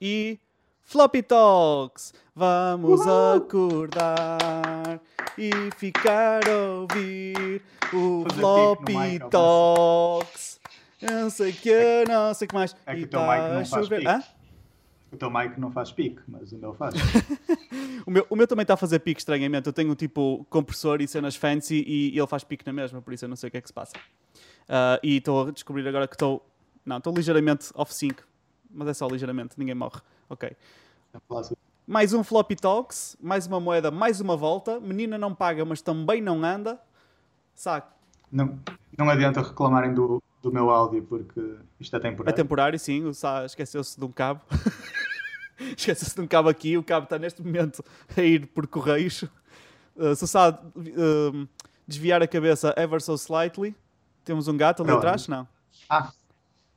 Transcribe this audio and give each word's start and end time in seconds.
e 0.00 0.38
Floppy 0.84 1.22
Talks. 1.24 2.14
Vamos 2.36 3.00
acordar 3.04 5.00
e 5.36 5.50
ficar 5.76 6.48
a 6.48 6.80
ouvir 6.80 7.60
o 7.92 8.22
Fazer 8.28 8.40
Floppy 8.40 8.96
mic, 8.96 9.28
Talks. 9.28 10.60
Não 11.02 11.28
sei 11.30 11.52
que, 11.52 12.04
não 12.06 12.32
sei 12.32 12.46
o 12.46 12.48
que 12.48 12.54
mais. 12.54 12.76
É 12.86 12.94
que 12.94 13.00
e 13.00 13.04
o 13.04 13.08
teu 13.08 13.18
tá 13.18 13.26
mic 13.26 13.52
não 13.52 13.60
a 13.60 13.64
faz 13.64 13.88
pique. 13.88 14.06
Hã? 14.06 14.22
O 15.10 15.16
teu 15.16 15.30
mic 15.30 15.58
não 15.58 15.72
faz 15.72 15.90
pique, 15.90 16.22
mas 16.28 16.52
o 16.52 16.56
meu 16.56 16.72
faz. 16.74 16.94
O 18.06 18.10
meu, 18.10 18.26
o 18.30 18.36
meu 18.36 18.46
também 18.46 18.62
está 18.62 18.74
a 18.74 18.78
fazer 18.78 18.98
pique 19.00 19.20
estranhamente. 19.20 19.66
Eu 19.66 19.74
tenho 19.74 19.94
tipo 19.94 20.46
compressor 20.48 21.02
e 21.02 21.06
cenas 21.06 21.36
fancy 21.36 21.84
e 21.86 22.18
ele 22.18 22.26
faz 22.26 22.42
pique 22.42 22.64
na 22.64 22.72
mesma, 22.72 23.02
por 23.02 23.12
isso 23.12 23.26
eu 23.26 23.28
não 23.28 23.36
sei 23.36 23.48
o 23.48 23.50
que 23.50 23.58
é 23.58 23.60
que 23.60 23.68
se 23.68 23.74
passa. 23.74 23.92
Ah, 24.66 24.98
e 25.02 25.18
estou 25.18 25.48
a 25.48 25.50
descobrir 25.50 25.86
agora 25.86 26.08
que 26.08 26.14
estou. 26.14 26.42
Não, 26.84 26.96
estou 26.96 27.12
ligeiramente 27.12 27.70
off-sync, 27.74 28.22
mas 28.72 28.88
é 28.88 28.94
só 28.94 29.06
ligeiramente, 29.06 29.54
ninguém 29.58 29.74
morre. 29.74 30.00
Ok. 30.28 30.56
Mais 31.86 32.12
um 32.12 32.22
Floppy 32.22 32.54
Talks, 32.56 33.16
mais 33.20 33.46
uma 33.46 33.58
moeda, 33.58 33.90
mais 33.90 34.20
uma 34.20 34.36
volta. 34.36 34.78
Menina 34.78 35.18
não 35.18 35.34
paga, 35.34 35.64
mas 35.64 35.82
também 35.82 36.20
não 36.22 36.44
anda. 36.44 36.80
Saco. 37.54 37.92
Não, 38.30 38.58
não 38.96 39.10
adianta 39.10 39.42
reclamarem 39.42 39.92
do, 39.92 40.22
do 40.40 40.52
meu 40.52 40.70
áudio 40.70 41.02
porque 41.02 41.56
isto 41.80 41.94
é 41.96 41.98
É 41.98 42.02
temporário. 42.02 42.36
temporário, 42.36 42.78
sim. 42.78 43.04
O 43.04 43.12
Sá 43.12 43.44
esqueceu-se 43.44 43.98
de 43.98 44.04
um 44.04 44.12
cabo. 44.12 44.40
esqueceu-se 45.76 46.14
de 46.14 46.20
um 46.20 46.26
cabo 46.28 46.48
aqui. 46.48 46.76
O 46.78 46.82
cabo 46.84 47.04
está 47.04 47.18
neste 47.18 47.42
momento 47.42 47.84
a 48.16 48.20
ir 48.22 48.46
por 48.46 48.66
correios. 48.68 49.24
Uh, 49.96 50.14
se 50.14 50.22
o 50.24 50.26
Sá 50.28 50.50
uh, 50.50 51.48
desviar 51.88 52.22
a 52.22 52.28
cabeça 52.28 52.72
ever 52.76 53.02
so 53.02 53.18
slightly, 53.18 53.74
temos 54.24 54.46
um 54.46 54.56
gato 54.56 54.82
ali 54.82 54.92
Pronto. 54.92 54.98
atrás? 55.00 55.26
Não. 55.26 55.46
Ah, 55.88 56.12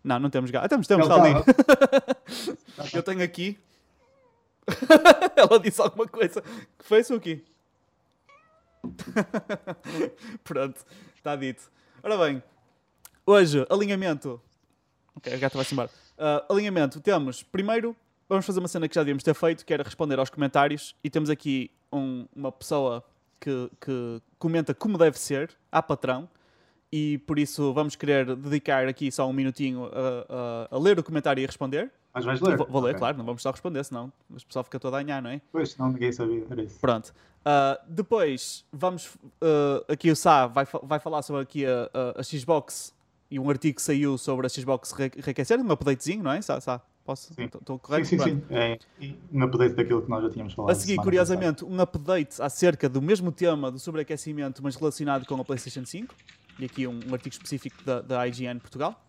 Não, 0.03 0.19
não 0.19 0.29
temos 0.29 0.51
gato. 0.51 0.65
Ah, 0.65 0.69
temos, 0.69 0.85
temos, 0.87 1.07
está 1.07 1.21
ali. 1.23 1.33
Eu 2.93 3.03
tenho 3.03 3.23
aqui. 3.23 3.57
Ela 5.35 5.59
disse 5.59 5.81
alguma 5.81 6.07
coisa. 6.07 6.41
Que 6.41 6.85
foi 6.85 6.99
isso 6.99 7.13
aqui? 7.13 7.43
Pronto, 10.43 10.85
está 11.15 11.35
dito. 11.35 11.71
Ora 12.01 12.17
bem, 12.17 12.43
hoje, 13.25 13.65
alinhamento. 13.69 14.41
Ok, 15.15 15.33
a 15.33 15.37
gata 15.37 15.57
vai-se 15.57 15.73
embora. 15.73 15.89
Ah, 16.17 16.45
alinhamento, 16.49 16.99
temos, 16.99 17.43
primeiro, 17.43 17.95
vamos 18.27 18.45
fazer 18.45 18.59
uma 18.59 18.67
cena 18.67 18.87
que 18.89 18.95
já 18.95 19.01
devíamos 19.01 19.23
ter 19.23 19.33
feito, 19.33 19.65
que 19.65 19.73
era 19.73 19.83
responder 19.83 20.19
aos 20.19 20.29
comentários. 20.29 20.95
E 21.03 21.09
temos 21.09 21.29
aqui 21.29 21.71
um- 21.91 22.27
uma 22.35 22.51
pessoa 22.51 23.03
que, 23.39 23.69
que 23.79 24.21
comenta 24.37 24.73
como 24.73 24.97
deve 24.97 25.17
ser, 25.17 25.51
à 25.71 25.81
patrão. 25.81 26.27
E 26.95 27.17
por 27.25 27.39
isso 27.39 27.73
vamos 27.73 27.95
querer 27.95 28.35
dedicar 28.35 28.87
aqui 28.87 29.11
só 29.11 29.27
um 29.27 29.33
minutinho 29.33 29.85
a, 29.85 30.67
a- 30.71 30.75
a 30.75 30.79
ler 30.79 30.99
o 30.99 31.03
comentário 31.03 31.41
e 31.41 31.43
a 31.43 31.47
responder. 31.47 31.91
Mas 32.13 32.23
vais 32.23 32.39
ler? 32.39 32.55
Vou, 32.55 32.67
vou 32.67 32.81
ler, 32.83 32.91
Ok. 32.91 32.99
claro, 32.99 33.17
não 33.17 33.25
vamos 33.25 33.41
só 33.41 33.49
responder, 33.49 33.83
senão 33.83 34.13
o 34.29 34.35
pessoal 34.45 34.63
fica 34.63 34.79
todo 34.79 34.95
a 34.95 35.01
ganhar, 35.01 35.19
não 35.19 35.31
é? 35.31 35.41
Pois, 35.51 35.71
senão 35.71 35.91
ninguém 35.91 36.11
sabia. 36.11 36.45
Era 36.47 36.61
isso. 36.61 36.79
Pronto. 36.79 37.11
Ah, 37.43 37.79
depois, 37.87 38.63
vamos. 38.71 39.09
ah, 39.41 39.83
aqui 39.91 40.11
o 40.11 40.15
Sá 40.15 40.45
vai, 40.45 40.67
vai 40.83 40.99
falar 40.99 41.23
sobre 41.23 41.41
aqui 41.41 41.65
a, 41.65 41.89
a- 41.91 42.19
a 42.19 42.23
Xbox 42.23 42.93
e 43.31 43.39
um 43.39 43.49
artigo 43.49 43.77
que 43.77 43.81
saiu 43.81 44.15
sobre 44.19 44.45
a 44.45 44.49
Xbox 44.49 44.91
re- 44.91 45.11
reaquecer, 45.17 45.59
um 45.59 45.71
updatezinho, 45.71 46.21
não 46.21 46.31
é? 46.31 46.39
Sá, 46.43 46.61
Sá, 46.61 46.79
posso? 47.03 47.33
Sim. 47.33 47.45
Estou 47.45 47.77
Sim, 47.77 47.81
correto? 47.81 48.05
sim, 48.07 48.17
Pronto. 48.17 48.29
sim. 48.29 48.55
É 48.55 48.77
um 49.31 49.43
update 49.43 49.73
daquilo 49.73 50.03
que 50.03 50.09
nós 50.11 50.21
já 50.21 50.29
tínhamos 50.29 50.53
falado. 50.53 50.71
A 50.71 50.75
seguir, 50.75 50.97
curiosamente, 50.97 51.65
um 51.65 51.81
update 51.81 52.39
acerca 52.39 52.87
do 52.87 53.01
mesmo 53.01 53.31
tema 53.31 53.71
do 53.71 53.79
sobreaquecimento, 53.79 54.61
mas 54.61 54.75
relacionado 54.75 55.25
com 55.25 55.33
a 55.41 55.43
PlayStation 55.43 55.83
5. 55.83 56.13
E 56.59 56.65
aqui 56.65 56.87
um, 56.87 56.99
um 57.07 57.13
artigo 57.13 57.33
específico 57.33 57.83
da, 57.83 58.01
da 58.01 58.27
IGN 58.27 58.59
Portugal. 58.59 58.99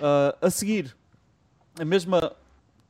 Ah, 0.00 0.36
a 0.40 0.50
seguir, 0.50 0.94
a 1.80 1.84
mesma, 1.84 2.32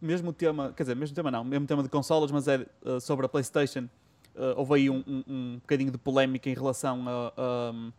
mesmo 0.01 0.33
tema, 0.33 0.73
quer 0.77 0.83
dizer, 0.83 0.97
mesmo 0.97 1.15
tema 1.15 1.31
não, 1.31 1.45
mesmo 1.45 1.67
tema 1.67 1.83
de 1.83 1.89
consolas, 1.89 2.31
mas 2.31 2.49
é 2.49 2.67
ah, 2.85 3.01
sobre 3.01 3.27
a 3.27 3.29
PlayStation. 3.29 3.89
Ah, 4.37 4.55
houve 4.57 4.75
aí 4.75 4.91
um, 4.91 5.03
um, 5.07 5.25
um 5.29 5.55
bocadinho 5.61 5.91
de 5.91 5.99
polémica 5.99 6.49
em 6.51 6.55
relação 6.55 7.05
a, 7.09 7.33
a- 7.37 7.93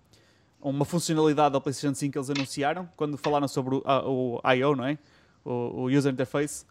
uma 0.59 0.83
funcionalidade 0.85 1.53
da 1.53 1.61
PlayStation 1.61 1.93
5 1.95 2.11
que 2.11 2.17
eles 2.17 2.29
anunciaram, 2.29 2.89
quando 2.97 3.15
falaram 3.17 3.47
sobre 3.47 3.75
o, 3.75 3.81
a- 3.85 4.07
o 4.07 4.41
I.O., 4.55 4.75
não 4.75 4.85
é? 4.85 4.97
O, 5.45 5.51
o 5.51 5.85
User 5.85 6.11
Interface, 6.11 6.65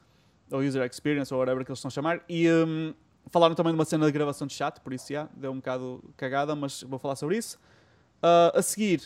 ou 0.51 0.61
User 0.61 0.85
Experience, 0.85 1.33
ou 1.33 1.41
whatever 1.41 1.65
que 1.65 1.71
eles 1.71 1.79
estão 1.79 1.89
a 1.89 1.91
chamar. 1.91 2.21
E 2.29 2.49
hum, 2.51 2.93
falaram 3.31 3.55
também 3.55 3.73
de 3.73 3.79
uma 3.79 3.85
cena 3.85 4.05
de 4.05 4.13
gravação 4.13 4.47
de 4.47 4.53
chat, 4.53 4.81
por 4.81 4.93
isso 4.93 5.11
já, 5.13 5.29
deu 5.35 5.51
um 5.53 5.57
bocado 5.57 6.03
cagada, 6.17 6.55
mas 6.55 6.83
vou 6.83 6.99
falar 6.99 7.17
sobre 7.17 7.39
isso. 7.39 7.59
Ah, 8.23 8.53
a 8.55 8.63
seguir, 8.63 9.03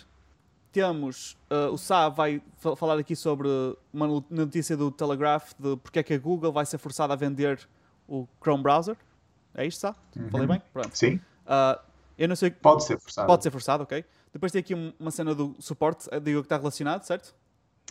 temos 0.73 1.37
ah, 1.51 1.69
o 1.71 1.77
Sá 1.79 2.09
vai 2.09 2.43
fa- 2.59 2.77
falar 2.77 2.99
aqui 2.99 3.15
sobre 3.17 3.49
uma 3.93 4.07
no- 4.07 4.25
notícia 4.31 4.77
do 4.77 4.91
Telegraph 4.91 5.53
de 5.59 5.77
porque 5.79 5.99
é 5.99 6.03
que 6.03 6.15
a 6.15 6.19
Google 6.19 6.53
vai 6.53 6.65
ser 6.67 6.79
forçada 6.79 7.13
a 7.13 7.17
vender 7.17 7.69
o 8.09 8.27
Chrome 8.43 8.63
Browser. 8.63 8.97
É 9.55 9.67
isto, 9.67 9.81
Sá? 9.81 9.95
Falei 10.31 10.47
bem? 10.47 10.63
Pronto. 10.73 10.97
Sim, 10.97 11.21
Ah, 11.47 11.81
eu 12.17 12.29
não 12.29 12.37
sei. 12.37 12.51
pode 12.51 12.85
ser 12.85 12.99
forçado. 12.99 13.27
Pode 13.27 13.43
ser 13.43 13.51
forçado, 13.51 13.83
ok. 13.83 14.05
Depois 14.33 14.53
tem 14.53 14.61
aqui 14.61 14.75
um- 14.75 14.93
uma 15.01 15.11
cena 15.11 15.35
do 15.35 15.57
suporte, 15.59 16.09
eh, 16.13 16.21
digo 16.21 16.41
que 16.41 16.47
está 16.47 16.57
relacionado, 16.57 17.03
certo? 17.03 17.35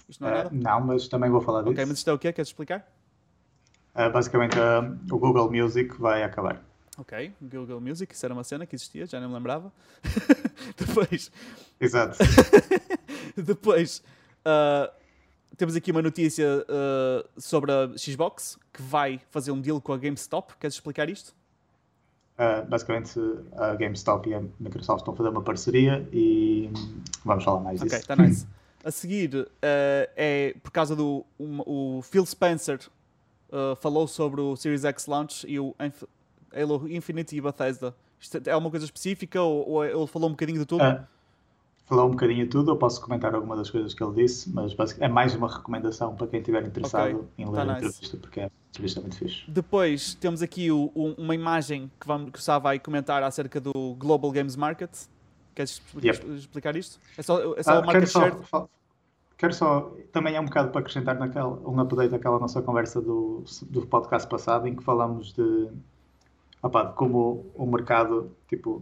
Isto 0.07 0.23
não 0.23 0.29
é 0.29 0.43
nada? 0.43 0.49
não, 0.53 0.81
mas 0.81 1.07
também 1.09 1.29
vou 1.29 1.41
falar 1.41 1.59
disso. 1.61 1.71
Ok, 1.73 1.85
mas 1.85 1.97
isto 1.97 2.09
é 2.09 2.13
o 2.13 2.17
quê? 2.17 2.31
Queres 2.31 2.47
explicar? 2.49 2.87
Basicamente, 4.13 4.55
o 5.11 5.17
Google 5.19 5.51
Music 5.51 5.99
vai 5.99 6.23
acabar. 6.23 6.61
Ok, 6.99 7.31
Google 7.41 7.79
Music, 7.79 8.13
isso 8.13 8.25
era 8.25 8.33
uma 8.33 8.43
cena 8.43 8.65
que 8.65 8.75
existia, 8.75 9.05
já 9.05 9.19
nem 9.21 9.29
me 9.29 9.33
lembrava. 9.35 9.71
Depois, 10.77 11.31
Exato. 11.79 12.17
depois 13.37 14.03
ah, 14.43 14.91
temos 15.55 15.75
aqui 15.77 15.91
uma 15.91 16.01
notícia 16.01 16.45
ah, 16.67 17.25
sobre 17.37 17.71
a 17.71 17.89
Xbox 17.97 18.59
que 18.73 18.81
vai 18.81 19.19
fazer 19.31 19.51
um 19.51 19.61
deal 19.61 19.79
com 19.79 19.93
a 19.93 19.97
GameStop. 19.97 20.55
Queres 20.59 20.75
explicar 20.75 21.09
isto? 21.09 21.33
Uh, 22.37 22.65
basicamente, 22.69 23.19
a 23.53 23.75
GameStop 23.75 24.29
e 24.29 24.33
a 24.33 24.41
Microsoft 24.59 24.99
estão 25.01 25.13
a 25.13 25.17
fazer 25.17 25.29
uma 25.29 25.41
parceria 25.41 26.07
e 26.13 26.69
vamos 27.25 27.43
falar 27.43 27.59
mais 27.61 27.79
Ok, 27.81 27.89
disso. 27.89 28.01
está 28.01 28.15
nice. 28.15 28.47
A 28.83 28.91
seguir 28.91 29.47
ah, 29.61 30.09
é 30.17 30.53
por 30.63 30.71
causa 30.71 30.95
do 30.97 31.25
um- 31.39 31.61
o 31.65 32.01
Phil 32.01 32.25
Spencer 32.25 32.79
falou 33.81 34.07
sobre 34.07 34.39
o 34.41 34.55
Series 34.55 34.83
X 34.85 35.07
launch 35.07 35.45
e 35.47 35.59
o 35.59 35.73
Halo 36.53 36.87
Infinite 36.89 37.35
e 37.35 37.41
Bethesda. 37.41 37.95
Isto 38.19 38.41
é 38.45 38.55
uma 38.55 38.69
coisa 38.69 38.85
específica 38.85 39.41
ou, 39.41 39.67
ou 39.69 39.85
ele 39.85 40.07
falou 40.07 40.27
um 40.29 40.33
bocadinho 40.33 40.59
de 40.59 40.65
tudo? 40.65 40.83
Uh, 40.83 41.03
falou 41.85 42.07
um 42.07 42.11
bocadinho 42.11 42.43
de 42.45 42.49
tudo, 42.49 42.71
eu 42.71 42.75
posso 42.77 43.01
comentar 43.01 43.33
alguma 43.33 43.55
das 43.55 43.69
coisas 43.69 43.93
que 43.93 44.03
ele 44.03 44.13
disse, 44.13 44.49
mas 44.51 44.75
é 44.99 45.07
mais 45.07 45.33
uma 45.35 45.47
recomendação 45.47 46.15
para 46.15 46.27
quem 46.27 46.39
estiver 46.39 46.65
interessado 46.65 47.15
Ok, 47.15 47.27
em 47.37 47.45
ler 47.49 47.55
tá 47.55 47.61
a 47.61 47.65
nice. 47.65 47.77
entrevista, 47.87 48.17
porque 48.17 48.39
é 48.41 48.43
uma 48.43 48.51
entrevista 48.69 49.01
muito 49.01 49.15
fixe. 49.17 49.43
Depois 49.47 50.13
temos 50.15 50.41
aqui 50.41 50.71
o- 50.71 50.91
um- 50.95 51.13
uma 51.17 51.33
imagem 51.33 51.89
que, 51.99 52.05
vamos, 52.05 52.31
que 52.31 52.39
o 52.39 52.41
Sá 52.41 52.59
vai 52.59 52.77
comentar 52.79 53.23
acerca 53.23 53.59
do 53.59 53.95
Global 53.97 54.31
Games 54.31 54.55
Market. 54.55 54.91
Queres 55.55 55.81
Yep. 56.01 56.35
explicar 56.35 56.75
isto? 56.75 56.99
É 57.17 57.21
só, 57.23 57.55
é 57.57 57.63
só 57.63 57.71
Ah, 57.71 57.79
o 57.79 57.85
market 57.85 58.07
share? 58.07 58.35
quero 59.37 59.53
só, 59.53 59.91
também 60.11 60.35
é 60.35 60.39
um 60.41 60.45
bocado 60.45 60.69
para 60.69 60.81
acrescentar 60.81 61.17
naquela, 61.17 61.49
um 61.67 61.79
update 61.79 62.11
daquela 62.11 62.37
nossa 62.39 62.61
conversa 62.61 63.01
do, 63.01 63.43
do 63.69 63.85
podcast 63.87 64.29
passado, 64.29 64.67
em 64.67 64.75
que 64.75 64.83
falamos 64.83 65.33
de, 65.33 65.69
opá, 66.61 66.85
como 66.85 67.45
o 67.55 67.65
mercado, 67.65 68.31
tipo, 68.47 68.81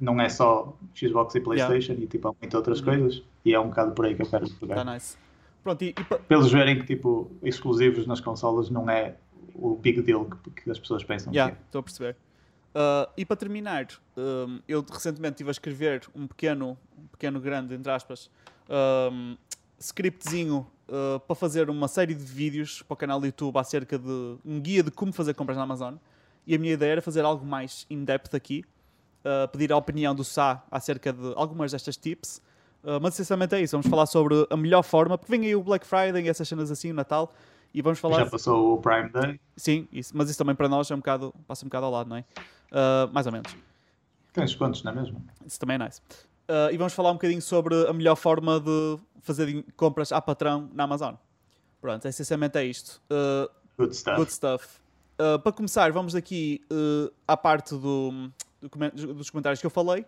não 0.00 0.20
é 0.20 0.28
só 0.28 0.76
Xbox 0.94 1.34
e 1.34 1.40
Playstation 1.40 1.92
e 1.94 2.06
tipo, 2.06 2.28
há 2.28 2.32
muitas 2.40 2.54
outras 2.58 2.78
Uhum. 2.80 2.84
coisas, 2.86 3.22
e 3.44 3.54
é 3.54 3.60
um 3.60 3.68
bocado 3.68 3.92
por 3.92 4.06
aí 4.06 4.14
que 4.14 4.22
eu 4.22 4.26
quero 4.26 4.50
pegar. 4.54 4.78
Está 4.78 4.92
nice. 4.94 5.16
Pronto, 5.62 5.82
e, 5.82 5.94
e 5.98 6.34
eles 6.34 6.50
verem 6.50 6.78
que 6.78 6.86
tipo, 6.86 7.30
exclusivos 7.42 8.06
nas 8.06 8.20
consolas 8.20 8.70
não 8.70 8.88
é 8.88 9.14
o 9.54 9.76
big 9.76 10.00
deal 10.02 10.24
que, 10.24 10.62
que 10.62 10.70
as 10.70 10.78
pessoas 10.78 11.04
pensam 11.04 11.32
Já, 11.32 11.50
que 11.50 11.56
é. 11.56 11.60
estou 11.66 11.80
a 11.80 11.82
perceber. 11.82 12.16
Ah, 12.74 13.08
e 13.16 13.24
para 13.26 13.36
terminar, 13.36 13.86
um, 14.16 14.60
eu 14.66 14.84
recentemente 14.90 15.34
estive 15.34 15.50
a 15.50 15.52
escrever 15.52 16.02
um 16.14 16.26
pequeno, 16.26 16.78
um 16.96 17.06
pequeno 17.08 17.40
grande, 17.40 17.74
entre 17.74 17.90
aspas, 17.92 18.30
um, 19.12 19.36
scriptzinho 19.78 20.66
ah, 20.88 21.20
para 21.26 21.34
fazer 21.36 21.68
uma 21.68 21.88
série 21.88 22.14
de 22.14 22.24
vídeos 22.24 22.82
para 22.82 22.94
o 22.94 22.96
canal 22.96 23.20
do 23.20 23.26
YouTube 23.26 23.56
acerca 23.58 23.98
de 23.98 24.36
um 24.44 24.60
guia 24.60 24.82
de 24.82 24.90
como 24.90 25.12
fazer 25.12 25.34
compras 25.34 25.56
na 25.58 25.64
Amazon. 25.64 25.94
E 26.46 26.54
a 26.54 26.58
minha 26.58 26.72
ideia 26.72 26.92
era 26.92 27.02
fazer 27.02 27.24
algo 27.24 27.44
mais 27.44 27.86
in-depth 27.90 28.34
aqui, 28.34 28.64
ah, 29.24 29.48
pedir 29.48 29.72
a 29.72 29.76
opinião 29.76 30.14
do 30.14 30.24
Sá 30.24 30.62
acerca 30.70 31.12
de 31.12 31.32
algumas 31.36 31.72
destas 31.72 31.96
tips. 31.96 32.40
Ah, 32.84 32.98
mas 33.00 33.14
essencialmente 33.14 33.54
é 33.54 33.60
isso, 33.60 33.72
vamos 33.72 33.86
falar 33.88 34.06
sobre 34.06 34.46
a 34.48 34.56
melhor 34.56 34.82
forma, 34.82 35.18
porque 35.18 35.30
vem 35.30 35.46
aí 35.46 35.54
o 35.54 35.62
Black 35.62 35.86
Friday 35.86 36.24
e 36.24 36.28
essas 36.28 36.48
cenas 36.48 36.70
assim, 36.70 36.90
o 36.90 36.94
Natal, 36.94 37.32
e 37.72 37.82
vamos 37.82 37.98
falar... 37.98 38.24
Já 38.24 38.26
passou 38.26 38.74
o 38.74 38.78
Prime 38.80 39.10
Day, 39.10 39.40
Sim, 39.56 39.86
isso, 39.92 40.16
mas 40.16 40.28
isso 40.30 40.38
também 40.38 40.54
para 40.54 40.68
nós 40.68 40.90
é 40.90 40.94
um 40.94 40.98
bocado, 40.98 41.34
passa 41.46 41.64
um 41.64 41.68
bocado 41.68 41.86
ao 41.86 41.92
lado, 41.92 42.08
não 42.08 42.16
é? 42.16 42.24
Uh, 42.72 43.12
mais 43.12 43.26
ou 43.26 43.32
menos. 43.32 43.54
tens 44.32 44.54
quantos, 44.54 44.82
não 44.82 44.92
é 44.92 44.94
mesmo? 44.94 45.24
Isso 45.46 45.58
também 45.60 45.76
é 45.76 45.78
nice. 45.78 46.00
Uh, 46.48 46.72
e 46.72 46.76
vamos 46.76 46.92
falar 46.92 47.10
um 47.10 47.14
bocadinho 47.14 47.42
sobre 47.42 47.86
a 47.86 47.92
melhor 47.92 48.16
forma 48.16 48.58
de 48.58 48.98
fazer 49.20 49.64
compras 49.76 50.10
à 50.10 50.20
patrão 50.20 50.68
na 50.72 50.84
Amazon. 50.84 51.14
Pronto, 51.80 52.08
essencialmente 52.08 52.58
é 52.58 52.64
isto. 52.64 53.00
Uh, 53.10 53.48
Good 53.78 53.94
stuff. 53.96 54.16
good 54.16 54.32
stuff. 54.32 54.79
Uh, 55.20 55.38
para 55.38 55.52
começar, 55.52 55.92
vamos 55.92 56.14
aqui 56.14 56.62
uh, 56.72 57.12
à 57.28 57.36
parte 57.36 57.74
do, 57.74 58.30
do 58.58 59.14
dos 59.14 59.28
comentários 59.28 59.60
que 59.60 59.66
eu 59.66 59.70
falei. 59.70 60.06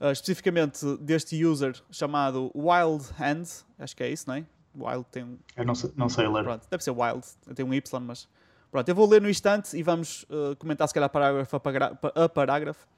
Uh, 0.00 0.10
especificamente 0.10 0.96
deste 0.96 1.44
user 1.44 1.74
chamado 1.90 2.50
Wild 2.54 3.04
Hand, 3.20 3.44
acho 3.78 3.94
que 3.94 4.02
é 4.02 4.10
isso, 4.10 4.24
não 4.26 4.36
é? 4.36 4.44
Wild 4.74 5.04
tem 5.10 5.22
um. 5.22 5.38
Eu 5.54 5.66
não 5.66 5.74
sei, 5.74 5.92
não 5.94 6.08
sei 6.08 6.26
ler. 6.26 6.44
Pronto, 6.44 6.66
deve 6.70 6.82
ser 6.82 6.92
Wild, 6.92 7.26
tem 7.54 7.62
um 7.62 7.74
Y, 7.74 8.00
mas. 8.00 8.26
Pronto, 8.70 8.88
eu 8.88 8.94
vou 8.94 9.06
ler 9.06 9.20
no 9.20 9.28
instante 9.28 9.76
e 9.76 9.82
vamos 9.82 10.26
comentar 10.58 10.88
se 10.88 10.94
calhar 10.94 11.10
parágrafo 11.10 11.56
a, 11.56 12.28
parágrafo. 12.28 12.88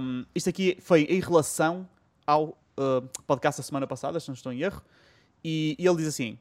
Um, 0.00 0.24
isto 0.34 0.48
aqui 0.48 0.78
foi 0.80 1.02
em 1.02 1.20
relação 1.20 1.86
ao 2.26 2.56
podcast 3.26 3.60
da 3.60 3.64
semana 3.64 3.86
passada, 3.86 4.18
se 4.18 4.26
não 4.26 4.34
estou 4.34 4.52
em 4.52 4.62
erro, 4.62 4.82
e, 5.44 5.76
e 5.78 5.86
ele 5.86 5.98
diz 5.98 6.08
assim: 6.08 6.36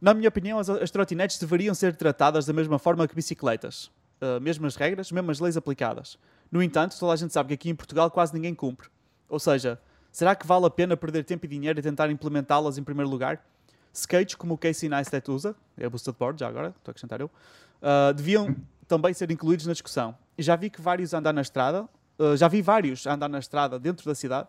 Na 0.00 0.14
minha 0.14 0.28
opinião, 0.28 0.58
as, 0.58 0.70
as 0.70 0.90
trotinetes 0.90 1.38
deveriam 1.38 1.74
ser 1.74 1.94
tratadas 1.94 2.46
da 2.46 2.52
mesma 2.52 2.78
forma 2.78 3.06
que 3.06 3.14
bicicletas. 3.14 3.90
Uh, 4.20 4.40
mesmas 4.40 4.76
regras, 4.76 5.12
mesmas 5.12 5.40
leis 5.40 5.56
aplicadas. 5.56 6.18
No 6.50 6.62
entanto, 6.62 6.98
toda 6.98 7.12
a 7.12 7.16
gente 7.16 7.32
sabe 7.32 7.48
que 7.48 7.54
aqui 7.54 7.70
em 7.70 7.74
Portugal 7.74 8.10
quase 8.10 8.32
ninguém 8.34 8.54
cumpre. 8.54 8.88
Ou 9.28 9.38
seja, 9.38 9.80
será 10.10 10.34
que 10.34 10.46
vale 10.46 10.66
a 10.66 10.70
pena 10.70 10.96
perder 10.96 11.24
tempo 11.24 11.44
e 11.46 11.48
dinheiro 11.48 11.78
a 11.78 11.82
tentar 11.82 12.10
implementá-las 12.10 12.78
em 12.78 12.82
primeiro 12.82 13.10
lugar? 13.10 13.44
Skates 13.92 14.34
como 14.34 14.54
o 14.54 14.58
Casey 14.58 14.88
Neistat 14.88 15.30
usa, 15.30 15.54
é 15.76 15.84
a 15.84 15.90
Boosted 15.90 16.16
Board, 16.18 16.38
já 16.40 16.48
agora, 16.48 16.68
estou 16.68 16.90
a 16.90 16.92
acrescentar 16.92 17.20
eu, 17.20 17.26
uh, 17.26 18.14
deviam 18.14 18.54
também 18.86 19.12
ser 19.12 19.30
incluídos 19.30 19.66
na 19.66 19.72
discussão. 19.72 20.16
Já 20.38 20.56
vi 20.56 20.70
que 20.70 20.80
vários 20.80 21.12
andar 21.12 21.32
na 21.32 21.42
estrada, 21.42 21.88
uh, 22.18 22.36
já 22.36 22.46
vi 22.46 22.62
vários 22.62 23.06
andar 23.06 23.28
na 23.28 23.38
estrada 23.38 23.78
dentro 23.78 24.06
da 24.06 24.14
cidade. 24.14 24.48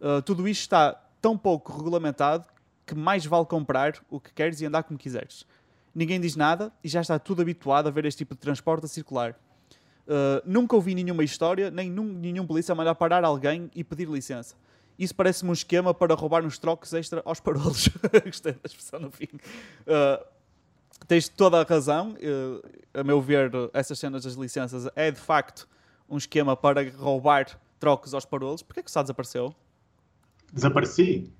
Uh, 0.00 0.20
tudo 0.22 0.48
isto 0.48 0.62
está 0.62 1.00
tão 1.20 1.38
pouco 1.38 1.76
regulamentado 1.76 2.44
que 2.86 2.94
mais 2.94 3.24
vale 3.24 3.46
comprar 3.46 3.94
o 4.10 4.20
que 4.20 4.32
queres 4.32 4.60
e 4.60 4.66
andar 4.66 4.82
como 4.82 4.98
quiseres. 4.98 5.46
Ninguém 5.94 6.20
diz 6.20 6.36
nada 6.36 6.72
e 6.82 6.88
já 6.88 7.00
está 7.00 7.18
tudo 7.18 7.42
habituado 7.42 7.86
a 7.88 7.90
ver 7.90 8.04
este 8.04 8.18
tipo 8.18 8.34
de 8.34 8.40
transporte 8.40 8.86
a 8.86 8.88
circular. 8.88 9.38
Uh, 10.06 10.42
nunca 10.44 10.74
ouvi 10.74 10.94
nenhuma 10.94 11.22
história, 11.22 11.70
nem 11.70 11.90
num, 11.90 12.04
nenhum 12.04 12.46
polícia 12.46 12.74
mandar 12.74 12.94
parar 12.94 13.24
alguém 13.24 13.70
e 13.74 13.84
pedir 13.84 14.08
licença. 14.08 14.56
Isso 14.98 15.14
parece-me 15.14 15.50
um 15.50 15.52
esquema 15.52 15.94
para 15.94 16.14
roubar 16.14 16.44
uns 16.44 16.58
trocos 16.58 16.92
extra 16.92 17.22
aos 17.24 17.40
parolos. 17.40 17.88
Gostei 18.24 18.52
da 18.52 18.60
expressão 18.64 19.00
no 19.00 19.10
fim. 19.10 19.28
Uh, 19.86 20.24
tens 21.06 21.28
toda 21.28 21.60
a 21.60 21.64
razão. 21.64 22.12
Uh, 22.12 22.62
a 22.94 23.02
meu 23.02 23.20
ver, 23.20 23.50
essas 23.72 23.98
cenas 23.98 24.24
das 24.24 24.34
licenças 24.34 24.88
é 24.94 25.10
de 25.10 25.20
facto 25.20 25.68
um 26.08 26.16
esquema 26.16 26.56
para 26.56 26.88
roubar 26.90 27.58
trocos 27.78 28.12
aos 28.14 28.24
parolos. 28.24 28.62
Porquê 28.62 28.82
que 28.82 28.88
o 28.88 28.92
Sá 28.92 29.02
desapareceu? 29.02 29.54
Desapareci? 30.52 31.32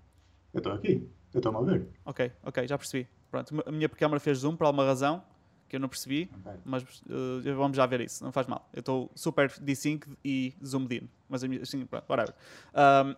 Eu 0.53 0.59
estou 0.59 0.73
aqui. 0.73 1.09
Eu 1.33 1.39
estou-me 1.39 1.59
a 1.59 1.61
ver. 1.63 1.87
Ok, 2.05 2.33
ok, 2.43 2.67
já 2.69 2.77
percebi. 2.77 3.09
Pronto, 3.31 3.63
a 3.67 3.73
minha 3.73 3.89
câmera 3.89 4.21
fez 4.21 4.39
zoom 4.39 4.57
por 4.57 4.67
alguma 4.67 4.85
razão 4.85 5.23
que 5.69 5.77
eu 5.77 5.81
não 5.81 5.89
percebi, 5.89 6.31
okay. 6.41 6.61
mas 6.67 6.83
uh, 6.83 7.57
vamos 7.57 7.79
já 7.79 7.87
ver 7.87 8.03
isso, 8.03 8.23
não 8.23 8.31
faz 8.31 8.47
mal. 8.47 8.69
Eu 8.75 8.81
estou 8.81 9.11
super 9.15 9.51
desync 9.59 10.07
e 10.23 10.55
zoomed 10.63 10.97
in, 10.97 11.09
mas 11.31 11.43
assim, 11.43 11.87
pronto, 11.87 12.05
whatever. 12.11 12.35
Um, 12.75 13.17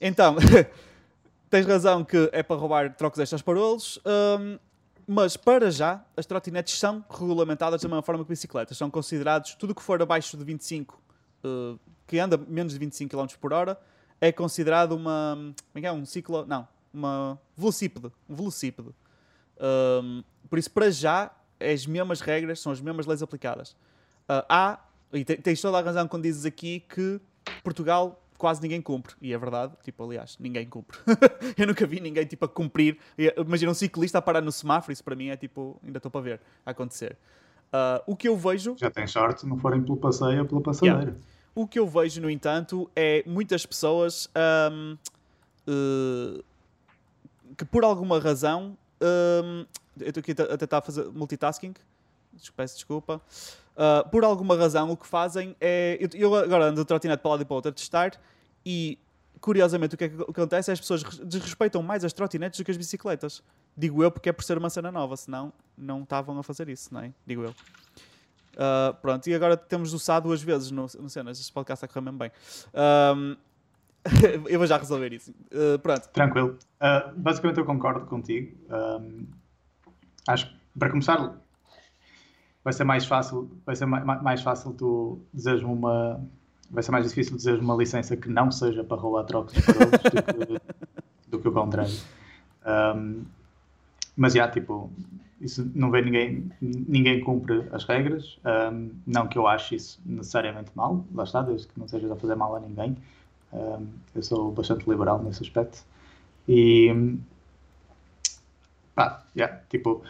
então, 0.00 0.36
tens 1.50 1.66
razão 1.66 2.04
que 2.04 2.30
é 2.32 2.44
para 2.44 2.54
roubar 2.54 2.94
trocos 2.94 3.18
extras 3.18 3.42
parolos, 3.42 3.98
um, 4.06 4.56
mas 5.04 5.36
para 5.36 5.68
já 5.68 6.04
as 6.16 6.24
trotinetes 6.26 6.78
são 6.78 7.04
regulamentadas 7.10 7.82
da 7.82 7.88
mesma 7.88 8.02
forma 8.02 8.22
que 8.22 8.30
bicicletas. 8.30 8.76
São 8.76 8.88
considerados, 8.88 9.56
tudo 9.56 9.74
que 9.74 9.82
for 9.82 10.00
abaixo 10.00 10.36
de 10.36 10.44
25, 10.44 11.02
uh, 11.44 11.76
que 12.06 12.20
anda 12.20 12.38
menos 12.38 12.72
de 12.72 12.78
25 12.78 13.16
km 13.16 13.26
por 13.40 13.52
hora, 13.52 13.76
é 14.20 14.30
considerado 14.30 14.92
uma. 14.92 15.36
Como 15.72 15.84
é, 15.84 15.88
é 15.88 15.92
um 15.92 16.06
ciclo. 16.06 16.46
Não, 16.46 16.68
uma 16.92 17.40
velocípede. 17.56 18.10
Um 18.28 18.34
velocípede. 18.34 18.90
Um, 19.60 20.22
por 20.48 20.58
isso, 20.58 20.70
para 20.70 20.90
já, 20.90 21.30
é 21.58 21.72
as 21.72 21.86
mesmas 21.86 22.20
regras, 22.20 22.60
são 22.60 22.72
as 22.72 22.80
mesmas 22.80 23.06
leis 23.06 23.22
aplicadas. 23.22 23.72
Uh, 24.28 24.44
há, 24.48 24.80
e 25.12 25.24
tens 25.24 25.60
toda 25.60 25.78
a 25.78 25.82
razão 25.82 26.06
quando 26.08 26.22
dizes 26.22 26.44
aqui 26.44 26.80
que 26.88 27.20
Portugal 27.62 28.22
quase 28.38 28.62
ninguém 28.62 28.80
cumpre. 28.80 29.14
E 29.20 29.34
é 29.34 29.38
verdade, 29.38 29.74
tipo, 29.84 30.02
aliás, 30.02 30.36
ninguém 30.40 30.66
cumpre. 30.66 30.98
eu 31.58 31.66
nunca 31.66 31.86
vi 31.86 32.00
ninguém, 32.00 32.24
tipo, 32.24 32.46
a 32.46 32.48
cumprir. 32.48 32.96
Imagina 33.36 33.70
um 33.70 33.74
ciclista 33.74 34.18
a 34.18 34.22
parar 34.22 34.40
no 34.40 34.50
semáforo, 34.50 34.92
isso 34.92 35.04
para 35.04 35.14
mim 35.14 35.28
é, 35.28 35.36
tipo, 35.36 35.78
ainda 35.84 35.98
estou 35.98 36.10
para 36.10 36.20
ver 36.22 36.40
a 36.64 36.70
acontecer. 36.70 37.16
Uh, 37.72 38.02
o 38.06 38.16
que 38.16 38.26
eu 38.26 38.36
vejo... 38.36 38.74
Já 38.78 38.90
tem 38.90 39.06
sorte, 39.06 39.46
não 39.46 39.58
forem 39.58 39.82
pelo 39.82 39.96
passeio 39.96 40.40
ou 40.40 40.46
pela 40.46 40.60
passadeira. 40.62 41.00
Yeah. 41.00 41.20
O 41.54 41.68
que 41.68 41.78
eu 41.78 41.86
vejo, 41.86 42.20
no 42.22 42.30
entanto, 42.30 42.90
é 42.96 43.22
muitas 43.26 43.66
pessoas 43.66 44.30
um, 44.72 44.96
uh, 45.68 46.44
que 47.60 47.64
por 47.66 47.84
alguma 47.84 48.18
razão 48.18 48.74
um, 49.02 49.66
eu 50.00 50.08
estou 50.08 50.20
aqui 50.22 50.32
a 50.32 50.56
tentar 50.56 50.80
fazer 50.80 51.04
multitasking. 51.10 51.74
Peço 52.56 52.76
desculpa. 52.76 53.20
Uh, 53.76 54.08
por 54.08 54.24
alguma 54.24 54.56
razão, 54.56 54.90
o 54.90 54.96
que 54.96 55.06
fazem 55.06 55.54
é. 55.60 55.98
Eu, 56.00 56.08
eu 56.14 56.34
agora 56.36 56.68
ando 56.68 56.80
de 56.80 56.86
trotinete 56.86 57.20
para 57.20 57.34
lá 57.34 57.42
e 57.42 57.44
para 57.44 57.54
outra 57.54 57.70
testar 57.70 58.12
e, 58.64 58.98
curiosamente, 59.42 59.94
o 59.94 59.98
que, 59.98 60.04
é 60.04 60.08
que 60.08 60.22
acontece 60.22 60.70
é 60.70 60.72
as 60.72 60.80
pessoas 60.80 61.02
desrespeitam 61.02 61.82
mais 61.82 62.02
as 62.02 62.14
trotinetes 62.14 62.58
do 62.58 62.64
que 62.64 62.70
as 62.70 62.78
bicicletas. 62.78 63.42
Digo 63.76 64.02
eu 64.02 64.10
porque 64.10 64.30
é 64.30 64.32
por 64.32 64.42
ser 64.42 64.56
uma 64.56 64.70
cena 64.70 64.90
nova, 64.90 65.14
senão 65.18 65.52
não 65.76 66.02
estavam 66.02 66.38
a 66.38 66.42
fazer 66.42 66.66
isso, 66.70 66.94
não 66.94 67.02
é? 67.02 67.12
Digo 67.26 67.42
eu. 67.42 67.50
Uh, 67.50 68.94
pronto, 69.02 69.28
e 69.28 69.34
agora 69.34 69.54
temos 69.54 69.92
o 69.92 69.98
Sá 69.98 70.18
duas 70.18 70.40
vezes 70.40 70.70
no, 70.70 70.86
no 70.98 71.10
cenas. 71.10 71.38
Este 71.38 71.52
podcast 71.52 71.84
está 71.84 71.86
a 71.86 71.88
correr 71.92 72.10
mesmo 72.10 72.18
bem. 72.18 72.32
Um, 73.14 73.36
eu 74.48 74.58
vou 74.58 74.66
já 74.66 74.76
resolver 74.78 75.12
isso. 75.12 75.30
Uh, 75.52 75.78
pronto. 75.78 76.08
Tranquilo. 76.08 76.58
Uh, 76.80 77.12
basicamente 77.16 77.58
eu 77.58 77.64
concordo 77.64 78.06
contigo. 78.06 78.56
Um, 78.70 79.26
acho 80.26 80.46
que 80.46 80.56
para 80.78 80.90
começar 80.90 81.36
vai 82.62 82.72
ser 82.72 82.84
mais 82.84 83.04
fácil, 83.06 83.50
vai 83.64 83.74
ser 83.74 83.86
mais, 83.86 84.22
mais 84.22 84.42
fácil 84.42 84.72
tu 84.72 85.20
dizeres 85.32 85.62
uma 85.62 86.20
vai 86.70 86.82
ser 86.82 86.92
mais 86.92 87.08
difícil 87.08 87.36
dizeres 87.36 87.60
uma 87.60 87.74
licença 87.74 88.16
que 88.16 88.28
não 88.28 88.50
seja 88.50 88.84
para 88.84 88.96
rolar 88.96 89.24
trocos 89.24 89.54
de 89.54 89.60
do, 89.60 90.46
que, 90.46 90.62
do 91.28 91.38
que 91.40 91.48
o 91.48 91.52
contrário. 91.52 91.92
Um, 92.64 93.24
mas 94.16 94.34
já, 94.34 94.46
tipo, 94.48 94.90
isso 95.40 95.68
não 95.74 95.90
vê 95.90 96.02
ninguém, 96.02 96.50
ninguém 96.60 97.20
cumpre 97.20 97.66
as 97.72 97.84
regras. 97.84 98.38
Um, 98.44 98.90
não 99.06 99.26
que 99.26 99.38
eu 99.38 99.46
ache 99.46 99.74
isso 99.76 100.00
necessariamente 100.04 100.70
mal, 100.74 101.04
lá 101.12 101.24
está, 101.24 101.42
desde 101.42 101.66
que 101.66 101.78
não 101.78 101.88
seja 101.88 102.12
a 102.12 102.16
fazer 102.16 102.34
mal 102.34 102.54
a 102.54 102.60
ninguém. 102.60 102.96
Um, 103.52 103.86
eu 104.14 104.22
sou 104.22 104.50
bastante 104.52 104.88
liberal 104.88 105.22
nesse 105.22 105.42
aspecto. 105.42 105.84
E 106.48 107.18
pá, 108.94 109.24
yeah, 109.36 109.60
tipo, 109.68 110.02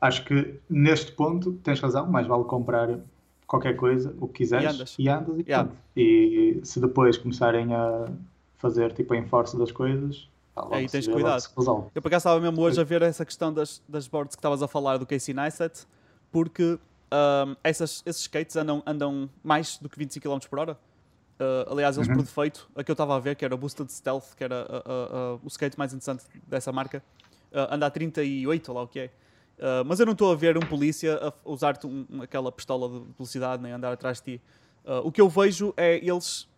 acho 0.00 0.24
que 0.24 0.60
neste 0.68 1.12
ponto 1.12 1.52
tens 1.64 1.80
razão, 1.80 2.06
mais 2.06 2.26
vale 2.26 2.44
comprar 2.44 2.98
qualquer 3.46 3.76
coisa, 3.76 4.14
o 4.20 4.26
que 4.26 4.44
quiseres, 4.44 4.64
e 4.64 4.68
andas 4.74 4.94
e, 4.98 5.08
andas 5.08 5.38
e, 5.38 5.42
yeah. 5.42 5.70
e 5.96 6.60
se 6.64 6.80
depois 6.80 7.18
começarem 7.18 7.74
a 7.74 8.06
fazer 8.56 8.92
tipo 8.92 9.12
a 9.12 9.16
enforce 9.16 9.56
das 9.58 9.70
coisas, 9.70 10.28
Aí 10.70 10.86
tens 10.88 11.08
cuidado. 11.08 11.42
Eu 11.94 12.02
por 12.02 12.08
acaso 12.08 12.28
estava 12.28 12.40
mesmo 12.40 12.60
hoje 12.60 12.80
a 12.80 12.84
ver 12.84 13.00
essa 13.02 13.24
questão 13.24 13.52
das, 13.52 13.82
das 13.88 14.06
boards 14.06 14.36
que 14.36 14.40
estavas 14.40 14.62
a 14.62 14.68
falar 14.68 14.98
do 14.98 15.06
Casey 15.06 15.32
Neistat, 15.32 15.86
porque 16.30 16.78
um, 17.12 17.56
essas, 17.64 18.02
esses 18.04 18.22
skates 18.22 18.56
andam, 18.56 18.82
andam 18.86 19.30
mais 19.42 19.78
do 19.78 19.88
que 19.88 19.98
25 19.98 20.28
km 20.28 20.48
por 20.48 20.58
hora. 20.58 20.78
Uh, 21.42 21.72
aliás, 21.72 21.96
eles 21.96 22.08
uhum. 22.08 22.14
por 22.14 22.22
defeito, 22.22 22.70
a 22.76 22.84
que 22.84 22.90
eu 22.90 22.94
estava 22.94 23.16
a 23.16 23.18
ver, 23.18 23.34
que 23.34 23.44
era 23.44 23.52
o 23.52 23.58
Boosted 23.58 23.90
Stealth, 23.90 24.36
que 24.36 24.44
era 24.44 24.64
uh, 24.64 25.36
uh, 25.36 25.40
o 25.42 25.48
skate 25.48 25.76
mais 25.76 25.92
interessante 25.92 26.24
dessa 26.46 26.70
marca, 26.70 27.02
anda 27.52 27.86
a 27.86 27.90
38, 27.90 28.68
ou 28.68 28.74
lá 28.76 28.82
o 28.82 28.88
que 28.88 29.00
é. 29.00 29.10
mas 29.84 30.00
eu 30.00 30.06
não 30.06 30.14
estou 30.14 30.32
a 30.32 30.34
ver 30.34 30.56
um 30.56 30.60
polícia 30.60 31.18
a 31.22 31.34
usar 31.44 31.78
um, 31.84 32.22
aquela 32.22 32.50
pistola 32.50 32.88
de 32.88 33.04
velocidade 33.18 33.62
nem 33.62 33.72
andar 33.72 33.92
atrás 33.92 34.22
de 34.22 34.38
ti. 34.38 34.42
o 35.04 35.12
que 35.12 35.20
eu 35.20 35.28
vejo 35.28 35.74
é 35.76 35.96
eles, 35.96 36.48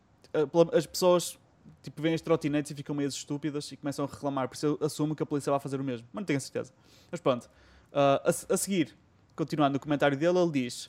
as 0.72 0.86
pessoas 0.86 1.36
tipo, 1.82 2.00
veem 2.00 2.14
as 2.14 2.20
trotinetes 2.20 2.70
e 2.70 2.74
ficam 2.76 2.94
meio 2.94 3.08
estúpidas 3.08 3.72
e 3.72 3.76
começam 3.76 4.04
a 4.04 4.08
reclamar. 4.08 4.46
Por 4.46 4.54
isso 4.54 4.66
eu 4.66 4.86
assumo 4.86 5.16
que 5.16 5.22
a 5.24 5.26
polícia 5.26 5.50
vai 5.50 5.58
fazer 5.58 5.80
o 5.80 5.84
mesmo. 5.84 6.06
Mas 6.12 6.20
não 6.20 6.26
tenho 6.26 6.36
a 6.36 6.40
certeza. 6.40 6.72
Mas 7.10 7.20
pronto. 7.20 7.50
A, 7.92 8.22
a, 8.24 8.56
seguir, 8.56 8.96
continuando 9.34 9.72
no 9.72 9.80
comentário 9.80 10.16
dele, 10.16 10.38
ele 10.38 10.52
diz: 10.52 10.88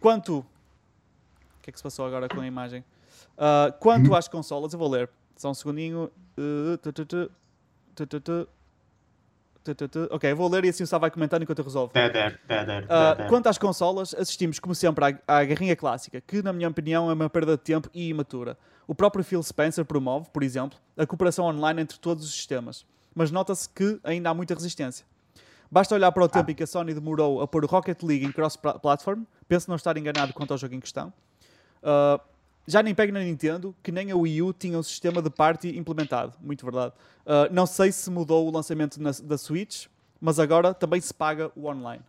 quanto 0.00 0.44
o 1.60 1.62
que 1.62 1.70
é 1.70 1.72
que 1.72 1.78
se 1.78 1.82
passou 1.82 2.06
agora 2.06 2.28
com 2.28 2.40
a 2.40 2.46
imagem? 2.46 2.80
Uh, 3.36 3.72
quanto 3.78 4.14
às 4.14 4.26
consolas, 4.26 4.72
eu 4.72 4.78
vou 4.78 4.88
ler. 4.88 5.10
Só 5.36 5.50
um 5.50 5.54
segundinho. 5.54 6.10
Uh, 6.36 6.78
ok, 10.10 10.34
vou 10.34 10.48
ler 10.48 10.64
e 10.64 10.70
assim 10.70 10.82
o 10.82 10.86
Sá 10.86 10.96
vai 10.96 11.10
comentando 11.10 11.42
enquanto 11.42 11.58
eu 11.58 11.64
resolvo. 11.64 11.92
Uh, 11.92 13.28
quanto 13.28 13.48
às 13.48 13.58
consolas, 13.58 14.14
assistimos 14.14 14.58
como 14.58 14.74
sempre 14.74 15.04
à, 15.04 15.38
à 15.38 15.44
guerrinha 15.44 15.76
clássica, 15.76 16.20
que 16.20 16.42
na 16.42 16.52
minha 16.52 16.68
opinião 16.68 17.10
é 17.10 17.12
uma 17.12 17.28
perda 17.28 17.56
de 17.56 17.62
tempo 17.62 17.90
e 17.92 18.08
imatura. 18.08 18.56
O 18.86 18.94
próprio 18.94 19.22
Phil 19.22 19.42
Spencer 19.42 19.84
promove, 19.84 20.30
por 20.30 20.42
exemplo, 20.42 20.78
a 20.96 21.06
cooperação 21.06 21.44
online 21.44 21.82
entre 21.82 21.98
todos 21.98 22.24
os 22.24 22.32
sistemas, 22.32 22.86
mas 23.14 23.30
nota-se 23.30 23.68
que 23.68 24.00
ainda 24.02 24.30
há 24.30 24.34
muita 24.34 24.54
resistência. 24.54 25.04
Basta 25.70 25.94
olhar 25.94 26.10
para 26.10 26.24
o 26.24 26.28
tempo 26.28 26.48
ah. 26.48 26.52
em 26.52 26.54
que 26.54 26.64
a 26.64 26.66
Sony 26.66 26.92
demorou 26.92 27.40
a 27.40 27.46
pôr 27.46 27.64
o 27.64 27.68
Rocket 27.68 28.02
League 28.02 28.24
em 28.24 28.32
cross-platform, 28.32 29.22
penso 29.46 29.68
não 29.68 29.76
estar 29.76 29.96
enganado 29.96 30.32
quanto 30.32 30.52
ao 30.52 30.58
jogo 30.58 30.74
em 30.74 30.80
questão, 30.80 31.12
Uh, 31.82 32.20
já 32.66 32.82
nem 32.82 32.94
pego 32.94 33.12
na 33.12 33.20
Nintendo, 33.20 33.74
que 33.82 33.90
nem 33.90 34.10
a 34.10 34.16
Wii 34.16 34.42
U 34.42 34.52
tinha 34.52 34.78
um 34.78 34.82
sistema 34.82 35.20
de 35.20 35.30
party 35.30 35.76
implementado. 35.76 36.34
Muito 36.40 36.64
verdade. 36.64 36.94
Uh, 37.26 37.52
não 37.52 37.66
sei 37.66 37.90
se 37.90 38.10
mudou 38.10 38.46
o 38.46 38.50
lançamento 38.50 39.02
na, 39.02 39.10
da 39.22 39.36
Switch, 39.36 39.86
mas 40.20 40.38
agora 40.38 40.72
também 40.72 41.00
se 41.00 41.12
paga 41.12 41.50
o 41.56 41.66
online. 41.66 42.02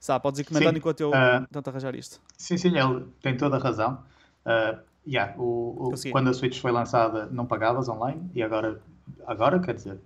Sabe, 0.00 0.22
podes 0.22 0.40
ir 0.40 0.44
comentando 0.44 0.74
sim, 0.74 0.78
enquanto 0.78 1.00
eu 1.00 1.10
uh, 1.10 1.46
tento 1.50 1.68
arranjar 1.68 1.94
isto. 1.94 2.20
Sim, 2.36 2.56
sim, 2.56 2.76
ele 2.76 3.06
tem 3.22 3.36
toda 3.36 3.56
a 3.56 3.58
razão. 3.58 4.02
Uh, 4.44 4.78
yeah, 5.06 5.34
o, 5.38 5.92
o 5.92 6.10
quando 6.10 6.28
a 6.28 6.34
Switch 6.34 6.60
foi 6.60 6.70
lançada 6.70 7.26
não 7.26 7.46
pagavas 7.46 7.88
online 7.88 8.30
e 8.34 8.42
agora, 8.42 8.80
agora 9.26 9.58
quer 9.58 9.74
dizer, 9.74 9.98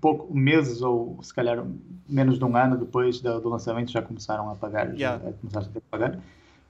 pouco, 0.00 0.32
meses 0.34 0.82
ou 0.82 1.18
se 1.22 1.34
calhar 1.34 1.64
menos 2.08 2.38
de 2.38 2.44
um 2.44 2.56
ano 2.56 2.76
depois 2.76 3.20
do, 3.20 3.40
do 3.40 3.48
lançamento 3.48 3.90
já 3.90 4.02
começaram 4.02 4.50
a 4.50 4.54
pagar, 4.54 4.94
yeah. 4.94 5.22
já, 5.24 5.32
começaram 5.32 5.66
a 5.66 5.70
ter 5.70 5.80
que 5.80 5.88
pagar. 5.88 6.18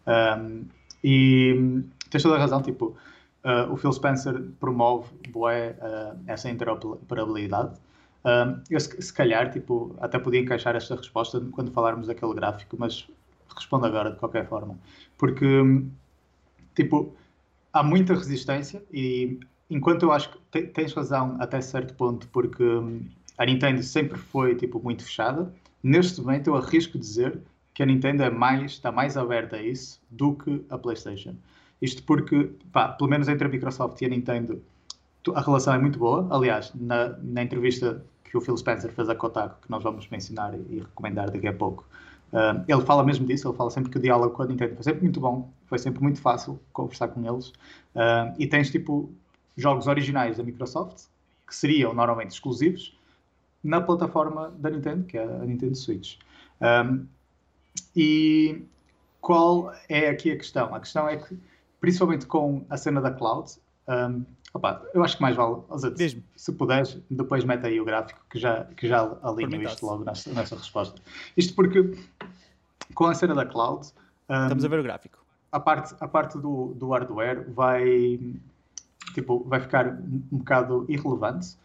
Um, 0.06 0.64
e 1.04 1.84
tens 2.08 2.22
toda 2.22 2.36
a 2.36 2.38
razão, 2.38 2.62
tipo, 2.62 2.96
uh, 3.44 3.70
o 3.70 3.76
Phil 3.76 3.92
Spencer 3.92 4.42
promove 4.58 5.10
bué, 5.28 5.76
uh, 5.80 6.18
essa 6.26 6.48
interoperabilidade. 6.48 7.78
Um, 8.24 8.62
eu 8.70 8.80
se, 8.80 9.02
se, 9.02 9.12
calhar, 9.12 9.50
tipo, 9.50 9.94
até 10.00 10.18
podia 10.18 10.40
encaixar 10.40 10.74
esta 10.74 10.96
resposta 10.96 11.38
quando 11.52 11.70
falarmos 11.70 12.06
daquele 12.06 12.32
gráfico, 12.32 12.74
mas 12.78 13.06
respondo 13.54 13.84
agora 13.84 14.12
de 14.12 14.16
qualquer 14.16 14.48
forma. 14.48 14.78
Porque, 15.18 15.46
tipo, 16.74 17.14
há 17.70 17.82
muita 17.82 18.14
resistência 18.14 18.82
e 18.90 19.38
enquanto 19.68 20.04
eu 20.04 20.12
acho 20.12 20.30
que 20.50 20.62
tens 20.62 20.94
razão 20.94 21.36
até 21.38 21.60
certo 21.60 21.92
ponto, 21.94 22.26
porque 22.28 22.64
a 23.36 23.44
Nintendo 23.44 23.82
sempre 23.82 24.18
foi, 24.18 24.54
tipo, 24.54 24.80
muito 24.82 25.04
fechada, 25.04 25.52
neste 25.82 26.18
momento 26.22 26.48
eu 26.48 26.56
arrisco 26.56 26.98
dizer 26.98 27.38
que 27.74 27.82
a 27.82 27.86
Nintendo 27.86 28.22
é 28.22 28.30
mais, 28.30 28.72
está 28.72 28.92
mais 28.92 29.16
aberta 29.16 29.56
a 29.56 29.62
isso 29.62 30.00
do 30.08 30.34
que 30.34 30.64
a 30.70 30.78
PlayStation. 30.78 31.34
Isto 31.82 32.04
porque, 32.04 32.50
pá, 32.72 32.88
pelo 32.88 33.10
menos 33.10 33.28
entre 33.28 33.46
a 33.46 33.50
Microsoft 33.50 34.00
e 34.00 34.06
a 34.06 34.08
Nintendo, 34.08 34.62
a 35.34 35.40
relação 35.40 35.74
é 35.74 35.78
muito 35.78 35.98
boa. 35.98 36.26
Aliás, 36.30 36.72
na, 36.74 37.08
na 37.20 37.42
entrevista 37.42 38.02
que 38.24 38.36
o 38.36 38.40
Phil 38.40 38.56
Spencer 38.56 38.92
fez 38.92 39.08
a 39.08 39.14
Kotaku, 39.14 39.60
que 39.62 39.70
nós 39.70 39.82
vamos 39.82 40.08
mencionar 40.08 40.54
e 40.54 40.78
recomendar 40.78 41.30
daqui 41.30 41.48
a 41.48 41.52
pouco, 41.52 41.84
uh, 42.32 42.64
ele 42.68 42.80
fala 42.82 43.02
mesmo 43.02 43.26
disso. 43.26 43.48
Ele 43.48 43.56
fala 43.56 43.70
sempre 43.70 43.90
que 43.90 43.98
o 43.98 44.00
diálogo 44.00 44.34
com 44.34 44.44
a 44.44 44.46
Nintendo 44.46 44.74
foi 44.76 44.84
sempre 44.84 45.02
muito 45.02 45.20
bom, 45.20 45.50
foi 45.66 45.78
sempre 45.78 46.00
muito 46.00 46.20
fácil 46.20 46.60
conversar 46.72 47.08
com 47.08 47.24
eles. 47.26 47.48
Uh, 47.48 48.32
e 48.38 48.46
tens, 48.46 48.70
tipo, 48.70 49.12
jogos 49.56 49.88
originais 49.88 50.36
da 50.36 50.44
Microsoft, 50.44 51.06
que 51.46 51.54
seriam 51.54 51.92
normalmente 51.92 52.30
exclusivos, 52.30 52.96
na 53.62 53.80
plataforma 53.80 54.52
da 54.58 54.70
Nintendo, 54.70 55.04
que 55.04 55.18
é 55.18 55.24
a 55.24 55.44
Nintendo 55.44 55.74
Switch. 55.74 56.18
Um, 56.60 57.06
e 57.96 58.62
qual 59.20 59.72
é 59.88 60.08
aqui 60.08 60.30
a 60.30 60.36
questão? 60.36 60.74
A 60.74 60.80
questão 60.80 61.08
é 61.08 61.16
que, 61.16 61.38
principalmente 61.80 62.26
com 62.26 62.64
a 62.68 62.76
cena 62.76 63.00
da 63.00 63.10
cloud, 63.10 63.52
um, 63.88 64.24
opa, 64.52 64.82
eu 64.94 65.02
acho 65.02 65.16
que 65.16 65.22
mais 65.22 65.36
vale, 65.36 65.62
se, 65.96 66.22
se 66.36 66.52
puderes, 66.52 66.98
depois 67.10 67.44
mete 67.44 67.66
aí 67.66 67.80
o 67.80 67.84
gráfico 67.84 68.20
que 68.30 68.38
já, 68.38 68.64
que 68.64 68.86
já 68.86 69.16
alinho 69.22 69.62
isto 69.62 69.84
logo 69.84 70.04
nessa, 70.04 70.32
nessa, 70.32 70.56
resposta. 70.56 71.00
Isto 71.36 71.54
porque 71.54 71.98
com 72.94 73.06
a 73.06 73.14
cena 73.14 73.34
da 73.34 73.44
cloud. 73.44 73.86
Um, 74.28 74.42
Estamos 74.42 74.64
a 74.64 74.68
ver 74.68 74.80
o 74.80 74.82
gráfico. 74.82 75.18
A 75.52 75.60
parte, 75.60 75.94
a 76.00 76.08
parte 76.08 76.38
do, 76.38 76.74
do 76.74 76.90
hardware 76.90 77.50
vai, 77.52 78.18
tipo, 79.14 79.44
vai 79.44 79.60
ficar 79.60 79.88
um, 79.88 80.22
um 80.32 80.38
bocado 80.38 80.86
irrelevante. 80.88 81.56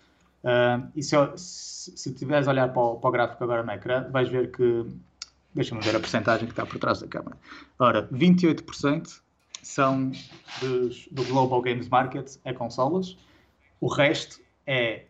Uh, 0.44 0.88
e 0.96 1.04
se, 1.04 1.16
se, 1.36 1.98
se 1.98 2.14
tiveres 2.14 2.48
a 2.48 2.52
olhar 2.52 2.72
para 2.72 2.82
o, 2.82 2.98
para 2.98 3.10
o, 3.10 3.12
gráfico 3.12 3.44
agora 3.44 3.64
no 3.64 3.72
ecrã, 3.72 4.10
vais 4.10 4.30
ver 4.30 4.52
que 4.52 4.86
Deixa-me 5.60 5.82
ver 5.82 5.94
a 5.94 6.00
porcentagem 6.00 6.46
que 6.46 6.54
está 6.54 6.66
por 6.66 6.80
trás 6.80 7.02
da 7.02 7.08
câmara. 7.08 7.36
Ora, 7.78 8.08
28% 8.14 9.20
são 9.62 10.10
dos, 10.62 11.10
do 11.12 11.26
Global 11.26 11.62
Games 11.62 11.90
Market, 11.90 12.38
é 12.46 12.54
consolas. 12.54 13.18
O 13.82 13.88
resto 13.88 14.40
é 14.66 15.04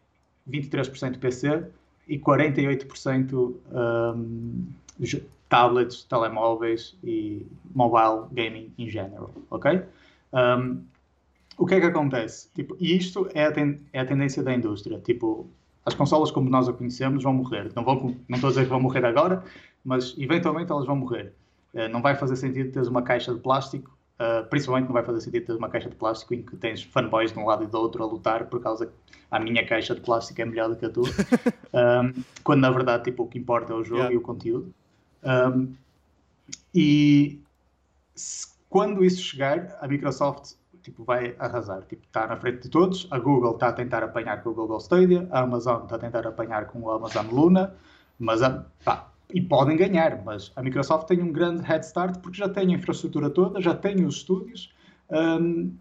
23% 0.49 1.19
PC 1.19 1.67
e 2.07 2.17
48% 2.17 3.53
um, 3.71 4.65
tablets, 5.47 6.03
telemóveis 6.05 6.97
e 7.03 7.45
mobile 7.71 8.25
gaming 8.31 8.73
em 8.75 8.89
geral, 8.89 9.31
ok? 9.51 9.83
Um, 10.33 10.83
o 11.59 11.67
que 11.67 11.75
é 11.75 11.79
que 11.79 11.85
acontece? 11.85 12.49
Tipo, 12.55 12.75
e 12.79 12.97
isto 12.97 13.29
é 13.35 13.45
a, 13.45 13.51
ten, 13.51 13.81
é 13.93 13.99
a 13.99 14.05
tendência 14.05 14.41
da 14.41 14.51
indústria. 14.51 14.99
Tipo, 14.99 15.47
as 15.85 15.93
consolas 15.93 16.31
como 16.31 16.49
nós 16.49 16.67
a 16.67 16.73
conhecemos 16.73 17.23
vão 17.23 17.33
morrer. 17.33 17.71
Não, 17.75 17.83
vão, 17.83 18.15
não 18.27 18.35
estou 18.35 18.47
a 18.47 18.51
dizer 18.51 18.63
que 18.63 18.69
vão 18.69 18.79
morrer 18.79 19.05
agora, 19.05 19.43
mas 19.83 20.15
eventualmente 20.17 20.71
elas 20.71 20.85
vão 20.85 20.95
morrer. 20.95 21.33
Uh, 21.73 21.87
não 21.89 22.01
vai 22.01 22.15
fazer 22.15 22.35
sentido 22.35 22.71
teres 22.71 22.87
uma 22.87 23.01
caixa 23.01 23.33
de 23.33 23.39
plástico, 23.39 23.95
uh, 24.19 24.47
principalmente 24.49 24.87
não 24.87 24.93
vai 24.93 25.03
fazer 25.03 25.21
sentido 25.21 25.45
teres 25.45 25.59
uma 25.59 25.69
caixa 25.69 25.89
de 25.89 25.95
plástico 25.95 26.33
em 26.33 26.41
que 26.41 26.55
tens 26.57 26.83
fanboys 26.83 27.31
de 27.31 27.39
um 27.39 27.45
lado 27.45 27.63
e 27.63 27.67
do 27.67 27.77
outro 27.77 28.03
a 28.03 28.05
lutar 28.05 28.45
por 28.45 28.61
causa 28.61 28.87
que 28.87 28.93
a 29.29 29.39
minha 29.39 29.65
caixa 29.65 29.93
de 29.93 30.01
plástico 30.01 30.41
é 30.41 30.45
melhor 30.45 30.69
do 30.69 30.75
que 30.75 30.85
a 30.85 30.89
tua, 30.89 31.07
quando 32.43 32.61
na 32.61 32.71
verdade 32.71 33.03
tipo, 33.03 33.23
o 33.23 33.27
que 33.27 33.37
importa 33.37 33.73
é 33.73 33.75
o 33.75 33.83
jogo 33.83 33.97
yeah. 33.97 34.15
e 34.15 34.17
o 34.17 34.21
conteúdo. 34.21 34.73
E 36.73 37.39
se, 38.15 38.47
quando 38.67 39.05
isso 39.05 39.21
chegar, 39.21 39.77
a 39.79 39.87
Microsoft 39.87 40.55
tipo, 40.81 41.03
vai 41.03 41.35
arrasar. 41.39 41.83
Tipo, 41.83 42.05
está 42.05 42.27
na 42.27 42.37
frente 42.37 42.63
de 42.63 42.69
todos. 42.69 43.07
A 43.11 43.19
Google 43.19 43.53
está 43.53 43.69
a 43.69 43.73
tentar 43.73 44.03
apanhar 44.03 44.41
com 44.43 44.49
o 44.49 44.53
Google 44.53 44.79
Stadia, 44.79 45.27
a 45.31 45.41
Amazon 45.41 45.83
está 45.83 45.95
a 45.95 45.99
tentar 45.99 46.27
apanhar 46.27 46.65
com 46.67 46.79
o 46.81 46.91
Amazon 46.91 47.27
Luna, 47.27 47.73
mas 48.17 48.41
a, 48.41 48.65
pá, 48.83 49.08
e 49.33 49.41
podem 49.41 49.77
ganhar, 49.77 50.23
mas 50.23 50.51
a 50.55 50.63
Microsoft 50.63 51.07
tem 51.07 51.21
um 51.21 51.31
grande 51.31 51.61
head 51.61 51.85
start 51.85 52.19
porque 52.19 52.37
já 52.37 52.49
tem 52.49 52.73
a 52.73 52.77
infraestrutura 52.77 53.29
toda, 53.29 53.61
já 53.61 53.75
tem 53.75 54.03
os 54.03 54.17
estúdios 54.17 54.73
um, 55.09 55.71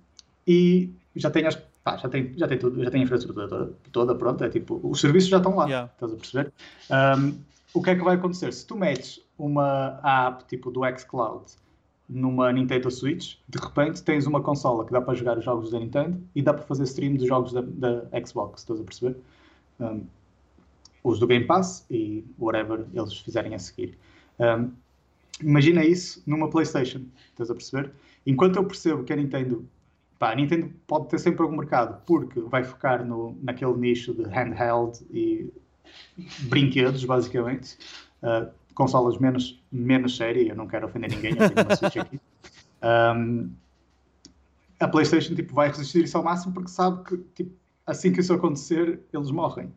e 0.47 0.91
já 1.17 1.31
tem 1.31 1.47
as 1.47 1.57
pá, 1.57 1.97
já 1.97 2.09
tem 2.09 2.33
já 2.37 2.47
tem 2.47 2.59
tudo, 2.59 2.83
já 2.85 2.91
tem 2.91 3.01
a 3.01 3.05
infraestrutura 3.05 3.49
toda, 3.49 3.73
toda 3.91 4.15
pronto, 4.15 4.45
é 4.45 4.51
tipo, 4.51 4.81
os 4.83 5.01
serviços 5.01 5.31
já 5.31 5.39
estão 5.39 5.57
lá, 5.57 5.65
yeah. 5.65 5.91
estás 5.93 6.13
a 6.13 6.17
perceber? 6.17 6.53
Um, 6.91 7.39
o 7.73 7.83
que 7.83 7.91
é 7.91 7.95
que 7.95 8.03
vai 8.03 8.17
acontecer? 8.17 8.53
Se 8.53 8.67
tu 8.67 8.77
metes 8.77 9.21
uma 9.39 10.01
app 10.03 10.45
tipo 10.45 10.71
do 10.71 10.81
xCloud 10.99 11.45
numa 12.09 12.53
Nintendo 12.53 12.91
Switch, 12.91 13.37
de 13.49 13.59
repente 13.59 14.03
tens 14.03 14.27
uma 14.27 14.41
consola 14.41 14.85
que 14.85 14.93
dá 14.93 15.01
para 15.01 15.15
jogar 15.15 15.39
os 15.39 15.45
jogos 15.45 15.71
da 15.71 15.79
Nintendo 15.79 16.21
e 16.35 16.43
dá 16.43 16.53
para 16.55 16.65
fazer 16.65 16.85
stream 16.85 17.15
dos 17.15 17.27
jogos 17.27 17.53
da, 17.53 17.63
da 17.63 18.27
Xbox, 18.27 18.63
estás 18.63 18.81
a 18.81 18.85
perceber? 18.85 19.17
Um, 19.81 20.03
os 21.09 21.19
do 21.19 21.27
Game 21.27 21.45
Pass 21.47 21.87
e 21.91 22.25
whatever 22.39 22.87
eles 22.93 23.17
fizerem 23.19 23.55
a 23.55 23.59
seguir. 23.59 23.97
Um, 24.39 24.73
imagina 25.43 25.85
isso 25.85 26.23
numa 26.27 26.49
PlayStation, 26.51 27.03
estás 27.31 27.51
a 27.51 27.55
perceber? 27.55 27.93
Enquanto 28.27 28.57
eu 28.57 28.65
percebo 28.65 29.05
que 29.05 29.13
a 29.13 29.17
Nintendo, 29.17 29.67
pá, 30.19 30.33
a 30.33 30.35
Nintendo 30.35 30.71
pode 30.87 31.09
ter 31.09 31.19
sempre 31.19 31.43
algum 31.43 31.57
mercado, 31.57 32.03
porque 32.07 32.41
vai 32.41 32.65
focar 32.65 33.05
no, 33.05 33.37
naquele 33.43 33.75
nicho 33.75 34.13
de 34.13 34.25
handheld 34.25 34.99
e 35.11 35.53
brinquedos, 36.41 37.05
basicamente, 37.05 37.79
uh, 38.23 38.51
consolas 38.75 39.19
menos, 39.19 39.63
menos 39.73 40.17
séria, 40.17 40.49
eu 40.49 40.57
não 40.57 40.67
quero 40.67 40.87
ofender 40.87 41.11
ninguém, 41.11 41.31
eu 41.33 41.51
tenho 41.51 41.67
uma 41.67 41.89
aqui. 41.89 42.21
Um, 42.83 43.51
a 44.79 44.87
PlayStation 44.87 45.35
tipo, 45.35 45.55
vai 45.55 45.69
resistir 45.69 46.05
isso 46.05 46.17
ao 46.17 46.23
máximo 46.23 46.55
porque 46.55 46.71
sabe 46.71 47.03
que 47.05 47.17
tipo, 47.35 47.51
assim 47.87 48.13
que 48.13 48.21
isso 48.21 48.33
acontecer, 48.33 49.01
eles 49.13 49.31
morrem. 49.31 49.73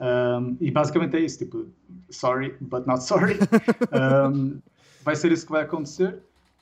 Um, 0.00 0.56
e 0.60 0.70
basicamente 0.70 1.16
é 1.16 1.20
isso, 1.20 1.38
tipo, 1.38 1.66
sorry, 2.10 2.56
but 2.60 2.86
not 2.86 3.02
sorry. 3.02 3.38
Um, 3.92 4.60
vai 5.04 5.14
ser 5.14 5.30
isso 5.32 5.46
que 5.46 5.52
vai 5.52 5.62
acontecer. 5.62 6.18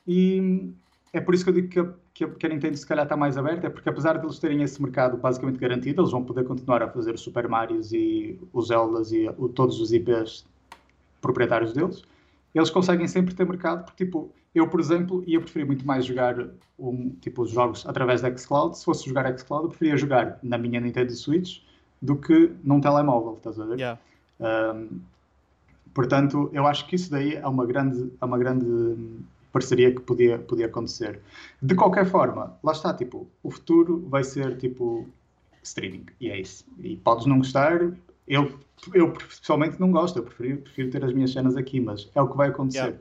E 0.07 0.73
é 1.13 1.21
por 1.21 1.35
isso 1.35 1.45
que 1.45 1.51
eu 1.51 1.55
digo 1.55 1.69
que 1.69 1.81
a, 1.81 1.89
que 2.13 2.25
a, 2.25 2.29
que 2.29 2.47
a 2.47 2.49
Nintendo 2.49 2.77
se 2.77 2.87
calhar 2.87 3.05
está 3.05 3.17
mais 3.17 3.37
aberta, 3.39 3.67
é 3.67 3.71
porque 3.71 3.89
apesar 3.89 4.19
de 4.19 4.27
eles 4.27 4.39
terem 4.39 4.63
esse 4.63 4.81
mercado 4.83 5.17
basicamente 5.17 5.59
garantido, 5.59 6.03
eles 6.03 6.11
vão 6.11 6.25
poder 6.25 6.45
continuar 6.45 6.83
a 6.83 6.89
fazer 6.89 7.15
os 7.15 7.21
Super 7.21 7.49
Marios 7.49 7.93
e 7.93 8.39
os 8.53 8.69
Zeldas 8.69 9.13
e 9.13 9.29
o, 9.39 9.49
todos 9.49 9.81
os 9.81 9.93
IPs 9.93 10.45
proprietários 11.21 11.73
deles. 11.73 12.03
Eles 12.55 12.69
conseguem 12.69 13.09
sempre 13.09 13.35
ter 13.35 13.47
mercado, 13.47 13.85
porque 13.85 14.05
tipo, 14.05 14.31
eu, 14.55 14.69
por 14.69 14.81
exemplo, 14.81 15.23
ia 15.27 15.41
preferir 15.41 15.67
muito 15.67 15.87
mais 15.87 16.05
jogar 16.05 16.37
um, 16.79 17.11
tipo, 17.21 17.43
os 17.43 17.51
jogos 17.51 17.87
através 17.87 18.21
da 18.21 18.37
xCloud. 18.37 18.77
Se 18.77 18.85
fosse 18.85 19.07
jogar 19.07 19.27
xCloud, 19.39 19.65
eu 19.65 19.69
preferia 19.71 19.97
jogar 19.97 20.39
na 20.43 20.59
minha 20.59 20.81
Nintendo 20.81 21.13
Switch 21.13 21.61
do 22.03 22.17
que 22.17 22.53
num 22.65 22.81
telemóvel, 22.81 23.35
estás 23.37 23.59
a 23.61 23.65
ver? 23.65 23.79
Yeah. 23.79 24.01
Um, 24.41 25.01
portanto, 25.95 26.51
eu 26.53 26.67
acho 26.67 26.87
que 26.89 26.97
isso 26.97 27.09
daí 27.11 27.37
é 27.37 27.47
uma 27.47 27.65
grande, 27.65 28.13
é 28.21 28.25
uma 28.25 28.37
grande 28.37 28.97
parceria 29.53 29.95
que 29.95 30.01
podia, 30.01 30.39
podia 30.41 30.67
acontecer. 30.67 31.21
De 31.63 31.77
qualquer 31.77 32.05
forma, 32.07 32.59
lá 32.63 32.73
está, 32.73 32.93
tipo, 32.93 33.29
o 33.43 33.51
futuro 33.51 34.05
vai 34.09 34.25
ser 34.25 34.59
tipo 34.59 35.07
streaming, 35.63 36.07
e 36.21 36.29
é 36.29 36.41
isso. 36.41 36.65
E 36.81 36.97
podes 36.97 37.27
não 37.27 37.39
gostar, 37.39 37.93
eu, 38.27 38.59
eu 38.93 39.13
pessoalmente 39.13 39.79
não 39.79 39.93
gosto, 39.93 40.19
eu 40.19 40.25
prefiro, 40.25 40.59
prefiro 40.59 40.91
ter 40.91 41.05
as 41.05 41.13
minhas 41.13 41.33
cenas 41.33 41.57
aqui, 41.57 41.81
mas 41.81 42.11
é 42.15 42.21
o 42.21 42.29
que 42.29 42.37
vai 42.37 42.49
acontecer. 42.49 42.99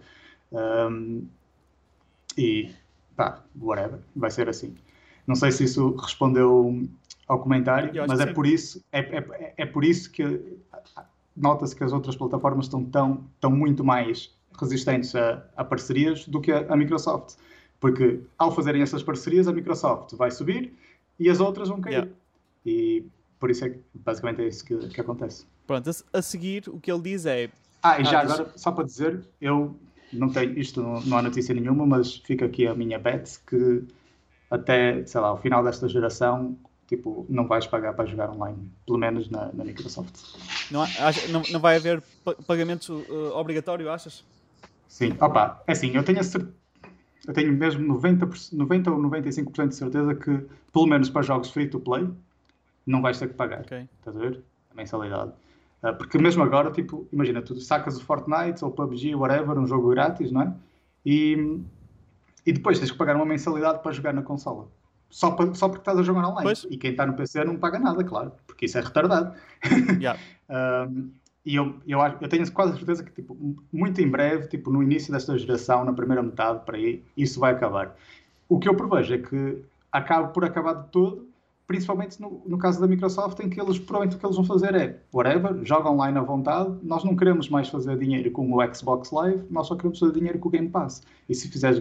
Yeah. 0.54 0.88
Um, 0.88 1.28
e 2.38 2.70
pá, 3.16 3.44
whatever, 3.60 4.00
vai 4.16 4.30
ser 4.30 4.48
assim. 4.48 4.76
Não 5.26 5.36
sei 5.36 5.52
se 5.52 5.64
isso 5.64 5.96
respondeu 5.96 6.88
ao 7.32 7.40
comentário, 7.40 7.94
mas 8.10 8.20
é 8.20 8.26
por, 8.26 8.46
isso, 8.46 8.84
é, 8.92 9.00
é, 9.00 9.54
é 9.56 9.66
por 9.66 9.86
isso 9.86 10.12
que 10.12 10.60
nota-se 11.36 11.74
que 11.74 11.82
as 11.82 11.94
outras 11.94 12.14
plataformas 12.14 12.66
estão 12.66 12.84
tão, 12.84 13.24
tão 13.40 13.50
muito 13.50 13.86
mais 13.86 14.36
resistentes 14.60 15.16
a, 15.16 15.42
a 15.56 15.64
parcerias 15.64 16.28
do 16.28 16.42
que 16.42 16.52
a, 16.52 16.66
a, 16.68 16.76
Microsoft. 16.76 17.38
Porque 17.80 18.20
ao 18.38 18.54
fazerem 18.54 18.82
essas 18.82 19.02
parcerias, 19.02 19.48
a 19.48 19.54
Microsoft 19.54 20.14
vai 20.16 20.30
subir 20.30 20.74
e 21.18 21.30
as 21.30 21.40
outras 21.40 21.70
vão 21.70 21.80
cair. 21.80 21.94
Yeah. 21.94 22.12
E 22.66 23.06
por 23.40 23.50
isso 23.50 23.64
é 23.64 23.70
que 23.70 23.80
basicamente 23.96 24.42
é 24.42 24.48
isso 24.50 24.66
que, 24.66 24.90
que 24.90 25.00
acontece. 25.00 25.46
Pronto, 25.66 25.90
a, 25.90 26.18
a, 26.18 26.22
seguir 26.22 26.68
o 26.68 26.82
que 26.82 26.92
ele 26.92 27.02
diz 27.02 27.26
é. 27.26 27.50
Ah, 27.82 27.98
e 28.02 28.04
já 28.04 28.20
ah, 28.20 28.24
agora, 28.24 28.52
só 28.58 28.74
para 28.74 28.84
dizer, 28.84 29.26
eu 29.40 29.74
não 30.12 30.28
tenho 30.30 30.60
isto, 30.60 30.82
não, 30.82 31.00
não 31.00 31.18
há 31.18 31.22
notícia 31.22 31.56
nenhuma, 31.56 31.86
mas 31.86 32.18
fica 32.18 32.46
aqui 32.46 32.68
a 32.68 32.76
minha 32.76 33.00
bet 33.00 33.40
que 33.48 33.86
até, 34.50 35.06
sei 35.06 35.22
lá, 35.22 35.30
ao 35.30 35.38
final 35.42 35.64
desta 35.64 35.88
geração 35.88 36.58
tipo, 36.92 37.26
não 37.30 37.48
vais 37.48 37.66
pagar 37.66 37.94
para 37.94 38.06
jogar 38.06 38.30
online, 38.30 38.70
pelo 38.86 38.98
menos 38.98 39.30
na, 39.30 39.50
na 39.54 39.64
Microsoft. 39.64 40.14
Não, 40.70 40.86
não, 41.30 41.42
não 41.50 41.60
vai 41.62 41.78
haver 41.78 42.04
pagamento 42.46 43.06
uh, 43.10 43.38
obrigatório, 43.38 43.90
achas? 43.90 44.26
Sim, 44.90 45.16
opa, 45.22 45.64
é 45.68 45.72
assim, 45.72 45.96
eu 45.96 46.04
tenho, 46.04 46.20
eu 46.20 47.34
tenho 47.34 47.54
mesmo 47.54 47.88
90, 47.88 48.28
90 48.52 48.92
ou 48.92 49.00
95% 49.04 49.70
de 49.70 49.76
certeza 49.76 50.14
que, 50.16 50.46
pelo 50.74 50.86
menos 50.86 51.10
para 51.10 51.22
jogos 51.22 51.50
free 51.50 51.70
to 51.70 51.80
play, 51.80 52.10
não 52.86 53.02
vais 53.02 53.18
ter 53.18 53.30
que 53.30 53.36
pagar. 53.36 53.62
Okay. 53.62 53.88
Estás 54.00 54.18
a 54.18 54.20
ver? 54.20 54.44
A 54.70 54.76
mensalidade. 54.76 55.32
Uh, 55.82 55.96
porque 55.96 56.18
mesmo 56.18 56.44
agora, 56.44 56.72
tipo, 56.72 57.08
imagina, 57.14 57.42
tu 57.42 57.58
sacas 57.62 57.98
o 57.98 58.04
Fortnite 58.04 58.66
ou 58.66 58.70
PUBG, 58.70 59.16
whatever, 59.16 59.58
um 59.58 59.66
jogo 59.66 59.92
grátis, 59.92 60.30
não 60.30 60.42
é? 60.42 60.54
E, 61.06 61.58
e 62.46 62.52
depois 62.52 62.80
tens 62.80 62.92
que 62.92 62.98
pagar 62.98 63.16
uma 63.16 63.26
mensalidade 63.26 63.82
para 63.82 63.94
jogar 63.94 64.14
na 64.14 64.24
consola. 64.24 64.68
Só, 65.12 65.32
para, 65.32 65.54
só 65.54 65.68
porque 65.68 65.82
estás 65.82 66.00
a 66.00 66.04
jogar 66.04 66.28
online. 66.28 66.44
Pois. 66.44 66.66
E 66.70 66.78
quem 66.78 66.92
está 66.92 67.06
no 67.06 67.14
PC 67.14 67.44
não 67.44 67.58
paga 67.58 67.78
nada, 67.78 68.04
claro, 68.04 68.32
porque 68.48 68.66
isso 68.66 68.78
é 68.78 68.82
retardado. 68.82 69.34
Yeah. 70.02 70.20
e 71.46 71.56
eu, 71.56 71.76
eu, 71.88 72.00
eu 72.00 72.28
tenho 72.28 72.50
quase 72.52 72.76
certeza 72.76 73.04
que, 73.04 73.12
tipo, 73.12 73.38
muito 73.72 74.02
em 74.02 74.08
breve, 74.08 74.48
tipo, 74.48 74.72
no 74.72 74.82
início 74.82 75.12
desta 75.12 75.38
geração, 75.38 75.86
na 75.86 75.94
primeira 75.94 76.24
metade, 76.24 76.66
para 76.66 76.78
aí, 76.78 77.04
isso 77.16 77.40
vai 77.40 77.52
acabar. 77.52 77.96
O 78.50 78.58
que 78.58 78.68
eu 78.68 78.76
prevejo 78.76 79.14
é 79.14 79.18
que 79.20 79.64
acabe 79.92 80.34
por 80.34 80.44
acabar 80.44 80.74
de 80.74 80.88
todo 80.90 81.32
principalmente 81.72 82.20
no, 82.22 82.42
no, 82.46 82.58
caso 82.58 82.82
da 82.82 82.88
Microsoft, 82.88 83.40
em 83.40 83.50
que 83.50 83.60
eles 83.60 83.80
provavelmente 83.80 84.18
o 84.18 84.20
que 84.20 84.26
eles 84.26 84.36
vão 84.36 84.44
fazer 84.44 84.76
é 84.76 85.00
whatever, 85.14 85.58
joga 85.64 85.90
online 85.90 86.18
à 86.18 86.22
vontade, 86.22 86.76
nós 86.84 87.02
não 87.06 87.16
queremos 87.16 87.48
mais 87.48 87.70
fazer 87.70 87.98
dinheiro 87.98 88.30
com 88.30 88.52
o 88.52 88.76
Xbox 88.76 89.10
Live, 89.12 89.46
nós 89.50 89.68
só 89.68 89.76
queremos 89.78 89.98
fazer 89.98 90.12
dinheiro 90.12 90.38
com 90.38 90.50
o 90.50 90.52
Game 90.52 90.68
Pass. 90.68 91.02
E 91.30 91.34
se 91.34 91.48
fizeres 91.48 91.80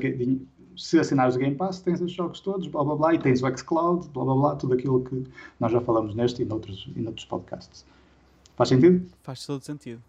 se 0.77 0.99
assinares 0.99 1.37
o 1.37 1.39
Game 1.39 1.55
Pass, 1.57 1.81
tens 1.81 2.01
os 2.01 2.13
jogos 2.13 2.41
todos, 2.41 2.67
blá 2.67 2.83
blá 2.85 2.97
blá, 2.97 3.15
e 3.15 3.19
tens 3.19 3.43
o 3.43 3.57
xCloud, 3.57 4.09
blá 4.09 4.25
blá 4.25 4.35
blá, 4.35 4.57
tudo 4.57 4.75
aquilo 4.75 5.03
que 5.03 5.25
nós 5.59 5.73
já 5.73 5.81
falamos 5.81 6.15
neste 6.15 6.43
e 6.43 6.45
noutros, 6.45 6.89
e 6.95 7.01
noutros 7.01 7.25
podcasts. 7.27 7.85
Faz 8.57 8.69
sentido? 8.69 9.07
Faz 9.23 9.45
todo 9.47 9.65
sentido. 9.65 10.03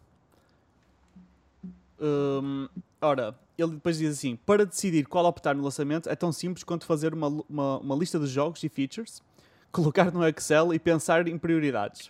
Hum, 2.01 2.68
ora, 3.00 3.36
ele 3.58 3.74
depois 3.74 3.98
diz 3.98 4.18
assim: 4.18 4.36
para 4.36 4.65
decidir 4.65 5.06
qual 5.06 5.25
optar 5.25 5.56
no 5.56 5.63
lançamento 5.63 6.10
é 6.10 6.15
tão 6.15 6.32
simples 6.32 6.63
quanto 6.63 6.86
fazer 6.86 7.13
uma, 7.13 7.27
uma, 7.48 7.77
uma 7.77 7.96
lista 7.96 8.20
de 8.20 8.25
jogos 8.27 8.63
e 8.63 8.70
features 8.70 9.22
colocar 9.72 10.12
no 10.12 10.27
Excel 10.27 10.74
e 10.74 10.80
pensar 10.80 11.27
em 11.27 11.38
prioridades. 11.38 12.08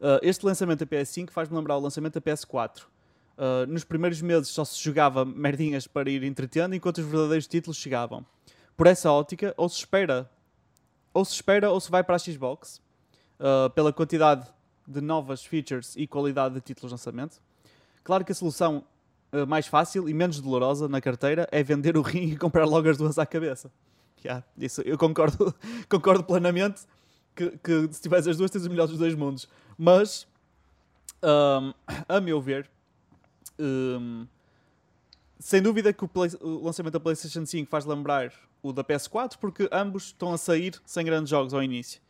Uh, 0.00 0.20
este 0.22 0.44
lançamento 0.44 0.84
da 0.84 0.86
PS5 0.86 1.30
faz-me 1.30 1.56
lembrar 1.56 1.76
o 1.76 1.80
lançamento 1.80 2.14
da 2.14 2.20
PS4. 2.20 2.82
Uh, 3.36 3.66
nos 3.66 3.84
primeiros 3.84 4.22
meses 4.22 4.48
só 4.48 4.64
se 4.64 4.82
jogava 4.82 5.24
merdinhas 5.24 5.86
para 5.86 6.08
ir 6.08 6.22
entretendo, 6.22 6.74
enquanto 6.74 6.98
os 6.98 7.04
verdadeiros 7.04 7.46
títulos 7.46 7.76
chegavam. 7.76 8.24
Por 8.76 8.86
essa 8.86 9.10
ótica, 9.10 9.52
ou 9.56 9.68
se 9.68 9.78
espera, 9.78 10.30
ou 11.12 11.24
se 11.24 11.34
espera, 11.34 11.70
ou 11.70 11.80
se 11.80 11.90
vai 11.90 12.04
para 12.04 12.16
a 12.16 12.18
Xbox, 12.18 12.80
uh, 13.40 13.70
pela 13.70 13.92
quantidade 13.92 14.46
de 14.86 15.00
novas 15.00 15.44
features 15.44 15.94
e 15.96 16.06
qualidade 16.06 16.54
de 16.54 16.60
títulos 16.60 16.90
de 16.90 16.94
lançamento. 16.94 17.40
Claro 18.02 18.24
que 18.24 18.32
a 18.32 18.34
solução 18.34 18.84
mais 19.48 19.66
fácil 19.66 20.08
e 20.08 20.14
menos 20.14 20.40
dolorosa 20.40 20.88
na 20.88 21.00
carteira 21.00 21.48
é 21.50 21.60
vender 21.60 21.96
o 21.96 22.02
rim 22.02 22.30
e 22.34 22.36
comprar 22.36 22.64
logo 22.66 22.88
as 22.88 22.96
duas 22.96 23.18
à 23.18 23.26
cabeça 23.26 23.68
yeah, 24.24 24.44
isso, 24.56 24.80
eu 24.82 24.96
concordo, 24.96 25.54
concordo 25.88 26.24
plenamente 26.24 26.82
que, 27.34 27.50
que 27.58 27.92
se 27.92 28.00
tiveres 28.00 28.26
as 28.26 28.36
duas 28.36 28.50
tens 28.50 28.64
o 28.64 28.70
melhor 28.70 28.88
dos 28.88 28.98
dois 28.98 29.14
mundos. 29.14 29.48
Mas, 29.76 30.26
um, 31.22 31.74
a 32.08 32.20
meu 32.20 32.40
ver, 32.40 32.70
um, 33.58 34.26
sem 35.38 35.60
dúvida 35.60 35.92
que 35.92 36.04
o, 36.04 36.08
Play, 36.08 36.30
o, 36.40 36.64
lançamento 36.64 36.92
da 36.92 37.00
PlayStation 37.00 37.44
5 37.44 37.70
faz 37.70 37.84
lembrar 37.84 38.32
o 38.62 38.72
da 38.72 38.82
PS4, 38.82 39.36
porque 39.38 39.68
ambos 39.70 40.04
estão 40.06 40.32
a 40.32 40.38
sair 40.38 40.80
sem 40.86 41.04
grandes 41.04 41.28
jogos 41.28 41.52
ao 41.52 41.62
início. 41.62 42.00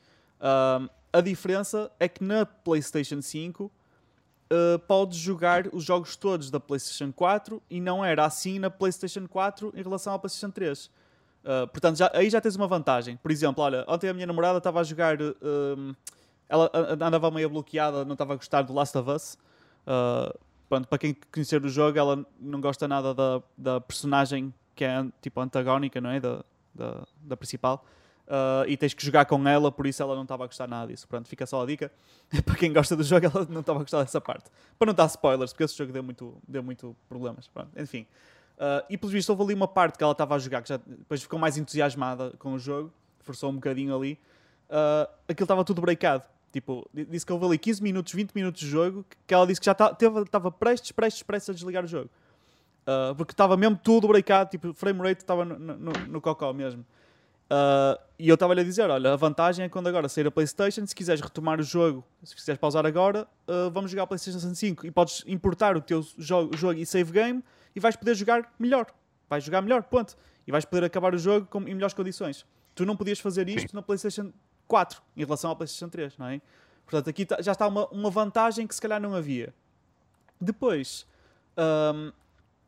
Um, 0.40 0.88
a 1.12 1.20
diferença 1.20 1.90
é 1.98 2.08
que 2.08 2.22
na 2.22 2.44
PlayStation 2.44 3.20
5 3.20 3.64
uh, 3.64 4.78
podes 4.80 5.18
jogar 5.18 5.68
os 5.72 5.84
jogos 5.84 6.16
todos 6.16 6.50
da 6.50 6.60
PlayStation 6.60 7.12
4 7.12 7.62
e 7.70 7.80
não 7.80 8.04
era 8.04 8.24
assim 8.24 8.58
na 8.58 8.70
PlayStation 8.70 9.26
4 9.26 9.72
em 9.74 9.82
relação 9.82 10.12
à 10.12 10.18
PlayStation 10.18 10.50
3. 10.50 10.86
Uh, 10.86 11.68
portanto, 11.68 11.96
já, 11.96 12.10
aí 12.14 12.30
já 12.30 12.40
tens 12.40 12.56
uma 12.56 12.66
vantagem. 12.66 13.16
Por 13.16 13.30
exemplo, 13.30 13.62
olha, 13.62 13.84
ontem 13.86 14.08
a 14.08 14.14
minha 14.14 14.26
namorada 14.26 14.58
estava 14.58 14.80
a 14.80 14.82
jogar. 14.82 15.18
Um, 15.20 15.94
ela 16.48 16.70
andava 17.00 17.30
meio 17.30 17.48
bloqueada, 17.48 18.04
não 18.04 18.12
estava 18.12 18.34
a 18.34 18.36
gostar 18.36 18.62
do 18.62 18.72
Last 18.72 18.96
of 18.96 19.10
Us. 19.10 19.38
Uh, 19.86 20.38
pronto, 20.68 20.88
para 20.88 20.98
quem 20.98 21.16
conhecer 21.32 21.64
o 21.64 21.68
jogo, 21.68 21.98
ela 21.98 22.26
não 22.40 22.60
gosta 22.60 22.86
nada 22.88 23.14
da, 23.14 23.42
da 23.56 23.80
personagem 23.80 24.52
que 24.74 24.84
é 24.84 25.04
tipo 25.20 25.40
antagónica, 25.40 26.00
não 26.00 26.10
é? 26.10 26.20
Da, 26.20 26.44
da, 26.74 27.06
da 27.22 27.36
principal. 27.36 27.84
Uh, 28.26 28.64
e 28.66 28.76
tens 28.76 28.94
que 28.94 29.04
jogar 29.04 29.26
com 29.26 29.46
ela, 29.46 29.70
por 29.70 29.86
isso 29.86 30.02
ela 30.02 30.14
não 30.14 30.22
estava 30.22 30.44
a 30.44 30.46
gostar 30.46 30.66
nada 30.66 30.90
disso. 30.90 31.06
Pronto, 31.06 31.28
fica 31.28 31.46
só 31.46 31.62
a 31.62 31.66
dica. 31.66 31.92
para 32.44 32.54
quem 32.56 32.72
gosta 32.72 32.96
do 32.96 33.02
jogo, 33.02 33.26
ela 33.26 33.46
não 33.50 33.60
estava 33.60 33.80
a 33.80 33.82
gostar 33.82 34.02
dessa 34.02 34.20
parte. 34.20 34.50
Para 34.78 34.86
não 34.86 34.94
dar 34.94 35.06
spoilers, 35.06 35.52
porque 35.52 35.64
esse 35.64 35.76
jogo 35.76 35.92
deu 35.92 36.02
muito, 36.02 36.36
deu 36.48 36.62
muito 36.62 36.96
problemas. 37.08 37.48
Pronto, 37.48 37.70
enfim. 37.76 38.06
Uh, 38.56 38.84
e 38.88 38.96
pelos 38.96 39.12
vistos 39.12 39.28
houve 39.28 39.42
ali 39.42 39.54
uma 39.54 39.68
parte 39.68 39.98
que 39.98 40.04
ela 40.04 40.12
estava 40.12 40.34
a 40.34 40.38
jogar, 40.38 40.62
que 40.62 40.68
já 40.68 40.76
depois 40.78 41.22
ficou 41.22 41.38
mais 41.38 41.58
entusiasmada 41.58 42.32
com 42.38 42.54
o 42.54 42.58
jogo, 42.58 42.92
forçou 43.20 43.50
um 43.50 43.56
bocadinho 43.56 43.94
ali. 43.94 44.18
Uh, 44.70 45.10
aquilo 45.28 45.44
estava 45.44 45.64
tudo 45.64 45.80
breakado. 45.82 46.24
Tipo, 46.54 46.88
disse 46.94 47.26
que 47.26 47.32
houve 47.32 47.46
ali 47.46 47.58
15 47.58 47.82
minutos, 47.82 48.12
20 48.12 48.32
minutos 48.32 48.60
de 48.60 48.68
jogo, 48.68 49.04
que 49.26 49.34
ela 49.34 49.44
disse 49.44 49.60
que 49.60 49.64
já 49.64 49.72
estava 49.72 50.52
prestes, 50.52 50.92
prestes, 50.92 51.20
prestes 51.24 51.50
a 51.50 51.52
desligar 51.52 51.82
o 51.82 51.86
jogo. 51.88 52.08
Uh, 52.82 53.12
porque 53.16 53.32
estava 53.32 53.56
mesmo 53.56 53.76
tudo 53.76 54.06
breakado, 54.06 54.50
tipo, 54.50 54.72
frame 54.72 55.00
rate 55.00 55.22
estava 55.22 55.44
no, 55.44 55.58
no, 55.58 55.92
no 56.06 56.20
cocó 56.20 56.52
mesmo. 56.52 56.82
Uh, 56.82 57.98
e 58.16 58.28
eu 58.28 58.34
estava-lhe 58.34 58.60
a 58.60 58.62
dizer: 58.62 58.88
olha, 58.88 59.14
a 59.14 59.16
vantagem 59.16 59.64
é 59.64 59.68
quando 59.68 59.88
agora 59.88 60.08
sair 60.08 60.28
a 60.28 60.30
PlayStation, 60.30 60.86
se 60.86 60.94
quiseres 60.94 61.20
retomar 61.20 61.58
o 61.58 61.64
jogo, 61.64 62.04
se 62.22 62.36
quiseres 62.36 62.60
pausar 62.60 62.86
agora, 62.86 63.26
uh, 63.48 63.68
vamos 63.72 63.90
jogar 63.90 64.04
a 64.04 64.06
PlayStation 64.06 64.54
5 64.54 64.86
e 64.86 64.92
podes 64.92 65.24
importar 65.26 65.76
o 65.76 65.80
teu 65.80 66.06
jogo, 66.16 66.56
jogo 66.56 66.78
e 66.78 66.86
save 66.86 67.10
game 67.10 67.42
e 67.74 67.80
vais 67.80 67.96
poder 67.96 68.14
jogar 68.14 68.54
melhor. 68.60 68.86
Vais 69.28 69.42
jogar 69.42 69.60
melhor, 69.60 69.82
ponto. 69.82 70.16
E 70.46 70.52
vais 70.52 70.64
poder 70.64 70.84
acabar 70.84 71.16
o 71.16 71.18
jogo 71.18 71.48
com, 71.48 71.62
em 71.62 71.74
melhores 71.74 71.94
condições. 71.94 72.46
Tu 72.76 72.86
não 72.86 72.96
podias 72.96 73.18
fazer 73.18 73.48
isto 73.48 73.72
Sim. 73.72 73.76
na 73.76 73.82
PlayStation 73.82 74.32
4 74.66 75.02
em 75.16 75.24
relação 75.24 75.50
à 75.50 75.56
PlayStation 75.56 75.88
3, 75.88 76.18
não 76.18 76.26
é? 76.26 76.40
Portanto, 76.84 77.08
aqui 77.08 77.24
tá, 77.24 77.40
já 77.40 77.52
está 77.52 77.66
uma, 77.66 77.86
uma 77.88 78.10
vantagem 78.10 78.66
que 78.66 78.74
se 78.74 78.80
calhar 78.80 79.00
não 79.00 79.14
havia. 79.14 79.54
Depois, 80.40 81.06
um, 81.56 82.12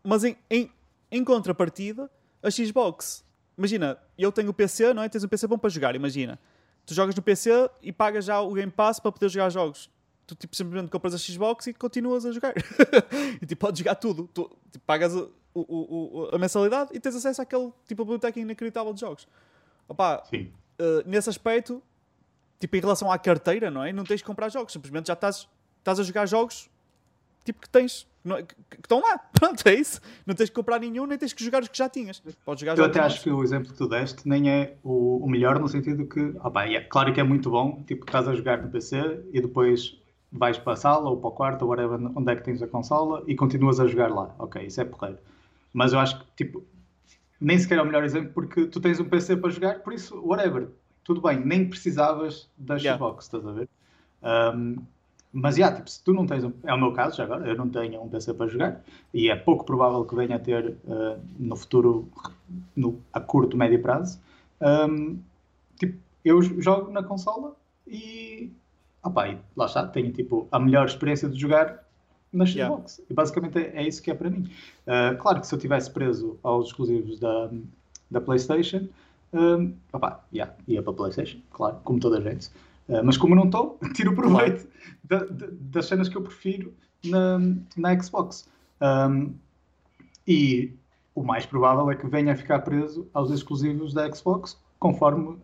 mas 0.03 0.25
em, 0.25 0.37
em, 0.51 0.73
em 1.11 1.25
contrapartida, 1.25 2.11
a 2.43 2.51
Xbox, 2.51 3.25
imagina, 3.59 3.99
eu 4.17 4.33
tenho 4.33 4.51
o 4.51 4.55
PC, 4.55 4.95
não 4.95 5.03
é? 5.03 5.09
Tens 5.09 5.25
um 5.25 5.29
PC 5.29 5.47
bom 5.47 5.59
para 5.59 5.71
jogar, 5.71 5.95
imagina. 5.95 6.39
Tu 6.87 6.95
jogas 6.95 7.15
no 7.15 7.23
PC 7.23 7.51
e 7.83 7.93
pagas 7.93 8.25
já 8.25 8.41
o 8.41 8.53
Game 8.55 8.71
Pass 8.71 9.01
para 9.01 9.13
poder 9.13 9.29
jogar 9.29 9.51
jogos 9.51 9.91
tu 10.27 10.35
tipo, 10.35 10.57
simplesmente 10.57 10.91
compras 10.91 11.15
a 11.15 11.19
Xbox 11.19 11.69
e 11.69 11.75
continuas 11.75 12.27
a 12.27 12.33
jogar. 12.33 12.53
e 13.41 13.47
tipo, 13.47 13.61
podes 13.61 13.79
jogar 13.79 13.95
tudo. 13.95 14.29
Tu 14.35 14.51
tipo, 14.73 14.85
pagas 14.85 15.15
o, 15.15 15.31
o, 15.55 16.31
a 16.33 16.39
mensalidade 16.39 16.91
e 16.93 17.01
tens 17.01 17.15
acesso 17.15 17.41
àquele 17.41 17.73
tipo 17.87 18.03
de 18.03 18.07
biblioteca 18.07 18.41
inacreditável 18.41 18.93
de 18.93 19.01
jogos. 19.01 19.29
Opa, 19.89 20.25
uh, 20.81 21.09
nesse 21.09 21.29
aspecto, 21.29 21.83
tipo, 22.59 22.77
em 22.77 22.81
relação 22.81 23.11
à 23.11 23.19
carteira, 23.19 23.71
não 23.71 23.85
é? 23.85 23.93
Não 23.93 24.05
tens 24.05 24.21
que 24.21 24.27
comprar 24.27 24.49
jogos, 24.49 24.73
simplesmente 24.73 25.09
já 25.09 25.15
estás, 25.15 25.49
estás 25.81 26.01
a 26.01 26.03
jogar 26.03 26.27
jogos 26.27 26.69
tipo 27.47 27.61
que 27.61 27.69
tens. 27.69 28.07
Não, 28.25 28.37
é? 28.37 28.43
que, 28.43 28.55
que, 28.55 28.77
estão 28.83 29.01
lá, 29.01 29.19
pronto, 29.33 29.67
é 29.67 29.75
isso. 29.75 30.01
Não 30.27 30.35
tens 30.35 30.51
que 30.51 30.55
comprar 30.55 30.81
nenhum, 30.81 31.07
nem 31.07 31.17
tens 31.17 31.33
que 31.33 31.45
jogar 31.45 31.63
os 31.63 31.69
que 31.69 31.79
já 31.79 31.89
tinhas. 31.89 32.21
Podes 32.45 32.61
jogar 32.61 32.77
Eu 32.77 32.85
até 32.85 33.01
acho 33.01 33.23
que 33.23 33.31
o 33.31 33.43
exemplo 33.43 33.71
que 33.71 33.79
tu 33.79 33.89
deste 33.89 34.29
nem 34.29 34.51
é 34.51 34.77
o, 34.83 35.25
o 35.25 35.31
melhor, 35.31 35.59
no 35.59 35.69
sentido 35.69 36.07
que, 36.07 36.35
opa, 36.41 36.67
é 36.67 36.81
claro 36.81 37.15
que 37.15 37.21
é 37.21 37.23
muito 37.23 37.51
bom, 37.51 37.83
tipo, 37.87 38.05
estás 38.05 38.27
a 38.29 38.35
jogar 38.35 38.61
no 38.61 38.69
PC 38.69 39.25
e 39.33 39.41
depois 39.41 39.97
vais 40.31 40.59
para 40.59 40.73
a 40.73 40.77
sala 40.77 41.09
ou 41.09 41.17
para 41.17 41.29
o 41.29 41.33
quarto 41.33 41.63
ou 41.63 41.69
whatever, 41.71 42.01
onde 42.15 42.33
é 42.33 42.37
que 42.37 42.43
tens 42.43 42.61
a 42.61 42.67
consola 42.67 43.23
e 43.27 43.37
continuas 43.37 43.79
a 43.79 43.87
jogar 43.87 44.11
lá. 44.11 44.35
Ok, 44.39 44.61
isso 44.67 44.81
é 44.81 44.85
porreiro. 44.85 45.19
Mas 45.73 45.93
eu 45.93 46.01
acho 46.01 46.19
que, 46.19 46.27
tipo, 46.45 46.65
nem 47.41 47.59
sequer 47.59 47.79
é 47.79 47.83
o 47.83 47.85
melhor 47.85 48.05
exemplo 48.05 48.31
porque 48.33 48.67
tu 48.67 48.81
tens 48.81 49.01
um 49.01 49.05
PC 49.05 49.37
para 49.37 49.51
jogar, 49.51 49.81
por 49.81 49.93
isso, 49.93 50.21
whatever, 50.25 50.69
tudo 51.05 51.21
bem, 51.21 51.39
nem 51.45 51.69
precisavas 51.69 52.51
da 52.57 52.77
yeah. 52.77 52.97
Xbox, 52.97 53.25
estás 53.25 53.47
a 53.47 53.53
ver? 53.53 53.69
Um, 54.23 54.77
mas, 55.33 55.59
yeah, 55.59 55.77
tipo, 55.77 55.91
se 55.91 56.03
tu 56.03 56.15
não 56.15 56.27
tens, 56.27 56.45
um, 56.45 56.53
é 56.65 56.73
o 56.73 56.79
meu 56.79 56.93
caso 56.93 57.17
já 57.17 57.25
agora, 57.25 57.47
eu 57.47 57.57
não 57.57 57.69
tenho 57.69 58.03
um 58.03 58.09
PC 58.09 58.33
para 58.35 58.49
jogar 58.49 58.83
e 59.13 59.29
é 59.29 59.37
pouco 59.37 59.65
provável 59.65 60.05
que 60.05 60.15
venha 60.15 60.37
a 60.37 60.39
ter 60.39 60.77
uh, 60.85 61.21
no 61.39 61.55
futuro, 61.57 62.09
no, 62.75 63.01
a 63.13 63.21
curto, 63.21 63.57
médio 63.57 63.83
prazo. 63.83 64.19
Um, 64.61 65.19
tipo, 65.79 65.99
eu 66.25 66.41
jogo 66.43 66.91
na 66.91 67.03
consola 67.03 67.55
e 67.87 68.51
opa, 69.03 69.29
e 69.29 69.39
lá 69.57 69.67
está, 69.67 69.87
tenho 69.87 70.11
tipo 70.13 70.49
a 70.51 70.59
melhor 70.59 70.87
experiência 70.87 71.29
de 71.29 71.39
jogar 71.39 71.86
na 72.33 72.47
Xbox. 72.47 72.99
Yeah. 72.99 73.11
E 73.11 73.15
basicamente 73.15 73.59
é, 73.59 73.73
é, 73.77 73.89
isso 73.89 74.03
que 74.03 74.11
é 74.11 74.15
para 74.15 74.31
mim. 74.31 74.51
Uh, 74.87 75.17
claro 75.19 75.41
que 75.41 75.47
se 75.47 75.55
eu 75.55 75.59
tivesse 75.59 75.91
preso 75.91 76.39
aos 76.43 76.69
exclusivos 76.69 77.19
da, 77.19 77.51
da 78.11 78.21
PlayStation, 78.21 78.89
um, 79.33 79.75
opa, 79.93 80.25
yeah, 80.33 80.55
ia 80.67 80.83
para 80.83 80.93
a 80.93 80.97
PlayStation, 80.97 81.39
claro, 81.51 81.77
como 81.85 82.01
toda 82.01 82.19
a 82.19 82.21
gente. 82.21 82.49
Uh, 82.89 83.03
mas 83.05 83.17
como 83.17 83.35
não 83.35 83.45
estou, 83.45 83.79
tiro 83.95 84.15
proveito 84.15 84.67
claro. 85.09 85.29
da, 85.29 85.47
da, 85.47 85.53
das 85.53 85.87
cenas 85.87 86.09
que 86.09 86.17
eu 86.17 86.23
prefiro 86.23 86.73
na, 87.05 87.39
na 87.77 88.01
Xbox. 88.01 88.49
Um, 88.81 89.35
e 90.27 90.73
o 91.15 91.23
mais 91.23 91.47
provável 91.47 91.91
é 91.91 91.97
que 91.97 92.07
venha 92.07 92.33
a 92.33 92.37
ficar 92.37 92.61
preso 92.61 93.09
aos 93.15 93.31
exclusivos 93.31 93.95
da 93.95 94.13
Xbox, 94.13 94.59
conforme 94.79 95.39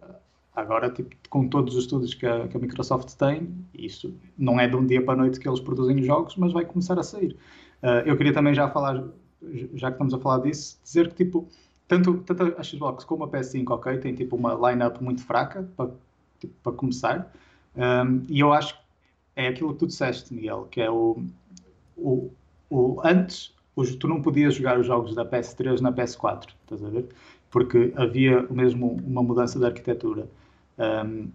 agora, 0.54 0.90
tipo, 0.90 1.14
com 1.28 1.48
todos 1.48 1.74
os 1.74 1.84
estudos 1.84 2.14
que 2.14 2.26
a, 2.26 2.46
que 2.48 2.56
a, 2.56 2.60
Microsoft 2.60 3.14
tem, 3.16 3.52
isso 3.74 4.14
não 4.36 4.60
é 4.60 4.68
de 4.68 4.76
um 4.76 4.86
dia 4.86 5.02
para 5.02 5.14
a 5.14 5.16
noite 5.16 5.40
que 5.40 5.48
eles 5.48 5.60
produzem 5.60 6.00
os 6.00 6.06
jogos, 6.06 6.36
mas 6.36 6.52
vai 6.52 6.64
começar 6.64 6.98
a 6.98 7.02
sair. 7.02 7.36
Uh, 7.82 8.06
eu 8.06 8.16
queria 8.16 8.32
também 8.32 8.54
já 8.54 8.68
falar, 8.68 9.04
já 9.74 9.88
que 9.88 9.94
estamos 9.94 10.14
a 10.14 10.18
falar 10.18 10.38
disso, 10.38 10.78
dizer 10.82 11.08
que, 11.08 11.24
tipo, 11.24 11.48
tanto, 11.88 12.18
tanto 12.18 12.54
a 12.58 12.62
Xbox 12.62 13.04
como 13.04 13.24
a 13.24 13.28
PS5, 13.28 13.70
ok, 13.70 13.98
tem, 13.98 14.14
tipo, 14.14 14.36
uma 14.36 14.70
line-up 14.70 15.02
muito 15.02 15.24
fraca 15.24 15.68
para, 15.76 15.90
tipo, 16.38 16.72
começar, 16.72 17.32
um, 17.76 18.22
e 18.28 18.40
eu 18.40 18.52
acho 18.52 18.74
que 18.74 18.82
é 19.36 19.48
aquilo 19.48 19.72
que 19.72 19.78
tu 19.78 19.86
disseste, 19.86 20.32
Miguel, 20.34 20.68
que 20.70 20.80
é 20.80 20.90
o, 20.90 21.22
o, 21.96 22.30
o 22.70 23.00
antes 23.02 23.54
os, 23.74 23.94
tu 23.96 24.06
não 24.08 24.20
podias 24.20 24.54
jogar 24.54 24.78
os 24.78 24.86
jogos 24.86 25.14
da 25.14 25.24
PS3 25.24 25.80
na 25.80 25.92
PS4, 25.92 26.48
estás 26.62 26.84
a 26.84 26.90
ver? 26.90 27.06
Porque 27.50 27.92
havia 27.96 28.42
mesmo 28.50 28.98
uma 29.04 29.22
mudança 29.22 29.58
de 29.58 29.64
arquitetura. 29.64 30.28
Um, 30.78 31.30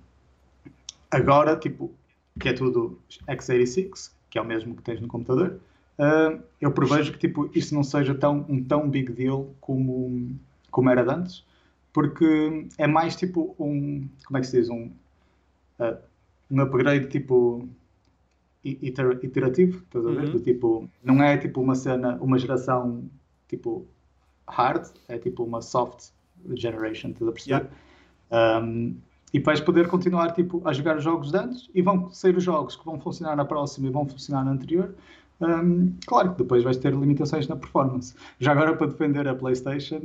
agora, 1.12 1.56
tipo, 1.56 1.92
que 2.40 2.50
é 2.50 2.54
tudo 2.54 3.00
x86, 3.28 4.12
que 4.30 4.38
é 4.38 4.42
o 4.42 4.46
mesmo 4.46 4.76
que 4.76 4.84
tens 4.84 5.02
no 5.02 5.08
computador, 5.08 5.60
uh, 6.00 6.42
eu 6.60 6.72
prevejo 6.72 7.14
que 7.14 7.20
tipo, 7.20 7.50
isso 7.54 7.74
não 7.74 7.84
seja 7.84 8.14
tão, 8.14 8.46
um 8.50 8.64
tão 8.64 8.90
big 8.90 9.12
deal 9.12 9.54
como, 9.60 10.36
como 10.72 10.90
era 10.90 11.02
antes, 11.12 11.44
porque 11.94 12.68
é 12.78 12.88
mais 12.88 13.16
tipo 13.16 13.56
um, 13.60 14.08
como 14.26 14.38
é 14.38 14.42
que 14.42 14.48
se 14.48 14.60
diz, 14.60 14.70
um, 14.70 14.92
uh, 15.80 15.98
um 16.52 16.62
upgrade 16.62 17.08
tipo 17.08 17.68
iter, 18.64 19.20
iterativo, 19.24 19.84
estás 19.84 20.06
a 20.06 20.10
ver? 20.12 20.26
Uhum. 20.26 20.32
Do, 20.32 20.40
tipo, 20.40 20.90
não 21.04 21.24
é 21.24 21.38
tipo 21.38 21.62
uma 21.62 21.76
cena, 21.76 22.18
uma 22.22 22.38
geração 22.38 23.10
tipo 23.48 23.88
hard, 24.48 24.88
é 25.08 25.18
tipo 25.18 25.44
uma 25.44 25.62
soft 25.62 26.10
generation, 26.54 27.10
estás 27.10 27.28
a 27.28 27.32
perceber? 27.32 27.70
Yeah. 28.32 28.62
Um, 28.66 28.98
e 29.38 29.40
vais 29.40 29.62
poder 29.62 29.88
continuar 29.88 30.32
tipo, 30.32 30.62
a 30.66 30.74
jogar 30.74 30.98
os 30.98 31.04
jogos 31.04 31.32
de 31.32 31.38
antes 31.38 31.70
e 31.74 31.82
vão 31.82 32.12
ser 32.12 32.36
os 32.36 32.44
jogos 32.44 32.76
que 32.76 32.84
vão 32.84 33.00
funcionar 33.00 33.36
na 33.36 33.46
próxima 33.46 33.88
e 33.88 33.92
vão 33.92 34.08
funcionar 34.08 34.44
na 34.44 34.52
anterior. 34.52 34.96
Um, 35.40 35.94
claro 36.08 36.32
que 36.32 36.40
depois 36.40 36.64
vais 36.64 36.78
ter 36.78 36.92
limitações 36.92 37.48
na 37.48 37.56
performance. 37.56 38.16
Já 38.40 38.54
agora 38.54 38.76
para 38.76 38.88
defender 38.88 39.28
a 39.28 39.36
PlayStation, 39.36 40.02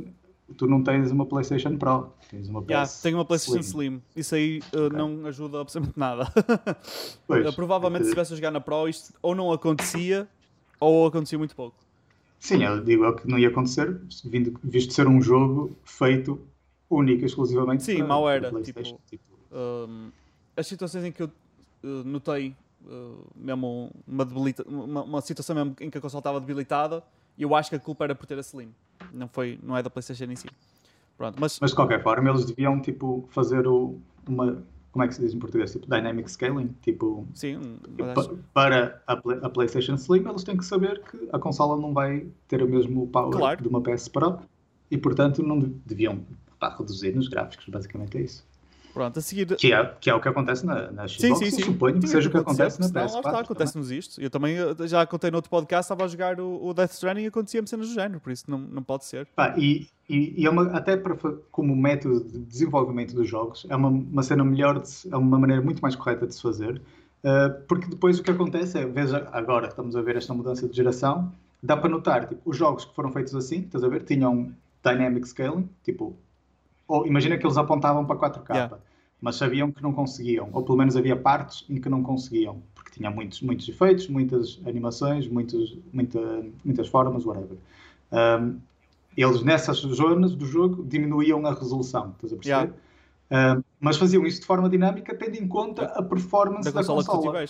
tu 0.55 0.67
não 0.67 0.83
tens 0.83 1.09
uma 1.09 1.25
PlayStation 1.25 1.75
Pro, 1.77 2.13
tens 2.29 2.47
uma 2.47 2.63
yeah, 2.69 2.87
tenho 3.01 3.17
uma 3.17 3.25
PlayStation 3.25 3.61
Slim. 3.61 3.85
Slim. 3.85 4.01
Isso 4.15 4.35
aí 4.35 4.61
uh, 4.71 4.85
okay. 4.85 4.97
não 4.97 5.25
ajuda 5.25 5.61
absolutamente 5.61 5.99
nada. 5.99 6.31
Pois, 7.25 7.47
uh, 7.47 7.53
provavelmente 7.53 8.01
é 8.01 8.03
se 8.03 8.09
estivesse 8.09 8.33
a 8.33 8.35
jogar 8.35 8.51
na 8.51 8.61
Pro, 8.61 8.87
isto 8.87 9.13
ou 9.19 9.33
não 9.33 9.51
acontecia 9.51 10.27
ou 10.79 11.07
acontecia 11.07 11.39
muito 11.39 11.55
pouco. 11.55 11.77
Sim, 12.39 12.63
eu 12.63 12.83
digo 12.83 13.11
que 13.15 13.27
não 13.27 13.39
ia 13.39 13.47
acontecer, 13.47 13.99
visto 14.63 14.93
ser 14.93 15.07
um 15.07 15.21
jogo 15.21 15.75
feito 15.85 16.39
único, 16.95 17.25
exclusivamente 17.25 17.83
Sim, 17.83 17.97
para, 17.97 18.07
mal 18.07 18.29
era. 18.29 18.61
Tipo, 18.61 18.81
tipo... 18.81 19.23
Um, 19.51 20.11
as 20.55 20.67
situações 20.67 21.03
em 21.03 21.11
que 21.11 21.23
eu 21.23 21.27
uh, 21.83 21.87
notei 22.03 22.55
uh, 22.85 23.25
mesmo 23.35 23.91
uma, 24.07 24.25
debilita 24.25 24.63
uma, 24.67 25.03
uma, 25.03 25.21
situação 25.21 25.55
mesmo 25.55 25.75
em 25.79 25.89
que 25.89 25.97
a 25.97 26.01
console 26.01 26.19
estava 26.19 26.39
debilitada, 26.39 27.03
eu 27.37 27.55
acho 27.55 27.69
que 27.69 27.75
a 27.75 27.79
culpa 27.79 28.03
era 28.03 28.15
por 28.15 28.25
ter 28.25 28.37
a 28.37 28.41
Slim. 28.41 28.69
Não, 29.11 29.27
foi, 29.27 29.59
não 29.61 29.75
é 29.75 29.83
da 29.83 29.89
PlayStation 29.89 30.25
em 30.25 30.35
si. 30.35 30.47
Pronto, 31.17 31.37
mas... 31.39 31.59
mas 31.59 31.71
de 31.71 31.75
qualquer 31.75 32.01
forma, 32.01 32.29
eles 32.29 32.45
deviam 32.45 32.79
tipo, 32.81 33.27
fazer 33.29 33.67
o, 33.67 33.99
uma. 34.27 34.63
Como 34.91 35.03
é 35.03 35.07
que 35.07 35.15
se 35.15 35.21
diz 35.21 35.33
em 35.33 35.39
português? 35.39 35.71
Tipo, 35.71 35.87
dynamic 35.87 36.29
scaling. 36.29 36.75
Tipo, 36.83 37.25
Sim, 37.33 37.79
tipo, 37.95 38.37
para 38.53 39.01
a, 39.07 39.13
a, 39.13 39.49
PlayStation 39.49 39.95
Slim, 39.95 40.27
eles 40.27 40.43
têm 40.43 40.55
que 40.55 40.65
saber 40.65 41.01
que 41.01 41.29
a 41.31 41.39
consola 41.39 41.75
não 41.81 41.93
vai 41.93 42.27
ter 42.47 42.61
o 42.61 42.67
mesmo 42.67 43.07
power 43.07 43.35
claro. 43.35 43.61
de 43.61 43.67
uma 43.67 43.81
PS 43.81 44.07
Pro 44.07 44.37
e, 44.91 44.97
portanto, 44.97 45.41
não 45.41 45.59
deviam 45.83 46.19
pá, 46.63 46.75
reduzir 46.77 47.13
nos 47.13 47.27
gráficos. 47.27 47.67
Basicamente 47.67 48.17
é 48.17 48.21
isso. 48.21 48.45
Pronto, 48.93 49.17
a 49.17 49.21
seguir. 49.21 49.47
Que 49.55 49.73
é, 49.73 49.85
que 49.99 50.09
é 50.09 50.13
o 50.13 50.21
que 50.21 50.29
acontece 50.29 50.63
na, 50.65 50.91
na 50.91 51.07
Xbox. 51.07 51.19
Sim, 51.19 51.35
sim, 51.35 51.51
sim. 51.51 51.63
suponho 51.63 51.99
que 51.99 52.07
seja 52.07 52.29
o 52.29 52.31
que 52.31 52.37
acontece 52.37 52.79
na 52.79 52.87
PS4. 52.87 53.11
Não, 53.11 53.19
está, 53.19 53.39
acontece-nos 53.39 53.91
isto. 53.91 54.21
Eu 54.21 54.29
também 54.29 54.55
já 54.85 55.05
contei 55.07 55.31
no 55.31 55.37
outro 55.37 55.49
podcast, 55.49 55.85
estava 55.85 56.05
a 56.05 56.07
jogar 56.07 56.39
o, 56.39 56.63
o 56.63 56.73
Death 56.75 56.91
Stranding 56.91 57.23
e 57.23 57.27
acontecia-me 57.27 57.67
cenas 57.67 57.87
do 57.87 57.93
género, 57.93 58.19
por 58.19 58.31
isso 58.31 58.45
não, 58.47 58.59
não 58.59 58.83
pode 58.83 59.05
ser. 59.05 59.27
Pá, 59.35 59.55
e, 59.57 59.87
e, 60.07 60.41
e 60.41 60.45
é 60.45 60.49
uma, 60.49 60.71
até 60.71 60.95
para, 60.95 61.17
como 61.51 61.75
método 61.75 62.23
de 62.23 62.37
desenvolvimento 62.37 63.15
dos 63.15 63.27
jogos, 63.27 63.65
é 63.67 63.75
uma, 63.75 63.89
uma 63.89 64.21
cena 64.21 64.43
melhor, 64.43 64.79
de, 64.79 64.89
é 65.11 65.17
uma 65.17 65.39
maneira 65.39 65.61
muito 65.61 65.81
mais 65.81 65.95
correta 65.95 66.27
de 66.27 66.35
se 66.35 66.41
fazer, 66.41 66.79
uh, 67.23 67.61
porque 67.67 67.87
depois 67.87 68.19
o 68.19 68.23
que 68.23 68.29
acontece 68.29 68.77
é, 68.77 68.85
veja, 68.85 69.27
agora 69.31 69.69
estamos 69.69 69.95
a 69.95 70.03
ver 70.03 70.17
esta 70.17 70.35
mudança 70.35 70.67
de 70.67 70.75
geração, 70.75 71.33
dá 71.63 71.75
para 71.75 71.89
notar, 71.89 72.27
tipo, 72.27 72.41
os 72.45 72.55
jogos 72.55 72.85
que 72.85 72.93
foram 72.93 73.11
feitos 73.11 73.33
assim, 73.33 73.61
estás 73.61 73.83
a 73.83 73.87
ver, 73.87 74.03
tinham 74.03 74.53
dynamic 74.83 75.27
scaling, 75.27 75.67
tipo, 75.83 76.15
ou 76.87 77.07
imagina 77.07 77.37
que 77.37 77.45
eles 77.45 77.57
apontavam 77.57 78.05
para 78.05 78.15
4K. 78.15 78.53
Yeah 78.53 78.79
mas 79.23 79.37
sabiam 79.37 79.71
que 79.71 79.81
não 79.81 79.93
conseguiam, 79.93 80.49
ou 80.51 80.63
pelo 80.63 80.77
menos 80.77 80.97
havia 80.97 81.15
partes 81.15 81.65
em 81.69 81.79
que 81.79 81.87
não 81.87 82.03
conseguiam, 82.03 82.61
porque 82.75 82.91
tinha 82.91 83.09
muitos, 83.09 83.41
muitos 83.41 83.69
efeitos, 83.69 84.09
muitas 84.09 84.59
animações, 84.65 85.29
muitos, 85.29 85.77
muita, 85.93 86.19
muitas 86.61 86.89
formas, 86.89 87.25
whatever. 87.25 87.57
Um, 88.11 88.59
eles 89.15 89.41
nessas 89.41 89.77
zonas 89.77 90.35
do 90.35 90.45
jogo 90.45 90.83
diminuíam 90.83 91.45
a 91.45 91.53
resolução, 91.53 92.13
estás 92.17 92.33
a 92.33 92.35
perceber? 92.35 92.73
Yeah. 93.31 93.59
Um, 93.59 93.63
mas 93.79 93.95
faziam 93.95 94.25
isso 94.25 94.41
de 94.41 94.45
forma 94.45 94.69
dinâmica, 94.69 95.15
tendo 95.15 95.37
em 95.37 95.47
conta 95.47 95.85
a 95.85 96.03
performance 96.03 96.69
da, 96.69 96.81
da 96.81 96.85
consola. 96.85 97.45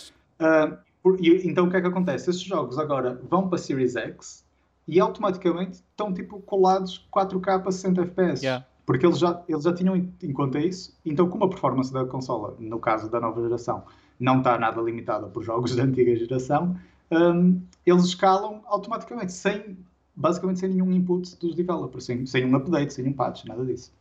por, 1.02 1.20
e, 1.20 1.44
então 1.44 1.66
o 1.66 1.70
que 1.70 1.76
é 1.76 1.80
que 1.80 1.88
acontece? 1.88 2.30
Esses 2.30 2.42
jogos 2.42 2.78
agora 2.78 3.20
vão 3.28 3.48
para 3.48 3.58
Series 3.58 3.96
X 3.96 4.44
e 4.86 5.00
automaticamente 5.00 5.78
estão 5.78 6.14
tipo 6.14 6.40
colados 6.42 7.04
4K 7.12 7.66
a 7.66 7.72
60 7.72 8.00
FPS. 8.02 8.44
Yeah. 8.44 8.64
Porque 8.86 9.06
eles 9.06 9.18
já, 9.18 9.42
eles 9.48 9.64
já 9.64 9.72
tinham 9.72 9.96
em 9.96 10.32
conta 10.32 10.58
isso, 10.58 10.98
então 11.04 11.28
como 11.28 11.44
a 11.44 11.48
performance 11.48 11.92
da 11.92 12.04
consola, 12.04 12.54
no 12.58 12.78
caso 12.78 13.08
da 13.10 13.18
nova 13.18 13.40
geração, 13.42 13.84
não 14.20 14.38
está 14.38 14.58
nada 14.58 14.80
limitada 14.80 15.26
por 15.26 15.42
jogos 15.42 15.74
da 15.76 15.84
antiga 15.84 16.14
geração, 16.16 16.78
um, 17.10 17.62
eles 17.86 18.04
escalam 18.04 18.62
automaticamente, 18.66 19.32
sem, 19.32 19.78
basicamente 20.14 20.60
sem 20.60 20.68
nenhum 20.70 20.92
input 20.92 21.36
dos 21.38 21.54
developers, 21.54 22.04
sem, 22.04 22.26
sem 22.26 22.44
um 22.44 22.56
update, 22.56 22.92
sem 22.92 23.06
um 23.06 23.12
patch, 23.12 23.44
nada 23.44 23.64
disso. 23.64 23.92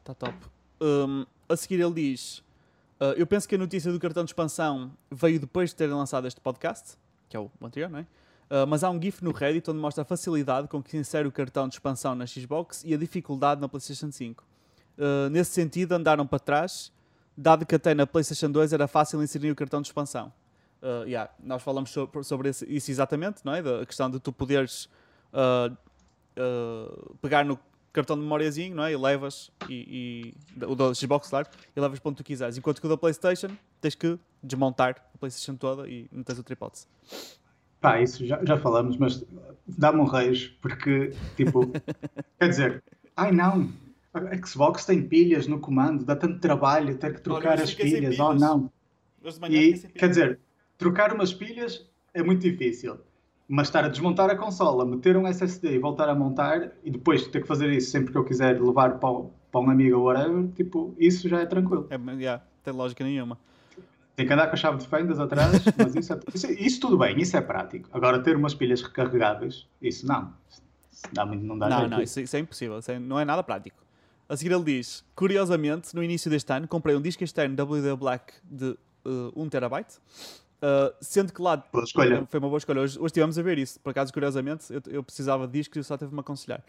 Está 0.00 0.14
top. 0.14 0.34
Um, 0.80 1.26
a 1.48 1.56
seguir 1.56 1.80
ele 1.80 1.94
diz, 1.94 2.38
uh, 3.00 3.12
eu 3.16 3.26
penso 3.26 3.48
que 3.48 3.54
a 3.54 3.58
notícia 3.58 3.92
do 3.92 3.98
cartão 3.98 4.24
de 4.24 4.30
expansão 4.30 4.92
veio 5.10 5.40
depois 5.40 5.70
de 5.70 5.76
terem 5.76 5.94
lançado 5.94 6.26
este 6.26 6.40
podcast, 6.40 6.96
que 7.28 7.36
é 7.36 7.40
o 7.40 7.50
anterior, 7.62 7.90
não 7.90 8.00
é? 8.00 8.06
Uh, 8.48 8.66
mas 8.66 8.84
há 8.84 8.90
um 8.90 9.00
GIF 9.00 9.24
no 9.24 9.32
Reddit 9.32 9.68
onde 9.70 9.80
mostra 9.80 10.02
a 10.02 10.04
facilidade 10.04 10.68
com 10.68 10.80
que 10.80 10.90
se 10.90 10.96
insere 10.96 11.26
o 11.26 11.32
cartão 11.32 11.68
de 11.68 11.74
expansão 11.74 12.14
na 12.14 12.26
Xbox 12.26 12.84
e 12.84 12.94
a 12.94 12.96
dificuldade 12.96 13.60
na 13.60 13.68
PlayStation 13.68 14.10
5. 14.10 14.42
Uh, 14.42 14.46
ah, 14.98 15.30
nesse 15.30 15.50
sentido, 15.50 15.92
andaram 15.92 16.26
para 16.26 16.38
trás, 16.38 16.92
dado 17.36 17.66
que 17.66 17.74
até 17.74 17.92
na 17.92 18.06
PlayStation 18.06 18.50
2 18.50 18.72
era 18.72 18.86
fácil 18.86 19.22
inserir 19.22 19.50
o 19.50 19.56
cartão 19.56 19.82
de 19.82 19.88
expansão. 19.88 20.32
Uh, 20.80 21.04
yeah, 21.04 21.30
nós 21.42 21.62
falamos 21.62 21.90
sobre, 21.90 22.22
sobre 22.22 22.50
isso 22.50 22.90
exatamente, 22.90 23.40
não 23.44 23.54
é? 23.54 23.62
Da 23.62 23.84
questão 23.84 24.08
de 24.08 24.20
tu 24.20 24.32
poderes 24.32 24.88
pegar 27.20 27.44
no 27.44 27.58
cartão 27.92 28.16
de 28.16 28.22
memóriazinho, 28.22 28.76
não 28.76 28.84
é? 28.84 28.92
E 28.92 28.96
levas, 28.96 29.50
e, 29.68 30.34
e, 30.56 30.64
o 30.64 30.74
da 30.74 30.94
Xbox, 30.94 31.28
claro, 31.28 31.48
e 31.74 31.80
levas 31.80 31.98
para 31.98 32.10
onde 32.10 32.18
tu 32.18 32.24
quiseres. 32.24 32.56
Enquanto 32.56 32.80
que 32.80 32.86
o 32.86 32.90
da 32.90 32.96
PlayStation 32.96 33.48
tens 33.80 33.94
que 33.94 34.18
desmontar 34.42 35.02
a 35.14 35.18
PlayStation 35.18 35.56
toda 35.56 35.88
e 35.88 36.06
não 36.12 36.22
tens 36.22 36.38
o 36.38 36.42
tripótese. 36.42 36.86
Pá, 37.80 38.00
isso 38.00 38.26
já, 38.26 38.42
já 38.44 38.56
falamos, 38.56 38.96
mas 38.96 39.24
dá-me 39.66 40.00
um 40.00 40.04
reis, 40.04 40.48
porque, 40.60 41.12
tipo, 41.36 41.70
quer 42.38 42.48
dizer, 42.48 42.84
ai 43.16 43.32
não, 43.32 43.68
a 44.14 44.46
Xbox 44.46 44.84
tem 44.84 45.02
pilhas 45.02 45.46
no 45.46 45.58
comando, 45.58 46.04
dá 46.04 46.16
tanto 46.16 46.40
trabalho 46.40 46.96
ter 46.96 47.14
que 47.14 47.20
trocar 47.20 47.52
Olha, 47.52 47.64
as 47.64 47.74
pilhas, 47.74 48.16
pilhas, 48.16 48.20
oh 48.20 48.34
não. 48.34 48.70
E, 49.50 49.74
quer 49.94 50.08
dizer, 50.08 50.38
trocar 50.78 51.12
umas 51.12 51.34
pilhas 51.34 51.86
é 52.14 52.22
muito 52.22 52.40
difícil, 52.40 52.98
mas 53.48 53.68
estar 53.68 53.84
a 53.84 53.88
desmontar 53.88 54.30
a 54.30 54.36
consola, 54.36 54.84
meter 54.86 55.16
um 55.16 55.26
SSD 55.26 55.74
e 55.74 55.78
voltar 55.78 56.08
a 56.08 56.14
montar, 56.14 56.72
e 56.84 56.90
depois 56.90 57.26
ter 57.26 57.42
que 57.42 57.48
fazer 57.48 57.70
isso 57.72 57.90
sempre 57.90 58.12
que 58.12 58.18
eu 58.18 58.24
quiser 58.24 58.60
levar 58.60 58.98
para, 58.98 59.24
para 59.50 59.60
um 59.60 59.70
amigo 59.70 59.98
ou 59.98 60.04
whatever, 60.04 60.48
tipo, 60.54 60.94
isso 60.98 61.28
já 61.28 61.40
é 61.40 61.46
tranquilo. 61.46 61.86
É, 61.90 61.96
yeah, 62.14 62.42
tem 62.62 62.72
lógica 62.72 63.04
nenhuma. 63.04 63.38
Tem 64.16 64.26
que 64.26 64.32
andar 64.32 64.46
com 64.46 64.54
a 64.54 64.56
chave 64.56 64.78
de 64.78 64.88
fendas 64.88 65.20
atrás, 65.20 65.62
mas 65.76 65.94
isso, 65.94 66.12
é, 66.14 66.20
isso, 66.34 66.52
isso, 66.52 66.80
tudo 66.80 66.96
bem, 66.96 67.20
isso 67.20 67.36
é 67.36 67.40
prático. 67.42 67.90
Agora, 67.92 68.18
ter 68.22 68.34
umas 68.34 68.54
pilhas 68.54 68.80
recarregáveis, 68.80 69.68
isso 69.80 70.06
não. 70.06 70.32
Dá 71.12 71.26
muito, 71.26 71.44
não 71.44 71.58
dá 71.58 71.68
Não, 71.68 71.86
não, 71.86 72.02
isso, 72.02 72.18
isso, 72.18 72.34
é 72.34 72.38
impossível, 72.38 72.78
isso 72.78 72.90
é, 72.90 72.98
não 72.98 73.20
é 73.20 73.26
nada 73.26 73.42
prático. 73.42 73.76
A 74.26 74.34
seguir 74.34 74.54
ele 74.54 74.64
diz, 74.64 75.04
curiosamente, 75.14 75.94
no 75.94 76.02
início 76.02 76.30
deste 76.30 76.50
ano, 76.50 76.66
comprei 76.66 76.96
um 76.96 77.00
disco 77.00 77.22
externo 77.22 77.54
WD 77.62 77.94
Black 77.96 78.32
de 78.42 78.70
uh, 79.04 79.32
1TB, 79.36 79.84
uh, 79.86 80.94
sendo 81.00 81.30
que 81.30 81.42
lá 81.42 81.62
foi 81.92 82.40
uma 82.40 82.48
boa 82.48 82.58
escolha. 82.58 82.80
Hoje, 82.80 82.98
hoje 82.98 83.06
estivemos 83.06 83.38
a 83.38 83.42
ver 83.42 83.58
isso, 83.58 83.78
por 83.80 83.90
acaso, 83.90 84.10
curiosamente, 84.14 84.72
eu, 84.72 84.82
eu 84.88 85.02
precisava 85.02 85.46
de 85.46 85.52
discos 85.52 85.76
e 85.76 85.84
só 85.84 85.98
teve-me 85.98 86.18
a 86.18 86.22
aconselhar. 86.22 86.60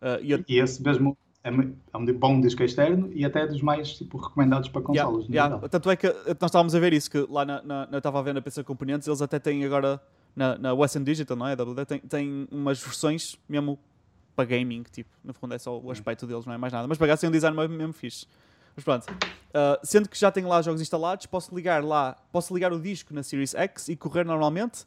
Uh, 0.00 0.22
e, 0.22 0.32
eu... 0.32 0.44
e 0.48 0.58
esse 0.58 0.82
mesmo 0.82 1.16
é, 1.44 1.50
é 1.50 1.96
um 1.98 2.06
bom 2.14 2.40
disco 2.40 2.62
externo 2.62 3.10
e 3.12 3.22
até 3.22 3.46
dos 3.46 3.60
mais 3.60 3.92
tipo, 3.92 4.16
recomendados 4.16 4.70
para 4.70 4.80
consolas. 4.80 5.26
Yeah, 5.28 5.54
yeah. 5.54 5.68
Tanto 5.68 5.90
é 5.90 5.96
que 5.96 6.06
nós 6.08 6.48
estávamos 6.48 6.74
a 6.74 6.80
ver 6.80 6.94
isso, 6.94 7.10
que 7.10 7.26
lá 7.28 7.44
na, 7.44 7.62
na, 7.62 7.88
eu 7.92 7.98
estava 7.98 8.18
a 8.18 8.22
ver 8.22 8.32
na 8.32 8.40
PC 8.40 8.64
Componentes, 8.64 9.06
eles 9.06 9.20
até 9.20 9.38
têm 9.38 9.62
agora 9.62 10.00
na, 10.34 10.56
na 10.56 10.72
Western 10.72 11.04
Digital, 11.04 11.36
não 11.36 11.46
é? 11.46 11.52
WD, 11.52 11.84
tem, 11.84 11.98
tem 11.98 12.48
umas 12.50 12.82
versões 12.82 13.38
mesmo 13.46 13.78
para 14.34 14.46
gaming, 14.46 14.84
tipo, 14.90 15.10
no 15.22 15.34
fundo 15.34 15.54
é 15.54 15.58
só 15.58 15.78
o 15.78 15.90
aspecto 15.90 16.26
deles, 16.26 16.46
não 16.46 16.54
é 16.54 16.58
mais 16.58 16.72
nada. 16.72 16.88
Mas 16.88 17.20
tem 17.20 17.28
um 17.28 17.32
design 17.32 17.56
mesmo 17.68 17.92
fixe. 17.92 18.26
Mas 18.74 18.84
pronto. 18.84 19.06
Uh, 19.06 19.78
sendo 19.84 20.08
que 20.08 20.18
já 20.18 20.32
tenho 20.32 20.48
lá 20.48 20.60
jogos 20.62 20.80
instalados, 20.80 21.26
posso 21.26 21.54
ligar 21.54 21.84
lá, 21.84 22.16
posso 22.32 22.52
ligar 22.54 22.72
o 22.72 22.80
disco 22.80 23.14
na 23.14 23.22
Series 23.22 23.54
X 23.54 23.88
e 23.88 23.96
correr 23.96 24.24
normalmente? 24.24 24.86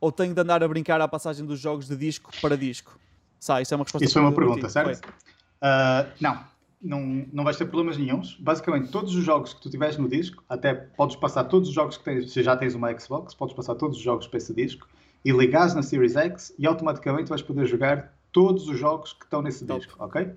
Ou 0.00 0.12
tenho 0.12 0.32
de 0.32 0.40
andar 0.40 0.62
a 0.62 0.68
brincar 0.68 1.00
à 1.00 1.08
passagem 1.08 1.44
dos 1.44 1.58
jogos 1.58 1.88
de 1.88 1.96
disco 1.96 2.30
para 2.40 2.56
disco? 2.56 2.98
Sai, 3.38 3.62
isso 3.62 3.74
é 3.74 3.76
uma 3.76 3.84
resposta. 3.84 4.04
Isso 4.04 4.14
foi 4.14 4.22
uma 4.22 4.32
pergunta, 4.32 4.68
certo? 4.68 5.12
Uh, 5.62 6.10
não, 6.20 6.44
não, 6.80 7.26
não 7.32 7.44
vais 7.44 7.56
ter 7.56 7.66
problemas 7.66 7.96
nenhums. 7.98 8.36
Basicamente, 8.38 8.90
todos 8.90 9.14
os 9.14 9.24
jogos 9.24 9.52
que 9.52 9.60
tu 9.60 9.70
tiveres 9.70 9.96
no 9.96 10.08
disco, 10.08 10.42
até 10.48 10.74
podes 10.74 11.16
passar 11.16 11.44
todos 11.44 11.68
os 11.68 11.74
jogos 11.74 11.96
que 11.96 12.04
tens, 12.04 12.32
se 12.32 12.42
já 12.42 12.56
tens 12.56 12.74
uma 12.74 12.96
Xbox, 12.98 13.34
podes 13.34 13.54
passar 13.54 13.74
todos 13.74 13.96
os 13.96 14.02
jogos 14.02 14.26
para 14.26 14.38
esse 14.38 14.54
disco 14.54 14.86
e 15.24 15.32
ligares 15.32 15.74
na 15.74 15.82
Series 15.82 16.16
X 16.16 16.54
e 16.58 16.66
automaticamente 16.66 17.28
vais 17.28 17.42
poder 17.42 17.66
jogar 17.66 18.14
todos 18.32 18.68
os 18.68 18.78
jogos 18.78 19.12
que 19.12 19.24
estão 19.24 19.42
nesse 19.42 19.64
Top. 19.64 19.80
disco, 19.80 20.02
ok? 20.02 20.30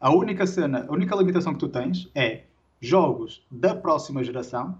A 0.00 0.10
única 0.10 0.46
cena, 0.46 0.86
a 0.88 0.92
única 0.92 1.14
limitação 1.16 1.54
que 1.54 1.60
tu 1.60 1.68
tens 1.68 2.10
é 2.14 2.42
jogos 2.80 3.42
da 3.50 3.74
próxima 3.74 4.22
geração 4.22 4.78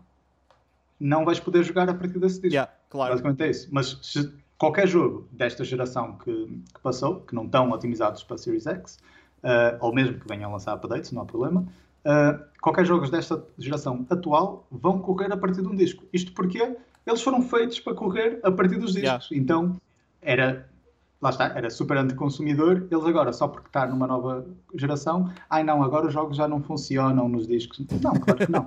não 0.99 1.25
vais 1.25 1.39
poder 1.39 1.63
jogar 1.63 1.89
a 1.89 1.95
partir 1.95 2.19
desse 2.19 2.37
disco. 2.41 2.55
Yeah, 2.55 2.73
claro. 2.91 3.13
Basicamente 3.13 3.43
é 3.43 3.51
isso. 3.51 3.69
Mas 3.71 3.99
se 4.03 4.33
qualquer 4.59 4.87
jogo 4.89 5.29
desta 5.31 5.65
geração 5.65 6.17
que, 6.19 6.33
que 6.75 6.81
passou, 6.83 7.21
que 7.21 7.35
não 7.35 7.45
estão 7.45 7.71
otimizados 7.71 8.23
para 8.23 8.35
a 8.35 8.39
Series 8.39 8.67
X, 8.67 8.99
uh, 9.47 9.79
ou 9.81 9.95
mesmo 9.95 10.19
que 10.19 10.29
venham 10.29 10.51
a 10.51 10.55
lançar 10.55 10.75
updates, 10.75 11.13
não 11.13 11.23
há 11.23 11.25
problema, 11.25 11.65
uh, 12.05 12.45
qualquer 12.61 12.85
jogos 12.85 13.11
desta 13.11 13.43
geração 13.57 14.05
atual 14.11 14.67
vão 14.71 14.99
correr 14.99 15.33
a 15.33 15.37
partir 15.37 15.63
de 15.63 15.69
um 15.69 15.77
disco. 15.77 16.05
Isto 16.13 16.33
porque 16.33 16.77
eles 17.07 17.23
foram 17.23 17.41
feitos 17.41 17.79
para 17.81 17.95
correr 17.95 18.41
a 18.43 18.51
partir 18.51 18.77
dos 18.77 18.93
discos. 18.93 19.31
Yeah. 19.31 19.37
Então, 19.37 19.77
era 20.21 20.69
lá 21.21 21.31
está, 21.31 21.47
era 21.47 21.71
super 21.71 21.97
anticonsumidor, 21.97 22.87
eles 22.91 23.05
agora, 23.05 23.33
só 23.33 23.49
porque 23.49 23.69
está 23.69 23.87
numa 23.87 24.07
nova 24.07 24.47
geração, 24.75 25.33
ai 25.49 25.65
não, 25.65 25.83
agora 25.83 26.07
os 26.07 26.13
jogos 26.13 26.37
já 26.37 26.47
não 26.47 26.61
funcionam 26.63 27.29
nos 27.29 27.47
discos. 27.47 27.79
Não, 28.03 28.13
claro 28.15 28.39
que 28.39 28.53
não. 28.53 28.67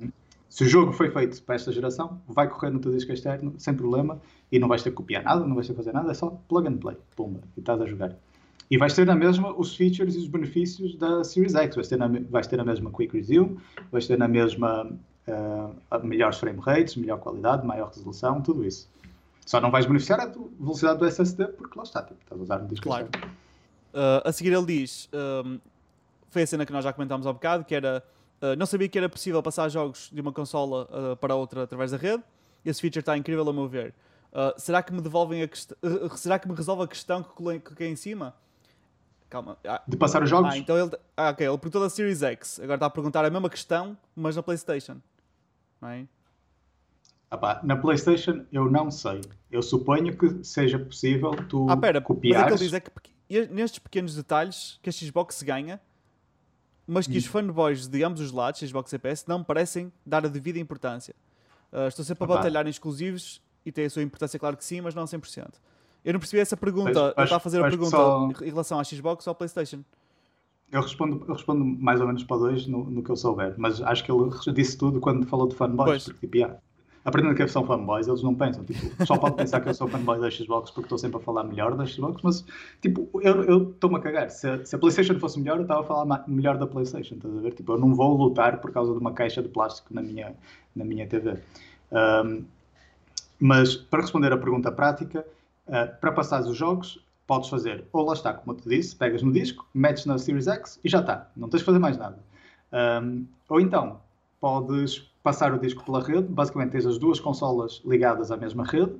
um, 0.00 0.10
se 0.48 0.64
o 0.64 0.66
jogo 0.66 0.92
foi 0.92 1.10
feito 1.10 1.42
para 1.42 1.56
esta 1.56 1.70
geração, 1.70 2.20
vai 2.26 2.48
correr 2.48 2.70
no 2.70 2.78
teu 2.78 2.90
disco 2.90 3.12
externo 3.12 3.54
sem 3.58 3.74
problema 3.74 4.18
e 4.50 4.58
não 4.58 4.66
vais 4.66 4.82
ter 4.82 4.90
que 4.90 4.96
copiar 4.96 5.22
nada, 5.22 5.44
não 5.44 5.54
vais 5.54 5.66
ter 5.66 5.74
que 5.74 5.76
fazer 5.76 5.92
nada, 5.92 6.10
é 6.10 6.14
só 6.14 6.30
plug 6.48 6.66
and 6.68 6.78
play, 6.78 6.96
pumba, 7.14 7.40
e 7.56 7.60
estás 7.60 7.80
a 7.80 7.86
jogar. 7.86 8.16
E 8.70 8.76
vais 8.76 8.92
ter 8.94 9.06
na 9.06 9.14
mesma 9.14 9.54
os 9.56 9.74
features 9.74 10.14
e 10.14 10.18
os 10.18 10.28
benefícios 10.28 10.94
da 10.96 11.24
Series 11.24 11.54
X. 11.54 11.74
Vais 11.74 11.88
ter 11.88 11.96
na, 11.96 12.08
vais 12.28 12.46
ter 12.46 12.56
na 12.56 12.64
mesma 12.64 12.90
Quick 12.90 13.16
Resume, 13.16 13.58
vais 13.90 14.06
ter 14.06 14.18
na 14.18 14.28
mesma 14.28 14.90
uh, 15.26 16.06
melhores 16.06 16.38
frame 16.38 16.60
rates, 16.60 16.96
melhor 16.96 17.18
qualidade, 17.18 17.66
maior 17.66 17.88
resolução, 17.88 18.42
tudo 18.42 18.64
isso. 18.64 18.90
Só 19.46 19.60
não 19.60 19.70
vais 19.70 19.86
beneficiar 19.86 20.20
a 20.20 20.26
velocidade 20.26 20.98
do 20.98 21.06
SSD 21.06 21.46
porque 21.48 21.78
lá 21.78 21.82
está, 21.82 22.02
tipo, 22.02 22.20
estás 22.20 22.38
a 22.38 22.44
usar 22.44 22.60
um 22.60 22.66
disco 22.66 22.84
claro. 22.86 23.08
Uh, 23.94 24.28
a 24.28 24.32
seguir 24.32 24.52
ele 24.52 24.66
diz, 24.66 25.08
um, 25.14 25.58
foi 26.28 26.42
a 26.42 26.46
cena 26.46 26.66
que 26.66 26.72
nós 26.72 26.84
já 26.84 26.92
comentámos 26.92 27.26
há 27.26 27.32
bocado, 27.32 27.64
que 27.64 27.74
era, 27.74 28.04
uh, 28.42 28.54
não 28.58 28.66
sabia 28.66 28.88
que 28.90 28.98
era 28.98 29.08
possível 29.08 29.42
passar 29.42 29.70
jogos 29.70 30.10
de 30.12 30.20
uma 30.20 30.32
consola 30.32 30.86
uh, 30.90 31.16
para 31.16 31.34
outra 31.34 31.62
através 31.62 31.92
da 31.92 31.96
rede. 31.96 32.22
Esse 32.62 32.82
feature 32.82 33.00
está 33.00 33.16
incrível 33.16 33.48
a 33.48 33.52
meu 33.52 33.66
ver. 33.66 33.94
será 34.58 34.82
que 34.82 34.92
me 34.92 35.00
devolvem 35.00 35.42
a 35.42 35.48
será 36.16 36.38
que 36.38 36.46
me 36.46 36.54
resolve 36.54 36.82
a 36.82 36.86
questão 36.86 37.22
que 37.22 37.30
coloquei 37.30 37.88
em 37.88 37.96
cima? 37.96 38.34
Calma. 39.28 39.58
Ah, 39.66 39.82
de 39.86 39.96
passar 39.96 40.22
os 40.22 40.30
jogos? 40.30 40.52
Ah, 40.52 40.56
então 40.56 40.76
ele, 40.76 40.96
ah, 41.16 41.30
ok, 41.30 41.46
ele 41.46 41.58
perguntou 41.58 41.82
da 41.82 41.90
Series 41.90 42.22
X. 42.22 42.60
Agora 42.60 42.76
está 42.76 42.86
a 42.86 42.90
perguntar 42.90 43.24
a 43.24 43.30
mesma 43.30 43.50
questão, 43.50 43.96
mas 44.16 44.36
na 44.36 44.42
PlayStation. 44.42 44.96
Não 45.80 45.88
é? 45.88 46.06
Ah 47.30 47.60
na 47.62 47.76
PlayStation 47.76 48.46
eu 48.50 48.70
não 48.70 48.90
sei. 48.90 49.20
Eu 49.50 49.62
suponho 49.62 50.16
que 50.16 50.42
seja 50.42 50.78
possível 50.78 51.32
tu 51.48 51.68
ah, 51.68 51.76
pera, 51.76 52.00
copiar. 52.00 52.44
Mas 52.50 52.60
ele 52.60 52.70
diz 52.70 52.72
é 52.72 52.80
que 52.80 52.90
nestes 53.50 53.78
pequenos 53.78 54.14
detalhes 54.14 54.78
que 54.82 54.88
a 54.88 54.92
Xbox 54.92 55.42
ganha, 55.42 55.78
mas 56.86 57.06
que 57.06 57.14
hum. 57.14 57.18
os 57.18 57.26
fanboys 57.26 57.86
de 57.86 58.02
ambos 58.02 58.22
os 58.22 58.32
lados, 58.32 58.60
Xbox 58.60 58.90
e 58.94 58.98
PS, 58.98 59.26
não 59.26 59.44
parecem 59.44 59.92
dar 60.06 60.24
a 60.24 60.28
devida 60.28 60.58
importância. 60.58 61.14
Uh, 61.70 61.88
estou 61.88 62.02
sempre 62.02 62.24
a 62.24 62.26
batalhar 62.26 62.66
em 62.66 62.70
exclusivos 62.70 63.42
e 63.64 63.70
tem 63.70 63.84
a 63.84 63.90
sua 63.90 64.02
importância, 64.02 64.38
claro 64.38 64.56
que 64.56 64.64
sim, 64.64 64.80
mas 64.80 64.94
não 64.94 65.02
a 65.02 65.06
100%. 65.06 65.48
Eu 66.04 66.12
não 66.12 66.20
percebi 66.20 66.40
essa 66.40 66.56
pergunta. 66.56 67.14
Ele 67.16 67.24
está 67.24 67.36
a 67.36 67.40
fazer 67.40 67.60
a 67.60 67.68
pergunta 67.68 67.90
só... 67.90 68.28
em 68.42 68.48
relação 68.48 68.78
à 68.78 68.84
Xbox 68.84 69.26
ou 69.26 69.32
à 69.32 69.34
PlayStation. 69.34 69.80
Eu 70.70 70.82
respondo, 70.82 71.24
eu 71.26 71.34
respondo 71.34 71.64
mais 71.64 72.00
ou 72.00 72.06
menos 72.06 72.24
para 72.24 72.36
dois 72.36 72.66
no, 72.66 72.84
no 72.84 73.02
que 73.02 73.10
eu 73.10 73.16
souber, 73.16 73.54
mas 73.56 73.80
acho 73.80 74.04
que 74.04 74.12
ele 74.12 74.30
disse 74.52 74.76
tudo 74.76 75.00
quando 75.00 75.26
falou 75.26 75.48
de 75.48 75.54
fanboys. 75.54 76.04
Porque, 76.04 76.20
tipo, 76.20 76.36
yeah, 76.36 76.58
aprendendo 77.08 77.34
que 77.34 77.48
são 77.48 77.64
fanboys, 77.64 78.06
eles 78.06 78.22
não 78.22 78.34
pensam, 78.34 78.64
tipo, 78.64 79.06
só 79.06 79.16
pode 79.16 79.36
pensar 79.36 79.60
que 79.60 79.68
eu 79.68 79.74
sou 79.74 79.88
fanboy 79.88 80.20
da 80.20 80.30
Xbox 80.30 80.70
porque 80.70 80.86
estou 80.86 80.98
sempre 80.98 81.16
a 81.16 81.20
falar 81.20 81.44
melhor 81.44 81.74
da 81.74 81.86
Xbox, 81.86 82.20
mas, 82.22 82.44
tipo, 82.82 83.08
eu 83.22 83.70
estou-me 83.70 83.96
a 83.96 84.00
cagar. 84.00 84.30
Se 84.30 84.48
a, 84.48 84.64
se 84.64 84.76
a, 84.76 84.78
PlayStation 84.78 85.18
fosse 85.18 85.38
melhor, 85.40 85.56
eu 85.56 85.62
estava 85.62 85.80
a 85.80 85.84
falar 85.84 86.24
melhor 86.28 86.58
da 86.58 86.66
PlayStation, 86.66 87.14
estás 87.14 87.34
a 87.34 87.40
ver? 87.40 87.54
Tipo, 87.54 87.72
eu 87.72 87.78
não 87.78 87.94
vou 87.94 88.16
lutar 88.16 88.60
por 88.60 88.70
causa 88.70 88.92
de 88.92 88.98
uma 88.98 89.12
caixa 89.12 89.42
de 89.42 89.48
plástico 89.48 89.94
na 89.94 90.02
minha, 90.02 90.34
na 90.76 90.84
minha 90.84 91.06
TV. 91.06 91.38
Um, 91.90 92.44
mas, 93.40 93.74
para 93.74 94.02
responder 94.02 94.32
à 94.32 94.36
pergunta 94.36 94.70
prática, 94.70 95.24
uh, 95.68 96.00
para 96.00 96.12
passar 96.12 96.40
os 96.42 96.56
jogos, 96.56 96.98
podes 97.26 97.50
fazer, 97.50 97.84
ou 97.92 98.06
lá 98.06 98.14
está, 98.14 98.32
como 98.32 98.56
eu 98.56 98.60
te 98.60 98.68
disse, 98.68 98.96
pegas 98.96 99.22
no 99.22 99.30
disco, 99.30 99.66
metes 99.74 100.06
na 100.06 100.18
Series 100.18 100.48
X 100.48 100.80
e 100.82 100.88
já 100.88 101.00
está. 101.00 101.30
Não 101.36 101.48
tens 101.48 101.60
de 101.60 101.66
fazer 101.66 101.78
mais 101.78 101.96
nada. 101.98 102.18
Um, 103.02 103.26
ou 103.48 103.60
então, 103.60 104.00
podes 104.40 105.10
passar 105.22 105.52
o 105.52 105.58
disco 105.58 105.84
pela 105.84 106.02
rede, 106.02 106.26
basicamente 106.28 106.70
tens 106.70 106.86
as 106.86 106.96
duas 106.96 107.20
consolas 107.20 107.82
ligadas 107.84 108.30
à 108.30 108.36
mesma 108.36 108.64
rede, 108.64 108.92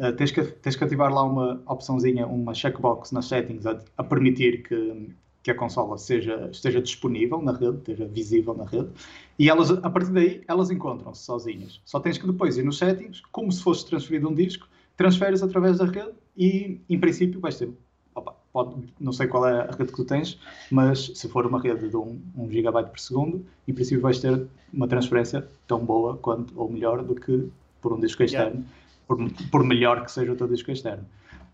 uh, 0.00 0.12
tens, 0.16 0.32
que, 0.32 0.42
tens 0.42 0.74
que 0.74 0.82
ativar 0.82 1.12
lá 1.12 1.22
uma 1.22 1.62
opçãozinha, 1.66 2.26
uma 2.26 2.52
checkbox 2.52 3.12
nas 3.12 3.26
settings 3.26 3.64
a, 3.66 3.78
a 3.96 4.02
permitir 4.02 4.64
que, 4.64 5.14
que 5.44 5.52
a 5.52 5.54
consola 5.54 5.96
seja, 5.96 6.48
esteja 6.50 6.82
disponível 6.82 7.40
na 7.40 7.52
rede, 7.52 7.78
esteja 7.78 8.04
visível 8.06 8.52
na 8.52 8.64
rede, 8.64 8.88
e 9.38 9.48
elas, 9.48 9.70
a 9.70 9.88
partir 9.88 10.10
daí 10.10 10.42
elas 10.48 10.70
encontram-se 10.72 11.22
sozinhas. 11.22 11.80
Só 11.84 12.00
tens 12.00 12.18
que 12.18 12.26
depois 12.26 12.56
ir 12.56 12.64
nos 12.64 12.78
settings, 12.78 13.22
como 13.30 13.52
se 13.52 13.62
fosse 13.62 13.86
transferido 13.86 14.28
um 14.28 14.34
disco, 14.34 14.66
transferes 14.96 15.42
através 15.42 15.78
da 15.78 15.84
rede 15.84 16.12
e, 16.36 16.80
em 16.88 16.98
princípio, 16.98 17.40
vais 17.40 17.56
ter 17.56 17.70
opa, 18.16 18.34
pode, 18.52 18.74
não 18.98 19.12
sei 19.12 19.26
qual 19.26 19.46
é 19.46 19.60
a 19.60 19.70
rede 19.70 19.90
que 19.90 19.96
tu 19.96 20.04
tens, 20.04 20.40
mas 20.70 21.12
se 21.14 21.28
for 21.28 21.46
uma 21.46 21.60
rede 21.60 21.88
de 21.88 21.96
1, 21.96 22.20
1 22.36 22.50
GB 22.50 22.82
por 22.84 22.98
segundo, 22.98 23.46
em 23.68 23.74
princípio 23.74 24.00
vais 24.00 24.18
ter 24.18 24.46
uma 24.72 24.88
transferência 24.88 25.46
tão 25.66 25.84
boa 25.84 26.16
quanto, 26.16 26.58
ou 26.58 26.70
melhor 26.70 27.02
do 27.02 27.14
que 27.14 27.48
por 27.80 27.92
um 27.92 28.00
disco 28.00 28.22
externo, 28.22 28.64
por, 29.06 29.18
por, 29.50 29.62
melhor 29.62 30.04
que 30.04 30.10
seja 30.10 30.32
o 30.32 30.36
teu 30.36 30.48
disco 30.48 30.70
externo. 30.70 31.06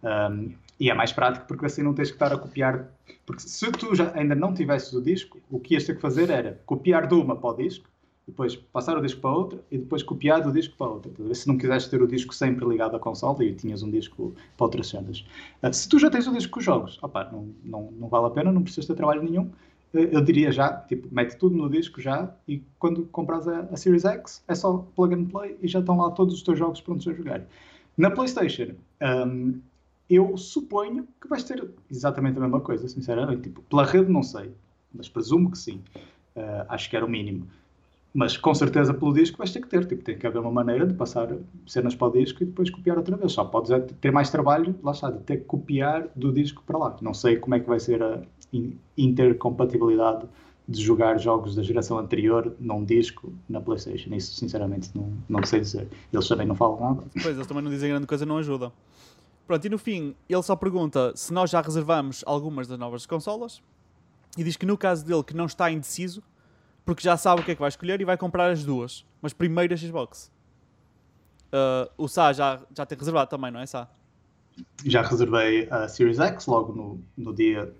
Um, 0.02 0.52
e 0.80 0.90
é 0.90 0.94
mais 0.94 1.12
prático 1.12 1.46
porque 1.46 1.66
assim 1.66 1.82
não 1.82 1.92
tens 1.92 2.08
que 2.08 2.14
estar 2.14 2.32
a 2.32 2.38
copiar. 2.38 2.88
Porque 3.26 3.42
se 3.42 3.70
tu 3.72 3.94
já 3.94 4.12
ainda 4.14 4.34
não 4.34 4.54
tivesses 4.54 4.92
o 4.92 5.02
disco, 5.02 5.38
o 5.50 5.60
que 5.60 5.74
ias 5.74 5.84
ter 5.84 5.94
que 5.94 6.00
fazer 6.00 6.30
era 6.30 6.60
copiar 6.64 7.06
de 7.06 7.14
uma 7.14 7.36
para 7.36 7.50
o 7.50 7.54
disco 7.54 7.88
depois 8.26 8.54
passar 8.54 8.96
o 8.96 9.00
disco 9.00 9.20
para 9.20 9.30
outra 9.30 9.60
e 9.70 9.78
depois 9.78 10.02
copiar 10.02 10.42
do 10.42 10.52
disco 10.52 10.76
para 10.76 10.88
outra. 10.88 11.34
Se 11.34 11.48
não 11.48 11.58
quiseste 11.58 11.90
ter 11.90 12.00
o 12.00 12.06
disco 12.06 12.34
sempre 12.34 12.64
ligado 12.66 12.96
à 12.96 12.98
consola 12.98 13.44
e 13.44 13.54
tinhas 13.54 13.82
um 13.82 13.90
disco 13.90 14.34
para 14.56 14.64
outras 14.66 14.88
cenas. 14.88 15.24
Uh, 15.62 15.72
se 15.72 15.88
tu 15.88 15.98
já 15.98 16.08
tens 16.08 16.26
o 16.26 16.32
disco 16.32 16.52
com 16.52 16.60
os 16.60 16.64
jogos, 16.64 16.98
opa, 17.02 17.28
não, 17.32 17.48
não, 17.64 17.90
não 17.92 18.08
vale 18.08 18.26
a 18.26 18.30
pena, 18.30 18.52
não 18.52 18.62
precisas 18.62 18.86
ter 18.86 18.94
trabalho 18.94 19.22
nenhum. 19.22 19.44
Uh, 19.92 20.08
eu 20.12 20.20
diria 20.20 20.52
já, 20.52 20.72
tipo, 20.72 21.08
mete 21.12 21.36
tudo 21.36 21.56
no 21.56 21.68
disco 21.68 22.00
já 22.00 22.32
e 22.46 22.62
quando 22.78 23.04
compras 23.06 23.48
a, 23.48 23.60
a, 23.60 23.76
Series 23.76 24.04
X 24.04 24.44
é 24.46 24.54
só 24.54 24.86
plug 24.94 25.14
and 25.14 25.24
play 25.24 25.56
e 25.60 25.66
já 25.66 25.80
estão 25.80 25.98
lá 25.98 26.10
todos 26.10 26.34
os 26.34 26.42
teus 26.42 26.58
jogos 26.58 26.80
prontos 26.80 27.06
a 27.08 27.12
jogar. 27.12 27.42
Na 27.96 28.10
PlayStation, 28.10 28.74
um, 29.26 29.60
eu 30.08 30.36
suponho 30.36 31.08
que 31.20 31.28
vais 31.28 31.42
ter 31.44 31.68
exatamente 31.90 32.38
a 32.38 32.40
mesma 32.40 32.60
coisa, 32.60 32.88
sinceramente. 32.88 33.42
Tipo, 33.42 33.62
pela 33.62 33.84
rede 33.84 34.10
não 34.10 34.22
sei, 34.22 34.52
mas 34.94 35.08
presumo 35.08 35.50
que 35.50 35.58
sim. 35.58 35.82
Uh, 36.36 36.64
acho 36.68 36.88
que 36.88 36.96
era 36.96 37.04
o 37.04 37.08
mínimo. 37.08 37.46
Mas 38.14 38.36
com 38.36 38.54
certeza 38.54 38.92
pelo 38.92 39.12
disco 39.12 39.38
vais 39.38 39.50
ter 39.50 39.60
que 39.60 39.68
ter, 39.68 39.86
tipo, 39.86 40.04
tem 40.04 40.18
que 40.18 40.26
haver 40.26 40.38
uma 40.38 40.50
maneira 40.50 40.86
de 40.86 40.92
passar 40.92 41.34
cenas 41.66 41.94
para 41.94 42.08
o 42.08 42.10
disco 42.10 42.42
e 42.42 42.46
depois 42.46 42.68
copiar 42.68 42.98
outra 42.98 43.16
vez. 43.16 43.32
Só 43.32 43.44
podes 43.44 43.70
é 43.70 43.80
ter 43.80 44.12
mais 44.12 44.28
trabalho, 44.30 44.74
lá 44.82 44.92
está, 44.92 45.10
de 45.10 45.20
ter 45.20 45.38
que 45.38 45.44
copiar 45.44 46.08
do 46.14 46.30
disco 46.30 46.62
para 46.66 46.78
lá. 46.78 46.96
Não 47.00 47.14
sei 47.14 47.36
como 47.36 47.54
é 47.54 47.60
que 47.60 47.66
vai 47.66 47.80
ser 47.80 48.02
a 48.02 48.22
intercompatibilidade 48.98 50.26
de 50.68 50.80
jogar 50.80 51.18
jogos 51.18 51.54
da 51.54 51.62
geração 51.62 51.98
anterior 51.98 52.54
num 52.60 52.84
disco 52.84 53.32
na 53.48 53.60
PlayStation. 53.60 54.14
Isso, 54.14 54.34
sinceramente, 54.34 54.90
não, 54.94 55.12
não 55.28 55.42
sei 55.44 55.60
dizer. 55.60 55.88
Eles 56.12 56.28
também 56.28 56.46
não 56.46 56.54
falam 56.54 56.80
nada. 56.80 57.02
Pois, 57.14 57.34
eles 57.34 57.46
também 57.46 57.62
não 57.62 57.70
dizem 57.70 57.90
grande 57.90 58.06
coisa, 58.06 58.26
não 58.26 58.38
ajudam. 58.38 58.72
Pronto, 59.46 59.64
e 59.64 59.68
no 59.70 59.78
fim, 59.78 60.14
ele 60.28 60.42
só 60.42 60.54
pergunta 60.54 61.12
se 61.16 61.32
nós 61.32 61.50
já 61.50 61.60
reservamos 61.60 62.22
algumas 62.26 62.68
das 62.68 62.78
novas 62.78 63.06
consolas 63.06 63.60
e 64.38 64.44
diz 64.44 64.56
que 64.56 64.64
no 64.64 64.78
caso 64.78 65.04
dele 65.04 65.22
que 65.22 65.34
não 65.34 65.46
está 65.46 65.70
indeciso, 65.70 66.22
porque 66.84 67.02
já 67.02 67.16
sabe 67.16 67.42
o 67.42 67.44
que 67.44 67.52
é 67.52 67.54
que 67.54 67.60
vai 67.60 67.68
escolher 67.68 68.00
e 68.00 68.04
vai 68.04 68.16
comprar 68.16 68.50
as 68.50 68.64
duas. 68.64 69.04
Mas 69.20 69.32
primeiro 69.32 69.72
a 69.72 69.76
Xbox. 69.76 70.30
Uh, 71.52 71.90
o 71.98 72.08
Sá 72.08 72.32
já, 72.32 72.60
já 72.74 72.86
tem 72.86 72.96
reservado 72.96 73.28
também, 73.28 73.50
não 73.50 73.60
é, 73.60 73.66
Sá? 73.66 73.88
Já 74.84 75.02
reservei 75.02 75.68
a 75.70 75.88
Series 75.88 76.18
X 76.18 76.46
logo 76.46 76.72
no, 76.72 77.00
no 77.16 77.34
dia. 77.34 77.72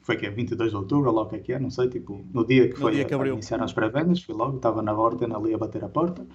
Foi 0.00 0.16
que 0.16 0.26
é 0.26 0.30
22 0.30 0.70
de 0.70 0.76
outubro, 0.76 1.10
logo 1.12 1.30
que 1.30 1.36
é 1.36 1.38
que 1.38 1.52
é, 1.52 1.58
não 1.58 1.70
sei, 1.70 1.88
tipo, 1.88 2.24
no 2.32 2.44
dia 2.44 2.68
que 2.68 2.74
no 2.74 2.80
foi 2.80 2.92
dia 2.92 3.04
que 3.04 3.14
a, 3.14 3.22
a 3.22 3.28
iniciar 3.28 3.62
as 3.62 3.72
pré-vendas, 3.72 4.20
fui 4.20 4.34
logo, 4.34 4.56
estava 4.56 4.82
na 4.82 4.92
ordem 4.92 5.32
ali 5.32 5.54
a 5.54 5.58
bater 5.58 5.84
a 5.84 5.88
porta. 5.88 6.26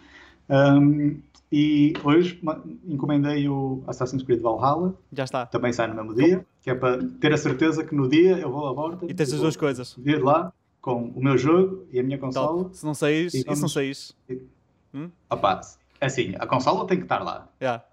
Um, 0.49 1.19
e 1.51 1.93
hoje 2.03 2.41
encomendei 2.85 3.47
o 3.47 3.83
Assassin's 3.87 4.23
Creed 4.23 4.41
Valhalla. 4.41 4.93
Já 5.13 5.23
está. 5.23 5.45
Também 5.45 5.71
sai 5.71 5.87
no 5.87 5.95
mesmo 5.95 6.13
dia, 6.13 6.45
que 6.61 6.69
é 6.69 6.75
para 6.75 7.01
ter 7.19 7.33
a 7.33 7.37
certeza 7.37 7.83
que 7.83 7.95
no 7.95 8.07
dia 8.07 8.37
eu 8.37 8.51
vou 8.51 8.67
à 8.67 8.73
borda. 8.73 9.05
E 9.05 9.13
tens 9.13 9.31
as 9.33 9.39
duas 9.39 9.55
coisas. 9.55 9.95
Vir 9.97 10.21
lá, 10.21 10.51
com 10.87 11.03
o 11.09 11.21
meu 11.21 11.37
jogo 11.37 11.85
e 11.91 11.99
a 11.99 12.03
minha 12.03 12.17
consola. 12.17 12.63
Top. 12.63 12.77
Se 12.77 12.85
não 12.85 12.93
saís, 12.93 13.33
E 13.33 13.39
e 13.39 13.41
se 13.41 13.45
não 13.47 13.55
vamos- 13.55 13.73
saís. 13.73 14.15
Opa, 15.29 15.59
assim, 15.99 16.33
a 16.39 16.47
consola 16.47 16.87
tem 16.87 16.97
que 16.97 17.03
estar 17.03 17.19
lá. 17.21 17.49
Yeah. 17.61 17.83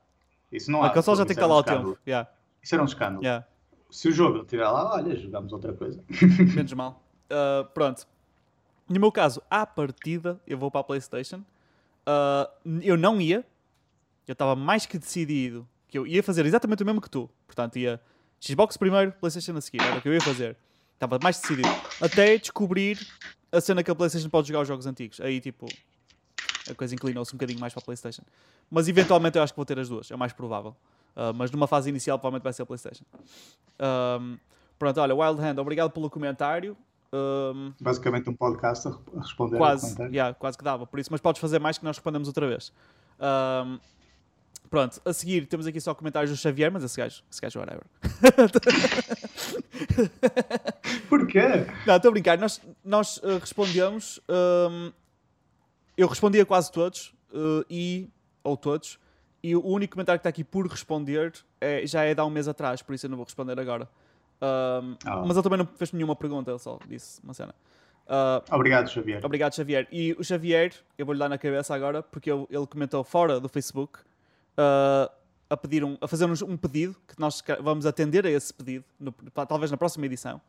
Isso 0.53 0.71
não 0.71 0.81
A 0.85 0.87
há. 0.87 0.91
consola 0.91 1.17
já 1.17 1.25
tem 1.27 1.35
que 1.35 1.41
estar 1.43 1.49
lá 1.49 1.55
um 1.55 1.57
ao 1.59 1.65
tempo. 1.65 1.99
Yeah. 2.07 2.31
Isso 2.63 2.73
era 2.73 2.83
um 2.83 2.87
escândalo. 2.87 3.25
Yeah. 3.25 3.45
Se 3.91 4.09
o 4.09 4.13
jogo 4.13 4.43
estiver 4.43 4.69
lá, 4.69 4.95
olha, 4.95 5.17
jogamos 5.17 5.53
outra 5.53 5.73
coisa. 5.73 6.05
Menos 6.55 6.73
mal. 6.75 7.03
Uh, 7.27 7.65
pronto. 7.75 8.07
No 8.89 9.01
meu 9.01 9.11
caso, 9.11 9.43
à 9.51 9.67
partida, 9.67 10.41
eu 10.47 10.57
vou 10.57 10.71
para 10.71 10.83
a 10.83 10.85
PlayStation. 10.85 11.39
Uh, 12.07 12.79
eu 12.81 12.97
não 12.97 13.21
ia. 13.21 13.45
Eu 14.29 14.35
estava 14.35 14.55
mais 14.55 14.87
que 14.87 14.99
decidido 14.99 15.67
que 15.89 15.99
eu 15.99 16.07
ia 16.07 16.23
fazer 16.23 16.47
exatamente 16.47 16.85
o 16.85 16.87
mesmo 16.87 17.01
que 17.01 17.11
tu. 17.11 17.29
Portanto, 17.45 17.77
ia 17.77 18.01
Xbox 18.41 18.77
primeiro, 18.77 19.11
PlayStation 19.15 19.57
a 19.57 19.61
seguir. 19.61 19.83
Era 19.83 19.99
o 19.99 20.01
que 20.01 20.09
eu 20.09 20.15
ia 20.15 20.21
fazer. 20.21 20.57
Estava 20.95 21.19
mais 21.23 21.39
decidido. 21.41 21.69
Até 22.01 22.39
descobrir 22.39 22.99
a 23.53 23.61
cena 23.61 23.83
que 23.83 23.91
a 23.91 23.95
PlayStation 23.95 24.29
pode 24.29 24.49
jogar 24.49 24.61
os 24.63 24.69
jogos 24.69 24.87
antigos. 24.87 25.21
Aí, 25.21 25.41
tipo, 25.41 25.67
a 26.71 26.75
coisa 26.75 26.95
inclinou-se 26.95 27.33
um 27.35 27.37
bocadinho 27.37 27.61
mais 27.61 27.73
para 27.73 27.83
a 27.83 27.85
PlayStation. 27.85 28.23
Mas 28.71 28.89
eventualmente 28.89 29.37
eu 29.37 29.43
acho 29.43 29.53
que 29.53 29.57
vou 29.57 29.67
ter 29.67 29.79
as 29.79 29.89
duas. 29.89 30.11
É 30.11 30.15
o 30.15 30.19
mais 30.19 30.33
provável. 30.33 30.75
Uh, 31.17 31.33
mas 31.35 31.51
numa 31.51 31.67
fase 31.67 31.89
inicial, 31.91 32.19
provavelmente 32.19 32.43
vai 32.45 32.53
ser 32.53 32.63
a 32.63 32.67
PlayStation. 32.67 33.05
Um, 34.21 34.39
pronto, 34.79 35.01
olha, 35.01 35.15
Wild 35.15 35.41
Hand, 35.41 35.59
obrigado 35.61 35.91
pelo 35.91 36.09
comentário. 36.11 36.77
Um, 37.13 37.73
Basicamente 37.81 38.29
um 38.29 38.35
podcast 38.35 38.89
a 38.89 38.91
re- 38.91 38.97
a 39.17 39.21
responder 39.21 39.55
ao 39.55 39.59
quase, 39.61 39.83
comentário. 39.83 40.13
yeah, 40.13 40.35
quase 40.35 40.59
que 40.59 40.65
dava. 40.65 40.87
Por 40.87 40.99
isso, 40.99 41.11
mas 41.13 41.21
podes 41.21 41.41
fazer 41.41 41.61
mais 41.61 41.79
que 41.79 41.85
nós 41.85 41.97
respondemos 41.97 42.27
outra 42.27 42.49
vez. 42.49 42.73
Um, 43.21 43.79
pronto, 44.75 45.01
a 45.05 45.13
seguir 45.13 45.47
temos 45.47 45.69
aqui 45.69 45.81
só 45.81 45.95
comentários 45.95 46.33
do 46.33 46.37
Xavier, 46.37 46.73
mas 46.73 46.83
esse 46.83 46.97
gajo, 46.99 47.23
esse 47.31 47.41
gajo, 47.41 47.61
whatever. 47.61 47.85
Porquê? 51.09 51.43
Não, 51.87 51.97
estou 51.97 52.09
a 52.09 52.13
brincar. 52.13 52.39
Nós, 52.39 52.61
nós 52.85 53.17
uh, 53.19 53.39
respondemos. 53.41 54.21
um, 54.29 54.93
eu 55.97 56.09
respondi 56.09 56.41
a 56.41 56.47
quase 56.47 56.73
todos. 56.73 57.15
uh, 57.33 57.65
e. 57.71 58.09
Ou 58.43 58.57
todos. 58.57 58.99
E 59.43 59.55
o 59.55 59.65
único 59.65 59.93
comentário 59.95 60.19
que 60.19 60.23
está 60.23 60.31
aqui 60.31 60.43
por 60.43 60.67
responder 60.67 61.33
é, 61.61 61.87
já 61.87 62.03
é 62.03 62.15
de 62.15 62.21
há 62.21 62.25
um 62.25 62.31
mês 62.31 62.49
atrás, 62.49 62.83
por 62.83 62.95
isso 62.95 63.07
eu 63.07 63.11
não 63.11 63.17
vou 63.17 63.25
responder 63.25 63.59
agora. 63.61 63.89
Um, 64.43 64.97
Ah. 65.07 65.23
Mas 65.25 65.37
ele 65.37 65.43
também 65.43 65.59
não 65.59 65.67
fez 65.67 65.93
nenhuma 65.93 66.17
pergunta, 66.17 66.51
ele 66.51 66.59
só 66.59 66.79
disse 66.89 67.21
uma 67.23 67.33
cena. 67.33 67.55
Uh, 68.07 68.55
Obrigado, 68.55 68.91
Xavier. 68.91 69.25
Obrigado, 69.25 69.55
Xavier. 69.55 69.87
E 69.93 70.15
o 70.19 70.25
Xavier, 70.25 70.73
eu 70.99 71.07
vou-lhe 71.07 71.19
dar 71.19 71.29
na 71.29 71.39
cabeça 71.39 71.75
agora, 71.75 72.03
porque 72.03 72.31
eu- 72.31 72.47
ele 72.51 72.67
comentou 72.67 73.05
fora 73.05 73.39
do 73.39 73.49
Facebook 73.49 74.01
uh, 74.59 75.11
a, 75.51 75.57
pedir 75.57 75.85
um, 75.85 75.97
a 76.01 76.09
fazer-nos 76.09 76.43
um 76.43 76.57
pedido, 76.57 76.97
que 77.07 77.19
nós 77.19 77.43
vamos 77.63 77.87
atender 77.87 78.27
a 78.27 78.31
esse 78.31 78.53
pedido, 78.53 78.85
no- 78.99 79.13
talvez 79.47 79.71
na 79.71 79.77
próxima 79.77 80.07
edição. 80.07 80.41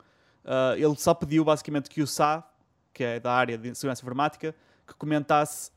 Uh, 0.44 0.76
ele 0.76 0.96
só 0.96 1.12
pediu 1.14 1.44
basicamente 1.44 1.90
que 1.90 2.00
o 2.02 2.06
Sá, 2.06 2.48
que 2.92 3.02
é 3.04 3.20
da 3.20 3.32
área 3.32 3.58
de 3.58 3.74
segurança 3.74 4.02
informática, 4.02 4.54
que 4.86 4.94
comentasse 4.94 5.70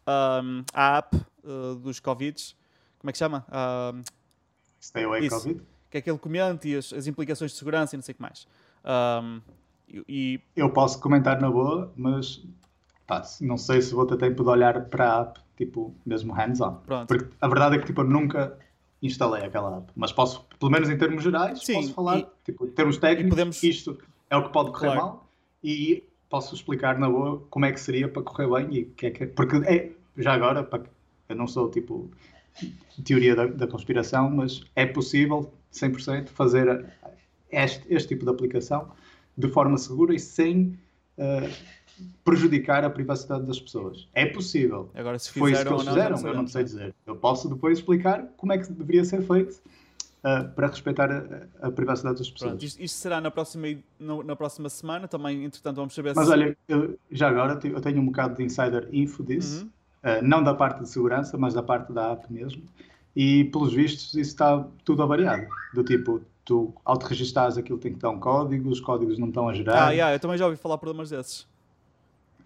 um, 0.44 0.64
a 0.74 0.98
app 0.98 1.18
uh, 1.44 1.76
dos 1.76 2.00
Covids. 2.00 2.56
Como 3.00 3.10
é 3.10 3.12
que 3.12 3.18
chama? 3.18 3.46
Um, 3.94 4.02
Stay 4.82 5.04
away, 5.04 5.26
Isso. 5.26 5.36
Covid. 5.36 5.62
que 5.90 5.98
é 5.98 6.02
que 6.02 6.10
ele 6.10 6.20
comente 6.20 6.70
e 6.70 6.76
as, 6.78 6.94
as 6.94 7.08
implicações 7.08 7.52
de 7.52 7.58
segurança 7.58 7.96
e 7.96 7.98
não 7.98 8.04
sei 8.04 8.14
o 8.14 8.16
que 8.16 8.22
mais. 8.22 8.48
Um, 8.86 9.42
e- 9.88 10.06
e 10.08 10.42
Eu 10.56 10.70
posso 10.72 11.00
comentar 11.02 11.42
na 11.42 11.50
boa, 11.50 11.92
mas 11.98 12.44
pá, 13.10 13.24
não 13.42 13.58
sei 13.58 13.82
se 13.82 13.94
vou 13.94 14.06
ter 14.06 14.18
tempo 14.18 14.44
de 14.44 14.50
olhar 14.50 14.86
para 14.86 15.12
a 15.18 15.22
app, 15.22 15.40
tipo, 15.58 15.94
mesmo 16.06 16.32
hands-on. 16.32 16.78
Porque 17.08 17.26
a 17.42 17.48
verdade 17.48 17.76
é 17.76 17.80
que 17.80 17.88
tipo, 17.88 18.02
eu 18.02 18.06
nunca 18.06 18.56
instalei 19.02 19.44
aquela 19.44 19.78
app. 19.78 19.92
Mas 19.96 20.12
posso, 20.12 20.46
pelo 20.60 20.72
menos 20.72 20.90
em 20.90 20.98
termos 20.98 21.24
gerais, 21.24 21.64
Sim, 21.66 21.74
posso 21.74 21.94
falar, 21.96 22.20
e- 22.20 22.28
tipo, 22.46 22.66
em 22.68 22.70
termos 22.72 22.98
técnicos, 22.98 23.30
podemos- 23.32 23.64
isto 23.64 23.98
é 24.30 24.38
o 24.38 24.44
que 24.44 24.54
pode 24.54 24.72
correr 24.72 24.88
Claro. 24.94 25.02
mal 25.02 25.30
e 25.64 26.04
posso 26.30 26.54
explicar 26.54 27.00
na 27.00 27.10
boa 27.10 27.44
como 27.50 27.66
é 27.66 27.72
que 27.72 27.80
seria 27.80 28.08
para 28.08 28.22
correr 28.22 28.48
bem 28.48 28.76
e 28.78 28.86
que 28.86 29.08
é 29.08 29.12
que 29.12 29.26
porque 29.26 29.56
é, 29.66 29.92
já 30.16 30.34
agora, 30.34 30.64
para, 30.64 30.84
eu 31.28 31.36
não 31.36 31.48
sou 31.48 31.70
tipo 31.72 32.12
teoria 33.04 33.36
da, 33.36 33.48
da 33.48 33.68
conspiração, 33.68 34.30
mas 34.30 34.62
é 34.76 34.86
possível 34.86 35.52
100% 35.72 36.28
fazer 36.30 36.86
este, 37.52 37.84
este 37.92 38.10
tipo 38.10 38.26
de 38.26 38.32
aplicação 38.32 38.92
de 39.36 39.48
forma 39.48 39.78
segura 39.78 40.14
e 40.14 40.20
sem 40.20 40.78
eh, 41.18 41.50
prejudicar 42.24 42.84
a 42.84 42.90
privacidade 42.90 43.46
das 43.46 43.60
pessoas. 43.60 44.08
É 44.14 44.26
possível. 44.26 44.90
agora, 44.94 45.18
se 45.20 45.32
Foi 45.32 45.52
isso 45.52 45.60
fizeram 45.62 45.78
que 45.78 45.82
eles 45.84 45.88
ou 45.88 45.96
não, 45.96 46.16
fizeram, 46.18 46.28
eu 46.30 46.36
não 46.42 46.48
sei 46.48 46.64
dizer. 46.64 46.96
Eu 47.06 47.16
posso 47.16 47.50
depois 47.50 47.78
explicar 47.80 48.24
como 48.38 48.54
é 48.54 48.58
que 48.58 48.72
deveria 48.72 49.04
ser 49.06 49.22
feito 49.22 49.60
eh, 50.24 50.44
para 50.44 50.68
respeitar 50.68 51.10
a, 51.12 51.68
a 51.68 51.72
privacidade 51.72 52.18
das 52.18 52.30
pessoas. 52.30 52.52
Pronto, 52.52 52.66
isto, 52.66 52.82
isto 52.82 52.96
será 52.98 53.22
na 53.22 53.32
próxima, 53.32 53.68
no- 54.00 54.22
na 54.24 54.36
próxima 54.36 54.70
semana. 54.70 55.08
Também, 55.08 55.44
entretanto, 55.46 55.78
vamos 55.78 55.94
saber 55.96 56.14
Mas 56.16 56.28
se. 56.28 56.32
olha, 56.34 56.58
eu- 56.68 57.00
já 57.10 57.30
agora 57.30 57.58
eu 57.64 57.82
tenho 57.82 58.02
um 58.02 58.06
bocado 58.06 58.36
de 58.36 58.44
insider 58.44 58.88
info 58.92 59.24
disso, 59.24 59.64
Uhum. 59.64 59.70
eh, 60.04 60.22
não 60.22 60.44
da 60.44 60.54
parte 60.54 60.82
de 60.84 60.90
segurança, 60.90 61.38
mas 61.38 61.54
da 61.54 61.64
parte 61.64 61.92
da 61.94 62.12
app 62.12 62.32
mesmo. 62.32 62.62
E 63.16 63.46
pelos 63.46 63.74
vistos 63.74 64.14
isso 64.14 64.30
está 64.30 64.66
tudo 64.86 65.02
avariado. 65.04 65.48
Do 65.74 65.84
tipo, 65.84 66.22
tu 66.46 66.74
ao 66.86 66.98
te 66.98 67.06
registares 67.08 67.58
aquilo 67.58 67.78
tem 67.80 67.94
que 67.94 68.00
dar 68.00 68.10
um 68.12 68.20
código, 68.20 68.70
os 68.70 68.80
códigos 68.80 69.18
não 69.18 69.30
estão 69.30 69.50
a 69.50 69.54
gerar. 69.54 69.88
Ah, 69.88 69.92
yeah, 69.92 70.14
eu 70.16 70.20
também 70.20 70.38
já 70.38 70.46
ouvi 70.46 70.58
falar 70.58 70.78
problemas 70.78 71.10
desses. 71.10 71.48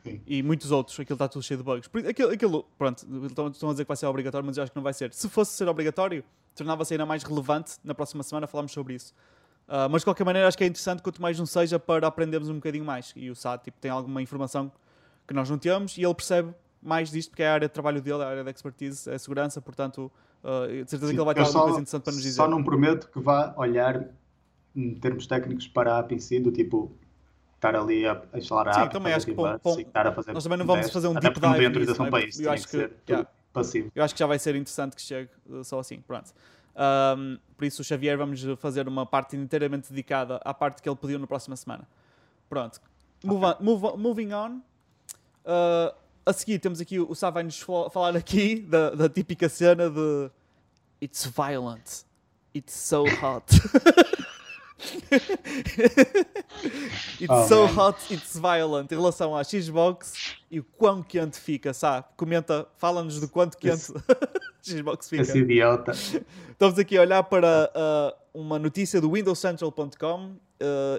Sim. 0.03 0.21
E 0.27 0.43
muitos 0.43 0.69
outros, 0.71 0.99
aquilo 0.99 1.15
está 1.15 1.27
tudo 1.27 1.41
cheio 1.43 1.57
de 1.57 1.63
bugs. 1.63 1.89
Aquilo, 2.07 2.31
aquilo, 2.31 2.65
pronto, 2.77 3.05
estão, 3.25 3.45
a 3.47 3.71
dizer 3.71 3.85
que 3.85 3.87
vai 3.87 3.95
ser 3.97 4.05
obrigatório, 4.05 4.45
mas 4.45 4.57
eu 4.57 4.63
acho 4.63 4.71
que 4.71 4.75
não 4.75 4.83
vai 4.83 4.93
ser. 4.93 5.13
Se 5.13 5.29
fosse 5.29 5.53
ser 5.53 5.67
obrigatório, 5.67 6.23
tornava-se 6.55 6.93
ainda 6.93 7.05
mais 7.05 7.23
relevante. 7.23 7.77
Na 7.83 7.95
próxima 7.95 8.21
semana 8.23 8.45
falarmos 8.45 8.71
sobre 8.73 8.95
isso. 8.95 9.13
Ah, 9.67 9.87
mas 9.87 10.01
de 10.01 10.05
qualquer 10.05 10.25
maneira, 10.25 10.47
acho 10.47 10.57
que 10.57 10.63
é 10.63 10.67
interessante 10.67 11.01
quanto 11.01 11.21
mais 11.21 11.39
não 11.39 11.45
seja 11.45 11.79
para 11.79 12.05
aprendermos 12.05 12.49
um 12.49 12.55
bocadinho 12.55 12.83
mais. 12.83 13.13
E 13.15 13.29
o 13.31 13.35
SAT 13.35 13.63
tipo, 13.63 13.79
tem 13.79 13.89
alguma 13.89 14.21
informação 14.21 14.69
que 15.25 15.33
nós 15.33 15.49
não 15.49 15.57
temos 15.57 15.97
e 15.97 16.03
ele 16.03 16.13
percebe 16.13 16.53
mais 16.81 17.09
disto 17.09 17.29
porque 17.29 17.43
é 17.43 17.47
a 17.47 17.53
área 17.53 17.67
de 17.69 17.73
trabalho 17.73 18.01
dele, 18.01 18.21
a 18.23 18.27
área 18.27 18.43
de 18.43 18.49
expertise, 18.49 19.09
é 19.09 19.17
segurança, 19.17 19.61
portanto, 19.61 20.11
ah, 20.43 20.67
de 20.67 20.89
certeza 20.89 21.13
que 21.13 21.17
ele 21.17 21.23
vai 21.25 21.33
ter 21.33 21.39
alguma 21.39 21.59
só- 21.59 21.63
coisa 21.63 21.79
interessante 21.79 22.03
para 22.03 22.13
nos 22.13 22.21
dizer. 22.21 22.35
Só 22.35 22.47
não 22.49 22.61
prometo 22.61 23.09
que 23.09 23.21
vá 23.21 23.53
olhar 23.55 24.05
em 24.75 24.95
termos 24.95 25.25
técnicos 25.27 25.65
para 25.67 25.95
a 25.95 25.99
app 25.99 26.13
em 26.13 26.19
si, 26.19 26.41
do 26.41 26.51
tipo 26.51 26.91
estar 27.67 27.75
ali 27.75 28.05
a 28.05 28.21
a 28.33 28.37
instalar 28.37 28.67
a 28.69 28.73
Sim, 28.73 28.81
app, 28.81 28.93
também 28.93 29.13
acho 29.13 29.25
que 29.25 29.33
bom- 29.33 29.57
bom- 29.63 29.79
estar 29.79 30.07
a 30.07 30.11
fazer 30.11 30.33
nós 30.33 30.43
também 30.43 30.57
não 30.59 30.65
vamos 30.65 30.89
fazer 30.89 31.07
um 31.07 31.13
deep 31.13 31.39
dive 31.39 31.65
autorização 31.65 32.05
nisso, 32.05 32.11
para 32.11 32.19
não 32.19 32.25
é? 32.25 32.29
isso, 32.29 32.43
Eu 32.43 32.51
acho 32.51 32.67
que 32.67 32.87
que- 32.89 33.11
yeah. 33.11 33.29
passivo. 33.53 33.91
Eu 33.95 34.03
acho 34.03 34.13
que 34.13 34.19
já 34.19 34.27
vai 34.27 34.39
ser 34.39 34.55
interessante 34.55 34.95
que 34.95 35.01
chegue 35.01 35.29
uh, 35.49 35.63
só 35.63 35.79
assim. 35.79 35.99
Pronto. 36.01 36.31
Ahm, 36.75 37.37
por 37.55 37.65
isso, 37.65 37.81
o 37.81 37.85
Xavier, 37.85 38.17
vamos 38.17 38.41
fazer 38.57 38.87
uma 38.87 39.05
parte 39.05 39.35
inteiramente 39.37 39.89
dedicada 39.89 40.41
à 40.43 40.53
parte 40.53 40.81
que 40.81 40.89
ele 40.89 40.95
pediu 40.95 41.19
na 41.19 41.27
próxima 41.27 41.55
semana. 41.55 41.87
Pronto. 42.49 42.81
Move 43.23 43.45
on- 43.45 43.55
move 43.61 43.97
moving 43.97 44.33
on. 44.33 44.59
Uh, 45.45 45.93
a 46.25 46.33
seguir, 46.33 46.57
temos 46.59 46.81
aqui 46.81 46.99
o 46.99 47.13
Sá 47.13 47.29
vai-nos 47.29 47.59
fal- 47.59 47.89
falar 47.89 48.15
aqui 48.15 48.59
da, 48.61 48.89
da 48.91 49.07
típica 49.09 49.47
cena 49.49 49.89
de 49.89 50.29
It's 51.01 51.25
violent. 51.25 52.03
It's 52.55 52.73
so 52.73 53.03
hot. 53.03 53.45
it's 57.19 57.27
Oh, 57.29 57.47
so 57.47 57.65
man. 57.67 57.75
hot, 57.75 57.97
it's 58.13 58.37
violent. 58.37 58.91
Em 58.91 58.95
relação 58.95 59.35
à 59.35 59.43
Xbox 59.43 60.35
e 60.49 60.59
o 60.59 60.63
quão 60.63 61.01
quente 61.03 61.39
fica, 61.39 61.73
sabe? 61.73 62.05
Comenta, 62.17 62.67
fala-nos 62.77 63.19
do 63.19 63.27
quanto 63.27 63.57
quente 63.57 63.91
Xbox 64.61 65.09
fica. 65.09 65.21
Esse 65.23 65.39
idiota. 65.39 65.91
Estamos 65.91 66.77
aqui 66.79 66.97
a 66.97 67.01
olhar 67.01 67.23
para 67.23 67.71
uh, 67.75 68.39
uma 68.41 68.57
notícia 68.59 68.99
do 69.01 69.09
WindowsCentral.com 69.11 70.25
uh, 70.31 70.37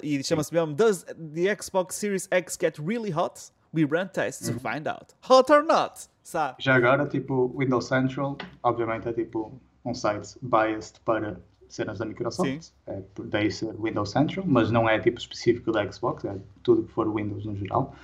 e 0.02 0.22
chama-se 0.24 0.52
mesmo 0.52 0.74
Does 0.74 1.04
the 1.04 1.54
Xbox 1.60 1.94
Series 1.96 2.28
X 2.30 2.56
get 2.60 2.78
really 2.78 3.10
hot? 3.12 3.40
We 3.72 3.84
run 3.84 4.06
tests 4.08 4.48
Uhum. 4.48 4.54
to 4.54 4.60
find 4.60 4.86
out. 4.86 5.14
Hot 5.28 5.50
or 5.52 5.62
not? 5.64 6.08
Sabe? 6.22 6.56
Já 6.60 6.76
agora, 6.76 7.06
tipo, 7.06 7.52
Windows 7.58 7.86
Central, 7.86 8.38
obviamente 8.62 9.08
é 9.08 9.12
tipo 9.12 9.60
um 9.84 9.92
site 9.92 10.38
biased 10.42 11.00
para 11.04 11.40
cenas 11.74 11.98
da 11.98 12.04
Microsoft. 12.04 12.70
É, 12.86 13.00
por 13.14 13.26
daí 13.26 13.50
ser 13.50 13.74
Windows 13.80 14.10
Central, 14.10 14.44
mas 14.46 14.70
não 14.70 14.88
é 14.88 14.98
tipo 14.98 15.18
específico 15.18 15.72
da 15.72 15.90
Xbox, 15.90 16.24
é 16.24 16.36
tudo 16.62 16.84
que 16.84 16.92
for 16.92 17.12
Windows 17.12 17.44
no 17.44 17.56
geral. 17.56 17.94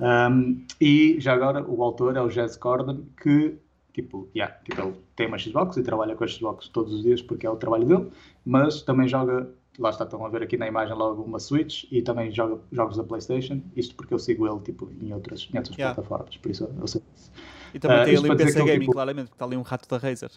Um, 0.00 0.64
e 0.80 1.20
já 1.20 1.34
agora 1.34 1.62
o 1.62 1.82
autor 1.82 2.16
é 2.16 2.22
o 2.22 2.30
Jez 2.30 2.56
Corden, 2.56 3.04
que 3.22 3.54
tipo, 3.92 4.28
yeah, 4.34 4.54
tipo, 4.64 4.80
ele 4.80 4.94
tem 5.14 5.26
uma 5.26 5.38
Xbox 5.38 5.76
e 5.76 5.82
trabalha 5.82 6.14
com 6.16 6.24
a 6.24 6.26
Xbox 6.26 6.68
todos 6.68 6.92
os 6.94 7.02
dias 7.02 7.20
porque 7.20 7.46
é 7.46 7.50
o 7.50 7.56
trabalho 7.56 7.84
dele, 7.86 8.10
mas 8.46 8.80
também 8.82 9.06
joga, 9.08 9.50
lá 9.78 9.90
está, 9.90 10.04
estão 10.04 10.24
a 10.24 10.28
ver 10.28 10.42
aqui 10.42 10.56
na 10.56 10.66
imagem 10.66 10.94
logo 10.96 11.22
uma 11.22 11.38
Switch 11.38 11.84
e 11.90 12.00
também 12.00 12.30
joga 12.32 12.58
jogos 12.72 12.96
da 12.96 13.04
Playstation, 13.04 13.60
isto 13.76 13.94
porque 13.94 14.14
eu 14.14 14.18
sigo 14.18 14.46
ele 14.46 14.60
tipo, 14.60 14.90
em 15.02 15.12
outras, 15.12 15.48
em 15.52 15.58
outras 15.58 15.76
Yeah. 15.76 15.94
plataformas, 15.94 16.36
por 16.36 16.50
isso 16.50 16.64
eu 16.80 16.86
sei 16.86 17.02
isso. 17.14 17.30
E 17.74 17.78
também 17.78 17.98
Ah, 17.98 18.04
tem 18.04 18.16
ali 18.16 18.30
o 18.30 18.36
PC 18.36 18.58
Gaming, 18.64 18.80
tipo- 18.80 18.92
claramente, 18.92 19.26
porque 19.28 19.34
está 19.36 19.44
ali 19.44 19.56
um 19.56 19.62
rato 19.62 19.88
da 19.88 19.98
Razer. 19.98 20.30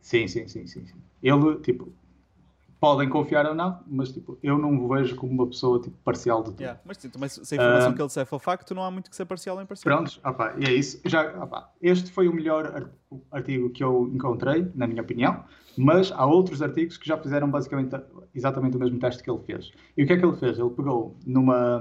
Sim, 0.00 0.26
sim, 0.28 0.48
sim, 0.48 0.66
sim, 0.66 0.86
sim. 0.86 0.94
Ele, 1.22 1.56
tipo, 1.60 1.92
podem 2.80 3.08
confiar 3.08 3.44
ou 3.46 3.54
não, 3.54 3.80
mas 3.86 4.12
tipo, 4.12 4.38
eu 4.42 4.56
não 4.56 4.78
o 4.78 4.88
vejo 4.88 5.16
como 5.16 5.32
uma 5.32 5.46
pessoa 5.46 5.80
tipo, 5.80 5.96
parcial 6.04 6.42
de 6.42 6.50
tudo. 6.50 6.60
Yeah. 6.60 6.80
Mas 6.84 6.96
sim, 6.98 7.08
também 7.08 7.28
se 7.28 7.40
a 7.40 7.56
informação 7.56 7.90
Ah. 7.90 7.94
que 7.94 8.00
ele 8.00 8.06
disse 8.06 8.20
é 8.20 8.24
facto, 8.24 8.74
não 8.74 8.84
há 8.84 8.90
muito 8.90 9.10
que 9.10 9.16
ser 9.16 9.24
parcial 9.24 9.56
ou 9.56 9.62
imparcial. 9.62 9.96
Prontos, 9.96 10.20
opá, 10.24 10.54
e 10.58 10.64
é 10.64 10.72
isso. 10.72 11.00
Já, 11.04 11.42
opá, 11.42 11.70
este 11.82 12.10
foi 12.12 12.28
o 12.28 12.32
melhor 12.32 12.66
ar- 12.66 12.90
artigo 13.32 13.70
que 13.70 13.82
eu 13.82 14.08
encontrei, 14.14 14.70
na 14.74 14.86
minha 14.86 15.02
opinião, 15.02 15.42
mas 15.76 16.12
há 16.12 16.24
outros 16.24 16.62
artigos 16.62 16.96
que 16.96 17.06
já 17.06 17.16
fizeram 17.18 17.50
basicamente 17.50 17.96
exatamente 18.34 18.76
o 18.76 18.80
mesmo 18.80 18.98
teste 18.98 19.22
que 19.22 19.30
ele 19.30 19.40
fez. 19.44 19.72
E 19.96 20.04
o 20.04 20.06
que 20.06 20.12
é 20.12 20.16
que 20.16 20.24
ele 20.24 20.36
fez? 20.36 20.58
Ele 20.58 20.70
pegou 20.70 21.16
numa, 21.26 21.78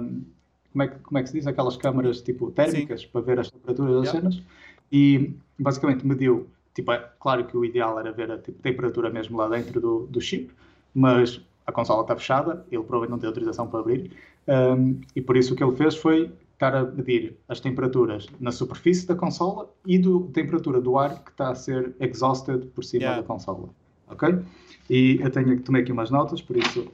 como 0.72 0.84
é 0.84 0.88
que, 0.88 1.00
como 1.00 1.18
é 1.20 1.24
que 1.24 1.30
se 1.30 1.36
diz? 1.38 1.45
Aquelas 1.48 1.78
câmaras 1.78 2.22
tipo 2.22 2.50
térmicas 2.52 3.02
Sim. 3.02 3.08
para 3.12 3.22
ver 3.22 3.39
as 3.39 3.52
temperaturas 3.52 3.95
das 3.95 4.14
yeah. 4.14 4.20
cenas. 4.32 4.43
E 4.91 5.34
basicamente 5.60 6.06
mediu, 6.08 6.48
tipo, 6.74 6.91
é 6.91 7.08
claro 7.20 7.45
que 7.45 7.56
o 7.58 7.64
ideal 7.66 8.00
era 8.00 8.12
ver 8.12 8.32
a 8.32 8.38
tipo, 8.38 8.62
temperatura 8.62 9.10
mesmo 9.10 9.38
lá 9.38 9.48
dentro 9.50 9.80
do, 9.82 10.08
do 10.08 10.22
chip, 10.22 10.52
mas 10.98 11.39
a 11.68 11.72
consola 11.72 12.02
está 12.02 12.16
fechada, 12.16 12.66
ele 12.72 12.82
provavelmente 12.82 13.12
não 13.12 13.20
tem 13.20 13.28
autorização 13.28 13.68
para 13.68 13.82
abrir, 13.82 14.12
um, 14.48 15.00
e 15.16 15.22
por 15.22 15.38
isso 15.38 15.54
o 15.54 15.56
que 15.56 15.64
ele 15.64 15.76
fez 15.76 15.95
foi 15.95 16.34
estar 16.54 16.74
a 16.74 16.86
medir 16.86 17.38
as 17.48 17.60
temperaturas 17.60 18.26
na 18.39 18.52
superfície 18.52 19.06
da 19.06 19.14
consola 19.14 19.70
e 19.86 19.98
a 19.98 20.34
temperatura 20.34 20.82
do 20.82 20.98
ar 20.98 21.24
que 21.24 21.30
está 21.30 21.50
a 21.50 21.56
ser 21.56 21.95
exhausted 22.00 22.66
por 22.74 22.84
cima 22.84 23.04
yeah. 23.04 23.22
da 23.22 23.28
consola. 23.28 23.70
Ok? 24.08 24.39
E 24.89 25.20
eu 25.22 25.30
tenho, 25.30 25.62
tomei 25.62 25.84
aqui 25.84 25.91
umas 25.91 26.10
notas, 26.10 26.41
por 26.41 26.58
isso, 26.58 26.88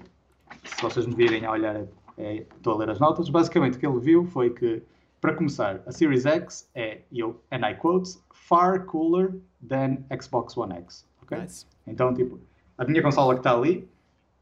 se 0.65 0.81
vocês 0.81 1.05
me 1.05 1.15
virem 1.15 1.45
a 1.45 1.51
olhar, 1.51 1.85
é, 2.17 2.45
estou 2.57 2.73
a 2.73 2.77
ler 2.77 2.89
as 2.89 2.99
notas. 2.99 3.29
Basicamente, 3.29 3.77
o 3.77 3.79
que 3.79 3.87
ele 3.87 3.99
viu 3.99 4.25
foi 4.25 4.49
que, 4.49 4.83
para 5.21 5.33
começar, 5.33 5.81
a 5.85 5.93
Series 5.93 6.25
X 6.25 6.67
é, 6.75 6.99
eu, 7.09 7.39
and 7.53 7.65
I 7.65 7.75
quote, 7.75 8.17
far 8.33 8.85
cooler 8.85 9.33
than 9.65 9.99
Xbox 10.21 10.57
One 10.57 10.73
X. 10.73 11.05
Ok? 11.21 11.37
Nice. 11.37 11.65
Então, 11.87 12.13
tipo, 12.13 12.37
a 12.77 12.83
minha 12.83 13.01
consola 13.01 13.35
que 13.35 13.39
está 13.39 13.55
ali 13.55 13.87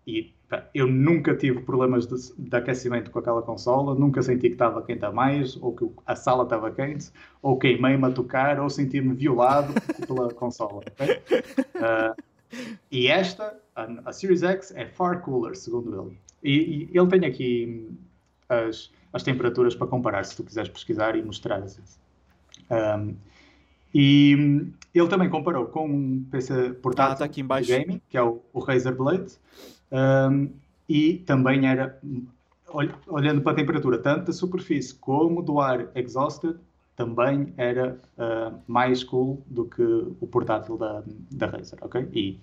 e 0.05 0.33
pá, 0.49 0.67
eu 0.73 0.87
nunca 0.87 1.35
tive 1.35 1.61
problemas 1.61 2.07
de, 2.07 2.33
de, 2.37 2.55
aquecimento 2.55 3.11
com 3.11 3.19
aquela 3.19 3.41
consola, 3.41 3.95
nunca 3.95 4.21
senti 4.21 4.47
que 4.47 4.53
estava 4.55 4.81
quente 4.81 5.05
a 5.05 5.11
mais, 5.11 5.55
ou 5.57 5.75
que 5.75 5.89
a 6.05 6.15
sala 6.15 6.43
estava 6.43 6.71
quente, 6.71 7.11
ou 7.41 7.57
queimei-me 7.57 8.05
a 8.05 8.11
tocar, 8.11 8.59
ou 8.59 8.69
senti-me 8.69 9.13
violado 9.13 9.73
pela 10.07 10.33
consola. 10.33 10.83
Okay? 10.91 11.21
Uh, 11.75 12.23
e 12.91 13.07
esta, 13.07 13.57
a, 13.75 13.87
a, 14.05 14.13
Series 14.13 14.43
X, 14.43 14.73
é 14.75 14.85
far 14.85 15.21
cooler, 15.21 15.55
segundo 15.55 16.01
ele. 16.01 16.17
E, 16.43 16.89
e 16.91 16.97
ele 16.97 17.07
tem 17.07 17.25
aqui 17.25 17.89
as, 18.49 18.91
as 19.13 19.23
temperaturas 19.23 19.75
para 19.75 19.87
comparar, 19.87 20.25
se 20.25 20.35
tu 20.35 20.43
quiseres 20.43 20.69
pesquisar 20.69 21.15
e 21.15 21.23
mostrar. 21.23 21.63
Assim. 21.63 21.81
Um, 22.69 23.15
e 23.93 24.71
ele 24.93 25.07
também 25.07 25.29
comparou 25.29 25.65
com 25.65 25.85
um 25.85 26.25
PC 26.31 26.73
portátil 26.75 27.25
ah, 27.25 27.27
tá 27.27 27.27
de 27.27 27.67
gaming, 27.67 28.01
que 28.09 28.17
é 28.17 28.21
o, 28.21 28.41
o 28.53 28.59
Razer 28.59 28.95
Blade, 28.95 29.33
um, 29.91 30.49
e 30.87 31.19
também 31.19 31.67
era, 31.67 31.99
olhando 33.07 33.41
para 33.41 33.53
a 33.53 33.55
temperatura, 33.55 33.97
tanto 33.97 34.25
da 34.27 34.33
superfície 34.33 34.95
como 34.95 35.41
do 35.41 35.59
ar 35.59 35.87
exhausted, 35.95 36.55
também 36.95 37.53
era 37.57 37.99
uh, 38.17 38.57
mais 38.67 39.03
cool 39.03 39.41
do 39.47 39.65
que 39.65 39.81
o 39.81 40.27
portátil 40.27 40.77
da, 40.77 41.03
da 41.31 41.47
Razer, 41.47 41.79
ok? 41.81 42.07
E 42.13 42.37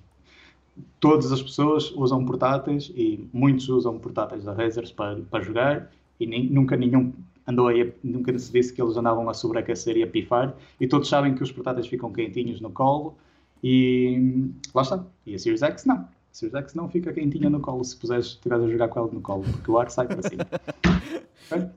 todas 0.99 1.31
as 1.31 1.43
pessoas 1.43 1.93
usam 1.93 2.25
portáteis 2.25 2.91
e 2.95 3.29
muitos 3.33 3.69
usam 3.69 3.99
portáteis 3.99 4.45
da 4.45 4.53
Razer 4.53 4.93
para, 4.95 5.21
para 5.31 5.45
jogar 5.45 5.91
e 6.19 6.27
nem, 6.27 6.49
nunca 6.49 6.77
nenhum 6.77 7.13
andou 7.47 7.69
aí, 7.69 7.93
nunca 8.03 8.37
se 8.39 8.53
disse 8.53 8.73
que 8.73 8.83
eles 8.83 8.97
andavam 8.97 9.29
a 9.29 9.35
sobreaquecer 9.35 9.97
e 9.97 10.03
a 10.03 10.07
pifar 10.07 10.55
e 10.81 10.87
todos 10.87 11.09
sabem 11.09 11.35
que 11.35 11.43
os 11.43 11.53
portáteis 11.53 11.87
ficam 11.87 12.13
quentinhos 12.13 12.61
no 12.61 12.71
colo 12.71 13.17
e 13.63 14.51
lá 14.75 14.83
está. 14.83 15.05
E 15.27 15.35
a 15.35 15.39
Series 15.39 15.63
X 15.63 15.85
não. 15.85 16.07
Series 16.33 16.55
X 16.55 16.75
não 16.75 16.89
fica 16.89 17.13
quentinha 17.13 17.51
no 17.51 17.61
colo 17.61 17.83
se 17.85 17.97
puseres, 17.97 18.27
estiveres 18.27 18.65
a 18.65 18.69
jogar 18.69 18.89
com 18.89 19.01
ela 19.01 19.11
no 19.13 19.21
colo, 19.21 19.43
porque 19.43 19.71
o 19.71 19.79
ar 19.79 19.91
sai 19.91 20.07
para 20.07 20.29
cima. 20.29 20.47
okay? 21.51 21.69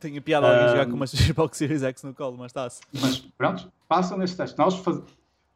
Tenho 0.00 0.22
piada 0.22 0.48
alguém 0.48 0.64
um, 0.64 0.68
jogar 0.70 0.86
com 0.86 0.94
uma 0.94 1.06
Xbox 1.06 1.58
Series 1.58 1.82
X 1.82 2.02
no 2.02 2.14
colo, 2.14 2.36
mas 2.38 2.46
está-se. 2.46 2.80
Mas 2.92 3.18
pronto, 3.18 3.70
passam 3.86 4.16
neste 4.16 4.36
teste. 4.36 4.58
Nós 4.58 4.76
faz... 4.76 5.00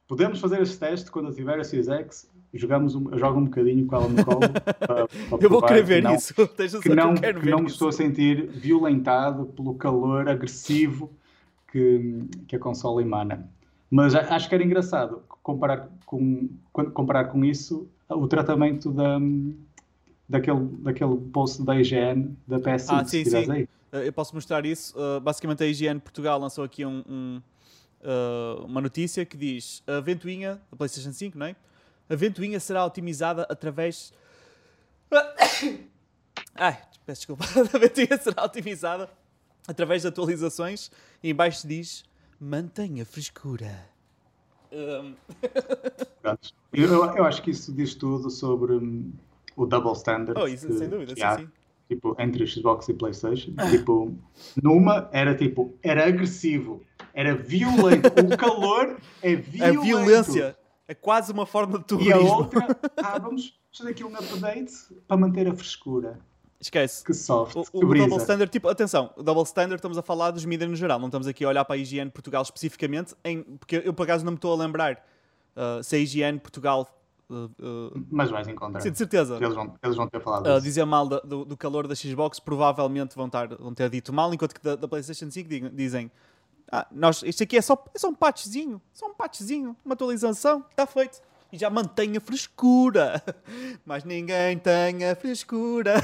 podemos 0.06 0.38
fazer 0.38 0.60
este 0.60 0.78
teste 0.78 1.10
quando 1.10 1.28
eu 1.28 1.34
tiver 1.34 1.58
a 1.58 1.64
Series 1.64 1.88
X, 1.88 2.30
jogamos 2.52 2.94
um... 2.94 3.16
jogo 3.16 3.40
um 3.40 3.44
bocadinho 3.44 3.86
com 3.86 3.96
ela 3.96 4.08
no 4.08 4.24
colo. 4.24 4.40
Para, 4.78 5.08
para 5.08 5.38
eu 5.40 5.48
vou 5.48 5.62
querer 5.62 5.82
ver 5.82 6.02
não, 6.02 6.14
isso. 6.14 6.34
que 6.34 6.88
não, 6.94 7.14
que, 7.14 7.32
que 7.32 7.50
não 7.50 7.60
me 7.60 7.66
estou 7.66 7.88
a 7.88 7.92
sentir 7.92 8.46
violentado 8.48 9.46
pelo 9.46 9.74
calor 9.74 10.28
agressivo 10.28 11.10
que, 11.72 12.22
que 12.46 12.56
a 12.56 12.58
consola 12.58 13.00
emana. 13.00 13.48
Mas 13.90 14.14
acho 14.14 14.48
que 14.48 14.54
era 14.54 14.64
engraçado 14.64 15.22
comparar 15.42 15.88
com, 16.04 16.48
comparar 16.72 17.24
com 17.26 17.44
isso 17.44 17.88
o 18.08 18.26
tratamento 18.28 18.90
da, 18.92 19.18
daquele, 20.28 20.64
daquele 20.78 21.16
post 21.32 21.62
da 21.62 21.74
IGN 21.80 22.36
da 22.46 22.58
PS5. 22.58 22.86
Ah, 22.88 23.04
sim, 23.04 23.24
sim. 23.24 23.50
Aí. 23.50 23.68
Eh, 23.92 24.08
eu 24.08 24.12
posso 24.12 24.34
mostrar 24.34 24.66
isso. 24.66 24.94
Uh, 24.98 25.20
basicamente, 25.20 25.62
a 25.62 25.66
IGN 25.66 26.00
Portugal 26.00 26.38
lançou 26.38 26.64
aqui 26.64 26.84
um, 26.84 27.02
um, 27.08 27.42
uh, 28.00 28.64
uma 28.64 28.80
notícia 28.80 29.24
que 29.24 29.36
diz: 29.36 29.82
a 29.86 30.00
ventoinha 30.00 30.60
da 30.70 30.76
PlayStation 30.76 31.12
5, 31.12 31.38
não 31.38 31.46
é? 31.46 31.56
A 32.08 32.16
ventoinha 32.16 32.58
será 32.60 32.84
otimizada 32.84 33.46
através. 33.48 34.12
Ai, 36.54 36.78
peço 37.06 37.20
desculpa. 37.20 37.44
a 37.72 37.78
ventoinha 37.78 38.18
será 38.18 38.44
otimizada 38.44 39.08
através 39.66 40.02
de 40.02 40.08
atualizações 40.08 40.90
e 41.22 41.30
embaixo 41.30 41.66
diz: 41.66 42.04
mantenha 42.40 43.06
frescura. 43.06 43.93
Um... 44.74 45.14
eu, 46.72 47.04
eu, 47.16 47.24
acho 47.24 47.42
que 47.42 47.50
isso 47.50 47.72
diz 47.72 47.94
tudo 47.94 48.28
sobre 48.30 48.72
um, 48.74 49.12
o 49.56 49.66
double 49.66 49.92
standard. 49.92 50.38
Oh, 50.38 50.48
isso, 50.48 50.66
que, 50.66 50.74
sem 50.74 50.88
dúvida, 50.88 51.14
sim, 51.14 51.22
há, 51.22 51.38
sim. 51.38 51.48
Tipo, 51.88 52.16
entre 52.18 52.46
Xbox 52.46 52.88
e 52.88 52.94
PlayStation. 52.94 53.52
Ah. 53.56 53.70
Tipo, 53.70 54.14
numa 54.60 55.08
era 55.12 55.34
tipo, 55.34 55.74
era 55.82 56.06
agressivo, 56.06 56.82
era 57.12 57.34
violento. 57.34 58.08
o 58.08 58.36
calor 58.36 58.98
é 59.22 59.36
violento. 59.36 59.80
A 59.80 59.82
violência 59.82 60.58
é 60.88 60.94
quase 60.94 61.32
uma 61.32 61.46
forma 61.46 61.78
de 61.78 61.84
terrorismo. 61.84 62.20
E 62.20 62.30
a 62.30 62.36
outra, 62.36 62.78
ah, 62.96 63.18
vamos 63.18 63.58
fazer 63.72 63.90
aqui 63.90 64.04
um 64.04 64.14
update 64.14 64.72
para 65.06 65.16
manter 65.16 65.46
a 65.48 65.54
frescura. 65.54 66.18
Esquece. 66.64 67.04
Que 67.04 67.12
soft. 67.12 67.54
O, 67.56 67.60
o, 67.74 67.78
o 67.84 67.94
double 67.94 68.16
standard, 68.16 68.50
tipo, 68.50 68.68
atenção, 68.68 69.10
o 69.16 69.22
double 69.22 69.42
standard 69.42 69.76
estamos 69.76 69.98
a 69.98 70.02
falar 70.02 70.30
dos 70.30 70.46
mídias 70.46 70.70
no 70.70 70.74
geral, 70.74 70.98
não 70.98 71.08
estamos 71.08 71.26
aqui 71.26 71.44
a 71.44 71.48
olhar 71.48 71.62
para 71.62 71.76
a 71.76 71.78
IGN 71.78 72.10
Portugal 72.10 72.42
especificamente, 72.42 73.14
em, 73.22 73.42
porque 73.42 73.82
eu 73.84 73.92
por 73.92 74.04
acaso 74.04 74.24
não 74.24 74.32
me 74.32 74.38
estou 74.38 74.50
a 74.54 74.56
lembrar 74.56 75.04
uh, 75.54 75.84
se 75.84 75.94
a 75.94 75.98
IGN 75.98 76.38
Portugal. 76.38 76.88
Uh, 77.28 77.50
uh, 77.60 78.06
Mas 78.10 78.30
vais 78.30 78.48
encontrar. 78.48 78.80
Sim, 78.80 78.92
de 78.92 78.96
certeza. 78.96 79.36
Eles 79.36 79.54
vão, 79.54 79.74
eles 79.82 79.96
vão 79.96 80.08
ter 80.08 80.20
falado 80.20 80.46
uh, 80.46 80.60
Dizer 80.60 80.86
mal 80.86 81.06
da, 81.06 81.20
do, 81.20 81.44
do, 81.44 81.56
calor 81.56 81.86
da 81.86 81.94
Xbox, 81.94 82.40
provavelmente 82.40 83.14
vão, 83.14 83.30
vão 83.58 83.74
ter 83.74 83.90
dito 83.90 84.10
mal, 84.10 84.32
enquanto 84.32 84.54
que 84.54 84.62
da, 84.62 84.74
da 84.74 84.88
PlayStation 84.88 85.30
5 85.30 85.70
dizem. 85.70 86.10
Ah, 86.72 86.86
nós, 86.90 87.22
isto 87.22 87.42
aqui 87.42 87.58
é 87.58 87.62
só, 87.62 87.82
é 87.94 87.98
só 87.98 88.08
um 88.08 88.14
patchzinho, 88.14 88.80
só 88.90 89.06
um 89.06 89.12
patchzinho, 89.12 89.76
uma 89.84 89.92
atualização, 89.92 90.64
está 90.70 90.86
feito 90.86 91.20
e 91.54 91.58
já 91.58 91.70
mantém 91.70 92.16
a 92.16 92.20
frescura. 92.20 93.22
Mas 93.86 94.04
ninguém 94.04 94.58
tem 94.58 95.04
a 95.08 95.14
frescura. 95.14 95.94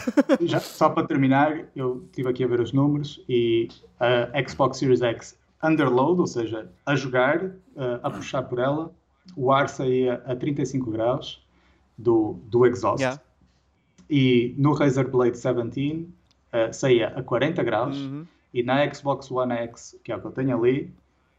Já, 0.40 0.61
só 0.61 0.88
para 0.88 1.07
terminar, 1.07 1.66
eu 1.74 2.05
estive 2.07 2.28
aqui 2.28 2.44
a 2.44 2.46
ver 2.46 2.61
os 2.61 2.72
números 2.72 3.22
e 3.28 3.68
a 3.98 4.48
Xbox 4.48 4.78
Series 4.78 5.03
X 5.03 5.36
underload, 5.62 6.20
ou 6.20 6.26
seja, 6.26 6.70
a 6.86 6.94
jogar, 6.94 7.51
a 8.03 8.11
puxar 8.11 8.44
por 8.44 8.61
ela, 8.61 8.92
o 9.36 9.53
ar 9.53 9.68
saía 9.68 10.22
a 10.24 10.34
35 10.36 10.90
graus 10.90 11.44
do, 11.98 12.38
do 12.44 12.64
exhaust. 12.64 13.01
Yeah. 13.01 13.20
E 14.09 14.55
no 14.57 14.72
Razer 14.72 15.09
Blade 15.09 15.32
17 15.32 16.09
uh, 16.53 16.72
saía 16.72 17.09
a 17.09 17.22
40 17.22 17.62
graus. 17.62 17.96
Uhum. 17.96 18.26
E 18.53 18.62
na 18.62 18.92
Xbox 18.92 19.30
One 19.30 19.53
X, 19.53 19.96
que 20.03 20.11
é 20.11 20.16
o 20.16 20.20
que 20.20 20.26
eu 20.26 20.32
tenho 20.32 20.57
ali, 20.57 20.92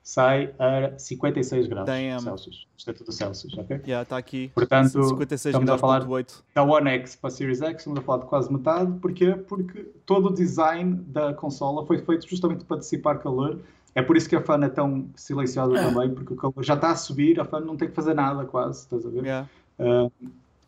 sai 0.04 0.54
a 0.58 0.98
56 0.98 1.68
graus 1.68 1.86
Damn. 1.86 2.20
Celsius. 2.20 2.68
Isto 2.78 2.90
é 2.90 2.94
tudo 2.94 3.12
Celsius, 3.12 3.58
ok? 3.58 3.78
Já 3.78 3.84
yeah, 3.86 4.04
está 4.04 4.18
aqui. 4.18 4.52
Portanto, 4.54 5.04
56 5.04 5.46
estamos 5.46 5.66
graus 5.66 5.78
a 5.78 5.82
falar 5.82 6.08
8. 6.10 6.44
da 6.56 6.64
One 6.64 6.90
X 6.90 7.16
para 7.16 7.28
a 7.28 7.32
Series 7.32 7.62
X, 7.62 7.82
estamos 7.82 8.00
a 8.00 8.02
falar 8.02 8.24
de 8.24 8.26
quase 8.26 8.52
metade. 8.52 9.00
Porquê? 9.00 9.34
Porque 9.36 9.86
todo 10.06 10.30
o 10.30 10.34
design 10.34 10.96
da 11.08 11.34
consola 11.34 11.86
foi 11.86 12.00
feito 12.00 12.28
justamente 12.28 12.66
para 12.66 12.78
dissipar 12.78 13.20
calor. 13.20 13.60
É 13.94 14.02
por 14.02 14.18
isso 14.18 14.28
que 14.28 14.36
a 14.36 14.42
fan 14.42 14.64
é 14.64 14.70
tão 14.70 15.08
silenciosa 15.16 15.76
também, 15.82 16.14
porque 16.14 16.34
o 16.34 16.36
calor 16.36 16.64
já 16.64 16.74
está 16.74 16.92
a 16.92 16.96
subir, 16.96 17.40
a 17.40 17.46
fan 17.46 17.62
não 17.62 17.78
tem 17.78 17.88
que 17.88 17.94
fazer 17.94 18.14
nada 18.14 18.46
quase, 18.46 18.80
estás 18.80 19.06
a 19.06 19.10
ver? 19.10 19.24
Yeah. 19.24 19.50
Uh, 19.80 20.12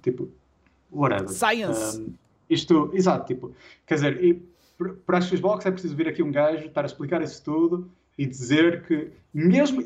tipo, 0.02 0.30
whatever. 0.92 1.30
Science! 1.30 2.00
Uh, 2.00 2.14
isto, 2.50 2.92
exato, 2.94 3.26
tipo, 3.26 3.52
quer 3.88 3.96
dizer, 3.96 4.24
e 4.24 4.34
para 5.06 5.18
a 5.18 5.22
Xbox 5.22 5.66
é 5.66 5.72
preciso 5.72 5.96
vir 5.96 6.08
aqui 6.08 6.22
um 6.22 6.32
gajo, 6.32 6.66
estar 6.66 6.82
a 6.82 6.86
explicar 6.86 7.22
isso 7.22 7.42
tudo 7.44 7.90
e 8.18 8.26
dizer 8.26 8.86
que, 8.86 9.12
mesmo 9.34 9.82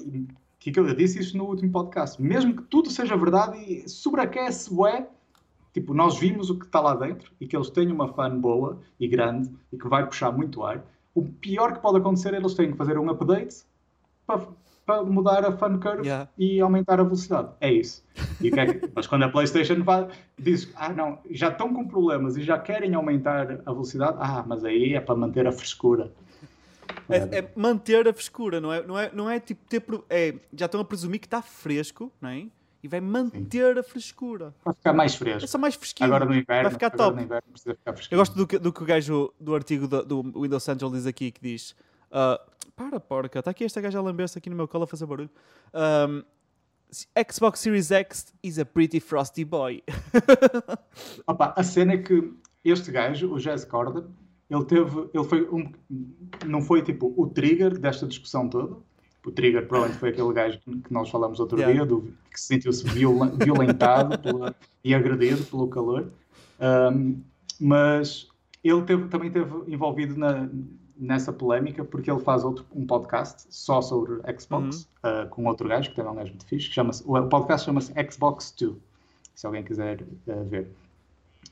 que 0.59 0.77
eu 0.77 0.93
disse 0.93 1.19
isso 1.19 1.37
no 1.37 1.45
último 1.45 1.71
podcast, 1.71 2.21
mesmo 2.21 2.55
que 2.55 2.63
tudo 2.63 2.89
seja 2.89 3.15
verdade 3.15 3.57
e 3.59 3.89
sobreaquece 3.89 4.73
ué, 4.73 5.07
tipo, 5.73 5.93
nós 5.93 6.19
vimos 6.19 6.49
o 6.49 6.57
que 6.57 6.65
está 6.65 6.81
lá 6.81 6.95
dentro 6.95 7.31
e 7.39 7.47
que 7.47 7.55
eles 7.55 7.69
têm 7.69 7.91
uma 7.91 8.11
fan 8.13 8.37
boa 8.37 8.79
e 8.99 9.07
grande 9.07 9.49
e 9.71 9.77
que 9.77 9.87
vai 9.87 10.05
puxar 10.05 10.31
muito 10.31 10.63
ar, 10.63 10.83
o 11.13 11.23
pior 11.23 11.73
que 11.73 11.79
pode 11.79 11.97
acontecer 11.97 12.33
é 12.33 12.37
eles 12.37 12.53
têm 12.53 12.71
que 12.71 12.77
fazer 12.77 12.97
um 12.97 13.09
update 13.09 13.63
para, 14.25 14.47
para 14.85 15.03
mudar 15.03 15.45
a 15.45 15.51
fan 15.51 15.79
curve 15.79 16.05
yeah. 16.05 16.29
e 16.37 16.59
aumentar 16.59 16.99
a 16.99 17.03
velocidade. 17.03 17.49
É 17.59 17.71
isso. 17.71 18.03
É 18.41 18.65
que, 18.73 18.89
mas 18.93 19.07
quando 19.07 19.23
a 19.23 19.29
PlayStation 19.29 19.83
vai, 19.83 20.07
diz, 20.37 20.71
ah 20.75 20.89
não, 20.93 21.19
já 21.31 21.49
estão 21.49 21.73
com 21.73 21.87
problemas 21.87 22.37
e 22.37 22.43
já 22.43 22.59
querem 22.59 22.93
aumentar 22.93 23.61
a 23.65 23.71
velocidade, 23.71 24.17
ah, 24.19 24.43
mas 24.45 24.63
aí 24.63 24.93
é 24.93 24.99
para 24.99 25.15
manter 25.15 25.47
a 25.47 25.51
frescura. 25.51 26.11
É, 27.09 27.39
é, 27.39 27.51
manter 27.55 28.07
a 28.07 28.13
frescura, 28.13 28.59
não 28.59 28.71
é? 28.71 28.85
Não 28.85 28.99
é, 28.99 29.11
não 29.13 29.29
é 29.29 29.39
tipo 29.39 29.65
ter. 29.67 29.83
É, 30.09 30.35
já 30.53 30.65
estão 30.65 30.81
a 30.81 30.85
presumir 30.85 31.19
que 31.19 31.27
está 31.27 31.41
fresco, 31.41 32.11
não 32.21 32.29
é? 32.29 32.47
e 32.83 32.87
vai 32.87 33.01
manter 33.01 33.73
Sim. 33.73 33.79
a 33.79 33.83
frescura. 33.83 34.55
Vai 34.63 34.73
ficar 34.73 34.93
mais 34.93 35.15
fresco. 35.15 35.43
É 35.43 35.47
só 35.47 35.57
mais 35.57 35.75
fresquinho. 35.75 36.07
Agora 36.07 36.25
no 36.25 36.33
inverno, 36.33 36.63
vai 36.63 36.71
ficar 36.71 36.89
top. 36.91 37.21
Inverno, 37.21 37.43
ficar 37.55 37.95
Eu 38.11 38.17
gosto 38.17 38.35
do 38.35 38.47
que, 38.47 38.59
do 38.59 38.71
que 38.71 38.83
o 38.83 38.85
gajo 38.85 39.33
do 39.39 39.55
artigo 39.55 39.87
do, 39.87 40.03
do 40.03 40.41
Windows 40.41 40.63
Central 40.63 40.91
diz 40.91 41.05
aqui, 41.05 41.31
que 41.31 41.41
diz... 41.41 41.75
Uh, 42.09 42.39
para, 42.75 42.99
porca, 42.99 43.39
está 43.39 43.51
aqui 43.51 43.65
esta 43.65 43.81
gaja 43.81 43.97
a 43.97 44.01
lamber-se 44.01 44.37
aqui 44.37 44.49
no 44.49 44.55
meu 44.55 44.67
colo 44.67 44.83
a 44.83 44.87
fazer 44.87 45.05
barulho. 45.05 45.29
Um, 45.73 46.23
Xbox 47.29 47.59
Series 47.59 47.91
X 47.91 48.33
is 48.43 48.59
a 48.59 48.65
pretty 48.65 48.99
frosty 48.99 49.43
boy. 49.43 49.83
Opa, 51.25 51.53
a 51.57 51.63
cena 51.63 51.93
é 51.93 51.97
que 51.97 52.31
este 52.63 52.91
gajo, 52.91 53.33
o 53.33 53.39
Jazz 53.39 53.65
Corda, 53.65 54.07
ele 54.49 54.63
teve, 54.65 55.09
ele 55.13 55.23
foi 55.23 55.47
um, 55.49 55.71
não 56.45 56.61
foi 56.61 56.81
tipo 56.81 57.13
o 57.17 57.27
trigger 57.27 57.77
desta 57.77 58.07
discussão 58.07 58.47
toda. 58.47 58.75
O 59.25 59.31
trigger 59.31 59.67
provavelmente 59.67 59.99
foi 59.99 60.09
aquele 60.09 60.31
gajo 60.33 60.59
que 60.59 60.93
nós 60.93 61.09
falamos 61.09 61.39
outro 61.39 61.57
yeah. 61.57 61.73
dia, 61.73 61.85
do, 61.85 62.13
que 62.31 62.39
se 62.39 62.47
sentiu-se 62.47 62.85
violentado 62.87 64.17
pela, 64.23 64.55
e 64.83 64.95
agredido 64.95 65.43
pelo 65.43 65.67
calor. 65.67 66.09
Um, 66.61 67.19
mas 67.59 68.29
ele 68.63 68.81
teve, 68.83 69.07
também 69.09 69.27
esteve 69.27 69.53
envolvido 69.67 70.17
na, 70.17 70.49
nessa 70.95 71.33
polémica 71.33 71.83
porque 71.83 72.09
ele 72.09 72.21
faz 72.21 72.45
outro, 72.45 72.65
um 72.73 72.85
podcast 72.85 73.45
só 73.49 73.81
sobre 73.81 74.21
Xbox 74.39 74.87
uhum. 75.03 75.23
uh, 75.25 75.29
com 75.29 75.45
outro 75.45 75.67
gajo 75.67 75.89
que 75.89 75.95
também 75.95 76.09
é 76.09 76.13
um 76.13 76.17
gajo 76.17 76.29
muito 76.29 76.45
fixe. 76.45 76.69
Que 76.69 76.75
chama 76.75 76.91
o 77.05 77.27
podcast 77.27 77.65
chama-se 77.65 77.93
Xbox 78.09 78.53
2, 78.57 78.75
se 79.35 79.45
alguém 79.45 79.63
quiser 79.63 80.01
uh, 80.01 80.43
ver. 80.45 80.71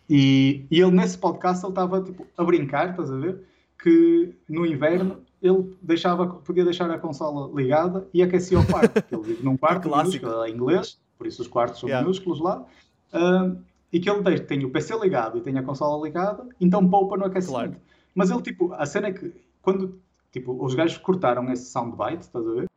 E, 0.09 0.65
e, 0.69 0.79
ele 0.79 0.91
nesse 0.91 1.17
podcast 1.17 1.63
ele 1.63 1.71
estava 1.71 2.01
tipo, 2.01 2.27
a 2.37 2.43
brincar, 2.43 2.91
estás 2.91 3.11
a 3.11 3.17
ver? 3.17 3.43
Que 3.81 4.33
no 4.47 4.65
inverno 4.65 5.21
ele 5.41 5.75
deixava, 5.81 6.27
podia 6.27 6.63
deixar 6.63 6.89
a 6.89 6.97
consola 6.97 7.51
ligada 7.53 8.07
e 8.13 8.21
aquecia 8.21 8.59
o 8.59 8.65
quarto. 8.65 9.03
ele 9.11 9.23
vive 9.23 9.43
num 9.43 9.57
quarto 9.57 9.89
minúsculo, 9.89 10.43
é 10.43 10.49
inglês, 10.49 10.99
por 11.17 11.27
isso 11.27 11.41
os 11.41 11.47
quartos 11.47 11.79
são 11.79 11.89
yeah. 11.89 12.03
minúsculos 12.03 12.39
lá. 12.39 12.65
Uh, 13.13 13.57
e 13.91 13.99
que 13.99 14.09
ele 14.09 14.21
deixa, 14.21 14.43
tem 14.43 14.65
o 14.65 14.69
PC 14.69 14.97
ligado 14.99 15.37
e 15.37 15.41
tem 15.41 15.57
a 15.57 15.63
consola 15.63 16.03
ligada, 16.03 16.47
então 16.59 16.87
poupa 16.87 17.15
no 17.17 17.25
aquecimento. 17.25 17.71
Claro. 17.71 17.81
Mas 18.13 18.29
ele, 18.29 18.41
tipo, 18.41 18.73
a 18.73 18.85
cena 18.85 19.07
é 19.07 19.11
que 19.11 19.33
quando 19.61 19.99
tipo, 20.31 20.63
os 20.63 20.75
gajos 20.75 20.97
cortaram 20.97 21.49
esse 21.51 21.71
soundbite, 21.71 22.23
estás 22.23 22.45
a 22.45 22.51
ver? 22.51 22.69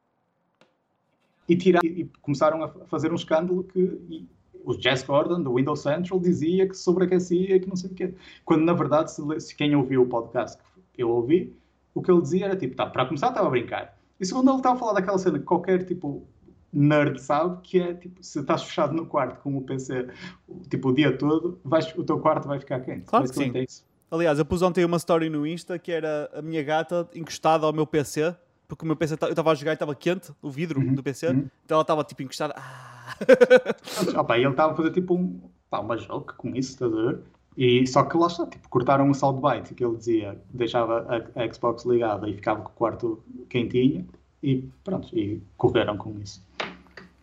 E, 1.48 1.56
tiraram, 1.56 1.88
e 1.88 2.08
começaram 2.22 2.62
a 2.62 2.68
fazer 2.86 3.10
um 3.10 3.16
escândalo 3.16 3.64
que 3.64 3.80
e, 3.80 4.28
o 4.68 4.78
Jess 4.78 5.02
Gordon, 5.02 5.42
do 5.42 5.54
Windows 5.54 5.80
Central, 5.80 6.20
dizia 6.20 6.68
que 6.68 6.74
sobreaquecia 6.74 7.56
e 7.56 7.60
que 7.60 7.66
não 7.66 7.74
sei 7.74 7.90
o 7.90 7.94
quê. 7.94 8.14
Quando, 8.44 8.64
na 8.64 8.74
verdade, 8.74 9.10
se, 9.10 9.40
se 9.40 9.56
quem 9.56 9.74
ouviu 9.74 10.02
o 10.02 10.06
podcast 10.06 10.60
que 10.92 11.02
eu 11.02 11.08
ouvi, 11.08 11.56
o 11.94 12.02
que 12.02 12.10
ele 12.10 12.20
dizia 12.20 12.44
era 12.44 12.56
tipo, 12.56 12.76
tá, 12.76 12.84
para 12.84 13.06
começar 13.06 13.28
estava 13.28 13.46
a 13.46 13.50
brincar. 13.50 13.96
E 14.20 14.26
segundo 14.26 14.50
ele 14.50 14.58
estava 14.58 14.76
a 14.76 14.78
falar 14.78 14.92
daquela 14.92 15.16
cena 15.16 15.38
que 15.38 15.46
qualquer 15.46 15.86
tipo 15.86 16.22
nerd 16.70 17.18
sabe, 17.18 17.62
que 17.62 17.80
é 17.80 17.94
tipo, 17.94 18.22
se 18.22 18.40
estás 18.40 18.62
fechado 18.62 18.92
no 18.92 19.06
quarto 19.06 19.40
com 19.40 19.56
o 19.56 19.62
PC 19.62 20.08
tipo, 20.68 20.90
o 20.90 20.94
dia 20.94 21.16
todo, 21.16 21.58
vais, 21.64 21.90
o 21.96 22.04
teu 22.04 22.18
quarto 22.18 22.46
vai 22.46 22.60
ficar 22.60 22.80
quente. 22.80 23.06
Claro 23.06 23.26
que 23.26 23.34
sim. 23.34 23.50
É. 23.54 23.64
Aliás, 24.10 24.38
eu 24.38 24.44
pus 24.44 24.60
ontem 24.60 24.84
uma 24.84 24.98
story 24.98 25.30
no 25.30 25.46
Insta 25.46 25.78
que 25.78 25.90
era 25.90 26.28
a 26.34 26.42
minha 26.42 26.62
gata 26.62 27.08
encostada 27.14 27.64
ao 27.64 27.72
meu 27.72 27.86
PC, 27.86 28.36
porque 28.66 28.84
o 28.84 28.86
meu 28.86 28.96
PC 28.96 29.16
eu 29.18 29.30
estava 29.30 29.50
a 29.50 29.54
jogar 29.54 29.72
e 29.72 29.74
estava 29.74 29.94
quente, 29.94 30.30
o 30.42 30.50
vidro 30.50 30.78
uhum, 30.78 30.92
do 30.92 31.02
PC, 31.02 31.28
uhum. 31.28 31.48
então 31.64 31.76
ela 31.76 31.82
estava 31.82 32.04
tipo 32.04 32.22
encostada. 32.22 32.52
Ah. 32.54 32.97
Opa, 34.18 34.38
ele 34.38 34.48
estava 34.48 34.72
a 34.72 34.76
fazer 34.76 34.90
tipo 34.92 35.14
um, 35.14 35.40
pá, 35.70 35.80
uma 35.80 35.96
joke 35.96 36.34
com 36.34 36.48
isso, 36.54 36.72
estás 36.72 36.92
a 36.92 36.96
ver? 36.96 37.20
E 37.56 37.86
só 37.86 38.04
que 38.04 38.16
lá 38.16 38.28
está, 38.28 38.46
tipo, 38.46 38.68
cortaram 38.68 39.11
o 39.11 39.14
soundbite 39.14 39.74
que 39.74 39.84
ele 39.84 39.96
dizia, 39.96 40.40
deixava 40.50 41.06
a, 41.09 41.42
a, 41.42 41.52
Xbox 41.52 41.84
ligada 41.84 42.28
e 42.28 42.34
ficava 42.34 42.62
com 42.62 42.70
o 42.70 42.74
quarto 42.74 43.22
quentinho 43.48 44.06
e 44.42 44.68
pronto, 44.84 45.09
e 45.16 45.42
correram 45.56 45.96
com 45.96 46.16
isso. 46.20 46.46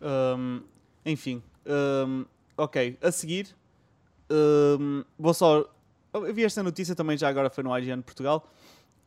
Um, 0.02 0.62
enfim, 1.06 1.42
um, 1.66 2.26
ok, 2.58 2.98
a 3.02 3.12
seguir 3.12 3.56
um, 4.30 5.04
vou 5.18 5.34
só 5.34 5.66
eu 6.24 6.34
vi 6.34 6.44
esta 6.44 6.64
notícia 6.64 6.96
também, 6.96 7.18
já 7.18 7.28
agora 7.28 7.50
foi 7.50 7.64
no 7.64 7.78
IGN 7.78 8.02
Portugal. 8.02 8.50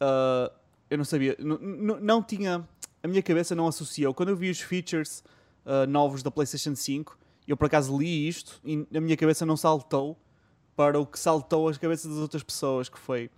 Uh, 0.01 0.53
eu 0.91 0.99
não 0.99 1.05
sabia, 1.05 1.37
não 1.41 2.23
tinha. 2.23 2.67
A 3.03 3.09
minha 3.09 3.23
cabeça 3.23 3.55
não 3.55 3.67
associou. 3.67 4.13
Quando 4.13 4.31
eu 4.31 4.37
vi 4.37 4.51
os 4.51 4.61
features 4.61 5.23
uh, 5.69 5.87
novos 5.87 6.23
da 6.23 6.31
PlayStation 6.31 6.75
5, 6.75 7.19
eu 7.47 7.57
por 7.57 7.67
acaso 7.67 7.97
li 7.97 8.27
isto 8.27 8.61
e 8.65 8.87
a 8.95 9.01
minha 9.01 9.17
cabeça 9.17 9.47
não 9.47 9.57
saltou 9.57 10.19
para 10.75 10.99
o 10.99 11.07
que 11.07 11.19
saltou 11.19 11.69
as 11.69 11.77
cabeças 11.77 12.11
das 12.11 12.21
outras 12.21 12.43
pessoas, 12.43 12.89
que 12.89 12.99
foi 12.99 13.31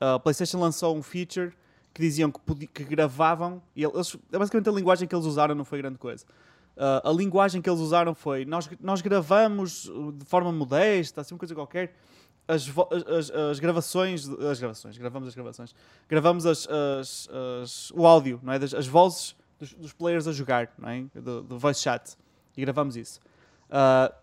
a 0.00 0.18
PlayStation 0.18 0.58
lançou 0.58 0.96
um 0.96 1.02
feature 1.02 1.52
que 1.92 2.00
diziam 2.00 2.30
que, 2.30 2.66
que 2.66 2.84
gravavam, 2.84 3.62
e 3.74 3.84
eles, 3.84 4.16
basicamente 4.30 4.68
a 4.68 4.72
linguagem 4.72 5.06
que 5.06 5.14
eles 5.14 5.24
usaram 5.24 5.54
não 5.54 5.64
foi 5.64 5.78
grande 5.78 5.98
coisa. 5.98 6.24
Uh, 6.76 7.08
a 7.08 7.12
linguagem 7.12 7.62
que 7.62 7.70
eles 7.70 7.80
usaram 7.80 8.14
foi 8.14 8.44
nós, 8.44 8.68
nós 8.80 9.00
gravamos 9.00 9.90
de 10.18 10.24
forma 10.24 10.50
modesta, 10.50 11.20
assim 11.20 11.34
uma 11.34 11.38
coisa 11.38 11.54
qualquer, 11.54 11.94
as, 12.48 12.68
as, 13.06 13.30
as, 13.30 13.60
gravações, 13.60 14.28
as 14.28 14.58
gravações, 14.58 14.98
gravamos 14.98 15.28
as 15.28 15.34
gravações, 15.34 15.74
gravamos 16.08 16.44
as, 16.44 16.68
as, 16.68 17.28
as 17.62 17.90
o 17.92 18.04
áudio, 18.04 18.40
não 18.42 18.52
é? 18.52 18.58
Das, 18.58 18.74
as 18.74 18.86
vozes 18.86 19.36
dos, 19.70 19.74
dos, 19.74 19.92
players 19.92 20.26
a 20.26 20.32
jogar, 20.32 20.72
não 20.78 20.88
é? 20.88 21.04
Do, 21.14 21.42
do 21.42 21.58
voice 21.58 21.80
chat. 21.80 22.16
E 22.56 22.60
gravamos 22.60 22.96
isso. 22.96 23.20
Uh, 23.68 24.14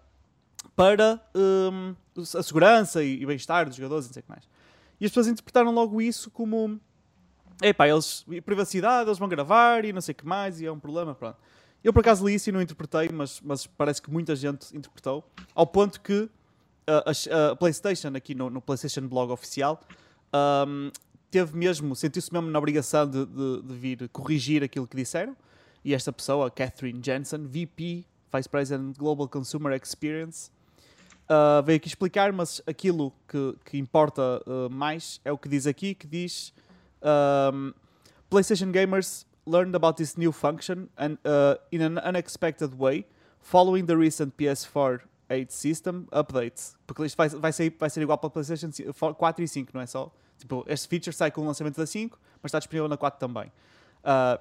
para 0.75 1.19
um, 1.35 1.95
a 2.17 2.43
segurança 2.43 3.03
e, 3.03 3.21
e 3.21 3.25
bem-estar 3.25 3.65
dos 3.65 3.75
jogadores 3.75 4.05
e 4.05 4.09
não 4.09 4.13
sei 4.13 4.21
o 4.21 4.23
que 4.23 4.29
mais. 4.29 4.43
E 4.99 5.05
as 5.05 5.11
pessoas 5.11 5.27
interpretaram 5.27 5.71
logo 5.71 6.01
isso 6.01 6.29
como 6.29 6.79
epá, 7.61 7.87
eles, 7.87 8.25
privacidade, 8.45 9.09
eles 9.09 9.19
vão 9.19 9.27
gravar 9.27 9.85
e 9.85 9.93
não 9.93 10.01
sei 10.01 10.13
o 10.13 10.15
que 10.15 10.25
mais, 10.25 10.59
e 10.59 10.65
é 10.65 10.71
um 10.71 10.79
problema, 10.79 11.13
pronto. 11.13 11.37
Eu 11.83 11.91
por 11.93 11.99
acaso 11.99 12.27
li 12.27 12.35
isso 12.35 12.49
e 12.49 12.51
não 12.51 12.61
interpretei, 12.61 13.09
mas, 13.09 13.41
mas 13.41 13.65
parece 13.65 14.01
que 14.01 14.11
muita 14.11 14.35
gente 14.35 14.75
interpretou, 14.75 15.23
ao 15.55 15.65
ponto 15.65 15.99
que 16.01 16.29
a, 16.85 17.51
a, 17.51 17.55
PlayStation, 17.55 18.09
aqui 18.15 18.35
no, 18.35 18.49
no, 18.49 18.61
PlayStation 18.61 19.07
Blog 19.07 19.31
oficial, 19.31 19.81
um, 20.67 20.91
teve 21.31 21.57
mesmo, 21.57 21.95
sentiu-se 21.95 22.31
mesmo 22.31 22.51
na 22.51 22.59
obrigação 22.59 23.09
de, 23.09 23.25
de, 23.25 23.61
de, 23.63 23.73
vir 23.73 24.09
corrigir 24.09 24.63
aquilo 24.63 24.85
que 24.85 24.97
disseram. 24.97 25.35
E 25.83 25.93
esta 25.93 26.11
pessoa, 26.11 26.51
Catherine 26.51 27.01
Jensen, 27.03 27.47
VP, 27.47 28.05
Vice 28.33 28.49
President 28.49 28.97
Global 28.97 29.27
Consumer 29.27 29.73
Experience, 29.81 30.51
uh, 31.29 31.63
veio 31.63 31.77
aqui 31.77 31.87
explicar, 31.87 32.31
mas 32.33 32.61
aquilo 32.67 33.13
que, 33.27 33.55
que 33.65 33.77
importa 33.77 34.43
uh, 34.45 34.69
mais 34.69 35.21
é 35.23 35.31
o 35.31 35.37
que 35.37 35.47
diz 35.49 35.65
aqui, 35.65 35.95
que 35.95 36.05
diz 36.05 36.53
um, 37.01 37.73
PlayStation 38.29 38.71
gamers 38.71 39.25
learned 39.47 39.75
about 39.75 39.97
this 39.97 40.17
new 40.17 40.31
function 40.31 40.87
and, 40.97 41.17
uh, 41.25 41.57
in 41.71 41.81
an 41.81 41.97
unexpected 42.07 42.75
way 42.77 43.05
following 43.39 43.85
the 43.85 43.95
recent 43.95 44.35
PS4 44.37 45.01
8 45.29 45.51
System 45.51 46.07
Updates. 46.11 46.75
Porque 46.85 47.05
isto 47.05 47.15
vai, 47.15 47.29
vai, 47.29 47.51
vai 47.51 47.89
ser 47.89 48.01
igual 48.01 48.17
para 48.17 48.29
PlayStation 48.29 48.69
4 49.17 49.43
e 49.43 49.47
5, 49.47 49.71
não 49.73 49.81
é 49.81 49.85
só? 49.85 50.11
Tipo, 50.41 50.65
este 50.67 50.87
feature 50.87 51.13
sai 51.15 51.29
com 51.29 51.41
o 51.41 51.45
lançamento 51.45 51.77
da 51.77 51.85
5, 51.85 52.19
mas 52.41 52.49
está 52.49 52.57
disponível 52.57 52.89
na 52.89 52.97
4 52.97 53.19
também. 53.19 53.51
Uh, 54.03 54.39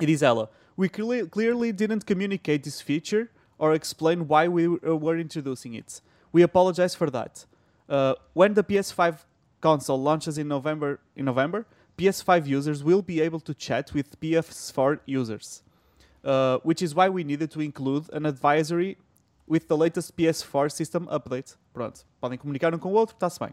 e 0.00 0.06
diz 0.06 0.22
ela: 0.22 0.50
We 0.78 0.88
clearly 0.88 1.72
didn't 1.72 2.04
communicate 2.06 2.60
this 2.60 2.80
feature 2.80 3.28
or 3.58 3.74
explain 3.74 4.26
why 4.28 4.46
we 4.48 4.68
were 4.68 5.20
introducing 5.20 5.74
it. 5.74 6.00
We 6.32 6.44
apologize 6.44 6.94
for 6.94 7.10
that. 7.10 7.44
Uh, 7.88 8.14
when 8.34 8.54
the 8.54 8.62
PS5 8.62 9.18
console 9.60 10.00
launches 10.00 10.38
in 10.38 10.46
November, 10.46 11.00
in 11.16 11.24
November, 11.24 11.66
PS5 11.98 12.46
users 12.46 12.84
will 12.84 13.02
be 13.02 13.20
able 13.20 13.40
to 13.40 13.54
chat 13.54 13.92
with 13.92 14.20
PS4 14.20 15.00
users, 15.06 15.62
uh, 16.24 16.58
which 16.62 16.82
is 16.82 16.94
why 16.94 17.08
we 17.08 17.24
needed 17.24 17.50
to 17.50 17.60
include 17.60 18.08
an 18.12 18.26
advisory 18.26 18.96
with 19.48 19.66
the 19.66 19.76
latest 19.76 20.16
PS4 20.16 20.70
system 20.70 21.06
update. 21.06 21.56
Pronto, 21.72 22.04
podem 22.20 22.38
comunicar 22.38 22.74
um 22.74 22.78
com 22.78 22.92
o 22.92 22.96
outro, 22.96 23.16
está-se 23.16 23.40
bem. 23.40 23.52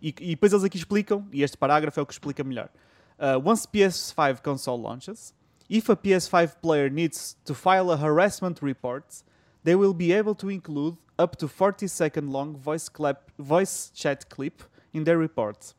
E, 0.00 0.12
depois 0.12 0.52
eles 0.52 0.64
aqui 0.64 0.76
explicam, 0.76 1.26
e 1.32 1.42
este 1.42 1.56
parágrafo 1.56 2.00
é 2.00 2.02
o 2.02 2.06
que 2.06 2.12
explica 2.12 2.42
melhor. 2.42 2.70
Uh, 3.18 3.38
once 3.44 3.66
PS5 3.66 4.40
console 4.42 4.80
launches, 4.80 5.34
if 5.68 5.90
a 5.90 5.96
PS5 5.96 6.56
player 6.62 6.88
needs 6.88 7.36
to 7.44 7.54
file 7.54 7.90
a 7.90 7.96
harassment 7.96 8.62
report, 8.62 9.22
they 9.62 9.76
will 9.76 9.92
be 9.92 10.12
able 10.12 10.34
to 10.34 10.50
include 10.50 10.96
up 11.18 11.36
to 11.36 11.46
40 11.46 11.86
second 11.86 12.30
long 12.30 12.56
voice, 12.56 12.88
clap, 12.88 13.30
voice 13.38 13.90
chat 13.94 14.28
clip 14.30 14.62
in 14.92 15.04
their 15.04 15.18
report. 15.18 15.74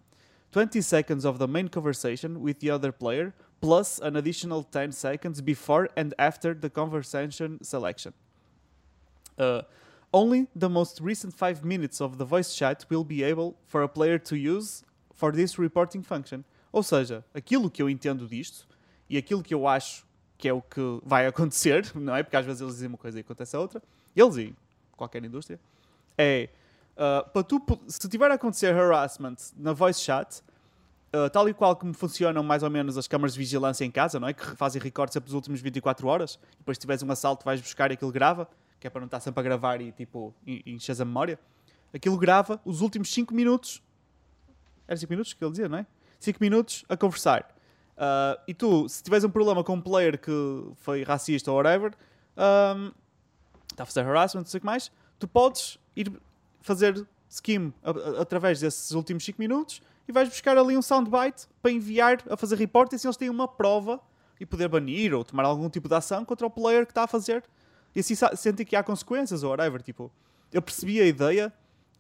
20 0.51 0.81
seconds 0.81 1.25
of 1.25 1.39
the 1.39 1.47
main 1.47 1.67
conversation 1.67 2.41
with 2.41 2.59
the 2.59 2.69
other 2.69 2.91
player, 2.91 3.33
plus 3.59 3.99
an 3.99 4.15
additional 4.15 4.63
10 4.63 4.91
seconds 4.91 5.41
before 5.41 5.89
and 5.95 6.13
after 6.19 6.53
the 6.53 6.69
conversation 6.69 7.63
selection. 7.63 8.13
Uh, 9.37 9.61
only 10.13 10.47
the 10.55 10.69
most 10.69 11.01
recent 11.01 11.33
five 11.33 11.63
minutes 11.63 12.01
of 12.01 12.17
the 12.17 12.25
voice 12.25 12.53
chat 12.53 12.85
will 12.89 13.03
be 13.03 13.23
able 13.23 13.55
for 13.65 13.83
a 13.83 13.87
player 13.87 14.19
to 14.19 14.35
use 14.35 14.83
for 15.13 15.31
this 15.31 15.57
reporting 15.57 16.03
function. 16.03 16.43
Ou 16.71 16.83
seja, 16.83 17.23
aquilo 17.33 17.69
que 17.69 17.81
eu 17.81 17.89
entendo 17.89 18.27
disto 18.27 18.67
e 19.09 19.17
aquilo 19.17 19.43
que 19.43 19.53
eu 19.53 19.67
acho 19.67 20.05
que 20.37 20.47
é 20.47 20.53
o 20.53 20.61
que 20.61 20.99
vai 21.03 21.25
acontecer, 21.27 21.91
não 21.95 22.15
é? 22.15 22.23
Porque 22.23 22.35
às 22.35 22.45
vezes 22.45 22.61
eles 22.61 22.73
dizem 22.73 22.89
uma 22.89 22.97
coisa 22.97 23.19
e 23.19 23.21
acontece 23.21 23.55
a 23.55 23.59
outra, 23.59 23.81
eles 24.15 24.37
e 24.37 24.55
qualquer 24.95 25.23
indústria, 25.23 25.59
é 26.17 26.49
uh, 26.95 27.29
para 27.29 27.43
tu, 27.43 27.61
se 27.87 28.07
tiver 28.09 28.31
a 28.31 28.35
acontecer 28.35 28.73
harassment 28.75 29.35
na 29.55 29.73
voice 29.73 30.01
chat, 30.01 30.41
uh, 31.13 31.29
tal 31.29 31.47
e 31.47 31.53
qual 31.53 31.75
como 31.75 31.93
funcionam 31.93 32.43
mais 32.43 32.63
ou 32.63 32.69
menos 32.69 32.97
as 32.97 33.07
câmaras 33.07 33.33
de 33.33 33.39
vigilância 33.39 33.85
em 33.85 33.91
casa, 33.91 34.19
não 34.19 34.27
é? 34.27 34.33
Que 34.33 34.55
fazem 34.55 34.81
recorde 34.81 35.13
sempre 35.13 35.27
dos 35.27 35.35
últimos 35.35 35.61
24 35.61 36.07
horas, 36.07 36.39
depois 36.57 36.77
se 36.77 36.81
tiveres 36.81 37.03
um 37.03 37.11
assalto 37.11 37.45
vais 37.45 37.61
buscar 37.61 37.91
e 37.91 37.93
aquilo 37.93 38.11
grava, 38.11 38.47
que 38.81 38.87
é 38.87 38.89
para 38.89 38.99
não 38.99 39.05
estar 39.05 39.19
sempre 39.21 39.39
a 39.39 39.43
gravar 39.43 39.79
e 39.79 39.91
tipo 39.93 40.33
en- 40.45 40.61
enches 40.65 40.99
a 40.99 41.05
memória. 41.05 41.39
Aquilo 41.93 42.17
grava 42.17 42.59
os 42.65 42.81
últimos 42.81 43.13
5 43.13 43.33
minutos. 43.33 43.81
Era 44.87 44.97
5 44.97 45.09
minutos 45.13 45.31
que 45.33 45.41
ele 45.43 45.51
dizia, 45.51 45.69
não 45.69 45.77
é? 45.77 45.85
5 46.19 46.37
minutos 46.41 46.83
a 46.89 46.97
conversar. 46.97 47.47
Ah, 47.95 48.37
e 48.47 48.53
tu, 48.53 48.89
se 48.89 49.03
tiveres 49.03 49.23
um 49.23 49.29
problema 49.29 49.63
com 49.63 49.73
um 49.75 49.81
player 49.81 50.19
que 50.19 50.31
foi 50.77 51.03
racista 51.03 51.51
ou 51.51 51.57
whatever, 51.57 51.93
ahm, 52.35 52.91
está 53.71 53.83
a 53.83 53.85
fazer 53.85 54.01
harassment, 54.01 54.41
não 54.41 54.47
sei 54.47 54.57
o 54.57 54.61
que 54.61 54.65
mais, 54.65 54.91
tu 55.19 55.27
podes 55.27 55.77
ir 55.95 56.11
fazer 56.61 57.07
skim 57.29 57.71
através 58.19 58.59
desses 58.59 58.91
últimos 58.91 59.23
5 59.23 59.39
minutos 59.39 59.81
e 60.07 60.11
vais 60.11 60.27
buscar 60.27 60.57
ali 60.57 60.75
um 60.75 60.81
soundbite 60.81 61.47
para 61.61 61.71
enviar 61.71 62.17
a 62.29 62.35
fazer 62.35 62.57
report 62.57 62.91
e 62.91 62.95
assim 62.95 63.07
eles 63.07 63.15
têm 63.17 63.29
uma 63.29 63.47
prova 63.47 64.01
e 64.39 64.45
poder 64.45 64.67
banir 64.67 65.13
ou 65.13 65.23
tomar 65.23 65.45
algum 65.45 65.69
tipo 65.69 65.87
de 65.87 65.93
ação 65.95 66.25
contra 66.25 66.45
o 66.47 66.49
player 66.49 66.85
que 66.85 66.91
está 66.91 67.03
a 67.03 67.07
fazer 67.07 67.43
e 67.95 67.99
assim 67.99 68.15
sentem 68.35 68.65
que 68.65 68.75
há 68.75 68.83
consequências 68.83 69.43
ou 69.43 69.51
whatever. 69.51 69.81
Tipo, 69.81 70.11
eu 70.51 70.61
percebi 70.61 70.99
a 70.99 71.05
ideia, 71.05 71.53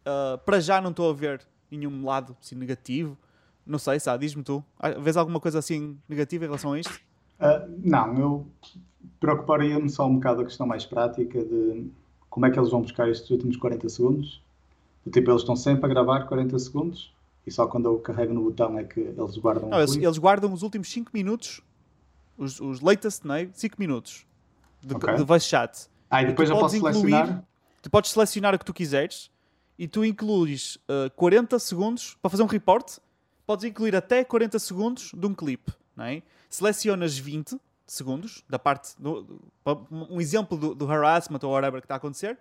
ah, 0.05 0.39
para 0.45 0.59
já 0.59 0.81
não 0.81 0.91
estou 0.91 1.09
a 1.09 1.13
ver 1.13 1.41
nenhum 1.69 2.05
lado 2.05 2.35
assim, 2.41 2.55
negativo. 2.55 3.17
Não 3.65 3.77
sei, 3.77 3.99
sabe, 3.99 4.25
diz-me 4.25 4.43
tu. 4.43 4.63
Ah, 4.79 4.91
Vês 4.91 5.17
alguma 5.17 5.39
coisa 5.39 5.59
assim 5.59 5.97
negativa 6.07 6.45
em 6.45 6.47
relação 6.47 6.73
a 6.73 6.79
isto? 6.79 6.99
Ah, 7.39 7.65
não, 7.83 8.17
eu 8.17 8.47
preocuparia-me 9.19 9.89
só 9.89 10.07
um 10.07 10.15
bocado 10.15 10.41
a 10.41 10.45
questão 10.45 10.65
mais 10.65 10.85
prática 10.85 11.43
de 11.43 11.89
como 12.29 12.45
é 12.45 12.51
que 12.51 12.57
eles 12.57 12.69
vão 12.69 12.81
buscar 12.81 13.09
estes 13.09 13.29
últimos 13.29 13.57
40 13.57 13.89
segundos. 13.89 14.41
Do 15.05 15.11
tipo, 15.11 15.29
eles 15.29 15.41
estão 15.41 15.55
sempre 15.55 15.85
a 15.85 15.89
gravar 15.89 16.25
40 16.25 16.57
segundos 16.59 17.13
e 17.45 17.51
só 17.51 17.67
quando 17.67 17.85
eu 17.85 17.97
carrego 17.99 18.33
no 18.33 18.43
botão 18.43 18.77
é 18.77 18.83
que 18.83 18.99
eles 18.99 19.37
guardam 19.37 19.69
Não, 19.69 19.77
o 19.77 19.81
eles, 19.81 19.95
eles 19.95 20.17
guardam 20.17 20.53
os 20.53 20.61
últimos 20.61 20.91
5 20.91 21.09
minutos, 21.11 21.59
os, 22.37 22.59
os 22.61 22.81
latest, 22.81 23.23
não 23.25 23.35
é? 23.35 23.49
5 23.51 23.75
minutos 23.79 24.25
de, 24.81 24.95
Ok. 24.95 25.15
de 25.15 25.23
voice 25.23 25.45
chat. 25.47 25.87
Ah, 26.09 26.21
e 26.23 26.27
depois 26.27 26.49
tu 26.49 26.55
eu 26.55 26.59
posso 26.59 26.75
incluir- 26.75 26.93
selecionar. 26.95 27.43
Tu 27.81 27.89
podes 27.89 28.11
selecionar 28.11 28.53
o 28.55 28.59
que 28.59 28.65
tu 28.65 28.73
quiseres 28.73 29.31
e 29.77 29.87
tu 29.87 30.03
incluís 30.05 30.75
uh, 30.87 31.09
40 31.15 31.57
segundos 31.59 32.15
para 32.21 32.29
fazer 32.29 32.43
um 32.43 32.47
report. 32.47 32.97
Podes 33.45 33.65
incluir 33.65 33.95
até 33.95 34.23
40 34.23 34.59
segundos 34.59 35.11
de 35.15 35.25
um 35.25 35.33
clipe, 35.33 35.71
não 35.95 36.05
é? 36.05 36.21
Selecionas 36.49 37.17
20 37.17 37.57
segundos 37.87 38.43
da 38.47 38.59
parte 38.59 38.93
do, 38.99 39.39
um 40.09 40.21
exemplo 40.21 40.57
do, 40.57 40.75
do 40.75 40.89
harassment 40.89 41.39
ou 41.43 41.51
whatever 41.51 41.81
que 41.81 41.85
está 41.85 41.95
a 41.95 41.97
acontecer. 41.97 42.37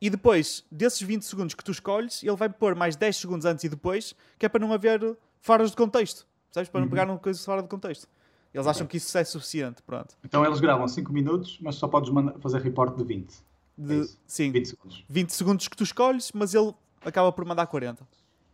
E 0.00 0.08
depois, 0.10 0.64
desses 0.70 1.00
20 1.02 1.22
segundos 1.22 1.54
que 1.54 1.62
tu 1.62 1.70
escolhes, 1.72 2.22
ele 2.22 2.34
vai 2.36 2.48
pôr 2.48 2.74
mais 2.74 2.96
10 2.96 3.16
segundos 3.16 3.44
antes 3.46 3.64
e 3.64 3.68
depois, 3.68 4.14
que 4.38 4.46
é 4.46 4.48
para 4.48 4.60
não 4.60 4.72
haver 4.72 5.16
fora 5.40 5.66
de 5.68 5.74
contexto. 5.76 6.26
Sabes? 6.50 6.68
Para 6.68 6.80
não 6.80 6.86
Uhum. 6.86 6.90
pegar 6.90 7.06
uma 7.08 7.18
coisa 7.18 7.42
fora 7.42 7.62
de 7.62 7.68
contexto. 7.68 8.08
Eles 8.52 8.66
acham 8.66 8.86
que 8.86 8.96
isso 8.98 9.16
é 9.16 9.24
suficiente, 9.24 9.82
pronto. 9.82 10.14
Então 10.24 10.44
eles 10.44 10.60
gravam 10.60 10.86
5 10.86 11.12
minutos, 11.12 11.58
mas 11.60 11.76
só 11.76 11.88
podes 11.88 12.12
fazer 12.40 12.60
report 12.60 12.96
de 12.96 13.04
20. 13.04 13.34
De, 13.78 14.02
É 14.02 14.06
sim, 14.26 14.50
20 14.52 14.66
segundos. 14.68 15.04
20 15.08 15.30
segundos 15.30 15.68
que 15.68 15.76
tu 15.76 15.84
escolhes, 15.84 16.30
mas 16.32 16.54
ele 16.54 16.74
acaba 17.04 17.32
por 17.32 17.44
mandar 17.44 17.66
40. 17.66 18.06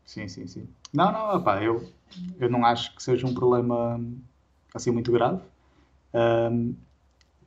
Sim, 0.06 0.28
sim, 0.28 0.46
sim. 0.46 0.68
Não, 0.92 1.10
não, 1.12 1.36
opá, 1.36 1.62
eu, 1.62 1.86
eu 2.38 2.48
não 2.48 2.64
acho 2.64 2.94
que 2.94 3.02
seja 3.02 3.26
um 3.26 3.34
problema 3.34 4.00
assim 4.74 4.90
muito 4.90 5.10
grave. 5.10 5.42
Ahm, 6.14 6.72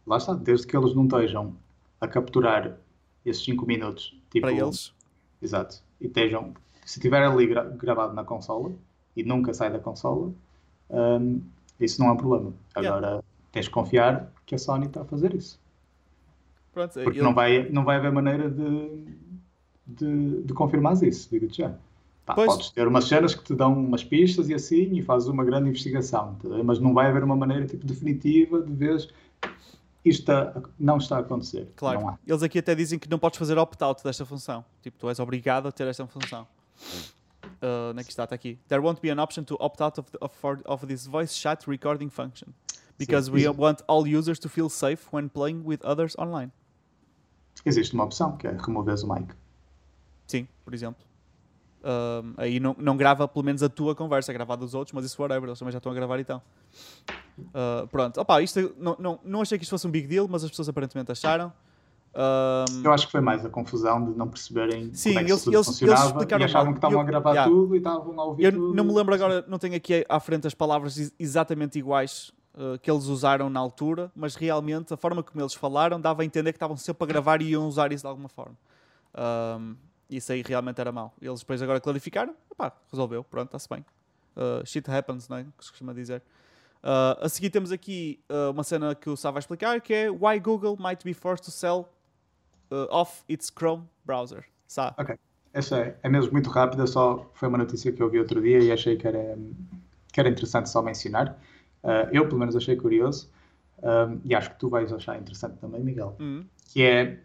lá 0.06 0.18
está, 0.18 0.34
desde 0.34 0.68
que 0.68 0.76
eles 0.76 0.93
não 0.93 1.06
estejam 1.06 1.56
a 1.99 2.08
capturar 2.08 2.78
esses 3.26 3.43
5 3.43 3.66
minutos 3.66 4.16
tipo, 4.30 4.47
Para 4.47 4.56
eles, 4.56 4.93
Exato. 5.41 5.82
E 5.99 6.06
estejam, 6.08 6.54
se 6.86 6.99
estiver 6.99 7.24
ali 7.24 7.47
gra- 7.47 7.64
gravado 7.64 8.14
na 8.14 8.24
consola 8.24 8.72
e 9.16 9.24
nunca 9.24 9.54
sai 9.54 9.72
da 9.72 9.80
consola, 9.80 10.32
ahm, 10.89 11.39
isso 11.86 12.00
não 12.02 12.10
é 12.10 12.12
um 12.14 12.18
problema. 12.18 12.54
Yeah. 12.78 12.98
Agora 12.98 13.24
tens 13.52 13.66
de 13.66 13.72
confiar 13.72 14.32
que 14.46 14.56
a 14.56 14.58
Sony 14.58 14.86
está 14.88 15.02
a 15.02 15.06
fazer 15.06 15.34
isso. 15.34 15.60
pronto, 16.74 16.94
Porque 16.94 17.20
ele- 17.20 17.22
não, 17.22 17.34
vai, 17.34 17.70
não 17.70 17.84
vai 17.84 17.98
haver 17.98 18.12
maneira 18.12 18.50
de, 18.50 19.06
de, 19.86 20.44
de 20.44 20.54
confirmar 20.54 20.94
isso, 21.04 21.30
digo-te 21.30 21.58
já. 21.60 21.74
Pá, 22.26 22.36
Pois. 22.36 22.48
podes 22.52 22.70
ter 22.70 22.88
umas 22.88 23.06
cenas 23.08 23.34
que 23.36 23.44
te 23.44 23.54
dão 23.56 23.74
umas 23.74 24.04
pistas 24.04 24.48
e 24.48 24.54
assim, 24.54 24.94
e 24.94 25.02
fazes 25.02 25.28
uma 25.28 25.44
grande 25.44 25.70
investigação, 25.70 26.36
tá 26.36 26.48
a 26.56 26.64
mas 26.64 26.80
não 26.80 26.94
vai 26.94 27.08
haver 27.08 27.24
uma 27.24 27.36
maneira 27.36 27.66
tipo, 27.66 27.86
definitiva 27.86 28.62
de 28.62 28.72
ver 28.72 28.96
isto 30.06 30.32
está- 30.32 30.54
não 30.80 30.98
está 30.98 31.18
a 31.18 31.20
acontecer. 31.20 31.68
Claro. 31.76 32.18
Eles 32.26 32.42
aqui 32.44 32.60
até 32.60 32.74
dizem 32.74 32.98
que 32.98 33.10
não 33.10 33.20
podes 33.20 33.38
fazer 33.38 33.58
opt-out 33.58 34.04
desta 34.04 34.26
função. 34.26 34.64
Tipo, 34.82 34.98
tu 34.98 35.10
és 35.10 35.20
obrigado 35.20 35.68
a 35.68 35.72
ter 35.72 35.88
esta 35.88 36.06
função. 36.08 36.48
Uh, 37.62 37.91
onde 37.91 38.01
é 38.01 38.03
que 38.03 38.09
está? 38.09 38.24
Está 38.24 38.36
aqui. 38.36 38.57
There 38.68 38.82
won't 38.82 38.99
be 39.01 39.12
an 39.12 39.20
option 39.20 39.43
to 39.43 39.55
opt 39.59 39.82
out 39.82 39.99
of, 39.99 40.09
the- 40.12 40.18
of, 40.20 40.34
of 40.66 40.88
this 40.88 41.05
voice 41.05 41.34
chat 41.36 41.68
recording 41.68 42.09
function. 42.09 42.47
Because 42.97 43.30
we 43.32 43.41
Isso. 43.41 43.53
want 43.53 43.82
all 43.88 44.07
users 44.07 44.39
to 44.39 44.49
feel 44.49 44.70
safe 44.70 45.07
when 45.12 45.30
playing 45.30 45.64
with 45.64 45.80
others 45.84 46.16
online. 46.18 46.51
Existe 47.66 47.93
uma 47.93 48.03
opção 48.03 48.36
que 48.38 48.47
é 48.47 48.51
removeres 48.51 49.03
o 49.03 49.14
mic. 49.14 49.34
Sim, 50.28 50.47
por 50.64 50.74
exemplo. 50.74 51.03
Um, 51.84 52.34
aí 52.38 52.59
não, 52.59 52.76
não 52.80 52.95
grava 52.95 53.28
pelo 53.28 53.43
menos 53.43 53.64
a 53.64 53.70
tua 53.70 53.95
conversa, 53.95 54.32
grava 54.32 54.53
a 54.53 54.55
dos 54.55 54.74
outros, 54.76 54.93
mas 54.93 55.03
isso 55.03 55.20
whatever, 55.22 55.49
eles 55.49 55.57
também 55.57 55.72
já 55.72 55.78
estão 55.80 55.91
a 55.91 55.95
gravar 55.95 56.20
então. 56.20 56.41
Uh, 57.39 57.88
pronto, 57.88 58.20
opa, 58.22 58.41
isto 58.41 58.76
não, 58.78 58.95
não, 58.99 59.20
não 59.24 59.41
achei 59.41 59.57
que 59.57 59.64
isto 59.64 59.72
fosse 59.72 59.88
um 59.88 59.91
big 59.91 60.07
deal, 60.07 60.28
mas 60.28 60.43
as 60.43 60.49
pessoas 60.49 60.70
aparentemente 60.70 61.12
acharam. 61.12 61.51
Um, 62.14 62.84
Eu 62.84 62.91
acho 62.91 63.05
que 63.05 63.12
foi 63.12 63.22
mais 63.22 63.45
a 63.45 63.49
confusão 63.49 64.03
de 64.12 64.18
não 64.18 64.28
perceberem 64.28 64.93
Sim, 64.93 65.12
como 65.12 65.20
é 65.20 65.24
que 65.24 65.32
eles- 65.32 65.47
eles- 65.47 65.55
eles 65.55 65.66
funcionava 65.68 66.05
explicaram 66.07 66.41
e 66.41 66.45
achavam 66.45 66.74
que 66.74 66.78
estavam 66.78 66.97
Eu- 66.97 67.01
a 67.01 67.03
gravar 67.05 67.30
yeah. 67.32 67.49
tudo 67.51 67.74
e 67.74 67.78
estavam 67.78 68.20
a 68.20 68.24
ouvir 68.26 68.43
Eu 68.43 68.51
tudo. 68.51 68.74
não 68.74 68.84
me 68.84 68.93
lembro 68.93 69.16
agora, 69.16 69.45
não 69.47 69.57
tenho 69.57 69.76
aqui 69.76 70.05
à 70.09 70.20
frente 70.20 70.45
as 70.45 70.53
palavras 70.53 70.97
ex- 70.97 71.14
exatamente 71.18 71.80
iguais 71.80 72.32
uh, 72.53 72.78
que 72.80 72.91
eles 72.91 73.05
usaram 73.05 73.49
na 73.49 73.62
altura, 73.62 74.12
mas 74.14 74.36
realmente 74.36 74.93
a 74.93 74.97
forma 74.97 75.24
como 75.24 75.41
eles 75.41 75.53
falaram 75.53 76.01
dava 76.01 76.22
a 76.22 76.26
entender 76.26 76.51
que 76.51 76.57
estavam 76.57 76.76
sempre 76.76 77.01
a 77.05 77.07
gravar 77.07 77.41
e 77.41 77.51
iam 77.51 77.66
usar 77.66 77.93
isso 77.93 78.03
de 78.03 78.07
alguma 78.09 78.28
forma. 78.28 78.57
Um, 79.18 79.76
isso 80.09 80.34
aí 80.34 80.41
realmente 80.41 80.82
era 80.82 80.91
mau. 80.91 81.14
Eles 81.22 81.39
depois 81.39 81.62
agora 81.62 81.80
clarificaram, 81.80 82.36
opá, 82.49 82.74
resolveu, 82.91 83.24
pronto, 83.24 83.45
está-se 83.47 83.70
bem. 83.70 83.86
Uh, 84.36 84.66
shit 84.66 84.89
happens, 84.91 85.30
não 85.30 85.38
é? 85.38 85.43
Que 85.57 85.64
se 85.64 85.72
costuma 85.72 85.93
dizer. 85.93 86.22
Uh, 86.84 87.24
a 87.26 87.30
seguir 87.30 87.49
temos 87.51 87.72
aqui 87.72 88.20
uma 88.53 88.64
cena 88.64 88.95
que 88.95 89.09
o 89.09 89.16
Sá 89.16 89.30
vai 89.32 89.39
explicar 89.39 89.80
que 89.80 89.93
é 89.93 90.09
Why 90.09 90.39
Google 90.41 90.76
might 90.80 91.05
be 91.05 91.14
forced 91.14 91.45
to 91.45 91.51
sell 91.51 91.88
uh, 92.72 92.88
off 92.90 93.24
its 93.30 93.52
Chrome 93.52 93.84
browser. 94.06 94.46
Sá. 94.68 94.94
Ok. 94.98 95.16
Essa 95.54 95.80
é, 95.80 95.98
é 96.04 96.10
mesmo 96.10 96.32
muito 96.32 96.50
rápida, 96.50 96.88
só 96.88 97.30
foi 97.34 97.50
uma 97.50 97.58
notícia 97.58 97.92
que 97.92 98.02
eu 98.02 98.10
vi 98.10 98.20
outro 98.20 98.42
dia 98.42 98.60
e 98.60 98.72
achei 98.72 98.96
que 98.96 99.06
era, 99.08 99.38
que 100.14 100.20
era 100.20 100.30
interessante 100.30 100.70
só 100.70 100.82
mencionar. 100.82 101.38
Ah, 101.84 102.08
eu, 102.12 102.26
pelo 102.28 102.40
menos, 102.40 102.56
achei 102.56 102.76
curioso 102.76 103.30
ah, 103.84 104.16
e 104.24 104.34
acho 104.34 104.52
que 104.52 104.60
tu 104.60 104.70
vais 104.70 104.92
achar 104.94 105.18
interessante 105.20 105.58
também, 105.60 105.84
Miguel. 105.84 106.16
Hum, 106.20 106.46
Que 106.74 106.84
é, 106.84 107.20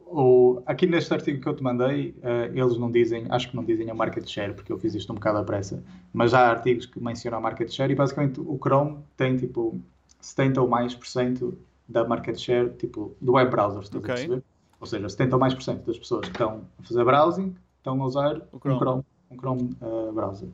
o, 0.00 0.62
aqui 0.66 0.86
neste 0.86 1.12
artigo 1.12 1.40
que 1.42 1.46
eu 1.48 1.54
te 1.54 1.62
mandei, 1.62 2.14
ah, 2.22 2.46
eles 2.46 2.78
não 2.78 2.90
dizem, 2.90 3.26
acho 3.30 3.50
que 3.50 3.56
não 3.56 3.64
dizem 3.64 3.90
a 3.90 3.94
market 3.94 4.26
share, 4.26 4.54
porque 4.54 4.72
eu 4.72 4.78
fiz 4.78 4.94
isto 4.94 5.12
um 5.12 5.16
bocado 5.16 5.38
à 5.38 5.44
pressa, 5.44 5.82
mas 6.12 6.32
há 6.34 6.48
artigos 6.48 6.86
que 6.86 6.98
mencionam 7.02 7.38
a 7.38 7.42
market 7.42 7.70
share 7.70 7.92
e 7.92 7.96
basicamente 7.96 8.40
o 8.40 8.58
Chrome 8.58 8.98
tem 9.16 9.36
tipo 9.36 9.78
70 10.20 10.62
ou 10.62 10.68
mais 10.68 10.94
por 10.94 11.06
cento 11.06 11.58
da 11.88 12.06
market 12.06 12.36
share 12.38 12.70
tipo, 12.78 13.14
do 13.20 13.32
web 13.32 13.50
browser, 13.50 13.82
estás 13.82 14.02
Ok. 14.02 14.10
a 14.10 14.16
perceber? 14.16 14.42
Ou 14.80 14.86
seja, 14.86 15.08
70 15.08 15.36
ou 15.36 15.40
mais 15.40 15.54
por 15.54 15.62
cento 15.62 15.84
das 15.86 15.98
pessoas 15.98 16.22
que 16.22 16.32
estão 16.32 16.62
a 16.78 16.82
fazer 16.82 17.04
browsing 17.04 17.54
estão 17.78 18.00
a 18.02 18.06
usar 18.06 18.36
O 18.52 18.56
um 18.56 18.60
Chrome. 18.60 18.78
Chrome, 18.78 19.04
um 19.30 19.36
Chrome 19.36 19.76
ah, 19.80 20.12
browser. 20.12 20.48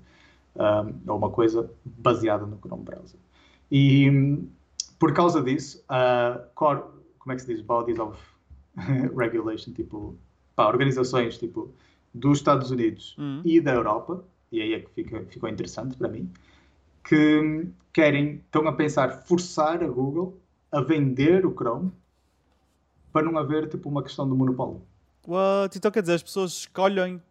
Ah, 0.58 0.86
ou 1.08 1.16
uma 1.16 1.30
coisa 1.30 1.70
baseada 1.84 2.46
no 2.46 2.58
Chrome 2.58 2.84
browser. 2.84 3.18
E 3.70 4.38
por 4.98 5.12
causa 5.12 5.42
disso, 5.42 5.84
a 5.88 6.40
core, 6.54 6.82
como 7.18 7.32
é 7.32 7.36
que 7.36 7.42
se 7.42 7.48
diz? 7.54 7.60
Bodies 7.60 7.98
of 7.98 8.18
regulation, 9.16 9.72
tipo, 9.72 10.16
pá, 10.56 10.68
organizações 10.68 11.36
tipo, 11.38 11.72
dos 12.12 12.38
Estados 12.38 12.70
Unidos 12.70 13.14
Hum. 13.18 13.42
e 13.44 13.60
da 13.60 13.74
Europa, 13.74 14.24
e 14.50 14.60
aí 14.62 14.74
é 14.74 14.80
que 14.80 14.90
fica, 14.90 15.24
ficou 15.26 15.48
interessante 15.48 15.96
para 15.96 16.08
mim, 16.08 16.30
que 17.04 17.66
querem, 17.92 18.36
estão 18.36 18.66
a 18.66 18.72
pensar 18.72 19.10
forçar 19.24 19.82
a 19.82 19.88
Google 19.88 20.38
a 20.72 20.80
vender 20.80 21.44
o 21.44 21.52
Chrome 21.52 21.92
para 23.14 23.24
não 23.24 23.38
haver 23.38 23.68
tipo 23.68 23.88
uma 23.88 24.02
questão 24.02 24.28
de 24.28 24.34
monopólio. 24.34 24.82
What? 25.24 25.78
Então 25.78 25.88
quer 25.88 26.00
dizer, 26.00 26.14
as 26.14 26.22
pessoas 26.24 26.52
escolhem. 26.52 27.22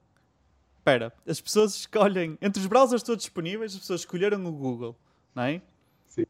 Espera, 0.77 1.13
as 1.27 1.41
pessoas 1.41 1.75
escolhem. 1.75 2.37
Entre 2.41 2.61
os 2.61 2.67
browsers 2.67 3.03
todos 3.03 3.25
disponíveis, 3.25 3.73
as 3.73 3.79
pessoas 3.79 3.99
escolheram 3.99 4.45
o 4.45 4.51
Google, 4.53 4.95
não 5.35 5.43
é? 5.43 5.61
Sim. 6.07 6.25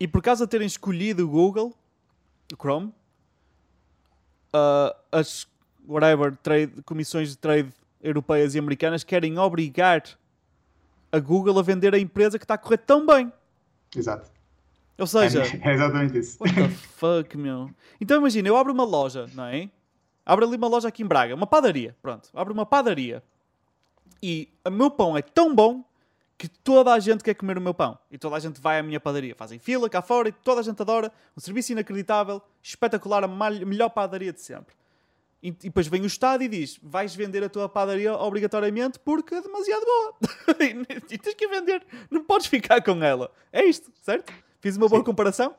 E 0.00 0.08
por 0.08 0.22
causa 0.22 0.46
de 0.46 0.50
terem 0.50 0.66
escolhido 0.66 1.26
o 1.26 1.28
Google, 1.28 1.74
o 2.50 2.56
Chrome, 2.56 2.94
ah, 4.54 4.96
as 5.12 5.46
whatever, 5.86 6.34
trade, 6.38 6.82
comissões 6.84 7.28
de 7.28 7.36
trade 7.36 7.70
europeias 8.02 8.54
e 8.54 8.58
americanas 8.58 9.04
querem 9.04 9.38
obrigar 9.38 10.02
a 11.12 11.18
Google 11.18 11.58
a 11.58 11.62
vender 11.62 11.94
a 11.94 11.98
empresa 11.98 12.38
que 12.38 12.44
está 12.44 12.54
a 12.54 12.58
correr 12.58 12.78
tão 12.78 13.04
bem. 13.04 13.30
Exato. 13.94 14.30
Ou 14.98 15.06
seja, 15.06 15.42
É, 15.42 15.70
é 15.70 15.74
exatamente 15.74 16.18
isso. 16.18 16.36
What 16.40 16.54
the 16.54 16.68
fuck, 16.96 17.36
meu? 17.36 17.70
Então 18.00 18.18
imagina, 18.18 18.48
eu 18.48 18.56
abro 18.56 18.72
uma 18.72 18.84
loja, 18.84 19.28
não 19.34 19.44
é? 19.44 19.68
Abro 20.24 20.46
ali 20.46 20.56
uma 20.56 20.68
loja 20.68 20.88
aqui 20.88 21.02
em 21.02 21.06
Braga, 21.06 21.34
uma 21.34 21.46
padaria, 21.46 21.96
pronto. 22.00 22.30
Abro 22.32 22.54
uma 22.54 22.64
padaria. 22.64 23.22
E 24.22 24.48
o 24.64 24.70
meu 24.70 24.90
pão 24.90 25.16
é 25.16 25.22
tão 25.22 25.54
bom 25.54 25.84
que 26.38 26.48
toda 26.48 26.92
a 26.92 26.98
gente 26.98 27.22
quer 27.22 27.34
comer 27.34 27.58
o 27.58 27.60
meu 27.60 27.74
pão. 27.74 27.98
E 28.10 28.16
toda 28.16 28.36
a 28.36 28.40
gente 28.40 28.60
vai 28.60 28.78
à 28.78 28.82
minha 28.82 28.98
padaria. 28.98 29.34
Fazem 29.34 29.58
fila 29.58 29.88
cá 29.88 30.00
fora 30.00 30.28
e 30.28 30.32
toda 30.32 30.60
a 30.60 30.64
gente 30.64 30.80
adora. 30.80 31.12
Um 31.36 31.40
serviço 31.40 31.72
inacreditável, 31.72 32.40
espetacular, 32.62 33.24
a 33.24 33.28
melhor 33.28 33.90
padaria 33.90 34.32
de 34.32 34.40
sempre. 34.40 34.74
E, 35.42 35.48
e 35.48 35.52
depois 35.52 35.86
vem 35.86 36.00
o 36.00 36.06
Estado 36.06 36.42
e 36.42 36.48
diz: 36.48 36.80
vais 36.82 37.14
vender 37.14 37.44
a 37.44 37.50
tua 37.50 37.68
padaria 37.68 38.14
obrigatoriamente 38.14 38.98
porque 38.98 39.34
é 39.34 39.42
demasiado 39.42 39.84
boa. 39.84 40.14
e 41.10 41.18
tens 41.18 41.34
que 41.34 41.46
vender. 41.46 41.84
Não 42.10 42.24
podes 42.24 42.46
ficar 42.46 42.82
com 42.82 43.04
ela. 43.04 43.30
É 43.52 43.62
isto, 43.62 43.92
certo? 44.00 44.32
Fiz 44.64 44.78
uma 44.78 44.88
boa 44.88 45.00
Sim. 45.00 45.04
comparação? 45.04 45.54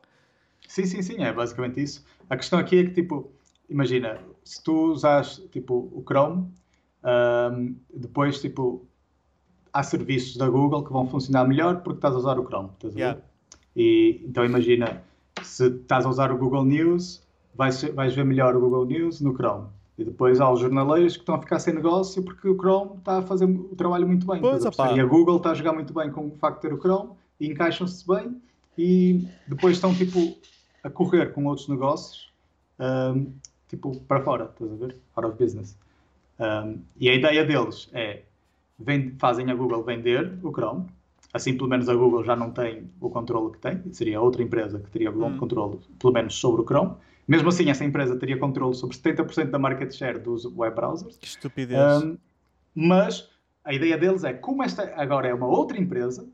Sim, 0.67 0.83
sim, 0.87 1.03
sim, 1.03 1.23
é 1.23 1.31
basicamente 1.31 1.79
isso. 1.79 2.03
A 2.27 2.35
questão 2.35 2.57
aqui 2.57 2.79
é 2.79 2.83
que, 2.85 2.89
tipo, 2.89 3.31
imagina, 3.69 4.19
se 4.43 4.63
tu 4.63 4.93
usas, 4.93 5.43
tipo, 5.51 5.91
o 5.93 6.03
Chrome, 6.03 6.51
ahm, 7.03 7.75
depois, 7.93 8.41
tipo, 8.41 8.87
há 9.71 9.83
serviços 9.83 10.37
da 10.37 10.49
Google 10.49 10.83
que 10.83 10.91
vão 10.91 11.07
funcionar 11.07 11.47
melhor 11.47 11.83
porque 11.83 11.99
estás 11.99 12.15
a 12.15 12.17
usar 12.17 12.39
o 12.39 12.47
Chrome, 12.47 12.71
estás 12.73 12.95
a 12.95 12.97
ver? 13.13 13.21
E, 13.75 14.25
então, 14.27 14.43
imagina, 14.43 15.03
se 15.43 15.67
estás 15.67 16.03
a 16.03 16.09
usar 16.09 16.31
o 16.31 16.37
Google 16.39 16.65
News, 16.65 17.21
vais, 17.53 17.83
vais 17.83 18.15
ver 18.15 18.25
melhor 18.25 18.55
o 18.55 18.59
Google 18.59 18.87
News 18.87 19.21
no 19.21 19.35
Chrome. 19.35 19.67
E 19.99 20.03
depois 20.03 20.41
há 20.41 20.51
os 20.51 20.61
jornaleiros 20.61 21.13
que 21.13 21.21
estão 21.21 21.35
a 21.35 21.39
ficar 21.39 21.59
sem 21.59 21.75
negócio 21.75 22.23
porque 22.23 22.49
o 22.49 22.55
Chrome 22.55 22.97
está 22.97 23.19
a 23.19 23.21
fazer 23.21 23.45
o 23.45 23.75
trabalho 23.75 24.07
muito 24.07 24.25
bem. 24.25 24.41
Pois, 24.41 24.65
a 24.65 24.95
e 24.95 24.99
a 24.99 25.05
Google 25.05 25.37
está 25.37 25.51
a 25.51 25.53
jogar 25.53 25.73
muito 25.73 25.93
bem 25.93 26.09
com 26.09 26.25
o 26.25 26.31
facto 26.31 26.55
de 26.55 26.69
ter 26.69 26.73
o 26.73 26.79
Chrome 26.79 27.11
e 27.39 27.45
encaixam-se 27.45 28.03
bem 28.07 28.41
e 28.78 29.28
depois 29.47 29.76
estão 29.78 29.93
tipo 29.95 30.38
a 30.84 30.89
correr 30.89 31.34
com 31.34 31.45
outros 31.45 31.67
negócios 31.67 32.32
ahm, 32.80 33.28
tipo 33.67 33.99
para 34.01 34.21
fora, 34.21 34.45
estás 34.45 34.71
a 34.71 34.76
ver? 34.76 34.95
Out 35.15 35.28
of 35.32 35.43
business. 35.43 35.78
Ahm, 36.39 36.80
e 36.99 37.09
a 37.09 37.13
ideia 37.15 37.43
deles 37.45 37.89
é 37.93 38.23
vend- 38.78 39.15
fazem 39.19 39.49
a 39.49 39.55
Google 39.55 39.84
vender 39.84 40.38
o 40.43 40.51
Chrome, 40.51 40.86
assim 41.34 41.55
pelo 41.57 41.69
menos 41.69 41.88
a 41.89 41.95
Google 41.95 42.23
já 42.23 42.36
não 42.36 42.51
tem 42.51 42.89
o 42.99 43.09
controle 43.09 43.51
que 43.53 43.59
tem, 43.59 43.82
seria 43.93 44.21
outra 44.21 44.43
empresa 44.43 44.80
que 44.80 44.89
teria 44.89 45.11
o 45.11 45.26
Hum. 45.26 45.38
controle 45.38 45.80
pelo 45.99 46.13
menos 46.13 46.36
sobre 46.36 46.61
o 46.61 46.65
Chrome. 46.65 46.95
Mesmo 47.28 47.49
assim, 47.49 47.69
essa 47.71 47.84
empresa 47.84 48.15
teria 48.17 48.38
controle 48.38 48.76
sobre 48.76 48.95
70% 48.95 49.49
da 49.49 49.57
market 49.57 49.91
share 49.91 50.19
dos 50.19 50.45
web 50.45 50.76
browsers. 50.76 51.17
Que 51.17 51.26
estupidez. 51.26 52.03
Um, 52.03 52.17
mas 52.76 53.30
a 53.63 53.73
ideia 53.73 53.97
deles 53.97 54.23
é, 54.23 54.34
como 54.34 54.61
esta 54.61 54.93
agora 54.95 55.28
é 55.28 55.34
uma 55.34 55.47
outra 55.47 55.80
empresa, 55.80 56.28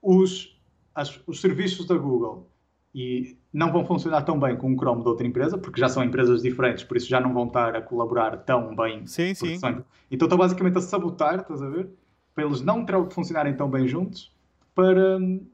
os, 0.00 0.55
as- 0.96 1.20
os 1.26 1.40
serviços 1.40 1.86
da 1.86 1.94
Google 1.96 2.48
e 2.94 3.36
não 3.52 3.70
vão 3.70 3.84
funcionar 3.84 4.22
tão 4.22 4.40
bem 4.40 4.56
com 4.56 4.72
o 4.72 4.76
Chrome 4.76 5.02
de 5.02 5.08
outra 5.08 5.26
empresa, 5.26 5.58
porque 5.58 5.78
já 5.78 5.88
são 5.88 6.02
empresas 6.02 6.42
diferentes, 6.42 6.82
por 6.82 6.96
isso 6.96 7.06
já 7.08 7.20
não 7.20 7.32
vão 7.34 7.46
estar 7.46 7.76
a 7.76 7.82
colaborar 7.82 8.38
tão 8.38 8.74
bem. 8.74 9.06
sim, 9.06 9.34
sim. 9.34 9.58
são- 9.58 9.84
Então 10.10 10.26
estão 10.26 10.38
basicamente 10.38 10.78
a 10.78 10.80
sabotar, 10.80 11.40
estás 11.40 11.62
a 11.62 11.68
ver? 11.68 11.90
Para 12.34 12.44
eles 12.44 12.62
não 12.62 12.84
funcionarem 13.10 13.54
tão 13.54 13.68
bem 13.70 13.86
juntos, 13.86 14.32
para 14.74 15.18
hum, 15.18 15.46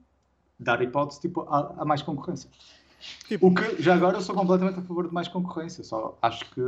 dar 0.59 0.81
hipótese 0.83 1.21
tipo, 1.21 1.41
a, 1.43 1.83
a 1.83 1.85
mais 1.85 2.01
concorrência. 2.03 2.49
Tipo- 3.27 3.49
O 3.49 3.55
que, 3.55 3.83
já 3.83 3.95
agora, 3.97 4.17
eu 4.19 4.21
sou 4.21 4.35
completamente 4.35 4.79
a 4.79 4.83
favor 4.83 5.09
de 5.09 5.13
mais 5.15 5.27
concorrência, 5.27 5.83
só 5.83 6.17
acho 6.23 6.49
que, 6.55 6.61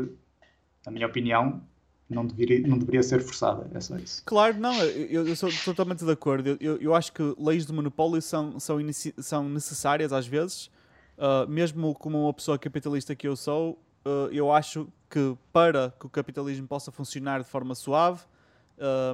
na 0.85 0.91
minha 0.91 1.07
opinião, 1.07 1.62
não 2.09 2.26
deveria, 2.26 2.66
não 2.66 2.78
deveria 2.78 3.02
ser 3.02 3.20
forçada, 3.20 3.68
é 3.74 3.80
só 3.80 3.96
isso. 3.96 4.22
Claro, 4.24 4.59
não, 4.59 4.74
eu, 4.82 5.26
eu 5.26 5.36
sou 5.36 5.50
totalmente 5.64 6.05
de 6.05 6.11
acordo. 6.11 6.57
Eu, 6.61 6.76
eu, 6.76 6.94
acho 6.94 7.12
que 7.12 7.22
leis 7.38 7.66
de 7.66 7.72
monopólio 7.72 8.20
são, 8.20 8.61
são, 8.61 8.80
inici- 8.80 9.14
são 9.18 9.48
necessárias 9.48 10.12
às 10.12 10.26
vezes, 10.26 10.70
Uh, 11.16 11.48
mesmo 11.48 11.94
como 11.94 12.24
uma 12.24 12.34
pessoa 12.34 12.59
capitalista 12.59 13.14
que 13.14 13.28
eu 13.28 13.36
sou, 13.36 13.78
uh, 14.05 14.28
eu 14.32 14.50
acho 14.52 14.88
que 15.09 15.36
para 15.52 15.94
que 15.98 16.07
o 16.07 16.09
capitalismo 16.09 16.66
possa 16.66 16.90
funcionar 16.90 17.40
de 17.40 17.48
forma 17.48 17.74
suave, 17.74 18.22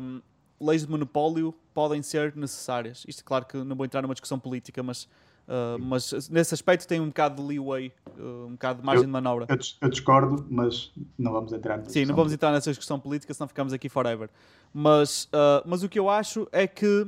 um, 0.01 0.23
leis 0.59 0.83
de 0.87 0.91
monopólio 0.91 1.55
podem 1.75 2.03
ser 2.03 2.35
necessárias. 2.35 3.05
Isto, 3.07 3.23
claro 3.23 3.45
que 3.45 3.59
não 3.59 3.77
vou 3.77 3.85
entrar 3.85 4.01
numa 4.01 4.15
discussão 4.15 4.39
política, 4.39 4.83
mas, 4.83 5.07
uh, 5.51 5.79
mas 5.79 6.29
nesse 6.31 6.55
aspecto 6.55 6.87
tem 6.89 7.01
um 7.01 7.09
bocado 7.09 7.43
de 7.43 7.49
leeway, 7.49 7.93
uh, 8.19 8.47
um 8.47 8.53
bocado 8.53 8.81
de 8.81 8.87
margem 8.87 9.03
Eu- 9.03 9.07
de 9.07 9.13
manobra. 9.13 9.47
Eu, 9.49 9.59
eu 9.83 9.89
discordo, 9.91 10.47
mas 10.49 10.91
não 11.19 11.33
vamos 11.33 11.53
entrar 11.53 11.77
nisso. 11.79 11.91
Sim, 11.91 12.05
não 12.07 12.15
vamos 12.15 12.33
entrar 12.33 12.53
nessa 12.53 12.71
discussão 12.71 12.99
política, 12.99 13.35
senão 13.35 13.49
ficamos 13.49 13.73
aqui 13.73 13.89
forever. 13.89 14.31
Mas, 14.73 15.29
ah, 15.33 15.63
mas 15.67 15.83
o 15.83 15.89
que 15.89 15.99
eu 15.99 16.09
acho 16.09 16.47
é 16.53 16.67
que. 16.67 17.07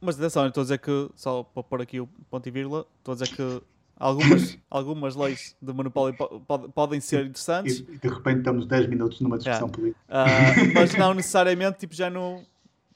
mas 0.00 0.18
atenção, 0.18 0.46
estou 0.46 0.60
a 0.62 0.64
dizer 0.64 0.78
que, 0.78 1.10
só 1.14 1.42
para 1.42 1.62
pôr 1.62 1.80
aqui 1.82 2.00
o 2.00 2.06
ponto 2.30 2.46
e 2.46 2.50
vírgula, 2.50 2.86
estou 2.98 3.12
a 3.12 3.14
dizer 3.14 3.34
que 3.36 3.62
algumas, 3.96 4.58
algumas 4.70 5.14
leis 5.16 5.56
de 5.62 5.72
monopólio 5.72 6.16
po- 6.16 6.40
pod- 6.40 6.68
podem 6.72 7.00
ser 7.00 7.26
interessantes, 7.26 7.78
e 7.80 7.98
de 7.98 8.08
repente 8.08 8.38
estamos 8.38 8.66
10 8.66 8.88
minutos 8.88 9.20
numa 9.20 9.38
discussão 9.38 9.68
política. 9.68 10.00
ah, 10.08 10.26
mas 10.74 10.92
não 10.96 11.14
necessariamente, 11.14 11.78
tipo, 11.78 11.94
já 11.94 12.10
não. 12.10 12.44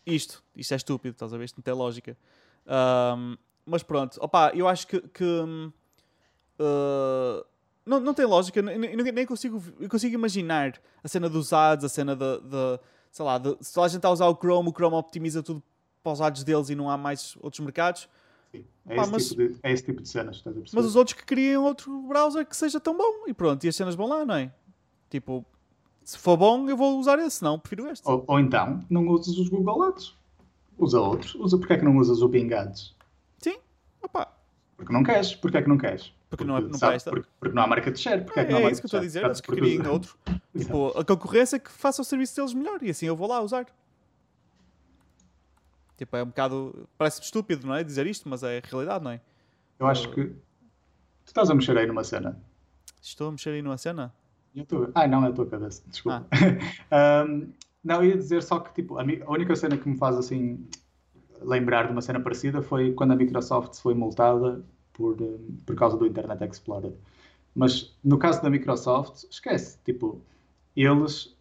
Isto, 0.04 0.42
isto 0.56 0.72
é 0.72 0.76
estúpido, 0.76 1.12
estás 1.14 1.32
a 1.34 1.36
ver? 1.38 1.44
Isto 1.46 1.56
não 1.58 1.62
tem 1.62 1.74
lógica. 1.74 2.16
Ahm, 2.66 3.36
mas 3.64 3.82
pronto, 3.82 4.18
opá, 4.22 4.52
eu 4.54 4.66
acho 4.68 4.86
que. 4.86 5.00
que, 5.00 5.42
ah, 6.58 7.44
não, 7.84 8.00
não 8.00 8.14
tem 8.14 8.24
lógica, 8.26 8.60
nem, 8.62 8.78
nem- 8.78 9.26
consigo, 9.26 9.62
eu 9.78 9.88
consigo 9.88 10.14
imaginar 10.14 10.80
a 11.04 11.08
cena 11.08 11.28
dos 11.28 11.52
ads, 11.52 11.84
a 11.84 11.88
cena 11.88 12.16
de. 12.16 12.40
de 12.40 12.80
sei 13.12 13.24
lá, 13.24 13.38
de, 13.38 13.56
se 13.60 13.78
a 13.80 13.86
gente 13.88 13.96
está 13.98 14.08
a 14.08 14.12
usar 14.12 14.26
o 14.26 14.34
Chrome, 14.36 14.68
o 14.68 14.72
Chrome 14.72 14.96
optimiza 14.96 15.42
tudo 15.42 15.62
para 16.02 16.12
os 16.12 16.20
ads 16.20 16.44
deles 16.44 16.68
e 16.68 16.74
não 16.74 16.90
há 16.90 16.96
mais 16.98 17.36
outros 17.40 17.60
mercados. 17.60 18.08
Sim, 18.52 18.64
é, 18.88 18.96
Pá, 18.96 19.02
esse 19.02 19.12
mas- 19.12 19.28
tipo 19.28 19.48
de, 19.48 19.56
é 19.62 19.72
esse 19.72 19.84
tipo 19.84 20.02
de 20.02 20.08
cenas, 20.08 20.36
estás 20.36 20.54
a 20.56 20.60
perceber? 20.60 20.80
Mas 20.80 20.86
os 20.90 20.96
outros 20.96 21.16
que 21.16 21.24
criem 21.24 21.56
outro 21.56 22.02
browser 22.02 22.44
que 22.46 22.56
seja 22.56 22.78
tão 22.80 22.96
bom 22.96 23.26
e 23.26 23.32
pronto, 23.32 23.64
e 23.64 23.68
as 23.68 23.76
cenas 23.76 23.94
vão 23.94 24.08
lá, 24.08 24.24
não 24.24 24.34
é? 24.34 24.52
Tipo, 25.08 25.44
se 26.04 26.18
for 26.18 26.36
bom, 26.36 26.68
eu 26.68 26.76
vou 26.76 26.98
usar 26.98 27.18
esse, 27.20 27.42
não, 27.42 27.58
prefiro 27.58 27.88
este. 27.88 28.06
ou, 28.08 28.24
ou 28.26 28.38
então, 28.40 28.84
não 28.90 29.06
usas 29.08 29.38
os 29.38 29.48
Google 29.48 29.82
Ads. 29.84 30.14
Usa 30.78 31.00
outros. 31.00 31.34
Usa, 31.36 31.58
porque 31.58 31.72
é 31.72 31.78
que 31.78 31.84
não 31.84 31.96
usas 31.96 32.20
o 32.22 32.28
Bing 32.28 32.52
Ads? 32.52 32.94
Sim, 33.38 33.56
opá. 34.02 34.32
Porque 34.76 34.92
não 34.92 35.02
queres. 35.02 35.34
Porque 35.34 35.56
é 35.56 35.62
que 35.62 35.68
não 35.68 35.78
queres? 35.78 36.12
Porque 36.28 36.44
não 36.44 36.56
é- 36.56 36.60
não 36.60 36.74
sabe, 36.74 36.92
presta. 36.92 37.10
porque, 37.10 37.28
porque 37.40 37.54
não 37.54 37.62
há 37.62 37.66
marca 37.66 37.90
de 37.90 37.98
share. 37.98 38.24
Porque 38.24 38.40
é, 38.40 38.44
que 38.44 38.50
É, 38.50 38.52
não 38.52 38.58
há 38.58 38.60
é 38.60 38.62
marca 38.64 38.72
isso 38.72 38.82
que 38.82 38.86
eu 38.86 38.88
estou 38.88 39.00
a 39.00 39.02
dizer, 39.02 39.24
eles 39.24 39.40
que 39.40 39.50
criem 39.52 39.76
porque- 39.76 39.88
outro. 39.90 40.18
Tipo, 40.56 40.88
a 40.98 41.04
concorrência 41.04 41.56
é 41.56 41.58
que 41.58 41.70
faça 41.70 42.02
o 42.02 42.04
serviço 42.04 42.36
deles 42.36 42.52
melhor 42.52 42.82
e 42.82 42.90
assim 42.90 43.06
eu 43.06 43.16
vou 43.16 43.28
lá 43.28 43.40
usar. 43.40 43.66
Tipo, 45.96 46.16
é 46.16 46.22
um 46.22 46.26
bocado. 46.26 46.86
Parece 46.98 47.22
estúpido, 47.22 47.66
não 47.66 47.74
é? 47.74 47.82
Dizer 47.82 48.06
isto, 48.06 48.28
mas 48.28 48.42
é 48.42 48.58
a 48.58 48.68
realidade, 48.68 49.02
não 49.02 49.10
é? 49.12 49.20
Eu 49.78 49.86
acho 49.86 50.10
que. 50.10 50.24
Tu 50.26 50.34
estás 51.28 51.48
a 51.48 51.54
mexer 51.54 51.76
aí 51.78 51.86
numa 51.86 52.04
cena. 52.04 52.38
Estou 53.00 53.28
a 53.28 53.32
mexer 53.32 53.50
aí 53.50 53.62
numa 53.62 53.78
cena. 53.78 54.12
Eu 54.54 54.64
ver. 54.80 54.90
Ah, 54.94 55.06
não, 55.06 55.24
é 55.24 55.28
a 55.28 55.32
tua 55.32 55.46
cabeça. 55.46 55.82
Desculpa. 55.86 56.26
Ahm, 56.90 57.48
não, 57.86 58.04
ia 58.04 58.16
dizer 58.16 58.42
só 58.42 58.58
que 58.58 58.74
tipo, 58.74 58.98
a, 58.98 59.02
a 59.02 59.30
única 59.30 59.54
cena 59.54 59.76
que 59.76 59.88
me 59.88 59.96
faz 59.96 60.16
assim 60.16 60.66
lembrar 61.40 61.86
de 61.86 61.92
uma 61.92 62.02
cena 62.02 62.18
parecida 62.18 62.60
foi 62.60 62.92
quando 62.92 63.12
a 63.12 63.16
Microsoft 63.16 63.80
foi 63.80 63.94
multada 63.94 64.64
por, 64.92 65.20
hum, 65.22 65.56
por 65.64 65.76
causa 65.76 65.96
do 65.96 66.04
Internet 66.04 66.44
Explorer. 66.44 66.92
Mas 67.54 67.96
no 68.02 68.18
caso 68.18 68.42
da 68.42 68.50
Microsoft, 68.50 69.24
esquece. 69.30 69.78
Tipo, 69.84 70.20
eles 70.74 71.36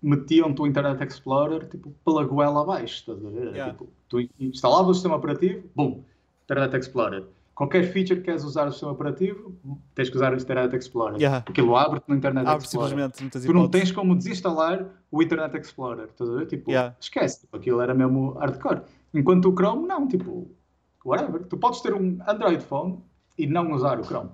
metiam-te 0.00 0.62
o 0.62 0.66
Internet 0.68 1.02
Explorer 1.02 1.68
tipo, 1.68 1.90
pela 2.04 2.24
goela 2.24 2.62
abaixo. 2.62 2.94
Estás 2.94 3.24
a 3.24 3.28
ver? 3.28 3.48
Yeah. 3.48 3.72
Tipo, 3.72 3.88
tu 4.08 4.20
instalavas 4.38 4.90
o 4.90 4.94
sistema 4.94 5.16
operativo, 5.16 5.68
bum, 5.74 6.04
Internet 6.44 6.76
Explorer. 6.76 7.26
Qualquer 7.54 7.84
feature 7.84 8.16
que 8.20 8.26
queres 8.26 8.44
usar 8.44 8.64
no 8.64 8.72
sistema 8.72 8.92
operativo, 8.92 9.54
tens 9.94 10.08
que 10.08 10.16
usar 10.16 10.32
o 10.32 10.36
Internet 10.36 10.74
Explorer. 10.74 11.16
Yeah. 11.18 11.44
Aquilo 11.46 11.76
abre-te 11.76 12.08
no 12.08 12.16
Internet 12.16 12.48
Abre 12.48 12.64
Explorer. 12.64 13.10
simplesmente 13.12 13.46
Tu 13.46 13.52
não 13.52 13.68
tens 13.68 13.92
como 13.92 14.16
desinstalar 14.16 14.86
o 15.10 15.22
Internet 15.22 15.58
Explorer, 15.58 16.08
estás 16.08 16.30
a 16.30 16.34
ver? 16.34 16.46
Tipo, 16.46 16.70
Yeah. 16.70 16.96
esquece, 16.98 17.40
tipo, 17.42 17.56
aquilo 17.56 17.80
era 17.82 17.94
mesmo 17.94 18.32
hardcore. 18.32 18.82
Enquanto 19.12 19.50
o 19.50 19.54
Chrome, 19.54 19.86
não, 19.86 20.08
tipo, 20.08 20.50
whatever. 21.04 21.44
Tu 21.44 21.56
podes 21.58 21.80
ter 21.82 21.92
um 21.92 22.18
Android 22.26 22.64
phone 22.64 22.98
e 23.36 23.46
não 23.46 23.72
usar 23.72 24.00
o 24.00 24.04
Chrome. 24.04 24.30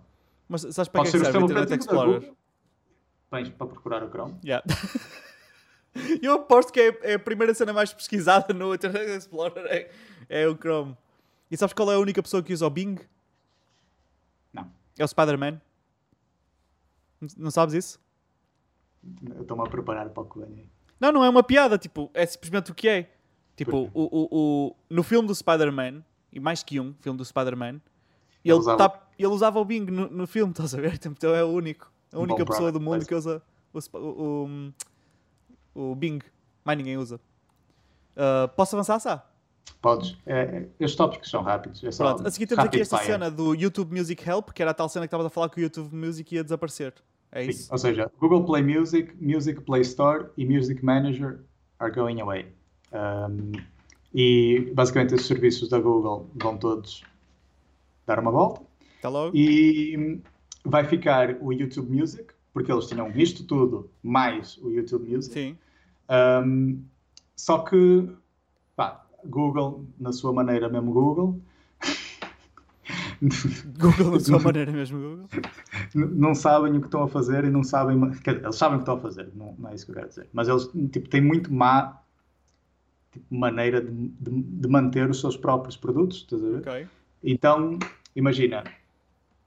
Mas 0.48 0.62
sabes 0.62 0.88
para 0.88 1.02
Pode 1.02 1.10
que 1.10 1.16
é 1.16 1.20
que 1.20 1.26
serve 1.26 1.38
o 1.38 1.44
Internet 1.44 1.74
Explorer? 1.80 2.32
Vens 3.32 3.50
para 3.50 3.66
procurar 3.66 4.04
o 4.04 4.08
Chrome. 4.08 4.34
Yeah. 4.44 4.64
Eu 6.22 6.34
aposto 6.34 6.72
que 6.72 6.80
é, 6.80 6.98
é 7.02 7.14
a 7.14 7.18
primeira 7.18 7.52
cena 7.52 7.72
mais 7.72 7.92
pesquisada 7.92 8.54
no 8.54 8.74
Internet 8.74 9.10
Explorer 9.10 9.66
é, 9.66 9.90
é 10.28 10.46
o 10.46 10.54
Chrome. 10.56 10.96
E 11.50 11.56
sabes 11.56 11.72
qual 11.72 11.90
é 11.90 11.94
a 11.94 11.98
única 11.98 12.22
pessoa 12.22 12.42
que 12.42 12.52
usa 12.52 12.66
o 12.66 12.70
Bing? 12.70 12.96
Não. 14.52 14.70
É 14.98 15.04
o 15.04 15.08
Spider-Man. 15.08 15.60
Não 17.36 17.50
sabes 17.50 17.74
isso? 17.74 18.00
Eu 19.34 19.42
estou-me 19.42 19.62
a 19.62 19.70
preparar 19.70 20.08
para 20.10 20.22
o 20.22 20.26
que 20.26 20.38
vem. 20.38 20.68
Não, 21.00 21.12
não 21.12 21.24
é 21.24 21.28
uma 21.28 21.42
piada, 21.42 21.78
tipo, 21.78 22.10
é 22.12 22.26
simplesmente 22.26 22.70
o 22.70 22.74
que 22.74 22.88
é. 22.88 23.14
Tipo, 23.56 23.70
Porquê? 23.88 23.90
o, 23.94 24.02
o, 24.02 24.28
o, 24.68 24.76
no 24.90 25.02
filme 25.02 25.26
do 25.26 25.34
Spider-Man, 25.34 26.04
e 26.32 26.38
mais 26.38 26.62
que 26.62 26.78
um 26.78 26.94
filme 27.00 27.16
do 27.16 27.24
Spider-Man, 27.24 27.80
Ele 28.44 28.54
usava- 28.54 28.78
tá- 28.88 29.08
ele 29.18 29.28
usava 29.28 29.58
o 29.58 29.64
Bing 29.64 29.86
no, 29.90 30.08
no 30.08 30.26
filme, 30.26 30.52
estás 30.52 30.74
a 30.74 30.80
ver? 30.80 31.00
Então 31.04 31.34
é 31.34 31.42
o 31.42 31.48
único. 31.48 31.90
A 32.12 32.18
única 32.18 32.44
pessoa 32.44 32.70
product 32.70 32.78
do 32.78 32.80
mundo 32.80 33.06
que 33.06 33.14
usa 33.14 33.42
o, 33.72 33.78
o, 33.98 34.72
o, 35.90 35.94
Bing. 35.94 36.20
Mais 36.64 36.76
ninguém 36.78 36.96
usa. 36.96 37.20
Ah, 38.16 38.48
posso 38.48 38.76
avançar, 38.76 38.98
Sá? 39.00 39.24
Podes. 39.80 40.16
É, 40.26 40.66
estes 40.80 40.96
tópicos 40.96 41.30
são 41.30 41.42
rápidos. 41.42 41.82
É 41.84 41.90
Pronto, 41.90 42.26
a 42.26 42.30
seguir 42.30 42.46
temos 42.46 42.64
aqui 42.64 42.80
esta 42.80 42.98
fire. 42.98 43.12
cena 43.12 43.30
do 43.30 43.54
YouTube 43.54 43.96
Music 43.96 44.28
Help, 44.28 44.50
que 44.50 44.62
era 44.62 44.72
a 44.72 44.74
tal 44.74 44.88
cena 44.88 45.04
que 45.04 45.08
estavas 45.08 45.26
a 45.26 45.30
falar 45.30 45.48
que 45.48 45.60
o 45.60 45.62
YouTube 45.62 45.94
Music 45.94 46.34
ia 46.34 46.42
desaparecer. 46.42 46.94
É 47.30 47.44
Sim, 47.44 47.50
isso. 47.50 47.72
Ou 47.72 47.78
seja, 47.78 48.10
Google 48.18 48.44
Play 48.44 48.62
Music, 48.62 49.14
Music 49.20 49.60
Play 49.60 49.82
Store 49.82 50.26
e 50.36 50.46
Music 50.46 50.84
Manager 50.84 51.40
are 51.78 51.92
going 51.92 52.20
away. 52.20 52.46
Um, 52.92 53.52
e 54.14 54.72
basicamente 54.74 55.14
esses 55.14 55.26
serviços 55.26 55.68
da 55.68 55.78
Google 55.78 56.30
vão 56.34 56.56
todos 56.56 57.04
dar 58.06 58.18
uma 58.18 58.30
volta. 58.30 58.62
Até 58.98 59.08
logo. 59.08 59.36
E 59.36 60.20
vai 60.64 60.84
ficar 60.84 61.36
o 61.40 61.52
YouTube 61.52 61.90
Music, 61.90 62.32
porque 62.52 62.72
eles 62.72 62.86
tinham 62.86 63.10
isto 63.10 63.44
tudo, 63.44 63.90
mais 64.02 64.56
o 64.58 64.70
YouTube 64.70 65.08
Music. 65.14 65.34
Sim. 65.34 65.58
Um, 66.10 66.82
só 67.36 67.58
que, 67.58 68.10
pá, 68.74 69.06
Google, 69.28 69.84
na 69.98 70.12
sua 70.12 70.32
maneira 70.32 70.68
mesmo 70.68 70.92
Google, 70.92 71.40
Google, 73.78 74.12
na 74.12 74.20
sua 74.20 74.38
maneira 74.38 74.72
mesmo 74.72 74.98
Google. 74.98 75.26
não 75.94 76.34
sabem 76.34 76.76
o 76.76 76.80
que 76.80 76.86
estão 76.86 77.02
a 77.02 77.08
fazer 77.08 77.44
e 77.44 77.50
não 77.50 77.64
sabem. 77.64 77.98
Eles 78.26 78.56
sabem 78.56 78.76
o 78.76 78.78
que 78.78 78.82
estão 78.82 78.96
a 78.96 79.00
fazer, 79.00 79.28
não, 79.34 79.54
não 79.58 79.70
é 79.70 79.74
isso 79.74 79.84
que 79.84 79.90
eu 79.90 79.96
quero 79.96 80.08
dizer. 80.08 80.28
Mas 80.32 80.48
eles 80.48 80.68
tipo, 80.92 81.08
têm 81.08 81.20
muito 81.20 81.52
má 81.52 82.00
tipo, 83.12 83.34
maneira 83.34 83.80
de, 83.80 83.90
de, 83.90 84.30
de 84.30 84.68
manter 84.68 85.08
os 85.10 85.20
seus 85.20 85.36
próprios 85.36 85.76
produtos, 85.76 86.18
estás 86.18 86.44
a 86.44 86.48
ver? 86.48 86.58
Ok. 86.58 86.86
Então, 87.24 87.78
imagina, 88.14 88.62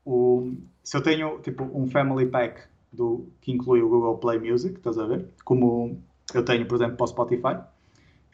o, 0.06 0.54
se 0.84 0.98
eu 0.98 1.02
tenho 1.02 1.40
tipo 1.40 1.64
um 1.74 1.88
family 1.88 2.26
pack 2.26 2.64
do, 2.92 3.28
que 3.40 3.52
inclui 3.52 3.82
o 3.82 3.88
Google 3.88 4.18
Play 4.18 4.40
Music, 4.40 4.76
estás 4.76 4.98
a 4.98 5.06
ver? 5.06 5.26
Como 5.46 6.02
eu 6.34 6.44
tenho, 6.44 6.66
por 6.66 6.76
exemplo, 6.76 6.98
para 6.98 7.04
o 7.06 7.08
Spotify, 7.08 7.56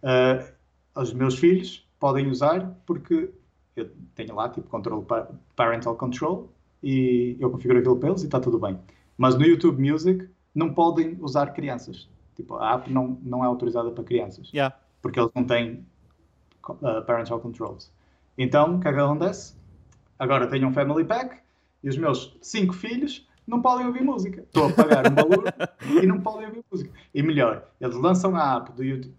uh, 0.04 0.57
os 1.02 1.14
meus 1.14 1.38
filhos 1.38 1.88
podem 2.00 2.28
usar 2.28 2.76
porque 2.86 3.32
eu 3.76 3.90
tenho 4.16 4.36
lá 4.36 4.50
tipo 4.50 4.68
controle 4.68 5.06
parental 5.56 5.96
control 5.96 6.52
e 6.82 7.38
eu 7.40 7.50
configuro 7.50 7.80
aquilo 7.80 7.98
para 7.98 8.10
eles 8.10 8.24
e 8.24 8.26
está 8.26 8.40
tudo 8.40 8.60
bem. 8.60 8.80
Mas 9.18 9.36
no 9.36 9.46
YouTube 9.46 9.82
Music 9.82 10.30
não 10.54 10.74
podem 10.74 11.18
usar 11.22 11.48
crianças. 11.54 12.10
Tipo, 12.36 12.56
a 12.56 12.76
app 12.76 12.92
não, 12.92 13.20
não 13.24 13.44
é 13.44 13.48
autorizada 13.48 13.90
para 13.92 14.04
crianças. 14.04 14.52
Yeah. 14.52 14.76
Porque 15.02 15.20
eles 15.20 15.32
não 15.36 15.44
têm 15.44 15.86
uh, 16.70 17.02
parental 17.06 17.40
controls. 17.40 17.92
Então, 18.38 18.76
o 18.76 18.80
que 18.80 18.88
é 18.88 18.94
que 18.94 19.00
acontece? 19.00 19.56
Agora 20.20 20.48
tenho 20.48 20.68
um 20.68 20.74
family 20.74 21.04
pack 21.04 21.38
e 21.84 21.90
os 21.90 21.98
meus 21.98 22.38
cinco 22.42 22.74
filhos 22.74 23.28
não 23.48 23.62
podem 23.62 23.88
ouvir 23.88 24.04
música. 24.04 24.42
Estou 24.42 24.68
a 24.68 24.74
pagar 24.74 25.12
um 25.12 25.16
valor 25.16 25.44
e 26.04 26.06
não 26.06 26.20
podem 26.20 26.48
ouvir 26.48 26.64
música. 26.72 26.92
E 27.14 27.24
melhor, 27.24 27.68
eles 27.80 27.96
lançam 27.96 28.36
a 28.36 28.58
app 28.58 28.72
do 28.74 28.84
YouTube. 28.84 29.16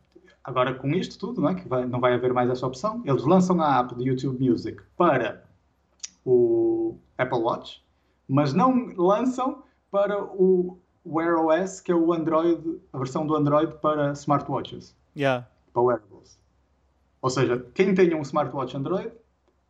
Agora, 0.48 0.72
com 0.72 0.88
isto 0.88 1.18
tudo, 1.18 1.42
não, 1.42 1.50
é? 1.50 1.54
que 1.54 1.68
vai, 1.68 1.84
não 1.84 2.00
vai 2.00 2.14
haver 2.14 2.32
mais 2.32 2.48
essa 2.48 2.66
opção, 2.66 3.02
eles 3.04 3.22
lançam 3.24 3.60
a 3.60 3.78
app 3.80 3.94
do 3.94 4.02
YouTube 4.02 4.48
Music 4.48 4.82
para 4.96 5.44
o 6.24 6.96
Apple 7.18 7.38
Watch, 7.40 7.82
mas 8.26 8.54
não 8.54 8.86
lançam 8.96 9.62
para 9.90 10.22
o 10.24 10.78
Wear 11.04 11.36
OS, 11.38 11.80
que 11.82 11.92
é 11.92 11.94
o 11.94 12.12
Android, 12.14 12.80
a 12.92 12.98
versão 12.98 13.26
do 13.26 13.34
Android 13.36 13.74
para 13.82 14.12
smartwatches, 14.12 14.96
Yeah. 15.14 15.46
para 15.72 15.82
wearables. 15.82 16.38
Ou 17.20 17.28
seja, 17.28 17.66
quem 17.74 17.94
tem 17.94 18.14
um 18.14 18.22
smartwatch 18.22 18.74
Android 18.76 19.10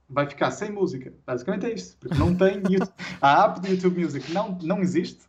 vai 0.08 0.26
ficar 0.28 0.50
sem 0.52 0.70
música. 0.70 1.12
Basicamente 1.26 1.66
é 1.66 1.72
isto, 1.74 1.96
porque 1.98 2.16
não 2.16 2.34
tem 2.36 2.58
YouTube- 2.70 2.92
a 3.20 3.44
app 3.46 3.60
do 3.60 3.66
YouTube 3.68 4.00
Music 4.04 4.32
não, 4.32 4.56
não 4.62 4.78
existe 4.80 5.22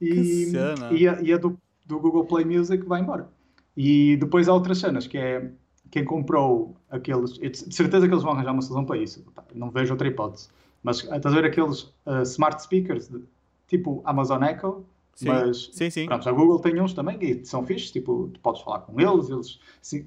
e, 0.00 0.52
e 0.92 1.08
a, 1.08 1.20
e 1.22 1.32
a 1.32 1.38
do, 1.38 1.58
do 1.84 1.98
Google 1.98 2.24
Play 2.26 2.44
Music 2.44 2.84
vai 2.86 3.00
embora. 3.00 3.28
E 3.76 4.16
depois 4.16 4.48
há 4.48 4.54
outras 4.54 4.78
cenas, 4.78 5.06
que 5.06 5.18
é 5.18 5.50
quem 5.90 6.04
comprou 6.04 6.76
aqueles. 6.90 7.32
De 7.34 7.74
certeza 7.74 8.06
que 8.08 8.12
eles 8.14 8.22
vão 8.24 8.32
arranjar 8.32 8.52
uma 8.52 8.62
solução 8.62 8.84
para 8.84 8.96
isso. 8.98 9.24
Não 9.54 9.70
vejo 9.70 9.92
outra 9.92 10.08
hipótese. 10.08 10.48
Mas 10.82 10.98
estás 11.02 11.26
a 11.26 11.30
ver 11.30 11.44
aqueles 11.44 11.92
ah, 12.06 12.22
smart 12.22 12.62
speakers, 12.62 13.08
de- 13.08 13.22
tipo 13.68 14.00
Amazon 14.04 14.42
Echo, 14.44 14.84
Sim. 15.14 15.28
mas 15.28 15.70
Sim, 15.72 15.90
sim. 15.90 16.06
Pronto, 16.06 16.28
a 16.28 16.32
Google 16.32 16.58
tem 16.60 16.80
uns 16.80 16.92
também 16.94 17.18
e 17.20 17.44
são 17.44 17.64
fixes, 17.66 17.90
tipo, 17.90 18.30
tu 18.32 18.38
podes 18.40 18.62
falar 18.62 18.80
com 18.80 19.00
eles, 19.00 19.28
eles 19.28 19.58
sin- 19.82 20.06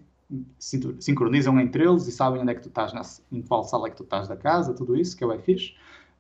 sin- 0.58 0.96
sincronizam 1.00 1.60
entre 1.60 1.84
eles 1.84 2.08
e 2.08 2.12
sabem 2.12 2.42
onde 2.42 2.52
é 2.52 2.56
que 2.56 2.62
tu 2.62 2.70
estás, 2.70 2.94
na, 2.94 3.02
em 3.32 3.42
qual 3.42 3.64
sala 3.66 3.88
é 3.88 3.90
que 3.92 3.98
tu 3.98 4.04
estás 4.04 4.28
da 4.28 4.38
casa, 4.38 4.74
tudo 4.74 4.96
isso, 4.96 5.18
que 5.18 5.24
é 5.24 5.28
o 5.28 5.40
fixe. 5.40 5.74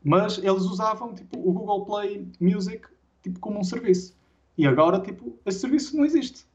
Mas 0.04 0.38
eles 0.40 0.64
usavam, 0.64 1.14
tipo, 1.14 1.38
o 1.40 1.52
Google 1.54 1.86
Play 1.86 2.28
Music, 2.40 2.86
tipo, 3.24 3.40
como 3.40 3.60
um 3.60 3.64
serviço. 3.64 4.14
E 4.58 4.68
agora, 4.68 5.00
tipo, 5.00 5.36
esse 5.46 5.60
serviço 5.60 5.96
não 5.96 6.04
existe. 6.04 6.46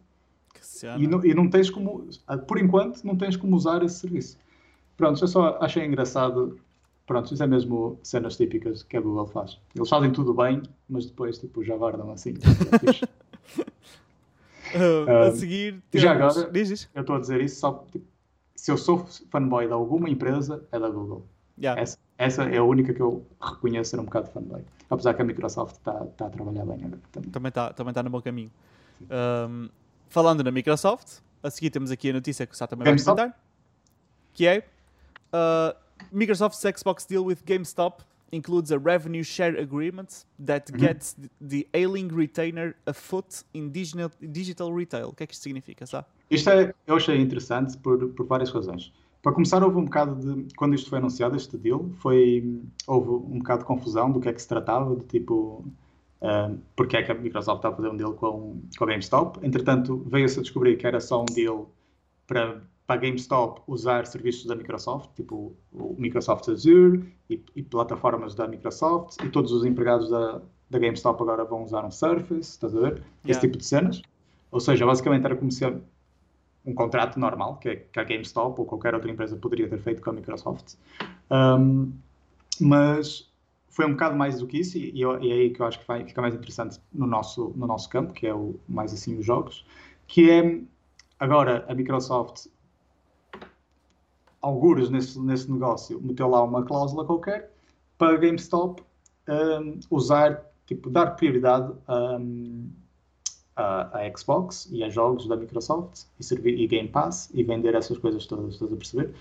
Que 0.75 0.81
cena. 0.81 0.99
E 1.03 1.07
não, 1.07 1.25
e 1.25 1.35
não 1.35 1.49
tens 1.49 1.71
como, 1.71 2.09
ah, 2.27 2.37
por 2.37 2.59
enquanto, 2.59 3.03
não 3.05 3.17
tens 3.17 3.37
como 3.37 3.55
usar 3.57 3.83
esse 3.83 4.01
serviço. 4.01 4.37
Pronto, 4.97 5.23
eu 5.23 5.29
só 5.29 5.57
achei 5.61 5.85
engraçado. 5.85 6.59
Pronto, 7.07 7.33
isso 7.35 7.43
é 7.43 7.47
mesmo 7.47 7.99
cenas 8.03 8.37
típicas 8.37 8.83
que 8.83 8.97
a 8.97 9.01
Google 9.01 9.27
faz. 9.27 9.59
Eles 9.75 9.89
fazem 9.89 10.11
tudo 10.11 10.33
bem, 10.35 10.63
mas 10.89 11.07
depois, 11.07 11.39
tipo, 11.39 11.63
já 11.63 11.77
guardam 11.77 12.11
assim. 12.11 12.35
Fixe. 12.81 13.05
Ah, 14.75 15.27
a 15.27 15.29
Ah, 15.29 15.31
seguir, 15.33 15.81
já 15.93 16.15
temos- 16.17 16.37
agora- 16.37 16.51
Diz, 16.53 16.69
diz. 16.69 16.89
Eu 16.95 17.03
estou 17.03 17.15
a 17.17 17.21
dizer 17.21 17.41
isso 17.41 17.61
só 17.61 17.85
tipo, 17.93 18.05
se 18.57 18.73
eu 18.73 18.77
sou 18.77 19.07
fanboy 19.31 19.67
de 19.69 19.73
alguma 19.73 20.09
empresa, 20.11 20.65
é 20.73 20.79
da 20.81 20.89
Google. 20.89 21.25
Yeah. 21.57 21.81
Essa, 21.81 21.99
essa 22.19 22.43
é 22.45 22.57
a 22.57 22.65
única 22.65 22.93
que 22.93 23.01
eu 23.01 23.25
reconheço 23.41 23.91
ser 23.91 24.01
um 24.01 24.05
bocado 24.05 24.31
fanboy. 24.33 24.63
Apesar 24.91 25.15
que 25.15 25.23
a 25.23 25.25
Microsoft 25.25 25.77
está 25.77 25.93
tá 26.17 26.27
a 26.27 26.31
trabalhar 26.31 26.65
bem 26.67 26.77
agora 26.85 27.01
também. 27.13 27.31
Também 27.31 27.49
está 27.51 27.73
também 27.73 27.95
tá 27.95 28.03
no 28.03 28.11
bom 28.11 28.21
caminho. 28.21 28.51
Ahm, 29.11 29.69
falando 30.15 30.45
na 30.45 30.53
Microsoft, 30.53 31.19
a 31.43 31.51
seguir 31.51 31.71
temos 31.71 31.91
aqui 31.91 32.11
a 32.11 32.13
notícia 32.13 32.47
que 32.47 32.55
o 32.55 32.57
Sá 32.57 32.69
também 32.69 32.85
vai 32.85 32.93
GameStop? 32.93 33.17
comentar. 33.19 33.41
Que 34.33 34.47
é 34.47 34.59
uh, 35.33 35.77
Microsoft's 36.13 36.63
Xbox 36.79 37.05
deal 37.05 37.25
with 37.25 37.39
GameStop 37.45 38.03
includes 38.33 38.71
a 38.73 38.79
revenue 38.79 39.25
share 39.25 39.61
agreement 39.61 40.25
that 40.45 40.71
Uhum. 40.73 40.79
gets 40.79 41.17
the 41.41 41.67
ailing 41.75 42.09
retainer 42.09 42.75
a 42.87 42.93
foot 42.93 43.45
in 43.53 43.71
digital, 43.71 44.11
digital 44.21 44.73
retail. 44.73 45.09
O 45.09 45.13
que 45.13 45.25
é 45.25 45.27
que 45.27 45.35
isto 45.35 45.43
significa, 45.43 45.85
Sá? 45.87 46.05
Isto 46.31 46.51
é, 46.51 46.73
eu 46.87 46.97
achei 46.97 47.21
interessante 47.21 47.77
por, 47.79 48.09
por 48.11 48.27
várias 48.27 48.51
razões. 48.51 48.93
Para 49.23 49.33
começar, 49.33 49.63
houve 49.65 49.79
um 49.79 49.85
bocado 49.85 50.15
de. 50.45 50.55
Quando 50.55 50.75
isto 50.75 50.91
foi 50.91 50.99
anunciado, 50.99 51.35
este 51.37 51.57
deal, 51.57 51.89
foi, 52.01 52.61
houve 52.87 53.09
um 53.11 53.39
bocado 53.39 53.61
de 53.61 53.65
confusão 53.67 54.11
do 54.13 54.21
que 54.21 54.29
é 54.29 54.33
que 54.33 54.41
se 54.43 54.49
tratava, 54.49 54.95
de 54.97 55.05
tipo. 55.07 55.65
Porque 56.77 56.97
é 56.97 57.03
que 57.03 57.13
a 57.13 57.15
Microsoft 57.15 57.59
está 57.59 57.69
a 57.69 57.73
fazer 57.73 57.89
um 57.89 57.97
deal 57.97 58.15
com, 58.15 58.61
com 58.77 58.85
a 58.85 58.87
GameStop. 58.87 59.39
Entretanto, 59.47 60.03
veio-se 60.07 60.39
a 60.39 60.43
descobrir 60.43 60.77
que 60.77 60.87
era 60.87 61.01
só 61.01 61.23
um 61.23 61.27
deal 61.27 61.71
para, 62.27 62.63
para 62.87 62.97
a 62.97 62.99
GameStop 62.99 63.61
usar 63.67 64.07
serviços 64.07 64.47
da 64.47 64.55
Microsoft, 64.55 65.11
tipo 65.17 65.55
o 65.73 65.95
Microsoft 65.99 66.49
Azure 66.49 67.13
e, 67.29 67.43
e 67.55 67.63
plataformas 67.63 68.35
da 68.35 68.49
Microsoft, 68.49 69.23
e 69.23 69.29
todos 69.29 69.53
os 69.53 69.65
empregados 69.65 70.09
da, 70.11 70.41
da 70.71 70.79
GameStop 70.79 71.21
agora 71.23 71.45
vão 71.45 71.63
usar 71.63 71.85
um 71.85 71.91
Surface, 71.91 72.51
estás 72.53 72.75
a 72.77 72.81
ver? 72.81 72.93
Esse 72.95 73.05
Yeah. 73.27 73.41
tipo 73.41 73.59
de 73.59 73.65
cenas. 73.65 74.03
Ou 74.51 74.61
seja, 74.61 74.87
basicamente 74.87 75.25
era 75.25 75.37
como 75.37 75.51
se 75.51 75.65
um 76.67 76.75
contrato 76.75 77.19
normal 77.19 77.57
que, 77.57 77.77
que 77.77 78.01
a 78.01 78.05
GameStop 78.05 78.59
ou 78.61 78.67
qualquer 78.67 78.95
outra 78.95 79.11
empresa 79.11 79.37
poderia 79.37 79.69
ter 79.69 79.79
feito 79.79 80.01
com 80.01 80.11
a 80.11 80.13
Microsoft. 80.13 80.75
Um, 81.31 81.93
mas 82.61 83.29
foi 83.75 83.85
um 83.87 83.91
bocado 83.91 84.17
mais 84.17 84.39
do 84.39 84.47
que 84.47 84.61
isso 84.61 84.79
e, 84.79 84.93
e 84.95 85.03
é 85.03 85.33
aí 85.33 85.51
que 85.51 85.61
eu 85.61 85.67
acho 85.67 85.81
que 85.81 85.87
vai, 85.87 86.05
fica 86.05 86.23
mais 86.23 86.33
interessante 86.33 86.81
no 86.93 87.07
nosso, 87.07 87.53
no 87.57 87.67
nosso 87.67 87.89
campo, 87.89 88.13
que 88.13 88.25
é 88.25 88.33
o 88.33 88.55
mais 88.69 88.93
assim 88.93 89.19
os 89.19 89.27
jogos, 89.27 89.67
que 90.07 90.31
é 90.31 90.61
agora 91.19 91.67
a 91.69 91.75
Microsoft 91.75 92.47
algures 94.41 94.91
nesse, 94.91 95.19
nesse 95.21 95.51
negócio 95.51 96.01
meteu 96.01 96.29
lá 96.29 96.45
uma 96.45 96.63
cláusula 96.65 97.05
qualquer 97.05 97.51
para 97.99 98.15
a 98.15 98.17
GameStop 98.17 98.81
um, 99.29 99.81
usar, 99.91 100.45
tipo, 100.67 100.89
dar 100.89 101.17
prioridade 101.17 101.73
um, 101.89 102.71
a, 103.57 103.99
a 103.99 104.17
Xbox 104.17 104.69
e 104.71 104.85
a 104.85 104.89
jogos 104.89 105.27
da 105.27 105.37
Microsoft 105.37 106.05
e, 106.21 106.23
servir, 106.23 106.61
e 106.61 106.67
Game 106.69 106.89
Pass 106.89 107.29
e 107.35 107.43
vender 107.43 107.75
essas 107.75 107.99
coisas 107.99 108.25
todas, 108.27 108.55
estás 108.55 108.73
a 108.73 108.77
perceber? 108.77 109.15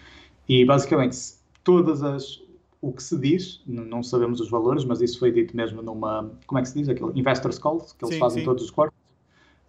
E 0.47 0.63
basicamente 0.63 1.17
todas 1.63 2.03
as 2.03 2.43
o 2.83 2.91
que 2.91 3.01
se 3.01 3.17
diz, 3.17 3.61
não 3.65 4.03
sabemos 4.03 4.41
os 4.41 4.49
valores, 4.49 4.83
mas 4.83 4.99
isso 4.99 5.17
foi 5.17 5.31
dito 5.31 5.55
mesmo 5.55 5.81
numa, 5.81 6.29
como 6.45 6.59
é 6.59 6.61
que 6.61 6.67
se 6.67 6.77
diz? 6.77 6.89
Aquele 6.89 7.17
Investors 7.17 7.57
Call, 7.57 7.79
que 7.79 8.03
eles 8.03 8.15
Sim, 8.15 8.19
fazem 8.19 8.39
sim. 8.41 8.45
todos 8.45 8.61
os 8.61 8.69
quartos. 8.69 8.99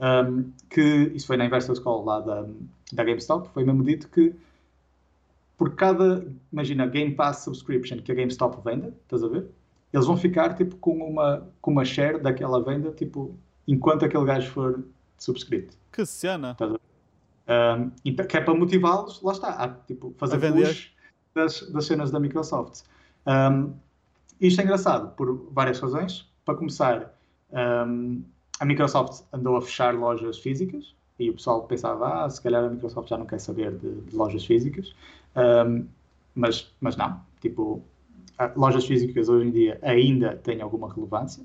Um, 0.01 0.51
que 0.69 1.13
isso 1.15 1.29
foi 1.29 1.37
na 1.37 1.47
Investors 1.47 1.79
Call 1.79 2.05
lá 2.05 2.19
da, 2.19 2.45
da 2.93 3.05
GameStop, 3.05 3.49
foi 3.55 3.63
mesmo 3.63 3.85
dito 3.85 4.09
que 4.09 4.35
por 5.57 5.77
cada, 5.77 6.27
imagina, 6.53 6.89
Game 6.89 7.15
Pass 7.15 7.45
subscription 7.45 7.99
que 7.99 8.11
a 8.11 8.17
GameStop 8.17 8.61
venda, 8.65 8.93
estás 9.05 9.23
a 9.23 9.29
ver? 9.29 9.47
Eles 9.93 10.07
vão 10.07 10.17
ficar 10.17 10.55
tipo 10.55 10.75
com 10.79 10.99
uma, 10.99 11.49
com 11.63 11.71
uma 11.71 11.85
share 11.85 12.19
daquela 12.19 12.61
venda, 12.65 12.91
tipo, 12.91 13.33
enquanto 13.69 14.05
aquele 14.05 14.25
gajo 14.25 14.51
for 14.51 14.85
subscrito. 15.17 15.77
Que 15.93 16.05
cena! 16.05 16.57
Um, 16.61 17.93
então, 18.05 18.27
que 18.27 18.37
é 18.37 18.41
para 18.41 18.55
motivá-los, 18.55 19.23
lá 19.23 19.31
está, 19.31 19.51
a 19.51 19.69
tipo, 19.69 20.13
fazer 20.19 20.45
A 20.45 20.53
push 20.53 20.91
das, 21.33 21.61
das 21.71 21.87
cenas 21.87 22.11
da 22.11 22.19
Microsoft. 22.19 22.83
Um, 23.27 23.73
isto 24.41 24.61
é 24.61 24.65
engraçado 24.65 25.15
por 25.17 25.47
várias 25.53 25.79
razões. 25.81 26.29
Para 26.45 26.55
começar, 26.57 27.15
um, 27.87 28.23
a 28.61 28.65
Microsoft 28.65 29.23
andou 29.33 29.57
a 29.57 29.63
fechar 29.63 29.95
lojas 29.95 30.39
físicas 30.39 30.95
e 31.19 31.31
o 31.31 31.35
pessoal 31.35 31.63
pensava, 31.63 32.25
ah, 32.25 32.31
se 32.31 32.43
calhar 32.43 32.65
a 32.65 32.69
Microsoft 32.69 33.09
já 33.09 33.17
não 33.17 33.27
quer 33.27 33.41
saber 33.41 33.73
de, 33.77 34.01
de 34.03 34.17
lojas 34.17 34.45
físicas. 34.45 34.95
Um, 35.37 35.87
mas, 36.35 36.71
mas 36.81 36.97
não, 36.97 37.21
tipo, 37.41 37.83
a- 38.37 38.53
lojas 38.57 38.85
físicas 38.85 39.29
hoje 39.29 39.49
em 39.49 39.51
dia 39.53 39.79
ainda 39.83 40.37
têm 40.37 40.61
alguma 40.61 40.93
relevância. 40.93 41.43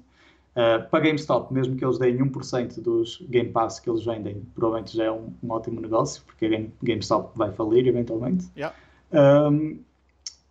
Uh, 0.55 0.89
para 0.89 0.99
GameStop, 1.05 1.53
mesmo 1.53 1.75
que 1.75 1.85
eles 1.85 1.99
deem 1.99 2.17
1% 2.17 2.81
dos 2.81 3.21
Game 3.29 3.51
Pass 3.51 3.79
que 3.79 3.89
eles 3.89 4.03
vendem, 4.03 4.41
provavelmente 4.55 4.97
já 4.97 5.05
é 5.05 5.11
um, 5.11 5.31
um 5.43 5.51
ótimo 5.51 5.79
negócio, 5.79 6.23
porque 6.25 6.47
a 6.47 6.49
Game, 6.49 6.73
GameStop 6.81 7.37
vai 7.37 7.51
falir 7.51 7.87
eventualmente. 7.87 8.47
Yeah. 8.57 8.75
Um, 9.13 9.79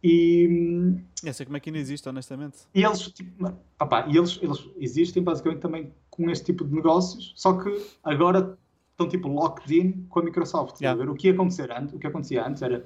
e, 0.03 0.96
Eu 1.24 1.32
sei 1.32 1.44
como 1.44 1.57
é 1.57 1.61
que 1.61 1.70
ainda 1.70 1.78
existe, 1.78 2.09
honestamente. 2.09 2.59
e 2.74 2.84
eles, 2.84 3.01
tipo, 3.11 3.53
opá, 3.80 4.07
e 4.07 4.16
eles, 4.16 4.38
eles 4.40 4.68
existem 4.78 5.22
basicamente 5.22 5.61
também 5.61 5.92
com 6.11 6.30
este 6.30 6.46
tipo 6.46 6.64
de 6.64 6.74
negócios, 6.74 7.32
só 7.36 7.53
que 7.55 7.84
agora 8.03 8.57
estão 8.92 9.09
tipo 9.09 9.28
locked 9.28 9.72
in 9.72 10.05
com 10.09 10.20
a 10.20 10.22
Microsoft. 10.22 10.80
Yeah. 10.80 10.99
Ver? 10.99 11.09
O, 11.11 11.14
que 11.14 11.28
ia 11.28 11.34
acontecer 11.34 11.70
antes, 11.70 11.94
o 11.94 11.99
que 11.99 12.07
acontecia 12.07 12.44
antes 12.46 12.62
era. 12.62 12.84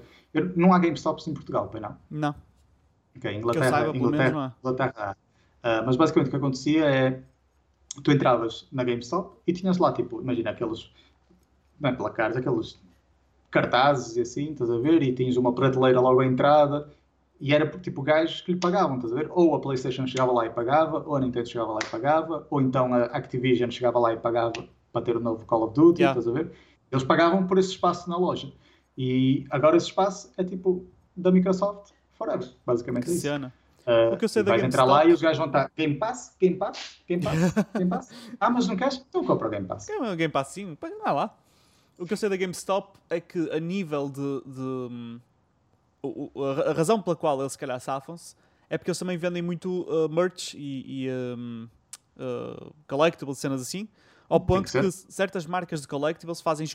não 0.54 0.72
há 0.72 0.78
GameStops 0.78 1.26
em 1.26 1.34
Portugal, 1.34 1.68
pois 1.70 1.82
não? 1.82 1.96
Não. 2.10 2.34
Ok, 3.16 3.34
Inglaterra, 3.34 3.70
saiba, 3.70 3.96
Inglaterra. 3.96 4.56
Inglaterra. 4.60 5.16
Ah, 5.62 5.82
mas 5.86 5.96
basicamente 5.96 6.28
o 6.28 6.30
que 6.30 6.36
acontecia 6.36 6.84
é 6.84 7.22
tu 8.02 8.10
entravas 8.10 8.66
na 8.72 8.84
GameStop 8.84 9.36
e 9.46 9.52
tinhas 9.52 9.78
lá, 9.78 9.92
tipo, 9.92 10.20
imagina 10.20 10.50
aqueles, 10.50 10.90
não 11.78 11.90
é 11.90 11.92
placares, 11.92 12.36
aqueles 12.36 12.78
cartazes 13.50 14.16
e 14.16 14.22
assim, 14.22 14.52
estás 14.52 14.70
a 14.70 14.78
ver? 14.78 15.02
E 15.02 15.14
tinhas 15.14 15.36
uma 15.36 15.54
prateleira 15.54 16.00
logo 16.00 16.20
à 16.20 16.26
entrada 16.26 16.88
e 17.42 17.52
era 17.52 17.66
tipo 17.66 18.02
gajos 18.02 18.40
que 18.40 18.52
lhe 18.52 18.58
pagavam, 18.58 18.94
estás 18.96 19.12
a 19.12 19.16
ver? 19.16 19.28
Ou 19.32 19.52
a 19.56 19.60
PlayStation 19.60 20.06
chegava 20.06 20.30
lá 20.30 20.46
e 20.46 20.50
pagava, 20.50 21.02
ou 21.04 21.16
a 21.16 21.20
Nintendo 21.20 21.48
chegava 21.48 21.72
lá 21.72 21.80
e 21.84 21.90
pagava, 21.90 22.46
ou 22.48 22.60
então 22.60 22.94
a 22.94 23.06
Activision 23.06 23.68
chegava 23.68 23.98
lá 23.98 24.12
e 24.12 24.16
pagava 24.16 24.52
para 24.92 25.02
ter 25.02 25.16
o 25.16 25.20
novo 25.20 25.44
Call 25.44 25.64
of 25.64 25.74
Duty, 25.74 26.02
Yeah. 26.02 26.16
estás 26.20 26.32
a 26.32 26.38
ver? 26.38 26.52
Eles 26.92 27.02
pagavam 27.02 27.44
por 27.44 27.58
esse 27.58 27.70
espaço 27.70 28.08
na 28.08 28.16
loja. 28.16 28.52
E 28.96 29.44
agora 29.50 29.76
esse 29.76 29.86
espaço 29.86 30.32
é 30.36 30.44
tipo 30.44 30.86
da 31.16 31.32
Microsoft 31.32 31.90
forever, 32.12 32.48
basicamente 32.64 33.06
Que 33.06 33.10
é 33.10 33.14
isso. 33.14 33.28
Uh, 33.84 34.14
O 34.14 34.16
que 34.16 34.24
eu 34.24 34.28
sei 34.28 34.44
da 34.44 34.52
vais 34.52 34.62
entrar 34.62 34.84
lá 34.84 35.04
e 35.04 35.12
os 35.12 35.20
gajos 35.20 35.38
vão 35.38 35.48
estar 35.48 35.68
Game 35.76 35.96
Pass, 35.96 36.36
Game 36.40 36.56
Pass, 36.56 37.02
Game 37.08 37.24
Pass, 37.24 37.54
Game 37.74 37.90
Pass. 37.90 38.10
Ah, 38.38 38.50
mas 38.50 38.68
não 38.68 38.76
queres? 38.76 39.04
Então 39.08 39.24
compra 39.24 39.48
o 39.48 39.50
Game 39.50 39.66
Pass. 39.66 39.88
É 39.88 39.98
um 39.98 40.14
Game 40.14 40.32
Pass 40.32 40.48
sim, 40.48 40.78
não 40.80 41.14
lá. 41.14 41.36
O 41.98 42.06
que 42.06 42.12
eu 42.12 42.16
sei 42.16 42.28
da 42.28 42.36
GameStop 42.36 42.96
é 43.10 43.18
que 43.18 43.50
a 43.50 43.58
nível 43.58 44.08
de. 44.08 44.42
de, 44.46 44.60
hum, 44.60 45.20
o- 46.34 46.44
a, 46.44 46.72
razão 46.72 47.00
pela 47.00 47.14
qual 47.16 47.40
eles 47.40 47.52
se 47.52 47.58
calhar 47.58 47.78
safam-se 47.80 48.34
é 48.68 48.76
porque 48.78 48.90
eles 48.90 48.98
também 48.98 49.16
vendem 49.16 49.42
muito 49.42 49.82
uh, 49.82 50.08
merch 50.08 50.54
e, 50.54 51.04
e 51.06 51.10
um, 51.10 51.68
uh, 52.16 52.74
collectibles, 52.88 53.38
cenas 53.38 53.60
assim, 53.60 53.88
ao 54.28 54.40
ponto 54.40 54.70
que 54.72 54.80
que, 54.80 54.90
certas 54.90 55.44
marcas 55.46 55.82
de 55.82 55.88
collectibles 55.88 56.40
fazem 56.40 56.66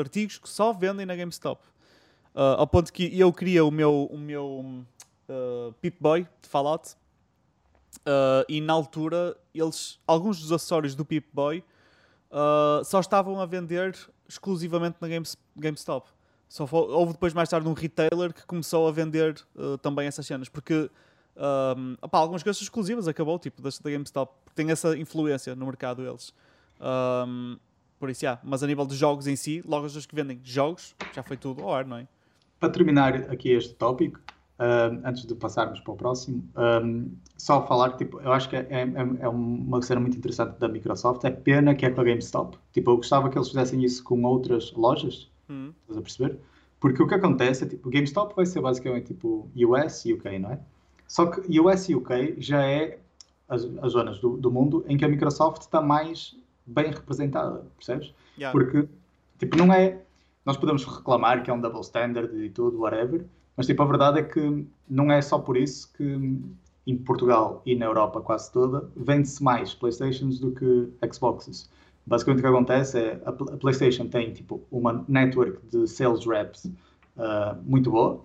artigos 0.00 0.38
que 0.38 0.48
só 0.48 0.72
vendem 0.72 1.06
na 1.06 1.14
GameStop. 1.14 1.64
Uh, 2.34 2.40
ao 2.58 2.66
ponto 2.66 2.92
que 2.92 3.18
eu 3.18 3.32
queria 3.32 3.64
o 3.64 3.70
meu, 3.70 4.08
o 4.10 4.18
meu 4.18 4.84
uh, 5.28 5.72
Pip-Boy 5.80 6.24
de 6.42 6.48
Fallout 6.48 6.94
uh, 8.00 8.44
e 8.48 8.60
na 8.60 8.72
altura 8.72 9.36
eles, 9.54 9.98
alguns 10.06 10.40
dos 10.40 10.52
acessórios 10.52 10.94
do 10.94 11.04
Pip-Boy 11.04 11.64
Uh, 12.28 12.84
só 12.84 12.98
estavam 12.98 13.40
a 13.40 13.46
vender 13.46 13.96
exclusivamente 14.28 14.96
na 15.00 15.06
Games- 15.08 15.36
GameStop. 15.56 16.10
Só 16.48 16.66
fo- 16.66 16.88
houve 16.88 17.12
depois 17.12 17.34
mais 17.34 17.48
tarde 17.48 17.68
um 17.68 17.72
retailer 17.72 18.32
que 18.32 18.46
começou 18.46 18.88
a 18.88 18.92
vender 18.92 19.36
uh, 19.56 19.76
também 19.78 20.06
essas 20.06 20.26
cenas, 20.26 20.48
porque 20.48 20.90
um, 21.36 21.96
opá, 22.00 22.18
algumas 22.18 22.42
coisas 22.42 22.60
exclusivas 22.62 23.06
acabou, 23.08 23.38
tipo, 23.38 23.60
da, 23.60 23.70
GameStop, 23.84 24.32
porque 24.44 24.54
tem 24.54 24.70
essa 24.70 24.96
influência 24.96 25.54
no 25.54 25.66
mercado 25.66 26.06
eles. 26.06 26.32
Um, 26.80 27.58
por 27.98 28.10
isso, 28.10 28.24
yeah. 28.24 28.40
mas 28.44 28.62
a 28.62 28.66
nível 28.66 28.86
de 28.86 28.94
jogos 28.94 29.26
em 29.26 29.36
si, 29.36 29.62
logo 29.66 29.86
as 29.86 30.06
que 30.06 30.14
vendem 30.14 30.40
jogos, 30.44 30.94
já 31.14 31.22
foi 31.22 31.36
tudo 31.36 31.62
ao 31.62 31.74
ar, 31.74 31.86
não 31.86 31.96
é? 31.96 32.06
Para 32.60 32.70
terminar 32.70 33.14
aqui 33.30 33.50
este 33.50 33.74
tópico, 33.74 34.20
um, 34.58 35.06
antes 35.06 35.26
de 35.26 35.34
passarmos 35.34 35.80
para 35.80 35.92
o 35.92 35.96
próximo, 35.96 36.42
um, 36.82 37.10
só 37.36 37.66
falar 37.66 37.90
que 37.90 37.98
tipo, 37.98 38.20
eu 38.20 38.32
acho 38.32 38.48
que 38.48 38.56
é, 38.56 38.66
é, 38.70 38.82
é 39.20 39.28
uma 39.28 39.82
cena 39.82 40.00
muito 40.00 40.16
interessante 40.16 40.58
da 40.58 40.68
Microsoft. 40.68 41.24
É 41.24 41.30
pena 41.30 41.74
que 41.74 41.84
é 41.84 41.90
com 41.90 42.00
a 42.00 42.04
GameStop. 42.04 42.56
Tipo, 42.72 42.92
eu 42.92 42.96
gostava 42.96 43.28
que 43.28 43.36
eles 43.36 43.48
fizessem 43.48 43.84
isso 43.84 44.02
com 44.02 44.22
outras 44.24 44.72
lojas, 44.72 45.30
Hum. 45.48 45.72
estás 45.82 45.98
a 45.98 46.02
perceber? 46.02 46.38
Porque 46.80 47.02
o 47.02 47.06
que 47.06 47.14
acontece 47.14 47.64
é 47.64 47.66
tipo, 47.66 47.88
o 47.88 47.90
GameStop 47.90 48.34
vai 48.34 48.46
ser 48.46 48.60
basicamente 48.60 49.06
tipo 49.06 49.48
US 49.56 50.04
e 50.04 50.12
UK, 50.12 50.38
não 50.38 50.52
é? 50.52 50.60
Só 51.06 51.26
que 51.26 51.60
US 51.60 51.88
e 51.88 51.94
UK 51.94 52.36
já 52.38 52.64
é 52.64 52.98
as, 53.48 53.64
as 53.82 53.92
zonas 53.92 54.18
do, 54.18 54.36
do 54.36 54.50
mundo 54.50 54.84
em 54.88 54.96
que 54.96 55.04
a 55.04 55.08
Microsoft 55.08 55.62
está 55.62 55.80
mais 55.80 56.36
bem 56.66 56.90
representada, 56.90 57.64
percebes? 57.76 58.12
Yeah. 58.36 58.52
Porque, 58.52 58.88
tipo, 59.38 59.56
não 59.56 59.72
é. 59.72 60.02
Nós 60.44 60.56
podemos 60.56 60.84
reclamar 60.84 61.42
que 61.42 61.50
é 61.50 61.54
um 61.54 61.60
double 61.60 61.80
standard 61.80 62.36
e 62.36 62.50
tudo, 62.50 62.80
whatever, 62.80 63.24
mas, 63.56 63.66
tipo, 63.66 63.82
a 63.82 63.86
verdade 63.86 64.20
é 64.20 64.22
que 64.22 64.66
não 64.88 65.10
é 65.10 65.20
só 65.20 65.38
por 65.38 65.56
isso 65.56 65.92
que 65.94 66.38
em 66.86 66.96
Portugal 66.96 67.62
e 67.66 67.74
na 67.74 67.86
Europa 67.86 68.20
quase 68.20 68.52
toda 68.52 68.88
vende-se 68.94 69.42
mais 69.42 69.74
Playstations 69.74 70.38
do 70.38 70.52
que 70.52 70.88
Xboxes. 71.12 71.68
Basicamente 72.06 72.38
o 72.40 72.42
que 72.42 72.48
acontece 72.48 72.98
é 72.98 73.20
a, 73.24 73.32
Pl- 73.32 73.52
a 73.52 73.56
PlayStation 73.56 74.06
tem, 74.06 74.32
tipo, 74.32 74.62
uma 74.70 75.04
network 75.08 75.58
de 75.66 75.88
sales 75.88 76.24
reps 76.24 76.70
ah, 77.16 77.58
muito 77.64 77.90
boa 77.90 78.24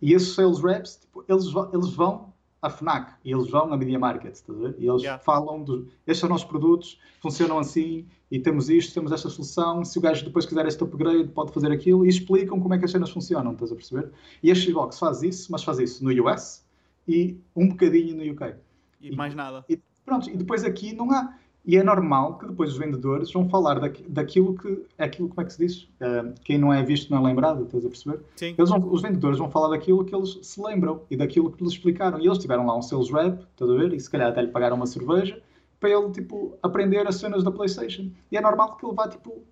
e 0.00 0.12
esses 0.12 0.34
sales 0.34 0.60
reps, 0.62 0.96
tipo, 1.00 1.24
eles, 1.28 1.46
eles 1.72 1.90
vão 1.94 2.32
à 2.60 2.68
FNAC 2.70 3.14
e 3.24 3.32
eles 3.32 3.48
vão 3.48 3.72
à 3.72 3.76
Media 3.76 3.98
Market, 3.98 4.36
ver? 4.48 4.76
E 4.78 4.86
eles 4.86 5.02
Yeah. 5.02 5.22
falam 5.22 5.62
dos. 5.64 5.86
Estes 6.06 6.18
são 6.18 6.26
os 6.28 6.30
nossos 6.30 6.46
produtos, 6.46 7.00
funcionam 7.20 7.58
assim 7.58 8.06
e 8.30 8.38
temos 8.38 8.68
isto, 8.68 8.94
temos 8.94 9.10
esta 9.12 9.28
solução. 9.28 9.84
Se 9.84 9.98
o 9.98 10.00
gajo 10.02 10.24
depois 10.24 10.44
quiser 10.46 10.66
este 10.66 10.82
upgrade, 10.84 11.28
pode 11.28 11.52
fazer 11.52 11.72
aquilo 11.72 12.04
e 12.04 12.08
explicam 12.08 12.60
como 12.60 12.74
é 12.74 12.78
que 12.78 12.84
as 12.84 12.90
cenas 12.92 13.10
funcionam, 13.10 13.52
estás 13.52 13.72
a 13.72 13.74
perceber? 13.74 14.10
E 14.42 14.50
a 14.50 14.54
Xbox 14.54 14.98
faz 14.98 15.22
isso, 15.22 15.50
mas 15.50 15.64
faz 15.64 15.78
isso 15.80 16.04
no 16.04 16.10
US 16.28 16.64
e 17.08 17.36
um 17.56 17.68
bocadinho 17.68 18.14
no 18.16 18.32
UK. 18.32 18.54
E 19.00 19.16
mais 19.16 19.34
nada. 19.34 19.64
E, 19.68 19.80
pronto, 20.04 20.30
e 20.30 20.36
depois 20.36 20.62
aqui 20.64 20.92
não 20.92 21.10
há. 21.10 21.36
E 21.64 21.76
é 21.76 21.82
normal 21.82 22.38
que 22.38 22.46
depois 22.48 22.70
os 22.72 22.76
vendedores 22.76 23.32
vão 23.32 23.48
falar 23.48 23.78
daqui- 23.78 24.02
daquilo 24.08 24.54
que. 24.58 24.84
Aquilo, 24.98 25.28
como 25.28 25.40
é 25.42 25.44
que 25.44 25.52
se 25.52 25.58
diz? 25.64 25.88
Ah, 26.00 26.32
quem 26.44 26.58
não 26.58 26.72
é 26.72 26.82
visto 26.82 27.08
não 27.10 27.18
é 27.18 27.28
lembrado, 27.28 27.62
estás 27.64 27.84
a 27.84 27.88
perceber? 27.88 28.20
Sim. 28.34 28.54
Eles 28.58 28.68
vão- 28.68 28.92
os 28.92 29.00
vendedores 29.00 29.38
vão 29.38 29.48
falar 29.48 29.68
daquilo 29.68 30.04
que 30.04 30.12
eles 30.14 30.38
se 30.42 30.60
lembram 30.60 31.02
e 31.08 31.16
daquilo 31.16 31.52
que 31.52 31.62
lhes 31.62 31.72
explicaram. 31.74 32.18
E 32.18 32.26
eles 32.26 32.38
tiveram 32.38 32.66
lá 32.66 32.76
um 32.76 32.82
sales 32.82 33.10
rep, 33.12 33.40
estás 33.52 33.70
a 33.70 33.74
ver? 33.74 33.92
E 33.92 34.00
se 34.00 34.10
calhar 34.10 34.28
até 34.30 34.42
lhe 34.42 34.48
pagaram 34.48 34.74
uma 34.76 34.86
cerveja 34.86 35.40
para 35.78 35.90
ele, 35.90 36.10
tipo, 36.10 36.54
aprender 36.62 37.06
as 37.06 37.14
cenas 37.16 37.44
da 37.44 37.50
PlayStation. 37.52 38.08
E 38.30 38.36
é 38.36 38.40
normal 38.40 38.76
que 38.76 38.84
ele 38.84 38.94
vá, 38.94 39.06
tipo, 39.06 39.42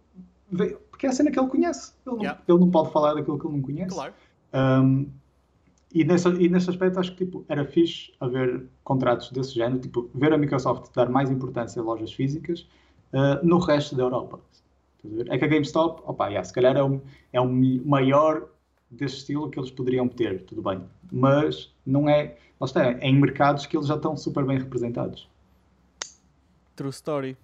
ver, 0.50 0.78
porque 0.90 1.06
é 1.06 1.10
a 1.10 1.12
cena 1.12 1.30
que 1.30 1.38
ele 1.38 1.48
conhece. 1.48 1.92
Ele 2.04 2.16
não, 2.16 2.22
Yeah. 2.22 2.40
ele 2.48 2.58
não 2.58 2.70
pode 2.70 2.90
falar 2.92 3.14
daquilo 3.14 3.38
que 3.38 3.46
ele 3.46 3.54
não 3.54 3.62
conhece. 3.62 3.94
Claro. 3.94 4.12
Um, 4.52 5.06
e, 5.92 6.04
nesse, 6.04 6.28
e 6.28 6.48
nesse 6.48 6.70
aspecto 6.70 7.00
acho 7.00 7.12
que 7.12 7.24
tipo, 7.24 7.44
era 7.48 7.64
fixe 7.64 8.12
haver 8.20 8.66
contratos 8.84 9.30
desse 9.32 9.54
género, 9.54 9.80
tipo, 9.80 10.10
ver 10.14 10.32
a 10.32 10.38
Microsoft 10.38 10.94
dar 10.94 11.08
mais 11.08 11.30
importância 11.30 11.80
a 11.80 11.84
lojas 11.84 12.12
físicas 12.12 12.66
uh, 13.12 13.44
no 13.44 13.58
resto 13.58 13.96
da 13.96 14.02
Europa. 14.02 14.40
É 15.28 15.38
que 15.38 15.44
a 15.44 15.48
GameStop, 15.48 16.02
opa, 16.04 16.26
yeah, 16.28 16.44
se 16.44 16.52
calhar 16.52 16.76
é 16.76 16.82
o 16.82 17.00
é 17.32 17.44
mi- 17.44 17.80
maior 17.80 18.48
desse 18.90 19.16
estilo 19.16 19.50
que 19.50 19.58
eles 19.58 19.70
poderiam 19.70 20.06
ter, 20.08 20.42
tudo 20.42 20.62
bem. 20.62 20.84
Mas 21.10 21.72
não 21.86 22.08
é, 22.08 22.36
lá 22.60 22.66
está, 22.66 22.84
é 22.84 22.98
em 23.00 23.18
mercados 23.18 23.66
que 23.66 23.76
eles 23.76 23.86
já 23.86 23.96
estão 23.96 24.16
super 24.16 24.44
bem 24.44 24.58
representados. 24.58 25.28
True 26.76 26.90
story. 26.90 27.36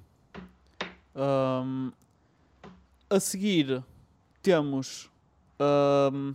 Um, 1.15 1.93
a 3.09 3.19
seguir 3.19 3.83
temos 4.43 5.11
um, 6.13 6.35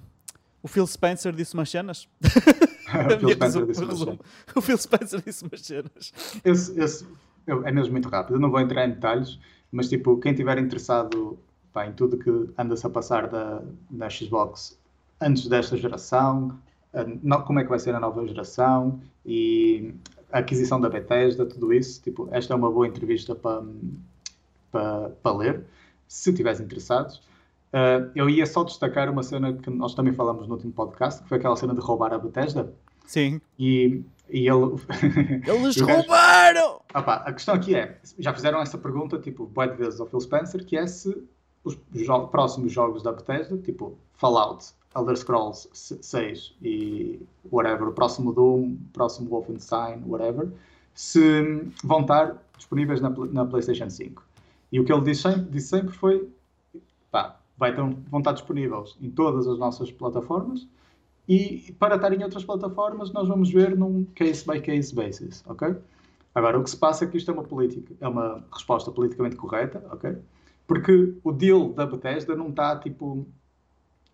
o 0.63 0.67
Phil 0.67 0.85
Spencer 0.87 1.33
disse 1.33 1.53
umas 1.53 1.69
cenas. 1.69 2.07
O 2.91 3.19
Phil 3.19 3.29
Spencer 3.31 3.65
disse 3.65 3.79
uma 3.83 3.91
resumo. 3.91 4.11
cena. 4.11 4.19
O 4.55 4.61
Phil 4.61 4.77
Spencer 4.77 5.21
disse 5.25 5.43
umas 5.45 5.61
cenas. 5.61 6.13
Esse, 6.43 6.79
esse- 6.79 7.07
eu- 7.47 7.65
é 7.65 7.71
mesmo 7.71 7.91
muito 7.93 8.09
rápido, 8.09 8.35
eu 8.35 8.39
não 8.39 8.51
vou 8.51 8.59
entrar 8.59 8.85
em 8.85 8.91
detalhes, 8.91 9.39
mas 9.71 9.87
tipo, 9.87 10.17
quem 10.17 10.31
estiver 10.33 10.57
interessado 10.57 11.39
pá, 11.71 11.87
em 11.87 11.93
tudo 11.93 12.17
que 12.17 12.29
anda-se 12.57 12.85
a 12.85 12.89
passar 12.89 13.27
da, 13.29 13.61
da 13.89 14.09
Xbox 14.09 14.77
antes 15.21 15.47
desta 15.47 15.77
geração, 15.77 16.59
a 16.93 17.03
no- 17.05 17.43
como 17.43 17.59
é 17.59 17.63
que 17.63 17.69
vai 17.69 17.79
ser 17.79 17.95
a 17.95 17.99
nova 17.99 18.27
geração 18.27 18.99
e 19.25 19.93
a 20.31 20.39
aquisição 20.39 20.79
da 20.81 20.89
Bethesda, 20.89 21.45
tudo 21.45 21.71
isso, 21.73 22.01
tipo, 22.01 22.27
esta 22.31 22.53
é 22.53 22.57
uma 22.57 22.69
boa 22.69 22.87
entrevista 22.87 23.33
para 23.33 23.63
para 24.71 25.09
para 25.23 25.37
ler, 25.37 25.65
se 26.07 26.29
estiveres 26.29 26.59
interessados. 26.59 27.21
Ah, 27.73 28.09
eu 28.15 28.29
ia 28.29 28.45
só 28.45 28.63
destacar 28.63 29.09
uma 29.09 29.23
cena 29.23 29.53
que 29.53 29.69
nós 29.69 29.93
também 29.95 30.13
falamos 30.13 30.47
no 30.47 30.55
último 30.55 30.73
podcast, 30.73 31.23
que 31.23 31.29
foi 31.29 31.37
aquela 31.37 31.55
cena 31.55 31.73
de 31.73 31.79
roubar 31.79 32.13
a 32.13 32.17
Bethesda. 32.19 32.73
Sim. 33.05 33.41
E, 33.59 34.03
e 34.29 34.47
ele. 34.47 34.75
Eles 35.47 35.75
E 35.77 35.81
roubaram! 35.81 36.81
Ah 36.93 37.01
pá, 37.01 37.15
a 37.25 37.33
questão 37.33 37.55
aqui 37.55 37.75
é, 37.75 37.99
já 38.19 38.33
fizeram 38.33 38.61
essa 38.61 38.77
pergunta, 38.77 39.17
tipo, 39.19 39.45
bué 39.45 39.67
de 39.67 39.75
vezes 39.77 39.99
ao 39.99 40.07
Phil 40.07 40.19
Spencer, 40.21 40.65
que 40.65 40.77
é 40.77 40.85
se 40.87 41.15
os 41.63 41.77
jo- 41.93 42.27
próximos 42.27 42.71
jogos 42.71 43.03
da 43.03 43.11
Bethesda, 43.11 43.57
tipo 43.57 43.97
Fallout, 44.15 44.67
Elder 44.95 45.15
Scrolls 45.17 45.69
6 45.73 46.55
e 46.61 47.21
whatever, 47.51 47.87
o 47.89 47.91
próximo 47.93 48.31
Doom, 48.33 48.73
o 48.73 48.77
próximo 48.93 49.29
Wolfenstein, 49.29 50.03
whatever, 50.07 50.49
se 50.93 51.65
vão 51.83 52.01
estar 52.01 52.37
disponíveis 52.57 52.99
na, 53.01 53.09
na 53.09 53.45
PlayStation 53.45 53.89
5. 53.89 54.23
E 54.71 54.79
o 54.79 54.85
que 54.85 54.91
ele 54.93 55.01
disse 55.01 55.21
sempre, 55.23 55.41
disse 55.51 55.67
sempre 55.67 55.93
foi, 55.93 56.29
pá, 57.11 57.37
vai 57.61 57.75
ter, 57.75 57.83
vão 58.09 58.19
estar 58.19 58.31
disponíveis 58.31 58.97
em 58.99 59.11
todas 59.11 59.47
as 59.47 59.59
nossas 59.59 59.91
plataformas 59.91 60.67
e 61.27 61.71
para 61.77 61.95
estar 61.95 62.11
em 62.11 62.23
outras 62.23 62.43
plataformas 62.43 63.13
nós 63.13 63.27
vamos 63.27 63.51
ver 63.51 63.77
num 63.77 64.03
case 64.15 64.43
by 64.43 64.59
case 64.59 64.93
basis, 64.95 65.43
ok? 65.45 65.75
Agora, 66.33 66.57
o 66.57 66.63
que 66.63 66.71
se 66.71 66.77
passa 66.77 67.05
é 67.05 67.07
que 67.07 67.17
isto 67.17 67.29
é 67.29 67.33
uma 67.35 67.43
política, 67.43 67.93
é 68.01 68.07
uma 68.07 68.43
resposta 68.51 68.91
politicamente 68.91 69.35
correta, 69.35 69.85
ok? 69.91 70.17
Porque 70.65 71.13
o 71.23 71.31
deal 71.31 71.71
da 71.71 71.85
Bethesda 71.85 72.35
não 72.35 72.49
está 72.49 72.79
tipo, 72.79 73.27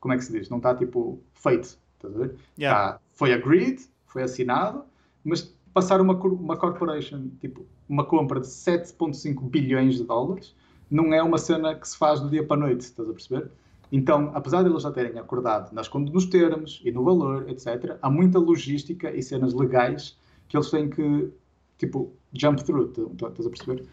como 0.02 0.14
é 0.14 0.18
que 0.18 0.26
se 0.26 0.34
diz? 0.34 0.50
Não 0.50 0.58
está 0.58 0.76
tipo 0.76 1.24
feito, 1.34 1.80
estás 1.96 2.14
a 2.14 2.18
ver? 2.18 2.36
Yeah. 2.60 2.94
Tá, 2.94 3.00
foi 3.14 3.32
agreed, 3.32 3.80
foi 4.08 4.24
assinado, 4.24 4.84
mas 5.24 5.56
passar 5.74 6.02
uma, 6.02 6.16
uma 6.16 6.58
corporation, 6.58 7.30
tipo, 7.40 7.66
uma 7.88 8.04
compra 8.04 8.42
de 8.42 8.48
7,5 8.48 9.42
bilhões 9.50 9.96
de 9.96 10.04
dólares 10.04 10.54
não 10.90 11.14
é 11.14 11.22
uma 11.22 11.38
cena 11.38 11.76
que 11.76 11.88
se 11.88 11.98
faz 11.98 12.20
do 12.20 12.30
dia 12.30 12.46
para 12.46 12.58
a 12.58 12.60
noite, 12.68 12.82
estás 12.82 13.10
a 13.10 13.14
perceber? 13.14 13.50
Então, 13.92 14.32
apesar 14.34 14.64
de 14.64 14.70
eles 14.70 14.84
já 14.84 14.92
terem 14.92 15.18
acordado 15.18 15.74
nas, 15.74 15.90
nos 15.90 16.26
termos 16.26 16.82
e 16.84 16.92
no 16.92 17.04
valor, 17.04 17.50
etc., 17.50 17.98
há 18.02 18.10
muita 18.10 18.38
logística 18.38 19.10
e 19.12 19.22
cenas 19.22 19.54
legais 19.54 20.18
que 20.48 20.58
eles 20.58 20.70
têm 20.70 20.90
que, 20.90 21.30
tipo, 21.78 22.12
jump 22.34 22.64
through, 22.64 22.92
estás 23.14 23.46
a 23.46 23.50
perceber? 23.50 23.86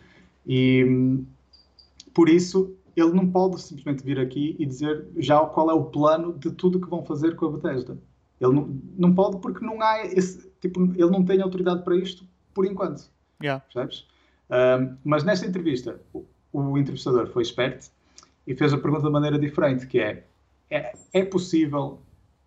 E 0.46 1.22
por 2.12 2.28
isso, 2.28 2.76
ele 2.96 3.12
não 3.12 3.28
pode 3.28 3.60
simplesmente 3.60 4.04
vir 4.04 4.18
aqui 4.18 4.56
e 4.58 4.66
dizer 4.66 5.06
já 5.16 5.40
qual 5.46 5.70
é 5.70 5.74
o 5.74 5.84
plano 5.84 6.32
de 6.38 6.50
tudo 6.52 6.80
que 6.80 6.88
vão 6.88 7.04
fazer 7.04 7.36
com 7.36 7.46
a 7.46 7.50
Bethesda. 7.52 7.98
Ele 8.40 8.52
não, 8.52 8.80
não 8.96 9.14
pode 9.14 9.38
porque 9.38 9.64
não 9.64 9.80
há 9.80 10.04
esse, 10.06 10.50
tipo, 10.60 10.82
ele 10.82 11.10
não 11.10 11.24
tem 11.24 11.40
autoridade 11.40 11.82
para 11.82 11.96
isto 11.96 12.24
por 12.52 12.66
enquanto. 12.66 13.10
Yeah. 13.42 13.64
Percebes? 13.72 14.06
Um, 14.50 14.96
mas 15.04 15.24
nesta 15.24 15.46
entrevista, 15.46 16.00
o, 16.54 16.78
entrevistador 16.78 17.26
foi 17.28 17.42
esperto 17.42 17.90
e 18.46 18.54
fez 18.54 18.72
a 18.72 18.78
pergunta 18.78 19.04
de 19.04 19.10
maneira 19.10 19.38
diferente, 19.38 19.86
que 19.86 19.98
é, 19.98 20.24
é, 20.70 20.92
é 21.12 21.24
possível 21.24 21.98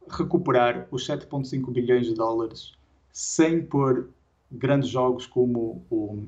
recuperar 0.09 0.87
os 0.89 1.05
7.5 1.05 1.71
bilhões 1.71 2.07
de 2.07 2.13
dólares 2.13 2.73
sem 3.11 3.61
pôr 3.61 4.09
grandes 4.49 4.89
jogos 4.89 5.25
como 5.25 5.83
o, 5.89 6.23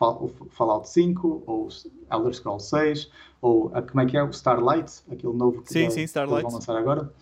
o 0.00 0.28
Fallout 0.50 0.88
5 0.88 1.42
ou 1.46 1.68
Elder 2.10 2.34
Scrolls 2.34 2.68
6 2.68 3.10
ou 3.40 3.70
a, 3.74 3.82
como 3.82 4.00
é 4.00 4.06
que 4.06 4.16
é 4.16 4.22
o 4.22 4.30
Starlight, 4.30 5.02
aquele 5.10 5.32
novo 5.32 5.62
que, 5.62 5.72
sim, 5.72 5.90
sim, 5.90 6.02
Starlight. 6.02 6.42
vão 6.42 6.52
lançar 6.52 6.76
agora, 6.76 7.12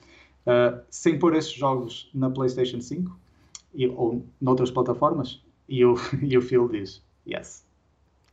uh, 0.46 0.80
sem 0.90 1.18
pôr 1.18 1.34
esses 1.34 1.52
jogos 1.52 2.10
na 2.12 2.30
PlayStation 2.30 2.80
5 2.80 3.18
e, 3.74 3.88
ou 3.88 4.22
noutras 4.40 4.70
plataformas? 4.70 5.42
E 5.68 5.84
o, 5.84 5.94
e 6.22 6.36
o 6.36 6.42
Phil 6.42 6.68
diz, 6.68 7.02
yes. 7.26 7.65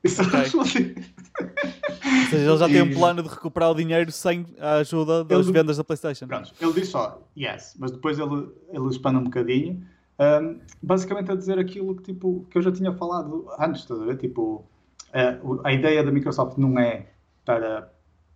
Isso 0.04 0.22
okay. 0.22 0.44
Ou 0.60 0.66
seja, 0.66 2.50
ele 2.50 2.58
já 2.58 2.68
tem 2.68 2.82
um 2.82 2.94
plano 2.94 3.24
de 3.24 3.30
recuperar 3.30 3.72
o 3.72 3.76
dinheiro 3.76 4.12
sem 4.12 4.46
a 4.60 4.76
ajuda 4.76 5.24
das 5.24 5.46
ele, 5.48 5.54
vendas 5.54 5.78
da 5.78 5.84
PlayStation. 5.84 6.28
Pronto, 6.28 6.54
ele 6.60 6.74
diz 6.74 6.90
só 6.90 7.22
yes, 7.38 7.76
mas 7.80 7.92
depois 7.92 8.20
ele, 8.20 8.50
ele 8.70 8.88
expande 8.90 9.18
um 9.18 9.24
bocadinho, 9.24 9.86
um, 10.20 10.60
basicamente 10.82 11.32
a 11.32 11.36
dizer 11.36 11.58
aquilo 11.58 11.96
que, 11.96 12.04
tipo, 12.04 12.46
que 12.50 12.58
eu 12.58 12.62
já 12.62 12.72
tinha 12.72 12.92
falado 12.94 13.48
antes, 13.60 13.82
estás 13.82 14.02
a 14.02 14.06
ver? 14.06 14.18
Tipo, 14.18 14.66
uh, 15.10 15.62
a 15.64 15.72
ideia 15.72 16.04
da 16.04 16.12
Microsoft 16.12 16.58
não 16.58 16.78
é 16.78 17.08
para 17.46 17.92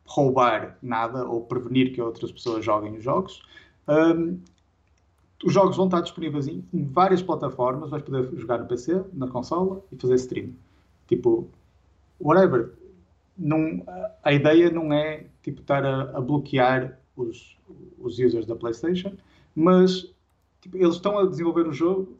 roubar 0.05 0.77
nada 0.81 1.25
ou 1.25 1.41
prevenir 1.41 1.93
que 1.93 2.01
outras 2.01 2.31
pessoas 2.31 2.63
joguem 2.63 2.95
os 2.95 3.03
jogos. 3.03 3.43
Um, 3.87 4.39
os 5.43 5.53
jogos 5.53 5.75
vão 5.75 5.85
estar 5.85 6.01
disponíveis 6.01 6.47
em, 6.47 6.63
em, 6.73 6.85
várias 6.85 7.21
plataformas, 7.21 7.89
vais 7.89 8.01
poder 8.01 8.35
jogar 8.37 8.57
no 8.57 8.65
PC, 8.65 9.03
na 9.13 9.27
consola 9.27 9.83
e 9.91 9.97
fazer 9.97 10.15
stream. 10.15 10.53
Tipo, 11.07 11.47
whatever. 12.19 12.73
Não, 13.37 13.83
a 14.23 14.33
ideia 14.33 14.69
não 14.69 14.91
é 14.91 15.25
tipo, 15.43 15.61
estar 15.61 15.85
a, 15.85 16.17
a 16.17 16.21
bloquear 16.21 16.99
os, 17.15 17.57
os 17.99 18.19
users 18.19 18.45
da 18.45 18.55
PlayStation, 18.55 19.13
mas 19.55 20.13
tipo, 20.61 20.77
eles 20.77 20.95
estão 20.95 21.17
a 21.19 21.25
desenvolver 21.25 21.67
o 21.67 21.73
jogo 21.73 22.17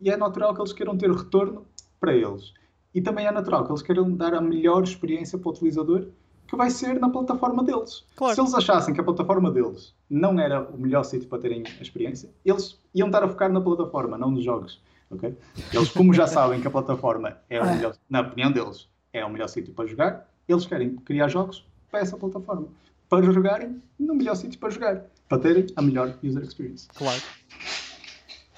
e 0.00 0.10
é 0.10 0.16
natural 0.16 0.54
que 0.54 0.60
eles 0.60 0.72
queiram 0.72 0.96
ter 0.96 1.10
retorno 1.10 1.66
para 2.00 2.14
eles. 2.14 2.52
E 2.94 3.00
também 3.00 3.26
é 3.26 3.30
natural 3.30 3.64
que 3.64 3.70
eles 3.70 3.82
queiram 3.82 4.10
dar 4.10 4.34
a 4.34 4.40
melhor 4.40 4.82
experiência 4.82 5.38
para 5.38 5.48
o 5.48 5.52
utilizador 5.52 6.08
que 6.46 6.56
vai 6.56 6.68
ser 6.68 7.00
na 7.00 7.08
plataforma 7.08 7.64
deles. 7.64 8.04
Claro. 8.14 8.34
Se 8.34 8.40
eles 8.40 8.54
achassem 8.54 8.92
que 8.92 9.00
a 9.00 9.04
plataforma 9.04 9.50
deles 9.50 9.94
não 10.10 10.38
era 10.38 10.60
o 10.68 10.76
melhor 10.78 11.02
sítio 11.02 11.26
para 11.26 11.38
terem 11.38 11.64
a 11.66 11.82
experiência, 11.82 12.28
eles 12.44 12.78
iam 12.94 13.08
estar 13.08 13.24
a 13.24 13.28
focar 13.28 13.50
na 13.50 13.60
plataforma, 13.60 14.18
não 14.18 14.30
nos 14.30 14.44
jogos. 14.44 14.78
Okay? 15.10 15.34
Eles, 15.72 15.90
como 15.90 16.12
já 16.12 16.26
sabem 16.26 16.60
que 16.60 16.66
a 16.66 16.70
plataforma 16.70 17.38
é 17.48 17.60
o 17.60 17.66
melhor, 17.66 17.94
na 18.08 18.20
opinião 18.20 18.52
deles, 18.52 18.88
é 19.12 19.24
o 19.24 19.30
melhor 19.30 19.48
sítio 19.48 19.72
para 19.74 19.86
jogar, 19.86 20.28
eles 20.48 20.66
querem 20.66 20.96
criar 20.96 21.28
jogos 21.28 21.66
para 21.90 22.00
essa 22.00 22.16
plataforma. 22.16 22.68
Para 23.08 23.22
jogarem 23.30 23.82
no 23.98 24.14
melhor 24.14 24.34
sítio 24.34 24.58
para 24.58 24.70
jogar. 24.70 25.04
Para 25.28 25.38
terem 25.38 25.66
a 25.76 25.82
melhor 25.82 26.18
user 26.22 26.42
experience. 26.42 26.88
Claro. 26.94 27.20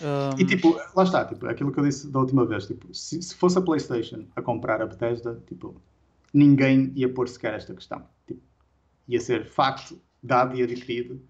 Um... 0.00 0.40
E 0.40 0.44
tipo, 0.44 0.78
lá 0.94 1.04
está, 1.04 1.24
tipo, 1.24 1.46
aquilo 1.46 1.72
que 1.72 1.78
eu 1.78 1.84
disse 1.84 2.08
da 2.08 2.20
última 2.20 2.44
vez, 2.44 2.66
tipo, 2.66 2.92
se, 2.94 3.20
se 3.22 3.34
fosse 3.34 3.58
a 3.58 3.62
PlayStation 3.62 4.24
a 4.34 4.42
comprar 4.42 4.80
a 4.82 4.86
Bethesda, 4.86 5.40
tipo, 5.46 5.80
ninguém 6.32 6.92
ia 6.94 7.08
pôr 7.08 7.28
sequer 7.28 7.54
esta 7.54 7.74
questão. 7.74 8.02
Tipo, 8.26 8.40
ia 9.08 9.20
ser 9.20 9.46
facto, 9.46 10.00
dado 10.22 10.56
e 10.56 10.62
adquirido, 10.62 11.20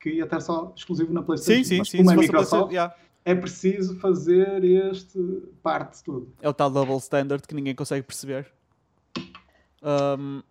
que 0.00 0.10
ia 0.10 0.24
estar 0.24 0.40
só 0.40 0.72
exclusivo 0.76 1.12
na 1.12 1.22
PlayStation. 1.22 1.64
Sim, 1.64 1.68
sim, 1.68 1.78
Mas, 1.78 1.88
sim. 1.88 1.98
Como 1.98 2.10
é 2.10 2.16
Microsoft, 2.16 2.72
yeah. 2.72 2.94
é 3.24 3.34
preciso 3.34 3.96
fazer 3.96 4.64
este 4.64 5.18
parte 5.62 5.98
de 5.98 6.04
tudo. 6.04 6.32
É 6.40 6.48
o 6.48 6.54
tal 6.54 6.70
double 6.70 6.96
standard 6.98 7.46
que 7.46 7.54
ninguém 7.54 7.74
consegue 7.74 8.06
perceber. 8.06 8.46
Um... 9.84 10.42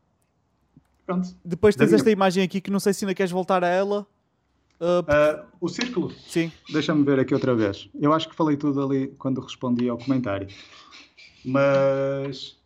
Pronto. 1.05 1.35
Depois 1.43 1.75
tens 1.75 1.91
esta 1.91 2.09
imagem 2.09 2.43
aqui 2.43 2.61
que 2.61 2.71
não 2.71 2.79
sei 2.79 2.93
se 2.93 3.03
ainda 3.03 3.13
queres 3.13 3.31
voltar 3.31 3.63
a 3.63 3.67
ela. 3.67 4.07
Uh, 4.79 5.01
uh, 5.01 5.45
o 5.59 5.67
círculo? 5.67 6.11
Sim. 6.11 6.51
Deixa-me 6.71 7.03
ver 7.03 7.19
aqui 7.19 7.33
outra 7.33 7.53
vez. 7.53 7.89
Eu 7.99 8.13
acho 8.13 8.29
que 8.29 8.35
falei 8.35 8.55
tudo 8.55 8.81
ali 8.81 9.07
quando 9.17 9.41
respondi 9.41 9.89
ao 9.89 9.97
comentário. 9.97 10.47
Mas, 11.43 12.57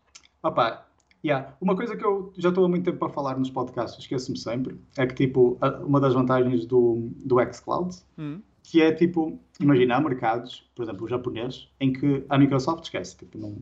opá, 0.43 0.88
Yeah. 1.24 1.55
Uma 1.59 1.76
coisa 1.76 1.95
que 1.97 2.05
eu 2.05 2.32
já 2.38 2.49
estou 2.49 2.63
há 2.63 2.70
muito 2.70 2.86
tempo 2.86 2.99
para 2.99 3.09
falar 3.09 3.38
nos 3.38 3.49
podcasts, 3.49 3.99
esqueço-me 3.99 4.38
sempre, 4.38 4.80
é 4.95 5.05
que 5.05 5.13
tipo, 5.13 5.57
uma 5.84 5.99
das 5.99 6.13
vantagens 6.13 6.65
do, 6.65 7.09
do 7.26 7.38
xCloud, 7.53 7.97
hum. 8.18 8.39
que 8.63 8.82
é 8.82 8.91
tipo, 8.91 9.38
imagina, 9.59 9.95
há 9.97 9.99
mercados, 9.99 10.70
por 10.76 10.84
exemplo, 10.84 11.05
o 11.05 11.09
japonês, 11.09 11.68
em 11.80 11.91
que 11.91 12.24
a 12.30 12.38
Microsoft 12.38 12.86
esquece, 12.86 13.18
tipo, 13.18 13.38
não, 13.38 13.57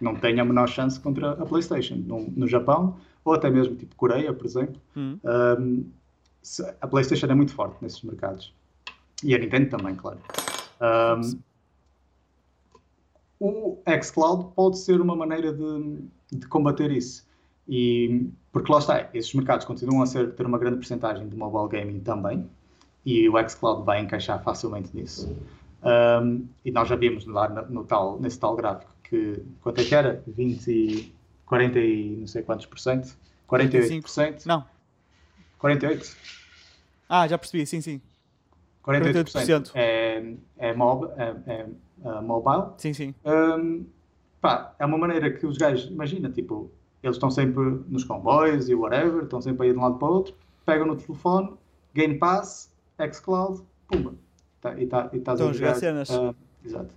não 0.00 0.14
tem 0.14 0.38
a 0.40 0.44
menor 0.44 0.68
chance 0.68 0.98
contra 1.00 1.32
a 1.32 1.46
PlayStation. 1.46 1.96
No, 1.96 2.30
no 2.30 2.46
Japão, 2.46 2.96
ou 3.24 3.34
até 3.34 3.50
mesmo 3.50 3.76
tipo 3.76 3.94
Coreia, 3.96 4.32
por 4.32 4.46
exemplo, 4.46 4.80
hum. 4.96 5.18
um, 5.24 5.84
a 6.80 6.86
PlayStation 6.86 7.26
é 7.26 7.34
muito 7.34 7.52
forte 7.52 7.76
nesses 7.82 8.02
mercados. 8.02 8.54
E 9.24 9.34
a 9.34 9.38
Nintendo 9.38 9.70
também, 9.70 9.94
claro. 9.94 10.18
Um, 10.80 11.38
o 13.38 13.78
xCloud 14.02 14.52
pode 14.54 14.78
ser 14.78 15.00
uma 15.00 15.16
maneira 15.16 15.52
de, 15.52 16.04
de, 16.32 16.46
combater 16.46 16.90
isso. 16.90 17.26
E, 17.68 18.30
porque 18.52 18.70
lá 18.70 18.78
está, 18.78 19.08
esses 19.12 19.32
mercados 19.34 19.66
continuam 19.66 20.02
a 20.02 20.06
ser, 20.06 20.34
ter 20.34 20.46
uma 20.46 20.58
grande 20.58 20.76
porcentagem 20.76 21.28
de 21.28 21.36
mobile 21.36 21.68
gaming 21.68 22.00
também, 22.00 22.48
e 23.04 23.28
o 23.28 23.48
xCloud 23.48 23.84
vai 23.84 24.00
encaixar 24.00 24.42
facilmente 24.42 24.90
nisso. 24.94 25.36
Um, 25.82 26.46
e 26.64 26.70
nós 26.70 26.88
já 26.88 26.96
vimos 26.96 27.26
lá 27.26 27.48
no, 27.48 27.70
no, 27.70 27.84
tal, 27.84 28.18
nesse 28.20 28.38
tal 28.40 28.56
gráfico 28.56 28.90
que, 29.08 29.42
quanto 29.62 29.80
é 29.80 29.84
que 29.84 29.94
era? 29.94 30.22
20 30.26 30.68
e 30.68 31.14
40 31.46 31.78
e 31.78 32.16
não 32.20 32.26
sei 32.26 32.42
quantos 32.42 32.66
por 32.66 32.78
cento? 32.78 33.16
48%? 33.48 34.46
Não. 34.46 34.64
48%? 35.60 36.14
Ah, 37.08 37.26
já 37.28 37.38
percebi, 37.38 37.64
sim, 37.66 37.80
sim. 37.80 38.00
48%, 38.84 39.32
48%. 39.32 39.70
É, 39.74 40.34
é, 40.58 40.74
mob, 40.74 41.08
é, 41.16 41.34
é 41.46 41.66
uh, 42.02 42.22
mobile. 42.22 42.72
Sim, 42.78 42.92
sim. 42.92 43.14
Um, 43.24 43.84
pá, 44.40 44.74
é 44.78 44.84
uma 44.84 44.98
maneira 44.98 45.30
que 45.30 45.46
os 45.46 45.56
gajos, 45.56 45.90
imagina, 45.90 46.30
tipo, 46.30 46.70
eles 47.02 47.16
estão 47.16 47.30
sempre 47.30 47.62
nos 47.88 48.04
comboios 48.04 48.68
e 48.68 48.74
whatever, 48.74 49.24
estão 49.24 49.40
sempre 49.40 49.66
aí 49.66 49.72
de 49.72 49.78
um 49.78 49.82
lado 49.82 49.98
para 49.98 50.08
o 50.08 50.12
outro, 50.12 50.34
pegam 50.64 50.86
no 50.86 50.96
telefone, 50.96 51.52
Game 51.94 52.18
Pass, 52.18 52.72
xCloud, 53.12 53.62
pumba. 53.88 54.14
Tá, 54.60 54.80
e 54.80 54.86
tá, 54.86 55.10
e 55.12 55.18
estás 55.18 55.40
a 55.40 55.52
jogar 55.52 55.74
cenas. 55.76 56.10
Uh, 56.10 56.34
exato. 56.64 56.94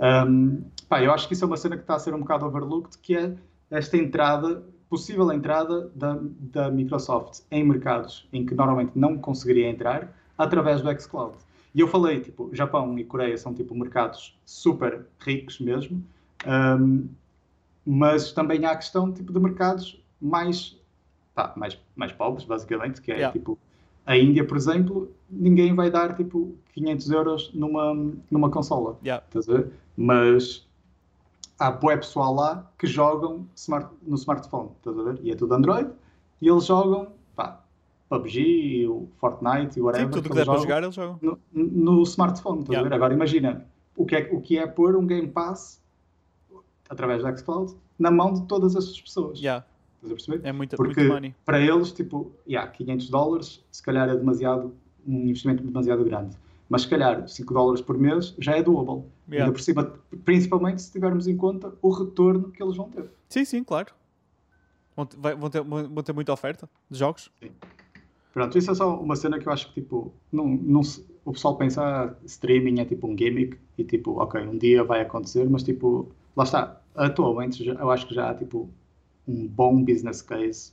Um, 0.00 0.62
pá, 0.88 1.02
eu 1.02 1.12
acho 1.12 1.26
que 1.26 1.34
isso 1.34 1.44
é 1.44 1.46
uma 1.46 1.56
cena 1.56 1.76
que 1.76 1.82
está 1.82 1.94
a 1.94 1.98
ser 1.98 2.14
um 2.14 2.20
bocado 2.20 2.46
overlooked, 2.46 2.98
que 2.98 3.16
é 3.16 3.34
esta 3.70 3.96
entrada, 3.96 4.62
possível 4.88 5.30
entrada 5.32 5.90
da, 5.94 6.18
da 6.20 6.70
Microsoft 6.70 7.40
em 7.50 7.64
mercados 7.64 8.28
em 8.32 8.46
que 8.46 8.54
normalmente 8.54 8.92
não 8.94 9.18
conseguiria 9.18 9.68
entrar 9.68 10.14
através 10.36 10.82
do 10.82 11.00
xCloud. 11.00 11.36
E 11.74 11.80
eu 11.80 11.88
falei, 11.88 12.20
tipo, 12.20 12.50
Japão 12.52 12.96
e 12.98 13.04
Coreia 13.04 13.36
são, 13.36 13.52
tipo, 13.52 13.74
mercados 13.74 14.38
super 14.44 15.06
ricos 15.18 15.58
mesmo, 15.58 16.04
um, 16.46 17.08
mas 17.84 18.32
também 18.32 18.64
há 18.64 18.70
a 18.70 18.76
questão, 18.76 19.12
tipo, 19.12 19.32
de 19.32 19.40
mercados 19.40 20.00
mais, 20.20 20.78
mais, 21.56 21.78
mais 21.96 22.12
pobres, 22.12 22.44
basicamente, 22.44 23.00
que 23.00 23.10
é, 23.10 23.16
yeah. 23.16 23.32
tipo, 23.32 23.58
a 24.06 24.16
Índia, 24.16 24.46
por 24.46 24.56
exemplo, 24.56 25.12
ninguém 25.28 25.74
vai 25.74 25.90
dar, 25.90 26.14
tipo, 26.14 26.56
500 26.74 27.10
euros 27.10 27.50
numa, 27.52 28.12
numa 28.30 28.50
consola, 28.50 28.96
yeah. 29.02 29.24
estás 29.26 29.48
a 29.48 29.54
ver? 29.54 29.72
Mas 29.96 30.66
há 31.58 31.70
bué 31.70 31.96
pessoal 31.96 32.34
lá 32.34 32.70
que 32.78 32.86
jogam 32.86 33.46
smart, 33.54 33.90
no 34.02 34.16
smartphone, 34.16 34.70
estás 34.78 34.98
a 34.98 35.02
ver? 35.02 35.20
E 35.22 35.30
é 35.30 35.36
tudo 35.36 35.54
Android, 35.54 35.90
e 36.40 36.48
eles 36.48 36.66
jogam, 36.66 37.08
pá, 37.34 37.60
PUBG, 38.08 38.86
o 38.88 39.08
Fortnite 39.16 39.78
e 39.78 39.82
whatever. 39.82 40.08
Sim, 40.08 40.12
tudo 40.12 40.28
que, 40.28 40.34
der 40.34 40.46
para 40.46 40.58
jogar, 40.58 40.82
eles 40.82 40.94
jogam. 40.94 41.18
No, 41.22 41.38
no 41.52 42.02
smartphone, 42.02 42.64
yeah. 42.64 42.80
a 42.80 42.82
ver? 42.82 42.94
Agora 42.94 43.14
imagina 43.14 43.66
o 43.96 44.04
que, 44.04 44.16
é, 44.16 44.28
o 44.32 44.40
que 44.40 44.58
é 44.58 44.66
pôr 44.66 44.96
um 44.96 45.06
Game 45.06 45.28
Pass 45.28 45.82
através 46.88 47.22
do 47.22 47.38
xCloud 47.38 47.74
na 47.98 48.10
mão 48.10 48.32
de 48.32 48.42
todas 48.46 48.74
essas 48.74 49.00
pessoas. 49.00 49.38
Yeah. 49.38 49.64
Estás 49.96 50.12
a 50.12 50.14
perceber? 50.14 50.48
É 50.48 50.52
muito, 50.52 50.76
Porque 50.76 51.00
muito 51.00 51.12
money. 51.12 51.34
para 51.44 51.58
eles, 51.60 51.92
tipo, 51.92 52.30
yeah, 52.46 52.70
500 52.70 53.08
dólares 53.08 53.64
se 53.70 53.82
calhar 53.82 54.08
é 54.08 54.16
demasiado, 54.16 54.74
um 55.06 55.22
investimento 55.22 55.62
demasiado 55.62 56.04
grande. 56.04 56.36
Mas 56.74 56.82
se 56.82 56.88
calhar 56.88 57.28
5 57.28 57.54
dólares 57.54 57.80
por 57.80 57.96
mês 57.96 58.34
já 58.36 58.56
é 58.56 58.60
doable. 58.60 59.04
Yeah. 59.28 59.44
Ainda 59.44 59.52
por 59.52 59.60
cima, 59.60 59.92
principalmente 60.24 60.82
se 60.82 60.90
tivermos 60.90 61.28
em 61.28 61.36
conta 61.36 61.72
o 61.80 61.88
retorno 61.88 62.50
que 62.50 62.60
eles 62.60 62.76
vão 62.76 62.90
ter. 62.90 63.08
Sim, 63.28 63.44
sim, 63.44 63.62
claro. 63.62 63.94
Vão 64.96 65.06
ter, 65.06 65.36
vão 65.36 65.50
ter, 65.50 65.62
vão 65.62 66.02
ter 66.02 66.12
muita 66.12 66.32
oferta 66.32 66.68
de 66.90 66.98
jogos. 66.98 67.30
Pronto, 68.32 68.58
isso 68.58 68.72
é 68.72 68.74
só 68.74 69.00
uma 69.00 69.14
cena 69.14 69.38
que 69.38 69.46
eu 69.46 69.52
acho 69.52 69.68
que 69.68 69.82
tipo, 69.82 70.12
não, 70.32 70.48
não 70.48 70.80
o 71.24 71.32
pessoal 71.32 71.56
pensa 71.56 71.80
ah, 71.80 72.14
streaming 72.24 72.80
é 72.80 72.84
tipo 72.84 73.06
um 73.06 73.16
gimmick 73.16 73.56
e 73.78 73.84
tipo, 73.84 74.20
ok, 74.20 74.40
um 74.40 74.58
dia 74.58 74.82
vai 74.82 75.02
acontecer, 75.02 75.48
mas 75.48 75.62
tipo, 75.62 76.10
lá 76.34 76.42
está, 76.42 76.80
atualmente 76.96 77.64
eu 77.64 77.88
acho 77.88 78.08
que 78.08 78.14
já 78.16 78.30
há 78.30 78.34
tipo 78.34 78.68
um 79.28 79.46
bom 79.46 79.80
business 79.84 80.20
case 80.22 80.72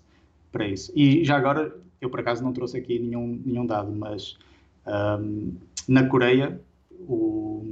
para 0.51 0.67
isso. 0.67 0.91
E 0.95 1.23
já 1.23 1.37
agora, 1.37 1.79
eu 2.01 2.09
por 2.09 2.21
acaso 2.21 2.43
não 2.43 2.53
trouxe 2.53 2.75
aqui 2.75 2.97
nenhum, 2.97 3.39
nenhum 3.45 3.67
dado, 3.67 3.91
mas 3.91 4.35
ahm, 4.85 5.51
na 5.87 6.07
Coreia 6.07 6.59
o 7.07 7.63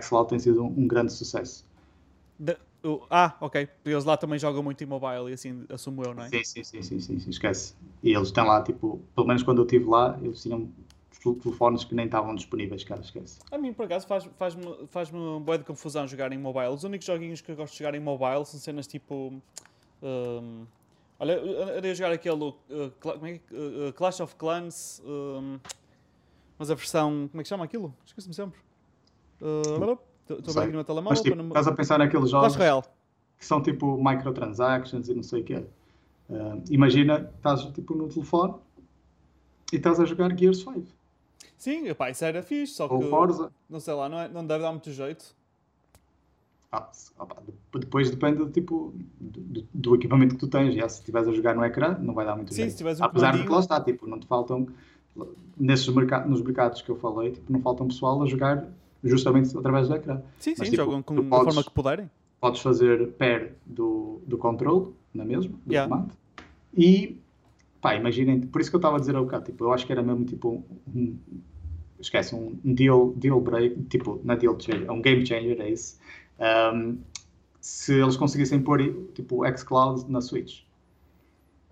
xCloud 0.00 0.28
tem 0.28 0.38
sido 0.38 0.62
um, 0.64 0.66
um 0.66 0.86
grande 0.86 1.12
sucesso. 1.12 1.64
De- 2.38 2.56
ah, 3.10 3.36
ok. 3.40 3.68
Eles 3.84 4.04
lá 4.04 4.16
também 4.16 4.38
jogam 4.38 4.62
muito 4.62 4.82
em 4.82 4.86
mobile 4.86 5.30
e 5.30 5.34
assim 5.34 5.64
assumo 5.68 6.02
eu, 6.04 6.12
não 6.14 6.24
é? 6.24 6.28
Sim, 6.28 6.42
sim, 6.44 6.64
sim, 6.64 6.82
sim, 6.82 7.00
sim, 7.00 7.18
sim, 7.20 7.30
esquece. 7.30 7.74
E 8.02 8.12
eles 8.12 8.28
estão 8.28 8.44
lá, 8.44 8.60
tipo, 8.62 9.00
pelo 9.14 9.26
menos 9.26 9.42
quando 9.44 9.58
eu 9.58 9.64
estive 9.64 9.84
lá, 9.88 10.18
eles 10.20 10.42
tinham 10.42 10.68
tel- 11.22 11.34
telefones 11.36 11.84
que 11.84 11.94
nem 11.94 12.06
estavam 12.06 12.34
disponíveis, 12.34 12.82
cara, 12.82 13.00
esquece. 13.00 13.38
A 13.52 13.56
mim, 13.58 13.72
por 13.72 13.84
acaso, 13.86 14.06
faz- 14.08 14.28
faz-me 14.36 14.64
faz 14.88 15.12
um 15.12 15.40
boa 15.40 15.58
de 15.58 15.64
confusão 15.64 16.08
jogar 16.08 16.32
em 16.32 16.38
mobile. 16.38 16.68
Os 16.68 16.82
únicos 16.82 17.06
joguinhos 17.06 17.40
que 17.40 17.52
eu 17.52 17.56
gosto 17.56 17.72
de 17.74 17.78
jogar 17.78 17.94
em 17.94 18.00
mobile 18.00 18.44
são 18.44 18.58
cenas 18.58 18.88
tipo. 18.88 19.32
hum, 20.02 20.64
olha, 21.20 21.32
eu 21.34 21.84
ia 21.84 21.94
jogar 21.94 22.10
aquele. 22.12 22.42
uh, 22.44 22.56
Cla- 22.98 23.12
como 23.14 23.26
é 23.26 23.38
que- 23.38 23.54
uh, 23.54 23.88
uh, 23.90 23.92
Clash 23.92 24.18
of 24.18 24.34
Clans. 24.34 25.00
hum, 25.06 25.60
mas 26.62 26.70
a 26.70 26.74
versão. 26.76 27.28
Como 27.28 27.40
é 27.40 27.42
que 27.42 27.48
chama 27.48 27.64
aquilo? 27.64 27.92
Esqueço-me 28.06 28.32
sempre. 28.32 28.60
Uh, 29.40 29.58
Estou 29.60 30.36
a 30.38 30.38
ver 30.38 30.52
sei. 30.52 30.62
aqui 30.62 30.66
no 30.70 30.76
meu 30.76 30.84
telemóvel. 30.84 31.10
Mas, 31.10 31.20
tipo, 31.20 31.34
não 31.36 31.48
estás 31.48 31.66
a 31.66 31.72
pensar 31.72 31.98
naqueles 31.98 32.30
jogos 32.30 32.54
Royale. 32.54 32.82
que 33.36 33.44
são, 33.44 33.60
tipo, 33.60 33.96
microtransactions 34.02 35.08
e 35.08 35.14
não 35.14 35.24
sei 35.24 35.40
o 35.40 35.44
quê. 35.44 35.64
Ah, 36.30 36.56
imagina, 36.70 37.28
estás, 37.36 37.62
tipo, 37.72 37.94
no 37.96 38.08
telefone 38.08 38.54
e 39.72 39.76
estás 39.76 39.98
a 39.98 40.04
jogar 40.04 40.30
Gears 40.38 40.58
5 40.60 40.84
Sim, 41.58 41.88
epá, 41.88 42.10
isso 42.10 42.24
era 42.24 42.42
fixe, 42.44 42.74
só 42.74 42.86
que. 42.86 42.94
ou 42.94 43.02
Forza. 43.02 43.52
Não 43.68 43.80
sei 43.80 43.94
lá, 43.94 44.08
não, 44.08 44.20
é- 44.20 44.28
não 44.28 44.46
deve 44.46 44.62
dar 44.62 44.70
muito 44.70 44.90
jeito. 44.92 45.34
Ah, 46.70 46.88
de- 47.72 47.80
depois 47.80 48.08
depende, 48.10 48.38
do 48.38 48.48
tipo, 48.50 48.94
do, 49.20 49.66
do- 49.74 49.94
equipamento 49.96 50.34
que 50.36 50.40
tu 50.40 50.48
tens. 50.48 50.74
Já, 50.74 50.88
se 50.88 51.00
estiveres 51.00 51.26
a 51.28 51.32
jogar 51.32 51.54
no 51.56 51.64
ecrã, 51.64 51.98
não 51.98 52.14
vai 52.14 52.24
dar 52.24 52.36
muito 52.36 52.54
Sim, 52.54 52.62
jeito. 52.62 52.76
se 52.78 52.84
um 52.84 52.86
Apesar 52.88 53.32
de 53.32 53.38
que 53.42 53.44
comandinho- 53.48 53.52
lá 53.52 53.60
está, 53.60 53.80
tipo, 53.80 54.06
não 54.06 54.18
te 54.20 54.26
faltam, 54.26 54.66
nesses 55.58 55.88
merca 55.88 56.24
nos 56.24 56.42
mercados 56.42 56.80
que 56.82 56.90
eu 56.90 56.96
falei, 56.96 57.32
tipo, 57.32 57.52
não 57.52 57.60
faltam 57.60 57.86
pessoal 57.88 58.22
a 58.22 58.26
jogar 58.26 58.66
justamente 59.04 59.56
através 59.56 59.88
do 59.88 59.94
ecrã. 59.96 60.16
Sim, 60.38 60.50
sim, 60.50 60.56
Mas, 60.58 60.70
tipo, 60.70 60.82
jogam 60.82 61.02
com, 61.02 61.14
da 61.16 61.22
podes- 61.22 61.44
forma 61.54 61.64
que 61.64 61.70
puderem. 61.70 62.10
Podes 62.40 62.60
fazer 62.60 63.08
pair 63.12 63.52
do, 63.66 64.20
do 64.26 64.36
controle, 64.38 64.92
na 65.14 65.24
mesma, 65.24 65.52
do 65.64 65.72
Yeah. 65.72 65.88
comando. 65.94 66.12
E, 66.76 67.18
pá, 67.80 67.94
imaginem, 67.94 68.40
por 68.40 68.60
isso 68.60 68.70
que 68.70 68.76
eu 68.76 68.78
estava 68.78 68.96
a 68.96 69.00
dizer 69.00 69.14
há 69.14 69.20
bocado, 69.20 69.44
tipo, 69.44 69.64
eu 69.64 69.72
acho 69.72 69.86
que 69.86 69.92
era 69.92 70.02
mesmo 70.02 70.24
tipo 70.24 70.64
um, 70.94 71.16
esquece, 72.00 72.34
um 72.34 72.56
deal, 72.64 73.12
deal 73.16 73.40
break, 73.40 73.80
tipo, 73.84 74.20
não 74.24 74.34
é 74.34 74.36
deal 74.38 74.58
changer, 74.58 74.86
é 74.88 74.92
um 74.92 75.00
game 75.02 75.24
changer, 75.26 75.60
é 75.60 75.70
isso. 75.70 75.98
Um, 76.74 76.98
se 77.60 77.94
eles 78.00 78.16
conseguissem 78.16 78.60
pôr, 78.60 78.80
tipo, 79.14 79.44
o 79.44 79.56
xCloud 79.56 80.10
na 80.10 80.20
Switch. 80.20 80.62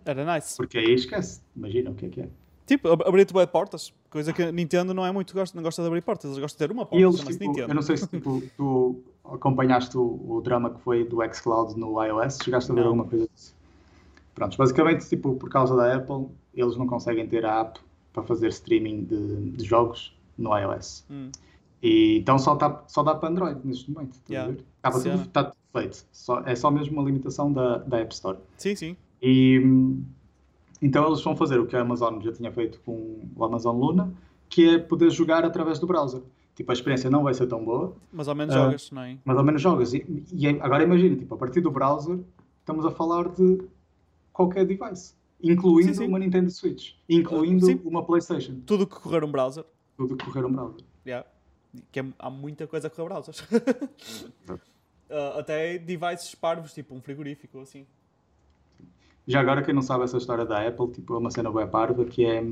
Era 0.05 0.35
nice. 0.35 0.57
Porque 0.57 0.79
aí 0.79 0.95
esquece, 0.95 1.41
imagina 1.57 1.91
o 1.91 1.95
que 1.95 2.07
é 2.07 2.09
que 2.09 2.21
é. 2.21 2.29
Tipo, 2.71 2.89
ab- 2.89 3.03
abrir-te 3.05 3.35
de 3.35 3.47
portas. 3.49 3.93
Coisa 4.09 4.33
que 4.33 4.45
a 4.45 4.53
Nintendo 4.53 4.95
não 4.95 5.05
é 5.05 5.11
muito, 5.11 5.35
gosta, 5.35 5.57
não 5.57 5.63
gosta 5.65 5.83
de 5.83 5.89
abrir 5.89 6.03
portas. 6.03 6.27
Eles 6.31 6.39
gostam 6.39 6.57
de 6.57 6.69
ter 6.69 6.73
uma 6.73 6.85
E 6.85 6.87
porta, 6.87 7.05
eles, 7.05 7.37
tipo, 7.37 7.59
eu 7.59 7.75
não 7.75 7.83
sei 7.83 7.97
se 7.97 8.07
tipo, 8.07 8.41
tu 8.57 9.03
acompanhaste 9.25 9.99
o, 9.99 10.03
o 10.29 10.41
drama 10.41 10.71
que 10.71 10.81
foi 10.81 11.03
do 11.05 11.19
xCloud 11.35 11.77
no 11.77 12.01
iOS, 12.01 12.39
chegaste 12.45 12.71
a 12.71 12.75
ver 12.77 12.83
Não. 12.83 12.87
alguma 12.91 13.07
coisa 13.07 13.29
disso? 13.35 13.57
Pronto, 14.37 14.57
basicamente, 14.57 15.09
tipo, 15.09 15.35
por 15.35 15.51
causa 15.51 15.75
da 15.75 15.97
Apple, 15.97 16.29
eles 16.55 16.77
não 16.77 16.87
conseguem 16.87 17.27
ter 17.27 17.45
a 17.45 17.61
app 17.63 17.81
para 18.13 18.23
fazer 18.23 18.47
streaming 18.51 19.03
de, 19.03 19.51
de 19.51 19.65
jogos 19.65 20.17
no 20.39 20.57
iOS. 20.57 21.05
Hum. 21.11 21.31
E, 21.83 22.19
então 22.19 22.39
só, 22.39 22.55
tá, 22.55 22.85
só 22.87 23.03
dá 23.03 23.17
para 23.17 23.31
Android 23.31 23.59
neste 23.65 23.91
momento. 23.91 24.13
estás 24.15 24.31
a 24.31 24.33
Yeah. 24.33 25.19
tudo, 25.19 25.29
está 25.29 25.43
tudo 25.45 25.57
feito. 25.73 26.07
Só, 26.13 26.39
é 26.47 26.55
só 26.55 26.71
mesmo 26.71 26.93
uma 27.01 27.03
limitação 27.03 27.53
da, 27.53 27.79
da 27.79 27.99
App 27.99 28.15
Store. 28.15 28.39
Sim, 28.57 28.77
sim. 28.77 28.97
E 29.21 29.61
hum, 29.65 30.05
então 30.81 31.07
eles 31.07 31.21
vão 31.23 31.37
fazer 31.37 31.59
o 31.59 31.67
que 31.67 31.77
a 31.77 31.81
Amazon 31.81 32.21
já 32.21 32.33
tinha 32.33 32.51
feito 32.53 32.81
com 32.81 33.21
o 33.37 33.45
Amazon 33.45 33.77
Luna, 33.79 34.13
que 34.49 34.69
é 34.75 34.79
poder 34.79 35.11
jogar 35.11 35.45
através 35.45 35.79
do 35.79 35.87
browser. 35.87 36.23
Tipo, 36.55 36.73
a 36.73 36.75
experiência 36.75 37.09
não 37.09 37.23
vai 37.23 37.33
ser 37.33 37.47
tão 37.47 37.65
boa, 37.65 37.95
Mas 38.13 38.29
ao 38.29 38.35
menos 38.35 38.55
Ah. 38.55 38.65
jogas, 38.65 38.91
não 38.91 39.03
é? 39.03 39.17
mas 39.25 39.37
ao 39.39 39.45
menos 39.45 39.63
jogas. 39.63 39.95
E, 39.95 40.05
e 40.33 40.47
agora 40.61 40.83
imagina, 40.83 41.17
tipo, 41.17 41.35
a 41.35 41.39
partir 41.39 41.61
do 41.61 41.71
browser, 41.71 42.19
estamos 42.61 42.85
a 42.85 42.91
falar 42.91 43.29
de 43.31 43.63
qualquer 44.33 44.67
device, 44.67 45.15
incluindo 45.43 45.95
Sim, 45.95 46.01
sim. 46.03 46.09
uma 46.09 46.19
Nintendo 46.19 46.51
Switch, 46.51 46.93
incluindo 47.09 47.65
sim. 47.65 47.81
uma 47.85 48.05
PlayStation, 48.05 48.61
Tudo 48.67 48.87
que 48.87 48.97
correr 49.01 49.25
um 49.25 49.31
browser. 49.31 49.65
tudo 49.97 50.17
que 50.17 50.25
correr 50.25 50.45
um 50.45 50.53
browser. 50.53 50.85
Yeah. 51.07 51.27
Que 51.93 52.01
é- 52.01 52.07
há 52.19 52.29
muita 52.29 52.67
coisa 52.67 52.89
a 52.89 52.91
correr 52.91 53.09
browsers. 53.09 53.43
Ah, 55.13 55.41
até 55.41 55.77
devices 55.77 56.37
parvos, 56.37 56.73
tipo 56.73 56.95
um 56.95 57.01
frigorífico 57.01 57.57
ou 57.59 57.65
assim. 57.65 57.85
Já 59.31 59.41
agora, 59.41 59.63
quem 59.63 59.73
não 59.73 59.81
sabe 59.83 60.03
essa 60.03 60.17
história 60.19 60.45
da 60.45 60.67
Apple, 60.67 60.89
tipo, 60.91 61.15
é 61.15 61.19
uma 61.19 61.31
cena 61.31 61.51
web 61.51 61.71
parva 61.71 62.05
que 62.05 62.25
é. 62.25 62.45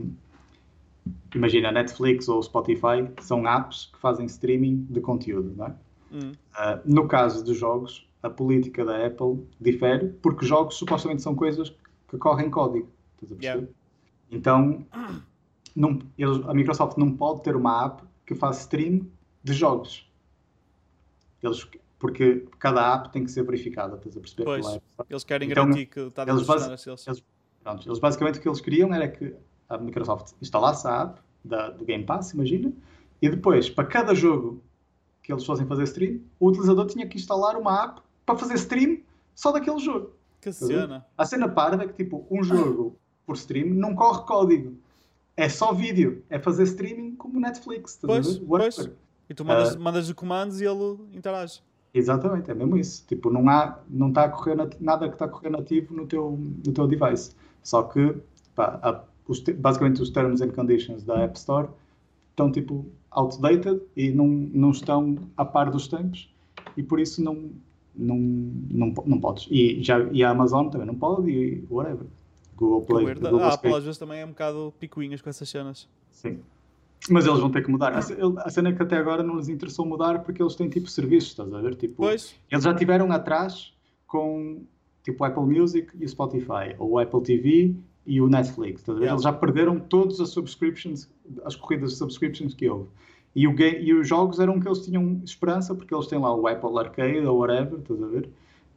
Imagina, 1.35 1.73
Netflix 1.73 2.29
ou 2.29 2.41
Spotify 2.43 3.09
são 3.21 3.47
apps 3.49 3.87
que 3.93 3.99
fazem 3.99 4.27
streaming 4.27 4.87
de 4.89 5.01
conteúdo, 5.01 5.53
não 5.57 5.67
é? 5.67 5.75
Hum. 6.13 6.33
Ah, 6.55 6.79
no 6.85 7.09
caso 7.09 7.45
dos 7.45 7.57
jogos, 7.57 8.07
a 8.23 8.31
política 8.31 8.85
da 8.85 9.07
Apple 9.07 9.45
difere, 9.61 10.09
porque 10.23 10.47
jogos 10.47 10.77
supostamente 10.77 11.21
são 11.23 11.35
coisas 11.35 11.75
que 12.09 12.17
correm 12.17 12.49
código. 12.49 12.89
Estás 13.15 13.33
a 13.33 13.35
perceber? 13.37 13.43
Yeah. 13.43 13.67
Então, 14.31 14.87
não- 15.75 15.99
eles- 16.17 16.47
a 16.47 16.55
Microsoft 16.55 16.97
não 16.97 17.13
pode 17.13 17.43
ter 17.43 17.57
uma 17.57 17.87
app 17.87 18.03
que 18.25 18.35
faz 18.37 18.61
stream 18.61 19.07
de 19.43 19.53
jogos. 19.53 20.09
Eles, 21.43 21.67
porque 21.99 22.47
cada 22.59 22.95
app 22.95 23.11
tem 23.11 23.25
que 23.25 23.31
ser 23.31 23.43
verificada, 23.45 23.97
estás 23.97 24.17
a 24.17 24.21
perceber? 24.21 24.45
Pois. 24.45 24.65
Store. 24.67 24.83
Eles 25.11 25.25
querem 25.25 25.51
Então, 25.51 25.65
garantir 25.65 25.87
que 25.87 26.01
está 26.01 26.23
eles 26.23 26.35
dentro 26.37 26.47
base- 26.47 26.89
eles- 27.09 27.25
Pronto, 27.63 27.89
eles 27.89 27.99
basicamente 27.99 28.39
o 28.39 28.43
que 28.43 28.49
eles 28.49 28.61
queriam 28.61 28.95
era 28.95 29.09
que 29.09 29.35
a 29.69 29.77
Microsoft 29.77 30.33
instalasse 30.41 30.87
a 30.87 31.03
app 31.03 31.21
da, 31.45 31.71
do 31.71 31.85
Game 31.85 32.05
Pass, 32.05 32.33
imagina, 32.33 32.73
e 33.21 33.29
depois, 33.29 33.69
para 33.69 33.85
cada 33.85 34.15
jogo 34.15 34.63
que 35.23 35.33
eles 35.33 35.45
fossem 35.45 35.67
fazer 35.67 35.83
stream, 35.83 36.21
o 36.41 36.49
utilizador 36.49 36.87
tinha 36.87 37.07
que 37.07 37.17
instalar 37.19 37.57
uma 37.57 37.85
app 37.85 38.01
para 38.25 38.39
fazer 38.39 38.55
stream 38.55 39.01
só 39.35 39.51
daquele 39.53 39.79
jogo. 39.79 40.13
Que 40.41 40.49
a 40.51 40.53
cena. 40.53 41.07
A 41.19 41.25
cena 41.27 41.49
parda 41.49 41.83
é 41.83 41.89
que, 41.89 41.93
tipo, 42.05 42.25
um 42.31 42.43
jogo 42.45 42.97
por 43.27 43.35
stream 43.37 43.69
não 43.75 43.95
corre 43.95 44.23
código. 44.25 44.79
É 45.37 45.49
só 45.49 45.73
vídeo. 45.73 46.25
É 46.31 46.39
fazer 46.39 46.63
streaming 46.63 47.15
como 47.17 47.39
Netflix. 47.41 47.99
a 48.03 48.07
Pois, 48.07 48.39
pois. 48.39 48.91
E 49.29 49.35
tu 49.35 49.45
mandas, 49.45 49.75
Ah. 49.77 49.79
mandas 49.79 50.07
os 50.07 50.13
comandos 50.15 50.61
e 50.61 50.65
ele 50.65 50.97
interage. 51.13 51.61
Exatamente, 51.95 52.51
é 52.51 52.55
mesmo 52.55 52.77
isso. 52.77 53.05
Tipo, 53.07 53.31
não 53.31 53.49
há, 53.49 53.79
não 53.89 54.09
está 54.09 54.25
a 54.25 54.29
correr 54.29 54.57
nada 54.81 55.09
que 55.09 55.15
está 55.15 55.25
a 55.25 55.29
correr 55.29 55.51
nativo 55.51 55.95
no 55.95 56.07
teu, 56.07 56.39
no 56.67 56.73
teu 56.73 56.87
device. 56.87 57.35
Só 57.63 57.83
que, 57.83 58.15
pá, 58.55 58.79
a- 58.83 59.05
os 59.27 59.41
te- 59.41 59.53
basicamente 59.53 60.01
os 60.03 60.11
terms 60.11 60.41
and 60.41 60.51
conditions 60.51 61.03
da 61.05 61.21
App 61.23 61.37
Store 61.39 61.69
estão 62.31 62.51
tipo 62.53 62.87
outdated 63.11 63.81
e 63.97 64.11
não, 64.11 64.27
não 64.27 64.71
estão 64.71 65.17
a 65.37 65.45
par 65.45 65.71
dos 65.71 65.89
tempos 65.89 66.33
e 66.77 66.83
por 66.83 67.01
isso 67.01 67.23
não 67.23 67.51
não, 68.01 68.17
não, 68.17 68.95
não 69.07 69.19
podes. 69.21 69.49
E, 69.51 69.83
já, 69.83 69.99
e 70.13 70.23
a 70.23 70.31
Amazon 70.31 70.69
também 70.69 70.87
não 70.87 70.95
pode 70.95 71.31
e 71.33 71.65
whatever. 71.69 72.07
Google 72.57 72.83
Play. 72.83 73.15
Google 73.15 73.41
A 73.43 73.55
Apple 73.55 73.75
às 73.75 73.83
vezes 73.83 73.99
também 73.99 74.21
é 74.21 74.25
um 74.25 74.29
bocado 74.29 74.73
picuinhas 74.79 75.21
com 75.21 75.29
essas 75.29 75.49
cenas. 75.49 75.89
sim. 76.11 76.39
Mas 77.11 77.27
eles 77.27 77.39
vão 77.41 77.51
ter 77.51 77.63
que 77.65 77.71
mudar. 77.71 77.93
A 77.95 78.03
ce- 78.03 78.17
a 78.39 78.51
cena 78.51 78.69
é 78.71 78.73
que 78.73 78.83
até 78.83 78.97
agora 78.97 79.23
não 79.23 79.37
lhes 79.37 79.49
interessou 79.49 79.87
mudar 79.87 80.21
porque 80.23 80.43
eles 80.43 80.55
têm 80.55 80.69
tipo 80.69 80.89
serviços, 80.89 81.31
estás 81.31 81.53
a 81.53 81.61
ver? 81.61 81.75
Tipo, 81.75 81.95
Pois, 81.97 82.35
eles 82.51 82.65
já 82.65 82.75
tiveram 82.75 83.11
atrás 83.13 83.73
com 84.07 84.63
tipo 85.05 85.23
o 85.23 85.27
Apple 85.27 85.43
Music 85.45 85.89
e 85.99 86.05
o 86.05 86.09
Spotify, 86.09 86.75
ou 86.79 86.91
o 86.93 86.99
Apple 86.99 87.23
TV 87.23 87.75
e 88.07 88.21
o 88.21 88.29
Netflix. 88.29 88.81
estás 88.81 88.97
a 88.97 89.01
ver? 89.01 89.07
Yeah. 89.07 89.15
Eles 89.15 89.23
já 89.23 89.33
perderam 89.33 89.79
todas 89.79 90.21
as 90.21 90.31
subscriptions, 90.31 91.09
as 91.45 91.55
corridas 91.57 91.93
de 91.93 91.97
subscriptions 91.99 92.53
que 92.55 92.69
houve. 92.69 92.89
E, 93.35 93.47
o 93.47 93.55
ga- 93.55 93.67
e 93.79 93.93
os 93.95 94.09
jogos 94.09 94.41
eram 94.41 94.59
que 94.59 94.67
eles 94.67 94.81
tinham 94.85 95.21
esperança, 95.25 95.75
porque 95.75 95.95
eles 95.95 96.07
têm 96.09 96.19
lá 96.19 96.35
o 96.35 96.47
Apple 96.47 96.79
Arcade 96.79 97.25
ou 97.27 97.39
whatever, 97.39 97.79
estás 97.79 98.03
a 98.03 98.07
ver? 98.07 98.29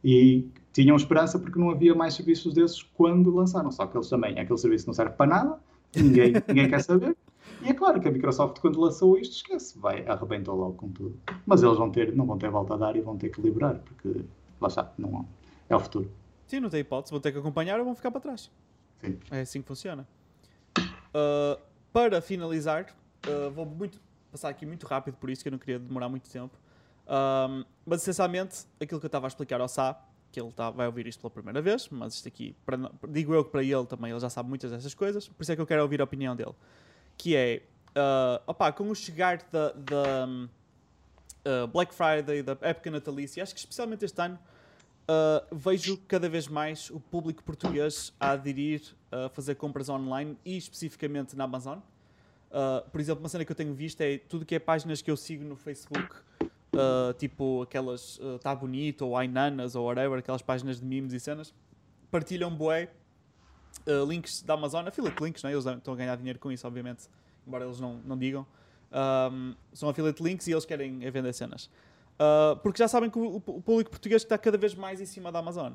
E 0.04 0.46
tinham 0.72 0.96
esperança 0.96 1.38
porque 1.38 1.58
não 1.58 1.70
havia 1.70 1.94
mais 1.94 2.14
serviços 2.14 2.54
desses 2.54 2.82
quando 2.82 3.34
lançaram. 3.34 3.70
Só 3.70 3.86
que 3.86 3.96
eles 3.96 4.08
também, 4.08 4.38
aquele 4.38 4.58
serviço 4.58 4.86
não 4.86 4.94
serve 4.94 5.14
para 5.16 5.26
nada, 5.26 5.58
ninguém, 5.96 6.32
ninguém 6.48 6.68
quer 6.68 6.82
saber. 6.82 7.16
E 7.62 7.68
é 7.68 7.74
claro 7.74 8.00
que 8.00 8.08
a 8.08 8.10
Microsoft, 8.10 8.60
quando 8.60 8.80
lançou 8.80 9.18
isto, 9.18 9.36
esquece, 9.36 9.78
vai, 9.78 10.06
arrebentou 10.06 10.56
logo 10.56 10.74
com 10.74 10.90
tudo. 10.90 11.18
Mas 11.46 11.62
eles 11.62 11.78
vão 11.78 11.90
ter, 11.90 12.14
não 12.14 12.26
vão 12.26 12.38
ter 12.38 12.50
volta 12.50 12.74
a 12.74 12.76
dar 12.76 12.96
e 12.96 13.00
vão 13.00 13.16
ter 13.16 13.30
que 13.30 13.40
liberar, 13.40 13.78
porque 13.78 14.24
lá 14.60 14.68
está, 14.68 14.92
não, 14.98 15.26
é 15.68 15.76
o 15.76 15.80
futuro. 15.80 16.10
sim, 16.46 16.60
não 16.60 16.68
tem 16.68 16.80
hipótese. 16.80 17.12
Vão 17.12 17.20
ter 17.20 17.32
que 17.32 17.38
acompanhar 17.38 17.78
ou 17.78 17.84
vão 17.84 17.94
ficar 17.94 18.10
para 18.10 18.20
trás. 18.20 18.50
Sim. 19.00 19.18
É 19.30 19.40
assim 19.40 19.62
que 19.62 19.68
funciona. 19.68 20.06
Uh, 20.78 21.60
para 21.92 22.20
finalizar, 22.20 22.86
uh, 23.26 23.50
vou 23.50 23.66
muito 23.66 24.00
passar 24.30 24.48
aqui 24.48 24.64
muito 24.64 24.86
rápido, 24.86 25.16
por 25.18 25.28
isso 25.28 25.42
que 25.42 25.48
eu 25.48 25.52
não 25.52 25.58
queria 25.58 25.78
demorar 25.78 26.08
muito 26.08 26.28
tempo. 26.28 26.56
Um, 27.06 27.64
mas 27.84 28.00
essencialmente, 28.00 28.64
aquilo 28.80 28.98
que 28.98 29.04
eu 29.04 29.08
estava 29.08 29.26
a 29.26 29.28
explicar 29.28 29.60
ao 29.60 29.68
Sá, 29.68 30.00
que 30.30 30.40
ele 30.40 30.50
tá, 30.52 30.70
vai 30.70 30.86
ouvir 30.86 31.06
isto 31.06 31.20
pela 31.20 31.30
primeira 31.30 31.60
vez, 31.60 31.88
mas 31.90 32.14
isto 32.14 32.26
aqui, 32.26 32.56
para, 32.64 32.90
digo 33.08 33.34
eu 33.34 33.44
que 33.44 33.50
para 33.50 33.62
ele 33.62 33.84
também, 33.84 34.10
ele 34.10 34.20
já 34.20 34.30
sabe 34.30 34.48
muitas 34.48 34.70
dessas 34.70 34.94
coisas, 34.94 35.28
por 35.28 35.42
isso 35.42 35.52
é 35.52 35.54
que 35.54 35.60
eu 35.60 35.66
quero 35.66 35.82
ouvir 35.82 36.00
a 36.00 36.04
opinião 36.04 36.34
dele. 36.34 36.54
Que 37.16 37.36
é, 37.36 37.62
uh, 37.90 38.42
opa, 38.46 38.72
com 38.72 38.90
o 38.90 38.94
chegar 38.94 39.38
da, 39.50 39.72
da 39.72 40.26
uh, 40.26 41.66
Black 41.68 41.94
Friday, 41.94 42.42
da 42.42 42.56
época 42.60 42.90
natalícia, 42.90 43.42
acho 43.42 43.54
que 43.54 43.60
especialmente 43.60 44.04
este 44.04 44.20
ano, 44.20 44.38
uh, 45.02 45.54
vejo 45.54 45.96
cada 46.08 46.28
vez 46.28 46.48
mais 46.48 46.90
o 46.90 47.00
público 47.00 47.42
português 47.42 48.12
a 48.18 48.30
aderir 48.30 48.82
a 49.10 49.28
fazer 49.28 49.54
compras 49.56 49.88
online 49.88 50.36
e 50.44 50.56
especificamente 50.56 51.36
na 51.36 51.44
Amazon. 51.44 51.78
Uh, 52.52 52.88
por 52.90 53.00
exemplo, 53.00 53.22
uma 53.22 53.28
cena 53.28 53.44
que 53.44 53.52
eu 53.52 53.56
tenho 53.56 53.74
visto 53.74 54.00
é 54.00 54.18
tudo 54.18 54.44
que 54.44 54.54
é 54.54 54.58
páginas 54.58 55.00
que 55.00 55.10
eu 55.10 55.16
sigo 55.16 55.44
no 55.44 55.56
Facebook, 55.56 56.16
uh, 56.42 57.12
tipo 57.18 57.62
aquelas 57.62 58.18
uh, 58.18 58.38
Tá 58.38 58.54
Bonito 58.54 59.06
ou 59.06 59.16
Ainanas 59.16 59.74
ou 59.74 59.86
whatever, 59.86 60.18
aquelas 60.18 60.42
páginas 60.42 60.78
de 60.78 60.84
memes 60.84 61.12
e 61.12 61.20
cenas, 61.20 61.54
partilham 62.10 62.54
bué 62.54 62.90
links 64.08 64.42
da 64.42 64.54
Amazon, 64.54 64.86
affiliate 64.86 65.22
links, 65.22 65.42
né? 65.42 65.52
eles 65.52 65.66
estão 65.66 65.94
a 65.94 65.96
ganhar 65.96 66.16
dinheiro 66.16 66.38
com 66.38 66.52
isso, 66.52 66.66
obviamente, 66.66 67.08
embora 67.46 67.64
eles 67.64 67.80
não, 67.80 68.00
não 68.04 68.16
digam. 68.16 68.46
Um, 68.92 69.54
são 69.72 69.88
affiliate 69.88 70.22
links 70.22 70.46
e 70.46 70.52
eles 70.52 70.64
querem 70.64 70.98
vender 71.10 71.32
cenas. 71.32 71.70
Uh, 72.14 72.56
porque 72.62 72.78
já 72.78 72.86
sabem 72.86 73.10
que 73.10 73.18
o, 73.18 73.36
o, 73.36 73.40
público 73.40 73.90
português 73.90 74.22
está 74.22 74.36
cada 74.36 74.58
vez 74.58 74.74
mais 74.74 75.00
em 75.00 75.06
cima 75.06 75.32
da 75.32 75.38
Amazon. 75.38 75.72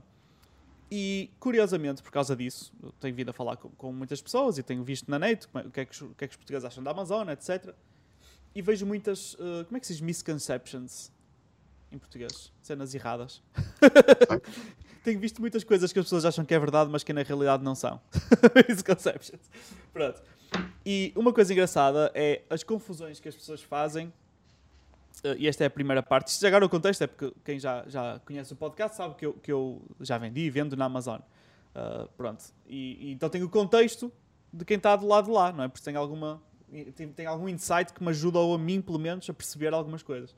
E, 0.89 1.29
curiosamente, 1.39 2.01
por 2.01 2.11
causa 2.11 2.35
disso, 2.35 2.71
tenho 2.99 3.13
vindo 3.13 3.29
a 3.29 3.33
falar 3.33 3.57
com, 3.57 3.69
com 3.71 3.91
muitas 3.91 4.21
pessoas 4.21 4.57
e 4.57 4.63
tenho 4.63 4.83
visto 4.83 5.09
na 5.11 5.19
net 5.19 5.45
o 5.53 5.69
que, 5.69 5.81
é 5.81 5.85
que, 5.85 6.03
o 6.03 6.13
que, 6.13 6.23
é 6.23 6.27
que 6.27 6.31
os 6.31 6.37
portugueses 6.37 6.65
acham 6.65 6.81
da 6.81 6.91
Amazon, 6.91 7.27
etc. 7.29 7.73
E 8.55 8.61
vejo 8.61 8.85
muitas, 8.85 9.33
uh, 9.33 9.65
como 9.65 9.77
é 9.77 9.79
que 9.79 9.87
se 9.87 9.93
diz, 9.93 10.01
misconceptions 10.01 11.11
em 11.91 11.97
português? 11.97 12.53
Cenas 12.61 12.95
erradas. 12.95 13.41
tenho 15.07 15.21
visto 15.21 15.39
muitas 15.39 15.63
coisas 15.63 15.93
que 15.93 15.99
as 15.99 16.05
pessoas 16.05 16.25
acham 16.25 16.43
que 16.43 16.53
é 16.53 16.59
verdade, 16.59 16.89
mas 16.91 17.01
que 17.01 17.13
na 17.13 17.23
realidade 17.23 17.63
não 17.63 17.73
são. 17.73 18.01
misconceptions. 18.67 19.39
Pronto. 19.93 20.21
E 20.85 21.13
uma 21.15 21.31
coisa 21.31 21.53
engraçada 21.53 22.11
é 22.13 22.41
as 22.49 22.61
confusões 22.61 23.17
que 23.17 23.29
as 23.29 23.35
pessoas 23.35 23.61
fazem 23.61 24.11
Uh, 25.23 25.33
e 25.35 25.47
esta 25.47 25.63
é 25.63 25.67
a 25.67 25.69
primeira 25.71 26.03
parte. 26.03 26.27
Isto 26.27 26.45
agora 26.45 26.63
o 26.63 26.69
contexto 26.69 27.01
é 27.01 27.07
porque 27.07 27.33
quem 27.43 27.59
já, 27.59 27.83
já 27.87 28.21
conhece 28.23 28.53
o 28.53 28.55
podcast 28.55 28.95
sabe 28.95 29.15
que 29.15 29.25
eu, 29.25 29.33
que 29.33 29.51
eu 29.51 29.81
já 29.99 30.15
vendi 30.15 30.41
e 30.41 30.49
vendo 30.51 30.77
na 30.77 30.85
Amazon. 30.85 31.19
Uh, 31.75 32.07
pronto. 32.15 32.43
E, 32.67 33.07
e, 33.07 33.13
então 33.13 33.27
tenho 33.27 33.47
o 33.47 33.49
contexto 33.49 34.13
de 34.53 34.63
quem 34.63 34.77
está 34.77 34.95
do 34.95 35.07
lado 35.07 35.25
de 35.25 35.31
lá, 35.31 35.51
não 35.51 35.63
é? 35.63 35.67
Porque 35.67 35.83
tem, 35.83 35.95
alguma, 35.95 36.39
tem, 36.95 37.11
tem 37.11 37.25
algum 37.25 37.49
insight 37.49 37.91
que 37.93 38.03
me 38.03 38.11
ajuda 38.11 38.37
a 38.37 38.57
mim, 38.59 38.79
pelo 38.79 38.99
menos, 38.99 39.27
a 39.27 39.33
perceber 39.33 39.73
algumas 39.73 40.03
coisas. 40.03 40.35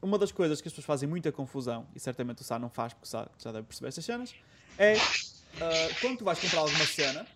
Uma 0.00 0.18
das 0.18 0.32
coisas 0.32 0.60
que 0.60 0.68
as 0.68 0.72
pessoas 0.72 0.86
fazem 0.86 1.08
muita 1.08 1.30
confusão, 1.32 1.86
e 1.94 2.00
certamente 2.00 2.42
o 2.42 2.44
Sá 2.44 2.58
não 2.58 2.68
faz, 2.68 2.92
porque 2.92 3.06
o 3.06 3.08
Sá 3.08 3.28
já 3.38 3.52
deve 3.52 3.66
perceber 3.66 3.88
estas 3.88 4.04
cenas, 4.04 4.34
é 4.78 4.94
quando 6.00 6.18
tu 6.18 6.24
vais 6.24 6.38
comprar 6.38 6.60
alguma 6.60 6.86
cena, 6.86 7.26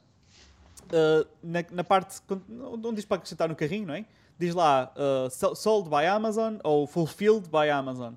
na, 1.43 1.65
na 1.71 1.85
parte 1.85 2.21
onde 2.31 2.95
diz 2.95 3.05
para 3.05 3.17
acrescentar 3.17 3.49
no 3.49 3.57
carrinho, 3.57 3.87
não 3.87 3.95
é? 3.95 4.05
diz 4.39 4.55
lá 4.55 4.93
uh, 4.97 5.55
sold 5.55 5.89
by 5.89 6.05
Amazon 6.07 6.59
ou 6.65 6.87
fulfilled 6.87 7.49
by 7.49 7.71
Amazon. 7.71 8.15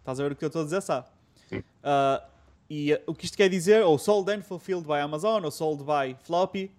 Estás 0.00 0.20
a 0.20 0.22
ver 0.22 0.32
o 0.32 0.36
que 0.36 0.44
eu 0.44 0.48
estou 0.48 0.62
a 0.62 0.64
dizer. 0.64 0.82
Uh, 1.52 1.62
e 2.68 2.92
uh, 2.92 3.02
o 3.06 3.14
que 3.14 3.24
isto 3.24 3.36
quer 3.36 3.48
dizer, 3.48 3.82
ou 3.84 3.98
sold 3.98 4.30
and 4.30 4.42
fulfilled 4.42 4.86
by 4.86 5.00
Amazon, 5.00 5.44
ou 5.44 5.50
sold 5.50 5.84
by 5.84 6.16
floppy, 6.24 6.70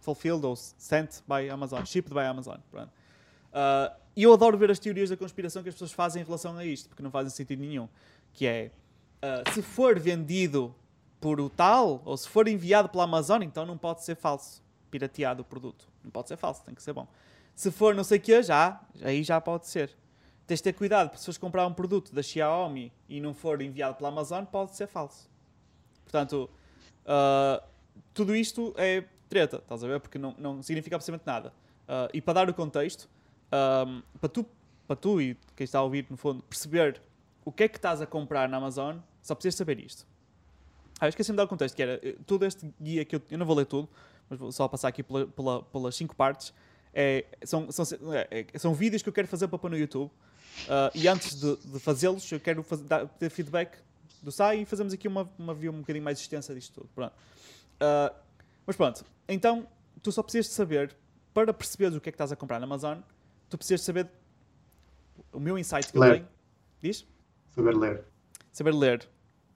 fulfilled 0.00 0.44
ou 0.44 0.56
sent 0.56 1.22
by 1.26 1.48
Amazon, 1.48 1.84
shipped 1.86 2.12
by 2.12 2.24
Amazon. 2.24 2.60
Uh, 2.74 3.88
e 4.14 4.24
eu 4.24 4.32
adoro 4.32 4.58
ver 4.58 4.70
as 4.70 4.78
teorias 4.78 5.10
da 5.10 5.16
conspiração 5.16 5.62
que 5.62 5.68
as 5.68 5.74
pessoas 5.74 5.92
fazem 5.92 6.22
em 6.22 6.24
relação 6.24 6.56
a 6.56 6.64
isto, 6.64 6.88
porque 6.88 7.02
não 7.02 7.10
fazem 7.10 7.30
sentido 7.30 7.60
nenhum. 7.60 7.88
Que 8.32 8.46
é, 8.46 8.70
uh, 9.22 9.52
se 9.52 9.62
for 9.62 9.98
vendido 9.98 10.74
por 11.20 11.40
o 11.40 11.48
tal, 11.48 12.02
ou 12.04 12.16
se 12.16 12.28
for 12.28 12.48
enviado 12.48 12.88
pela 12.88 13.04
Amazon, 13.04 13.42
então 13.42 13.64
não 13.64 13.78
pode 13.78 14.02
ser 14.02 14.16
falso, 14.16 14.62
pirateado 14.90 15.42
o 15.42 15.44
produto. 15.44 15.88
Não 16.02 16.10
pode 16.10 16.28
ser 16.28 16.36
falso, 16.36 16.62
tem 16.64 16.74
que 16.74 16.82
ser 16.82 16.92
bom. 16.92 17.06
Se 17.54 17.70
for 17.70 17.94
não 17.94 18.04
sei 18.04 18.18
o 18.18 18.20
que, 18.20 18.42
já, 18.42 18.80
aí 19.02 19.22
já 19.22 19.40
pode 19.40 19.66
ser. 19.66 19.96
Tens 20.46 20.58
de 20.58 20.64
ter 20.64 20.72
cuidado, 20.72 21.08
porque 21.08 21.20
se 21.20 21.26
fores 21.26 21.38
comprar 21.38 21.66
um 21.66 21.72
produto 21.72 22.14
da 22.14 22.22
Xiaomi 22.22 22.92
e 23.08 23.20
não 23.20 23.32
for 23.32 23.62
enviado 23.62 23.94
pela 23.94 24.08
Amazon, 24.08 24.44
pode 24.44 24.74
ser 24.74 24.86
falso. 24.86 25.30
Portanto, 26.02 26.50
uh, 27.06 27.62
tudo 28.12 28.34
isto 28.34 28.74
é 28.76 29.04
treta, 29.28 29.56
estás 29.58 29.82
a 29.82 29.86
ver? 29.86 30.00
Porque 30.00 30.18
não, 30.18 30.34
não 30.36 30.62
significa 30.62 30.96
absolutamente 30.96 31.26
nada. 31.26 31.54
Uh, 31.84 32.10
e 32.12 32.20
para 32.20 32.34
dar 32.34 32.50
o 32.50 32.54
contexto, 32.54 33.08
um, 33.52 34.02
para, 34.18 34.28
tu, 34.28 34.46
para 34.86 34.96
tu 34.96 35.20
e 35.20 35.36
quem 35.54 35.64
está 35.64 35.78
a 35.78 35.82
ouvir, 35.82 36.06
no 36.08 36.16
fundo, 36.16 36.42
perceber 36.42 37.00
o 37.44 37.52
que 37.52 37.64
é 37.64 37.68
que 37.68 37.76
estás 37.76 38.00
a 38.00 38.06
comprar 38.06 38.48
na 38.48 38.56
Amazon, 38.56 38.98
só 39.22 39.34
precisas 39.34 39.56
saber 39.56 39.78
isto. 39.80 40.06
Ah, 41.00 41.06
eu 41.06 41.10
esqueci-me 41.10 41.34
de 41.34 41.38
dar 41.38 41.44
o 41.44 41.48
contexto, 41.48 41.74
que 41.74 41.82
era 41.82 42.00
eh, 42.02 42.16
todo 42.26 42.44
este 42.44 42.72
guia 42.80 43.04
que 43.04 43.16
eu, 43.16 43.22
eu 43.30 43.38
não 43.38 43.44
vou 43.44 43.56
ler 43.56 43.66
tudo, 43.66 43.88
mas 44.30 44.38
vou 44.38 44.52
só 44.52 44.68
passar 44.68 44.88
aqui 44.88 45.02
pela, 45.02 45.26
pela, 45.26 45.62
pelas 45.64 45.96
cinco 45.96 46.14
partes. 46.14 46.54
É, 46.94 47.24
são, 47.44 47.70
são, 47.72 47.84
é, 48.12 48.46
são 48.58 48.74
vídeos 48.74 49.02
que 49.02 49.08
eu 49.08 49.12
quero 49.12 49.26
fazer 49.26 49.48
para 49.48 49.58
pôr 49.58 49.70
no 49.70 49.76
YouTube. 49.76 50.10
Uh, 50.64 50.94
e 50.94 51.08
antes 51.08 51.40
de, 51.40 51.56
de 51.56 51.80
fazê-los, 51.80 52.30
eu 52.30 52.38
quero 52.38 52.62
fazer, 52.62 52.84
dar, 52.84 53.06
ter 53.06 53.30
feedback 53.30 53.78
do 54.22 54.30
SAI 54.30 54.60
e 54.60 54.64
fazemos 54.64 54.92
aqui 54.92 55.08
uma, 55.08 55.28
uma 55.38 55.54
view 55.54 55.72
um 55.72 55.80
bocadinho 55.80 56.04
mais 56.04 56.20
extensa 56.20 56.54
disto 56.54 56.74
tudo. 56.74 56.90
Pronto. 56.94 57.12
Uh, 57.12 58.14
mas 58.66 58.76
pronto, 58.76 59.04
então 59.26 59.66
tu 60.02 60.12
só 60.12 60.22
precisas 60.22 60.46
de 60.46 60.52
saber, 60.52 60.94
para 61.34 61.52
perceberes 61.52 61.96
o 61.96 62.00
que 62.00 62.08
é 62.08 62.12
que 62.12 62.16
estás 62.16 62.30
a 62.30 62.36
comprar 62.36 62.60
na 62.60 62.64
Amazon, 62.64 62.98
tu 63.52 63.58
precisas 63.58 63.82
saber 63.82 64.08
o 65.30 65.38
meu 65.38 65.58
insight 65.58 65.92
que 65.92 65.98
ler. 65.98 66.08
eu 66.08 66.14
tenho. 66.14 66.28
Diz? 66.80 67.06
Saber 67.50 67.76
ler. 67.76 68.04
Saber 68.50 68.74
ler. 68.74 69.08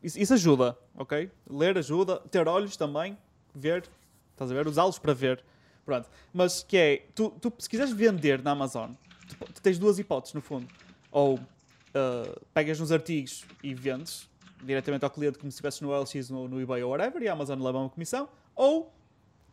Isso, 0.03 0.21
isso 0.21 0.35
ajuda, 0.35 0.79
ok? 0.95 1.31
Ler 1.49 1.79
ajuda. 1.79 2.19
Ter 2.31 2.47
olhos 2.47 2.77
também. 2.77 3.17
Ver. 3.55 3.89
Estás 4.33 4.51
a 4.51 4.55
ver? 4.55 4.69
Usá-los 4.69 4.99
para 4.99 5.15
ver. 5.15 5.43
Pronto. 5.85 6.11
Mas 6.33 6.63
que 6.63 6.77
é, 6.77 7.07
tu, 7.15 7.31
tu 7.41 7.51
se 7.59 7.71
quiseres 7.71 7.91
vender 7.91 8.43
na 8.43 8.51
Amazon, 8.51 8.93
tu, 9.29 9.53
tu 9.53 9.63
tens 9.63 9.79
duas 9.79 9.99
hipóteses 9.99 10.35
no 10.35 10.43
fundo. 10.43 10.69
Ou 11.11 11.37
uh, 11.37 12.47
pegas 12.53 12.79
nos 12.79 12.93
artigos 12.93 13.47
e 13.63 13.73
vendes 13.73 14.29
diretamente 14.63 15.07
ao 15.07 15.11
cliente 15.11 15.39
como 15.39 15.51
se 15.51 15.55
estivesse 15.55 15.83
no 15.83 15.99
LX, 15.99 16.29
no, 16.29 16.49
no 16.49 16.61
eBay 16.61 16.83
ou 16.83 16.91
whatever, 16.91 17.23
e 17.23 17.29
a 17.29 17.33
Amazon 17.33 17.63
leva 17.63 17.79
uma 17.79 17.89
comissão. 17.89 18.29
Ou 18.55 18.95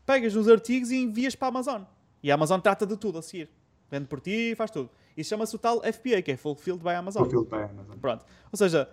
pegas 0.05 0.33
nos 0.33 0.49
artigos 0.49 0.91
e 0.91 0.97
envias 0.97 1.33
para 1.33 1.47
a 1.47 1.49
Amazon. 1.49 1.83
E 2.21 2.29
a 2.29 2.33
Amazon 2.33 2.59
trata 2.59 2.85
de 2.85 2.97
tudo 2.97 3.19
a 3.19 3.21
seguir. 3.21 3.49
Vende 3.93 4.07
por 4.07 4.19
ti 4.19 4.53
e 4.53 4.55
faz 4.55 4.71
tudo. 4.71 4.89
Isso 5.15 5.29
chama-se 5.29 5.55
o 5.55 5.59
tal 5.59 5.79
FBA, 5.81 6.23
que 6.23 6.31
é 6.31 6.35
Fulfilled 6.35 6.83
by 6.83 6.95
Amazon. 6.95 7.21
Fulfilled 7.21 7.47
by 7.47 7.71
Amazon. 7.71 7.95
Pronto. 7.99 8.25
Ou 8.51 8.57
seja, 8.57 8.89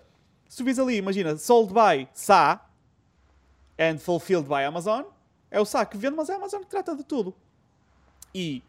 se 0.47 0.59
tu 0.59 0.63
vis 0.63 0.79
ali, 0.79 0.99
imagina, 0.99 1.39
sold 1.39 1.73
by 1.73 2.07
SA 2.13 2.61
and 3.79 3.97
fulfilled 3.97 4.47
by 4.47 4.63
Amazon, 4.63 5.05
é 5.51 5.59
o 5.59 5.65
SAC 5.65 5.93
que 5.93 5.97
vende, 5.97 6.17
mas 6.17 6.29
é 6.29 6.35
a 6.35 6.37
Amazon 6.37 6.61
que 6.61 6.67
trata 6.67 6.95
de 6.95 7.03
tudo. 7.03 7.35
E 8.35 8.63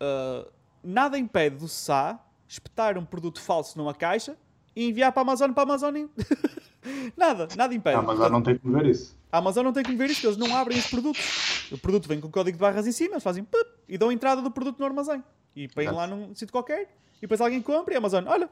uh, 0.00 0.48
nada 0.80 1.18
impede 1.18 1.56
do 1.56 1.66
SA 1.66 2.20
espetar 2.46 2.96
um 2.96 3.04
produto 3.04 3.40
falso 3.40 3.76
numa 3.76 3.92
caixa 3.92 4.38
e 4.76 4.88
enviar 4.88 5.10
para 5.10 5.22
a 5.22 5.24
Amazon 5.24 5.52
para 5.52 5.64
a 5.64 5.66
Amazon. 5.66 6.06
nada, 7.18 7.48
nada 7.56 7.74
impede. 7.74 7.96
A 7.96 7.98
Amazon 7.98 8.30
não 8.30 8.42
tem 8.42 8.56
que 8.56 8.68
ver 8.68 8.86
isso. 8.86 9.18
A 9.32 9.38
Amazon 9.38 9.64
não 9.64 9.72
tem 9.72 9.82
que 9.82 9.96
ver 9.96 10.08
isso, 10.08 10.24
eles 10.24 10.36
não 10.36 10.56
abrem 10.56 10.78
os 10.78 10.86
produtos. 10.86 11.68
O 11.72 11.78
produto 11.78 12.06
vem 12.06 12.20
com 12.20 12.28
o 12.28 12.30
código 12.30 12.56
de 12.56 12.60
barras 12.60 12.86
em 12.86 12.92
cima, 12.92 13.14
eles 13.14 13.24
fazem 13.24 13.44
e 13.88 13.98
dão 13.98 14.12
entrada 14.12 14.40
do 14.40 14.52
produto 14.52 14.78
no 14.78 14.86
armazém. 14.86 15.20
E 15.54 15.68
põem 15.68 15.88
lá 15.88 16.06
num 16.06 16.34
sítio 16.34 16.52
qualquer. 16.52 16.88
E 17.18 17.22
depois 17.22 17.40
alguém 17.40 17.60
compra 17.60 17.94
e 17.94 17.96
a 17.96 17.98
Amazon, 17.98 18.24
olha, 18.26 18.48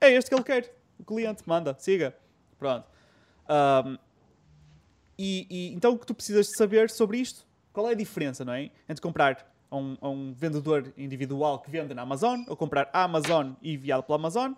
é 0.00 0.12
este 0.12 0.28
que 0.28 0.34
ele 0.34 0.44
quer. 0.44 0.74
O 0.98 1.04
cliente 1.04 1.42
manda, 1.46 1.76
siga. 1.78 2.16
Pronto. 2.58 2.86
Um, 3.48 3.98
e, 5.18 5.46
e, 5.48 5.74
então 5.74 5.92
o 5.92 5.98
que 5.98 6.06
tu 6.06 6.14
precisas 6.14 6.46
de 6.46 6.56
saber 6.56 6.90
sobre 6.90 7.18
isto, 7.18 7.46
qual 7.72 7.88
é 7.88 7.92
a 7.92 7.94
diferença, 7.94 8.44
não 8.44 8.52
é? 8.52 8.70
Entre 8.88 9.00
comprar 9.00 9.52
a 9.70 9.76
um, 9.76 9.96
a 10.00 10.08
um 10.08 10.32
vendedor 10.32 10.92
individual 10.96 11.60
que 11.60 11.70
vende 11.70 11.94
na 11.94 12.02
Amazon, 12.02 12.42
ou 12.48 12.56
comprar 12.56 12.90
a 12.92 13.04
Amazon 13.04 13.52
e 13.62 13.74
enviado 13.74 14.02
pela 14.02 14.16
Amazon, 14.16 14.52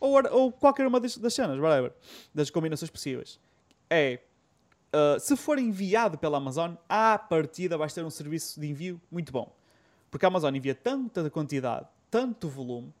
ou, 0.00 0.20
ou 0.30 0.52
qualquer 0.52 0.86
uma 0.86 1.00
das, 1.00 1.16
das 1.16 1.32
cenas, 1.32 1.58
whatever, 1.58 1.92
das 2.34 2.50
combinações 2.50 2.90
possíveis. 2.90 3.38
É, 3.88 4.20
uh, 4.94 5.18
se 5.18 5.36
for 5.36 5.58
enviado 5.58 6.18
pela 6.18 6.38
Amazon, 6.38 6.74
à 6.88 7.18
partida 7.18 7.78
vais 7.78 7.94
ter 7.94 8.04
um 8.04 8.10
serviço 8.10 8.60
de 8.60 8.68
envio 8.68 9.00
muito 9.10 9.32
bom. 9.32 9.54
Porque 10.14 10.24
a 10.24 10.28
Amazon 10.28 10.54
envia 10.54 10.76
tanta 10.76 11.28
quantidade, 11.28 11.88
tanto 12.08 12.48
volume, 12.48 12.94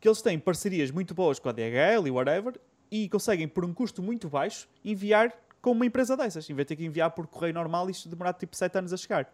que 0.00 0.08
eles 0.08 0.22
têm 0.22 0.38
parcerias 0.38 0.90
muito 0.90 1.14
boas 1.14 1.38
com 1.38 1.50
a 1.50 1.52
DHL 1.52 2.06
e 2.06 2.10
whatever, 2.10 2.58
e 2.90 3.06
conseguem, 3.06 3.46
por 3.46 3.66
um 3.66 3.74
custo 3.74 4.02
muito 4.02 4.30
baixo, 4.30 4.66
enviar 4.82 5.30
com 5.60 5.72
uma 5.72 5.84
empresa 5.84 6.16
dessas, 6.16 6.48
em 6.48 6.54
vez 6.54 6.64
de 6.64 6.68
ter 6.68 6.76
que 6.76 6.86
enviar 6.86 7.10
por 7.10 7.26
correio 7.26 7.52
normal 7.52 7.86
e 7.88 7.92
isto 7.92 8.08
demorar 8.08 8.32
tipo 8.32 8.56
7 8.56 8.78
anos 8.78 8.94
a 8.94 8.96
chegar. 8.96 9.30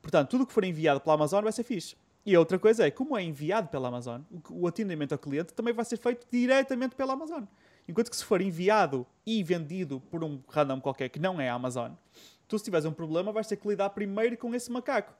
Portanto, 0.00 0.28
tudo 0.30 0.44
o 0.44 0.46
que 0.46 0.52
for 0.52 0.62
enviado 0.62 1.00
pela 1.00 1.16
Amazon 1.16 1.42
vai 1.42 1.50
ser 1.50 1.64
fixe. 1.64 1.96
E 2.24 2.32
a 2.32 2.38
outra 2.38 2.60
coisa 2.60 2.86
é, 2.86 2.92
como 2.92 3.18
é 3.18 3.24
enviado 3.24 3.66
pela 3.66 3.88
Amazon, 3.88 4.20
o 4.48 4.68
atendimento 4.68 5.10
ao 5.10 5.18
cliente 5.18 5.54
também 5.54 5.74
vai 5.74 5.84
ser 5.84 5.96
feito 5.96 6.28
diretamente 6.30 6.94
pela 6.94 7.14
Amazon. 7.14 7.42
Enquanto 7.88 8.08
que 8.08 8.16
se 8.16 8.24
for 8.24 8.40
enviado 8.40 9.04
e 9.26 9.42
vendido 9.42 9.98
por 9.98 10.22
um 10.22 10.40
random 10.48 10.80
qualquer 10.80 11.08
que 11.08 11.18
não 11.18 11.40
é 11.40 11.48
a 11.48 11.54
Amazon, 11.54 11.90
tu 12.46 12.56
se 12.56 12.64
tiveres 12.64 12.86
um 12.86 12.92
problema 12.92 13.32
vais 13.32 13.48
ter 13.48 13.56
que 13.56 13.66
lidar 13.66 13.90
primeiro 13.90 14.36
com 14.36 14.54
esse 14.54 14.70
macaco. 14.70 15.12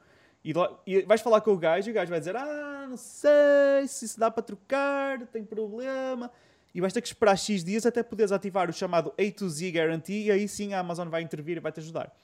E, 0.45 0.53
e, 0.87 1.03
vais 1.03 1.21
falar 1.21 1.41
com 1.41 1.53
o 1.53 1.59
gajo 1.59 1.89
e 1.89 1.91
o 1.91 1.95
gajo 1.95 2.11
vai 2.11 2.19
dizer: 2.19 2.37
Ah, 2.37 2.87
não 2.89 2.97
sei 2.97 3.87
se 3.87 4.05
isso 4.05 4.19
dá 4.19 4.31
para 4.31 4.43
trocar, 4.43 5.27
tem 5.27 5.45
problema. 5.45 6.31
E 6.75 6.81
vais 6.81 6.93
ter 6.93 7.01
que 7.01 7.09
esperar 7.09 7.37
X 7.37 7.65
dias 7.65 7.87
até 7.87 8.03
poderes 8.03 8.31
ativar 8.31 8.71
o 8.71 8.73
chamado 8.73 9.13
A 9.19 9.33
to 9.33 9.49
Z 9.49 9.71
Guarantee 9.71 10.27
e 10.27 10.31
aí 10.31 10.49
sim 10.49 10.75
a 10.75 10.81
Amazon 10.81 11.09
vai 11.09 11.23
intervir 11.23 11.57
e 11.57 11.61
vai 11.61 11.73
te 11.73 11.81
ajudar. 11.81 12.15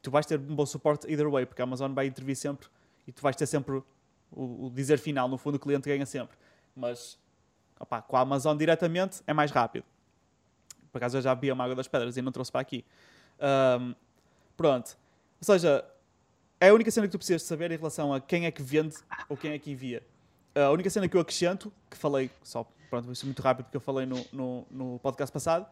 Tu 0.00 0.10
vais 0.10 0.24
ter 0.24 0.38
um 0.38 0.54
bom 0.54 0.66
suporte 0.66 1.10
either 1.10 1.28
way, 1.28 1.44
porque 1.44 1.60
a 1.60 1.64
Amazon 1.64 1.92
vai 1.92 2.06
intervir 2.06 2.36
sempre 2.36 2.68
e 3.06 3.12
tu 3.12 3.20
vais 3.22 3.34
ter 3.34 3.46
sempre 3.46 3.82
o, 4.30 4.66
o 4.66 4.70
dizer 4.70 4.98
final. 4.98 5.28
No 5.28 5.38
fundo, 5.38 5.56
o 5.56 5.58
cliente 5.58 5.88
ganha 5.88 6.06
sempre. 6.06 6.36
Mas 6.76 7.18
opa, 7.80 8.00
com 8.02 8.16
a 8.16 8.20
Amazon 8.20 8.56
diretamente 8.56 9.22
é 9.26 9.32
mais 9.32 9.50
rápido. 9.50 9.84
Por 10.92 10.98
acaso 10.98 11.18
eu 11.18 11.22
já 11.22 11.34
vi 11.34 11.50
a 11.50 11.54
Mágoa 11.54 11.74
das 11.74 11.88
Pedras 11.88 12.16
e 12.16 12.22
não 12.22 12.32
trouxe 12.32 12.52
para 12.52 12.60
aqui. 12.60 12.84
Um, 13.80 13.94
pronto. 14.56 14.96
Ou 15.40 15.44
seja, 15.44 15.84
é 16.60 16.68
a 16.68 16.74
única 16.74 16.90
cena 16.90 17.06
que 17.06 17.12
tu 17.12 17.18
precisas 17.18 17.42
saber 17.42 17.70
em 17.70 17.76
relação 17.76 18.12
a 18.12 18.20
quem 18.20 18.46
é 18.46 18.50
que 18.50 18.62
vende 18.62 18.96
ou 19.28 19.36
quem 19.36 19.52
é 19.52 19.58
que 19.58 19.70
envia. 19.70 20.02
A 20.54 20.70
única 20.70 20.90
cena 20.90 21.08
que 21.08 21.16
eu 21.16 21.20
acrescento, 21.20 21.72
que 21.88 21.96
falei 21.96 22.30
só, 22.42 22.68
pronto, 22.90 23.14
ser 23.14 23.26
muito 23.26 23.40
rápido 23.40 23.66
porque 23.66 23.76
eu 23.76 23.80
falei 23.80 24.06
no, 24.06 24.24
no, 24.32 24.66
no 24.70 24.98
podcast 24.98 25.32
passado, 25.32 25.66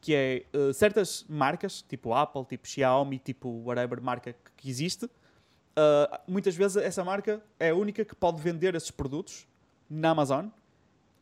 que 0.00 0.14
é 0.14 0.44
uh, 0.54 0.72
certas 0.72 1.24
marcas, 1.28 1.82
tipo 1.82 2.14
Apple, 2.14 2.44
tipo 2.44 2.66
Xiaomi, 2.66 3.18
tipo 3.18 3.48
whatever 3.64 4.00
marca 4.00 4.34
que 4.56 4.70
existe, 4.70 5.04
uh, 5.04 6.18
muitas 6.28 6.54
vezes 6.54 6.76
essa 6.76 7.04
marca 7.04 7.42
é 7.58 7.70
a 7.70 7.74
única 7.74 8.04
que 8.04 8.14
pode 8.14 8.40
vender 8.40 8.74
esses 8.74 8.90
produtos 8.90 9.46
na 9.88 10.10
Amazon 10.10 10.46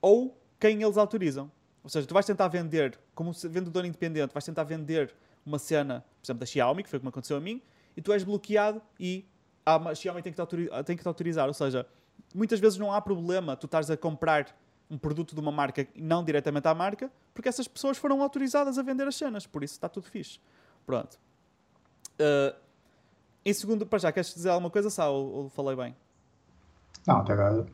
ou 0.01 0.39
quem 0.61 0.83
eles 0.83 0.97
autorizam. 0.97 1.51
Ou 1.83 1.89
seja, 1.89 2.07
tu 2.07 2.13
vais 2.13 2.27
tentar 2.27 2.49
vender, 2.49 2.99
como 3.15 3.33
vendedor 3.33 3.85
independente, 3.85 4.33
vais 4.35 4.45
tentar 4.45 4.65
vender 4.65 5.15
uma 5.47 5.59
cena, 5.59 6.05
por 6.21 6.27
exemplo, 6.27 6.41
da 6.41 6.47
Xiaomi, 6.47 6.83
que 6.83 6.91
foi 6.91 6.99
como 6.99 7.09
aconteceu 7.09 7.37
a 7.39 7.41
mim, 7.41 7.63
e 7.99 8.01
tu 8.01 8.13
és 8.13 8.23
bloqueado 8.23 8.81
e 9.01 9.27
a 9.67 9.93
Xiaomi 9.93 10.23
tem 10.23 10.33
que, 10.33 10.37
te 10.37 10.41
autorizar, 10.41 10.85
tem 10.85 10.97
que 10.97 11.03
te 11.03 11.09
autorizar. 11.09 11.49
Ou 11.49 11.53
seja, 11.53 11.85
muitas 12.33 12.61
vezes 12.61 12.79
não 12.79 12.93
há 12.93 13.01
problema 13.01 13.57
tu 13.57 13.67
estás 13.67 13.91
a 13.91 13.97
comprar 13.97 14.57
um 14.89 14.97
produto 14.97 15.35
de 15.35 15.41
uma 15.41 15.51
marca 15.51 15.85
não 15.97 16.23
diretamente 16.23 16.69
à 16.69 16.75
marca, 16.75 17.11
porque 17.35 17.49
essas 17.49 17.67
pessoas 17.67 17.99
foram 17.99 18.23
autorizadas 18.23 18.79
a 18.79 18.83
vender 18.83 19.09
as 19.09 19.17
cenas, 19.17 19.49
por 19.49 19.65
isso 19.65 19.75
está 19.75 19.89
tudo 19.89 20.07
fixe. 20.07 20.39
Pronto. 20.87 21.19
Uh, 22.21 22.57
em 23.45 23.53
segundo, 23.53 23.85
para 23.85 23.99
já, 23.99 24.13
queres 24.13 24.33
dizer 24.33 24.51
alguma 24.51 24.71
coisa, 24.71 24.89
Sá, 24.91 25.09
ou, 25.09 25.33
ou 25.33 25.49
falei 25.49 25.75
bem? 25.75 25.97
Não, 27.05 27.17
até 27.17 27.33
agora 27.33 27.67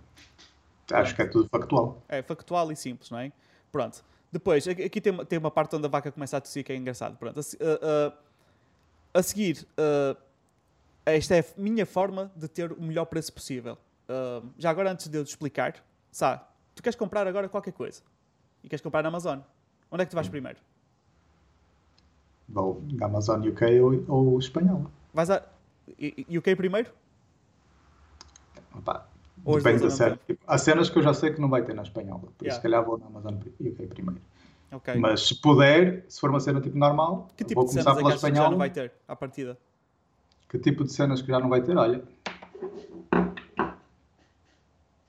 acho 0.93 1.15
que 1.15 1.21
é 1.21 1.27
tudo 1.27 1.49
factual. 1.51 2.03
É, 2.09 2.23
factual 2.23 2.73
e 2.73 2.77
simples, 2.77 3.11
não 3.11 3.19
é? 3.19 3.31
Pronto. 3.71 4.03
Depois, 4.33 4.67
aqui 4.67 5.01
tem, 5.01 5.25
tem 5.27 5.39
uma 5.39 5.51
parte 5.51 5.77
onde 5.77 5.87
a 5.87 5.89
vaca 5.89 6.11
começa 6.11 6.37
a 6.37 6.41
tossir 6.41 6.65
que 6.65 6.73
é 6.73 6.77
engraçado. 6.77 7.17
Pronto. 7.17 7.39
Uh, 7.39 7.43
uh, 7.43 8.24
a 9.15 9.23
seguir, 9.23 9.67
uh, 9.79 10.21
esta 11.07 11.37
é 11.37 11.41
a 11.41 11.45
minha 11.57 11.87
forma 11.87 12.33
de 12.35 12.49
ter 12.49 12.73
o 12.73 12.83
melhor 12.83 13.05
preço 13.05 13.33
possível. 13.33 13.79
Uh, 14.09 14.47
já 14.59 14.71
agora, 14.71 14.91
antes 14.91 15.09
de 15.09 15.17
eu 15.17 15.25
te 15.25 15.29
explicar, 15.29 15.77
sabe, 16.11 16.43
tu 16.75 16.83
queres 16.83 16.97
comprar 16.97 17.27
agora 17.27 17.49
qualquer 17.49 17.73
coisa 17.73 18.03
e 18.63 18.69
queres 18.69 18.83
comprar 18.83 19.03
na 19.03 19.09
Amazon. 19.09 19.39
Onde 19.91 20.03
é 20.03 20.05
que 20.07 20.11
tu 20.11 20.17
vais 20.17 20.29
primeiro? 20.29 20.59
Vou 22.49 22.83
na 22.93 23.07
Amazon 23.07 23.41
UK 23.47 23.81
ou, 23.81 24.05
ou 24.09 24.39
espanhol. 24.39 24.91
Vais 25.15 25.31
a 25.31 25.43
UK 26.29 26.57
primeiro? 26.57 26.91
Opa, 28.77 29.09
depende 29.37 29.83
da 29.83 29.91
série. 29.91 30.17
Tipo, 30.27 30.43
há 30.47 30.59
cenas 30.59 30.91
que 30.91 30.99
eu 30.99 31.03
já 31.03 31.15
sei 31.15 31.33
que 31.33 31.41
não 31.41 31.49
vai 31.49 31.63
ter 31.63 31.75
na 31.75 31.83
espanhola, 31.83 32.21
por 32.21 32.45
yeah. 32.45 32.49
isso 32.49 32.57
se 32.57 32.63
calhar 32.63 32.85
vou 32.85 32.99
na 32.99 33.07
Amazon 33.07 33.35
UK 33.61 33.87
primeiro. 33.87 34.21
Okay. 34.77 34.97
Mas 34.97 35.29
se 35.29 35.41
puder, 35.41 36.05
se 36.09 36.21
for 36.21 36.31
uma 36.31 36.41
cena 36.41 36.61
tipo 36.61 36.77
normal, 36.77 37.29
que 37.37 37.45
tipo 37.45 37.61
vou 37.61 37.65
de 37.69 37.71
começar 37.71 37.95
pela 37.95 38.11
é 38.11 38.15
espanhola. 38.15 38.45
já 38.45 38.51
não 38.51 38.59
vai 38.59 38.71
ter 38.71 38.93
à 39.07 39.15
partida? 39.15 39.57
Que 40.49 40.59
tipo 40.59 40.85
de 40.85 40.93
cenas 40.93 41.23
que 41.23 41.29
já 41.29 41.39
não 41.39 41.49
vai 41.49 41.63
ter? 41.63 41.77
Olha. 41.77 42.03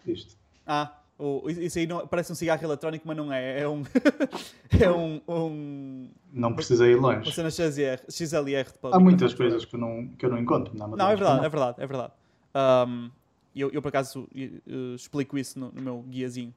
Isto. 0.05 0.35
Ah, 0.67 0.99
oh, 1.17 1.43
isso 1.47 1.79
aí 1.79 1.87
não, 1.87 2.05
parece 2.07 2.31
um 2.31 2.35
cigarro 2.35 2.63
eletrónico, 2.63 3.07
mas 3.07 3.17
não 3.17 3.33
é. 3.33 3.61
É 3.61 3.67
um. 3.67 3.83
é 4.79 4.91
um, 4.91 5.21
um. 5.27 6.09
Não 6.31 6.53
precisa 6.53 6.87
ir 6.87 6.95
longe. 6.95 7.27
Uma 7.27 7.31
cena 7.31 7.49
XLR. 7.49 8.01
XLR 8.09 8.69
Há 8.91 8.99
muitas 8.99 9.33
coisas 9.33 9.65
que 9.65 9.75
eu, 9.75 9.79
não, 9.79 10.07
que 10.09 10.25
eu 10.25 10.29
não 10.29 10.37
encontro 10.37 10.77
na 10.77 10.87
Não, 10.87 11.09
é 11.09 11.15
verdade, 11.15 11.45
é 11.45 11.49
verdade, 11.49 11.75
é 11.79 11.87
verdade. 11.87 12.13
Um, 12.55 13.09
eu, 13.55 13.71
eu, 13.71 13.81
por 13.81 13.87
acaso, 13.87 14.27
explico 14.95 15.37
isso 15.37 15.57
no, 15.59 15.71
no 15.71 15.81
meu 15.81 16.01
guiazinho. 16.01 16.53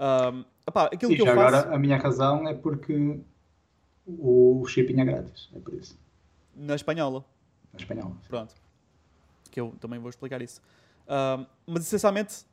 Um, 0.00 0.44
opá, 0.66 0.86
aquilo 0.86 1.12
Sim, 1.12 1.16
que 1.16 1.22
eu 1.22 1.26
faço... 1.26 1.56
agora 1.56 1.74
a 1.74 1.78
minha 1.78 1.98
razão 1.98 2.48
é 2.48 2.54
porque 2.54 3.20
o 4.06 4.64
shipping 4.66 4.98
é 4.98 5.04
grátis, 5.04 5.50
é 5.54 5.58
por 5.58 5.74
isso. 5.74 5.98
Na 6.56 6.74
espanhola? 6.74 7.22
Na 7.70 7.78
espanhola. 7.78 8.16
Pronto. 8.26 8.54
Que 9.50 9.60
eu 9.60 9.74
também 9.78 9.98
vou 9.98 10.08
explicar 10.08 10.40
isso. 10.40 10.62
Um, 11.06 11.46
mas 11.66 11.82
essencialmente, 11.82 12.46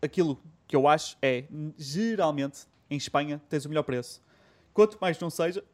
aquilo 0.00 0.38
que 0.68 0.76
eu 0.76 0.86
acho 0.86 1.16
é, 1.20 1.44
geralmente, 1.76 2.66
em 2.88 2.96
Espanha, 2.96 3.42
tens 3.48 3.64
o 3.64 3.68
melhor 3.68 3.82
preço. 3.82 4.22
Quanto 4.72 4.96
mais 5.00 5.18
não 5.18 5.28
seja, 5.28 5.64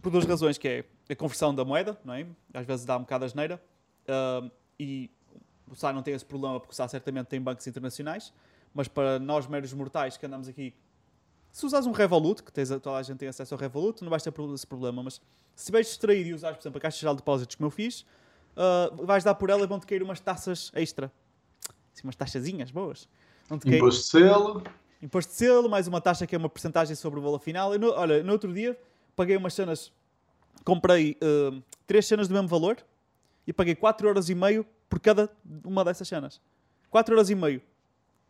por 0.00 0.10
duas 0.10 0.24
razões, 0.24 0.58
que 0.58 0.66
é 0.66 0.84
a 1.08 1.14
conversão 1.14 1.54
da 1.54 1.64
moeda, 1.64 1.96
não 2.04 2.14
é? 2.14 2.26
Às 2.52 2.66
vezes 2.66 2.84
dá 2.84 2.96
um 2.96 3.02
bocado 3.02 3.24
a 3.24 3.28
geneira. 3.28 3.62
Um, 4.08 4.50
e 4.80 5.10
o 5.70 5.76
SAR 5.76 5.94
não 5.94 6.02
tem 6.02 6.12
esse 6.12 6.24
problema 6.24 6.58
porque 6.58 6.72
o 6.72 6.76
SAR 6.76 6.88
certamente 6.88 7.28
tem 7.28 7.40
bancos 7.40 7.66
internacionais 7.66 8.32
mas 8.74 8.88
para 8.88 9.18
nós 9.18 9.46
meros 9.46 9.72
mortais 9.72 10.16
que 10.16 10.26
andamos 10.26 10.48
aqui, 10.48 10.74
se 11.52 11.66
usares 11.66 11.86
um 11.86 11.92
Revolut, 11.92 12.42
que 12.42 12.50
tens, 12.50 12.70
toda 12.70 12.96
a 12.96 13.02
gente 13.02 13.18
tem 13.18 13.28
acesso 13.28 13.54
ao 13.54 13.60
Revolut, 13.60 14.02
não 14.02 14.08
vais 14.08 14.22
ter 14.22 14.32
esse 14.54 14.66
problema, 14.66 15.02
mas 15.02 15.14
se 15.54 15.64
estiveres 15.64 15.88
distraído 15.88 16.30
e 16.30 16.34
usares, 16.34 16.56
por 16.56 16.62
exemplo, 16.62 16.78
a 16.78 16.80
Caixa 16.80 16.98
Geral 16.98 17.14
de 17.14 17.20
Depósitos, 17.20 17.56
como 17.56 17.66
eu 17.66 17.70
fiz, 17.70 18.06
uh, 18.56 19.04
vais 19.04 19.22
dar 19.22 19.34
por 19.34 19.50
ela 19.50 19.62
e 19.62 19.66
vão-te 19.66 19.86
cair 19.86 20.02
umas 20.02 20.18
taxas 20.18 20.72
extra. 20.74 21.12
Assim, 21.92 22.04
umas 22.04 22.16
taxazinhas 22.16 22.70
boas. 22.70 23.06
Imposto 23.66 24.00
de 24.02 24.08
selo. 24.08 24.62
Imposto 25.02 25.30
de 25.32 25.36
selo, 25.36 25.68
mais 25.68 25.86
uma 25.86 26.00
taxa 26.00 26.26
que 26.26 26.34
é 26.34 26.38
uma 26.38 26.48
porcentagem 26.48 26.96
sobre 26.96 27.20
o 27.20 27.22
valor 27.22 27.38
final. 27.38 27.78
No, 27.78 27.90
olha, 27.90 28.22
no 28.22 28.32
outro 28.32 28.52
dia 28.52 28.78
paguei 29.14 29.36
umas 29.36 29.52
cenas, 29.52 29.92
comprei 30.64 31.18
uh, 31.22 31.62
três 31.86 32.06
cenas 32.06 32.28
do 32.28 32.34
mesmo 32.34 32.48
valor 32.48 32.78
e 33.46 33.52
paguei 33.52 33.74
4,5€ 33.74 34.64
por 34.88 35.00
cada 35.00 35.28
uma 35.64 35.84
dessas 35.84 36.08
cenas. 36.08 36.40
4,5€ 36.90 37.60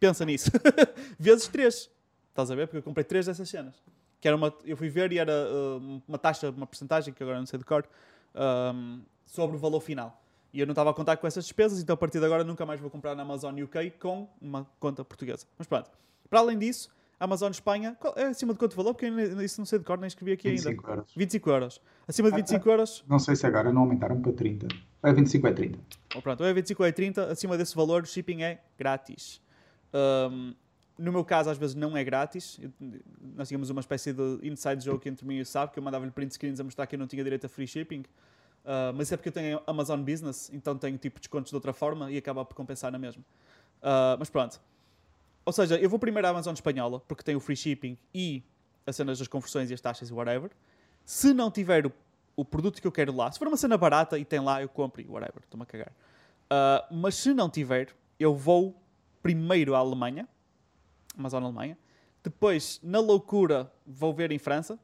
pensa 0.02 0.24
nisso. 0.24 0.50
Vezes 1.16 1.46
3. 1.46 1.90
Estás 2.30 2.50
a 2.50 2.54
ver? 2.56 2.66
Porque 2.66 2.78
eu 2.78 2.82
comprei 2.82 3.04
3 3.04 3.26
dessas 3.26 3.48
cenas. 3.48 3.80
Que 4.20 4.26
era 4.26 4.36
uma, 4.36 4.52
eu 4.64 4.76
fui 4.76 4.88
ver 4.88 5.12
e 5.12 5.18
era 5.18 5.32
uh, 5.32 6.02
uma 6.08 6.18
taxa, 6.18 6.50
uma 6.50 6.66
porcentagem, 6.66 7.14
que 7.14 7.22
agora 7.22 7.38
não 7.38 7.46
sei 7.46 7.58
de 7.58 7.64
cor, 7.64 7.84
um, 8.34 9.02
sobre 9.24 9.56
o 9.56 9.58
valor 9.58 9.80
final. 9.80 10.20
E 10.52 10.58
eu 10.60 10.66
não 10.66 10.72
estava 10.72 10.90
a 10.90 10.94
contar 10.94 11.16
com 11.16 11.26
essas 11.26 11.44
despesas, 11.44 11.80
então 11.80 11.94
a 11.94 11.96
partir 11.96 12.18
de 12.18 12.26
agora 12.26 12.42
nunca 12.42 12.66
mais 12.66 12.80
vou 12.80 12.90
comprar 12.90 13.14
na 13.14 13.22
Amazon 13.22 13.58
UK 13.58 13.92
com 13.92 14.28
uma 14.40 14.66
conta 14.78 15.04
portuguesa. 15.04 15.46
Mas 15.56 15.66
pronto. 15.66 15.90
Para 16.28 16.40
além 16.40 16.58
disso, 16.58 16.90
a 17.18 17.24
Amazon 17.24 17.50
Espanha, 17.50 17.96
é 18.16 18.24
acima 18.24 18.52
de 18.52 18.58
quanto 18.58 18.76
valor? 18.76 18.94
Porque 18.94 19.06
isso 19.44 19.60
não 19.60 19.66
sei 19.66 19.78
de 19.78 19.84
cor, 19.84 19.98
nem 19.98 20.08
escrevi 20.08 20.32
aqui 20.32 20.50
25 20.50 20.80
ainda. 20.80 20.92
Euros. 20.92 21.12
25 21.16 21.50
euros. 21.50 21.80
Acima 22.08 22.30
de 22.30 22.36
25 22.36 22.68
ah, 22.68 22.72
euros. 22.72 23.04
Não 23.08 23.18
sei 23.18 23.36
se 23.36 23.46
agora 23.46 23.72
não 23.72 23.82
aumentaram 23.82 24.20
para 24.20 24.32
30. 24.32 24.66
É 25.04 25.12
25 25.12 25.46
é 25.46 25.52
30. 25.52 25.78
Oh, 26.16 26.22
pronto, 26.22 26.44
é 26.44 26.52
25 26.52 26.84
é 26.84 26.92
30. 26.92 27.32
Acima 27.32 27.56
desse 27.56 27.74
valor, 27.74 28.02
o 28.02 28.06
shipping 28.06 28.42
é 28.42 28.60
grátis. 28.78 29.40
Um, 29.94 30.54
no 30.98 31.10
meu 31.10 31.24
caso, 31.24 31.50
às 31.50 31.58
vezes 31.58 31.74
não 31.74 31.96
é 31.96 32.04
grátis. 32.04 32.60
Nós 33.34 33.48
tínhamos 33.48 33.70
uma 33.70 33.80
espécie 33.80 34.12
de 34.12 34.38
inside 34.42 34.84
joke 34.84 35.08
entre 35.08 35.26
mim 35.26 35.36
e 35.36 35.40
o 35.40 35.46
Sab, 35.46 35.72
que 35.72 35.78
eu 35.78 35.82
mandava-lhe 35.82 36.10
print 36.10 36.34
screens 36.34 36.60
a 36.60 36.64
mostrar 36.64 36.86
que 36.86 36.94
eu 36.94 36.98
não 36.98 37.06
tinha 37.06 37.24
direito 37.24 37.46
a 37.46 37.48
free 37.48 37.66
shipping. 37.66 38.04
Uh, 38.64 38.94
mas 38.94 39.10
é 39.10 39.16
porque 39.16 39.28
eu 39.28 39.32
tenho 39.32 39.60
Amazon 39.66 40.00
Business, 40.00 40.50
então 40.52 40.78
tenho 40.78 40.96
tipo 40.96 41.18
descontos 41.18 41.50
de 41.50 41.54
outra 41.56 41.72
forma 41.72 42.10
e 42.10 42.16
acaba 42.16 42.44
por 42.44 42.54
compensar 42.54 42.92
na 42.92 42.98
mesma. 42.98 43.22
Uh, 43.82 44.16
mas 44.18 44.30
pronto. 44.30 44.60
Ou 45.44 45.52
seja, 45.52 45.76
eu 45.76 45.90
vou 45.90 45.98
primeiro 45.98 46.26
à 46.28 46.30
Amazon 46.30 46.54
espanhola, 46.54 47.00
porque 47.00 47.24
tem 47.24 47.34
o 47.34 47.40
free 47.40 47.56
shipping 47.56 47.98
e 48.14 48.42
as 48.86 48.94
cenas 48.94 49.18
das 49.18 49.26
conversões 49.26 49.70
e 49.70 49.74
as 49.74 49.80
taxas 49.80 50.10
e 50.10 50.12
whatever. 50.12 50.50
Se 51.04 51.34
não 51.34 51.50
tiver 51.50 51.86
o, 51.86 51.92
o, 52.36 52.44
produto 52.44 52.80
que 52.80 52.86
eu 52.86 52.92
quero 52.92 53.14
lá, 53.14 53.30
se 53.32 53.38
for 53.38 53.48
uma 53.48 53.56
cena 53.56 53.76
barata 53.76 54.18
e 54.18 54.24
tem 54.24 54.38
lá, 54.38 54.62
eu 54.62 54.68
compro 54.68 55.02
e 55.02 55.06
whatever, 55.08 55.42
estou-me 55.42 55.64
a 55.64 55.66
cagar. 55.66 55.92
Uh, 56.44 56.94
mas 56.94 57.16
se 57.16 57.34
não 57.34 57.50
tiver, 57.50 57.88
eu 58.20 58.36
vou 58.36 58.80
primeiro 59.22 59.74
à 59.74 59.78
Alemanha, 59.78 60.28
Amazon 61.16 61.44
Alemanha, 61.44 61.78
depois, 62.22 62.78
na 62.82 63.00
loucura, 63.00 63.72
vou 63.86 64.14
ver 64.14 64.30
em 64.30 64.38
França, 64.38 64.78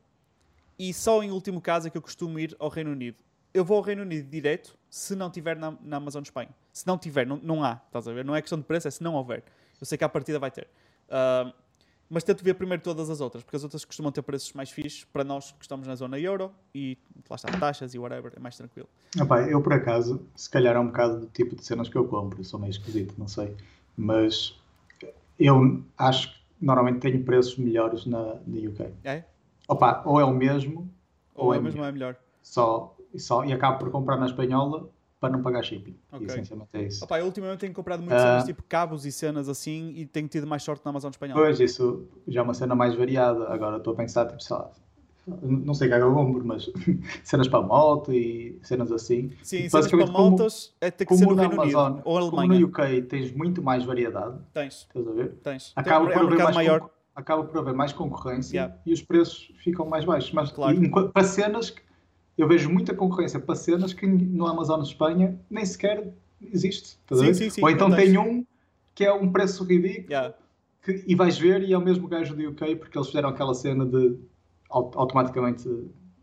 e 0.78 0.92
só 0.92 1.22
em 1.22 1.30
último 1.30 1.60
caso 1.60 1.86
é 1.86 1.90
que 1.90 1.96
eu 1.96 2.02
costumo 2.02 2.38
ir 2.38 2.54
ao 2.58 2.68
Reino 2.68 2.90
Unido. 2.90 3.16
Eu 3.52 3.64
vou 3.64 3.76
ao 3.76 3.82
Reino 3.82 4.02
Unido 4.02 4.28
direto 4.28 4.76
se 4.90 5.14
não 5.14 5.30
tiver 5.30 5.56
na, 5.56 5.76
na 5.82 5.96
Amazon 5.96 6.22
Espanha. 6.22 6.50
Se 6.72 6.86
não 6.86 6.98
tiver, 6.98 7.26
não, 7.26 7.40
não 7.42 7.64
há, 7.64 7.80
estás 7.86 8.06
a 8.06 8.12
ver? 8.12 8.24
Não 8.24 8.34
é 8.34 8.40
questão 8.40 8.58
de 8.58 8.64
preço, 8.64 8.86
é 8.86 8.90
se 8.90 9.02
não 9.02 9.14
houver. 9.14 9.42
Eu 9.80 9.86
sei 9.86 9.96
que 9.96 10.04
a 10.04 10.08
partida 10.08 10.38
vai 10.38 10.50
ter. 10.50 10.68
Uh, 11.08 11.52
mas 12.10 12.24
tento 12.24 12.42
ver 12.42 12.54
primeiro 12.54 12.82
todas 12.82 13.10
as 13.10 13.20
outras, 13.20 13.44
porque 13.44 13.56
as 13.56 13.62
outras 13.62 13.84
costumam 13.84 14.10
ter 14.10 14.22
preços 14.22 14.52
mais 14.52 14.70
fixos 14.70 15.04
para 15.04 15.22
nós 15.22 15.52
que 15.52 15.62
estamos 15.62 15.86
na 15.86 15.94
zona 15.94 16.18
euro 16.18 16.52
e 16.74 16.96
lá 17.28 17.36
está, 17.36 17.48
taxas 17.58 17.94
e 17.94 17.98
whatever, 17.98 18.32
é 18.34 18.40
mais 18.40 18.56
tranquilo. 18.56 18.88
Epá, 19.16 19.42
eu 19.42 19.60
por 19.60 19.74
acaso, 19.74 20.26
se 20.34 20.48
calhar 20.48 20.74
é 20.74 20.78
um 20.78 20.86
bocado 20.86 21.20
do 21.20 21.26
tipo 21.26 21.54
de 21.54 21.64
cenas 21.64 21.88
que 21.88 21.96
eu 21.96 22.06
compro, 22.06 22.40
eu 22.40 22.44
sou 22.44 22.58
meio 22.58 22.70
esquisito, 22.70 23.14
não 23.18 23.28
sei 23.28 23.54
mas 23.98 24.56
eu 25.38 25.82
acho 25.96 26.28
que 26.32 26.38
normalmente 26.60 27.00
tenho 27.00 27.22
preços 27.24 27.56
melhores 27.58 28.06
na, 28.06 28.36
na 28.46 28.68
UK. 28.68 28.92
É? 29.04 29.24
Opa, 29.66 30.02
ou 30.06 30.18
é 30.20 30.24
o 30.24 30.32
mesmo, 30.32 30.88
ou, 31.34 31.46
ou 31.46 31.54
é, 31.54 31.58
mesmo 31.60 31.78
melhor. 31.80 31.88
é 31.88 31.92
melhor. 31.92 32.16
Só, 32.42 32.96
só, 33.16 33.44
e 33.44 33.52
acabo 33.52 33.78
por 33.78 33.90
comprar 33.90 34.16
na 34.16 34.26
espanhola 34.26 34.88
para 35.20 35.30
não 35.30 35.42
pagar 35.42 35.62
shipping. 35.64 35.96
Ok. 36.12 36.26
E 36.26 36.30
essencialmente 36.30 36.70
é 36.74 36.82
isso. 36.84 37.04
Opa, 37.04 37.18
eu 37.18 37.26
ultimamente 37.26 37.58
tenho 37.58 37.74
comprado 37.74 38.00
muitas 38.00 38.22
Ah. 38.22 38.26
cenas 38.26 38.44
tipo 38.44 38.62
cabos 38.62 39.04
e 39.04 39.10
cenas 39.12 39.48
assim 39.48 39.92
e 39.96 40.06
tenho 40.06 40.28
tido 40.28 40.46
mais 40.46 40.62
sorte 40.62 40.84
na 40.84 40.90
Amazon 40.90 41.10
espanhol. 41.10 41.36
Pois, 41.36 41.58
isso 41.60 42.06
já 42.26 42.40
é 42.40 42.42
uma 42.42 42.54
cena 42.54 42.74
mais 42.74 42.94
variada. 42.94 43.48
Agora 43.52 43.78
estou 43.78 43.92
a 43.92 43.96
pensar, 43.96 44.26
tipo, 44.26 44.40
sei 44.42 44.56
lá, 44.56 44.70
não 45.42 45.74
sei 45.74 45.88
o 45.88 45.94
é 45.94 45.96
que 45.98 46.02
eu 46.02 46.14
compro, 46.14 46.44
mas 46.44 46.70
cenas 47.24 47.48
para 47.48 47.60
moto 47.62 48.12
e 48.12 48.58
cenas 48.62 48.90
assim. 48.92 49.30
Sim, 49.42 49.68
cenas 49.68 49.86
para 49.88 50.06
como- 50.06 50.30
motos 50.30 50.74
é 50.80 50.90
ter 50.90 51.04
que 51.06 51.14
ser 51.16 51.24
Como 51.24 51.36
no 51.36 51.42
na 51.42 51.48
Reino 51.48 51.62
Amazon, 51.62 51.92
Unido 51.92 52.02
ou 52.04 52.30
como 52.30 52.40
Alemanha. 52.40 52.60
no 52.60 52.66
UK 52.66 53.02
tens 53.02 53.32
muito 53.32 53.62
mais 53.62 53.84
variedade, 53.84 54.38
Tens, 54.52 54.74
estás 54.88 55.06
a 55.06 55.12
ver? 55.12 55.32
tens. 55.42 55.72
Acaba 55.76 56.10
é 56.10 56.12
por, 56.14 56.24
um 56.24 56.26
haver 56.32 56.54
maior. 56.54 56.80
concor- 56.80 56.94
acaba 57.14 57.44
por 57.44 57.58
haver 57.58 57.74
mais 57.74 57.92
concorrência 57.92 58.54
Yeah. 58.56 58.76
e 58.86 58.92
os 58.92 59.02
preços 59.02 59.52
ficam 59.62 59.86
mais 59.86 60.04
baixos. 60.04 60.32
Mas 60.32 60.50
Claro. 60.52 60.78
para 61.12 61.24
cenas, 61.24 61.74
eu 62.36 62.46
vejo 62.46 62.70
muita 62.70 62.94
concorrência 62.94 63.40
para 63.40 63.54
cenas 63.56 63.92
que 63.92 64.06
no 64.06 64.46
Amazon 64.46 64.80
de 64.82 64.88
Espanha 64.88 65.38
nem 65.50 65.64
sequer 65.64 66.12
existe. 66.52 66.98
estás 67.00 67.20
a 67.20 67.24
Sim, 67.24 67.28
ver? 67.30 67.34
sim, 67.34 67.50
sim, 67.50 67.62
Ou 67.62 67.70
então 67.70 67.90
tem 67.90 68.16
um 68.16 68.44
que 68.94 69.04
é 69.04 69.12
um 69.12 69.30
preço 69.32 69.64
ridículo 69.64 70.06
Yeah. 70.08 70.34
que- 70.82 71.04
e 71.06 71.14
vais 71.16 71.36
ver 71.36 71.62
e 71.62 71.72
é 71.72 71.78
o 71.78 71.80
mesmo 71.80 72.06
gajo 72.08 72.34
do 72.36 72.48
UK 72.50 72.76
porque 72.76 72.96
eles 72.96 73.08
fizeram 73.08 73.28
aquela 73.28 73.52
cena 73.54 73.84
de 73.84 74.16
automaticamente 74.68 75.68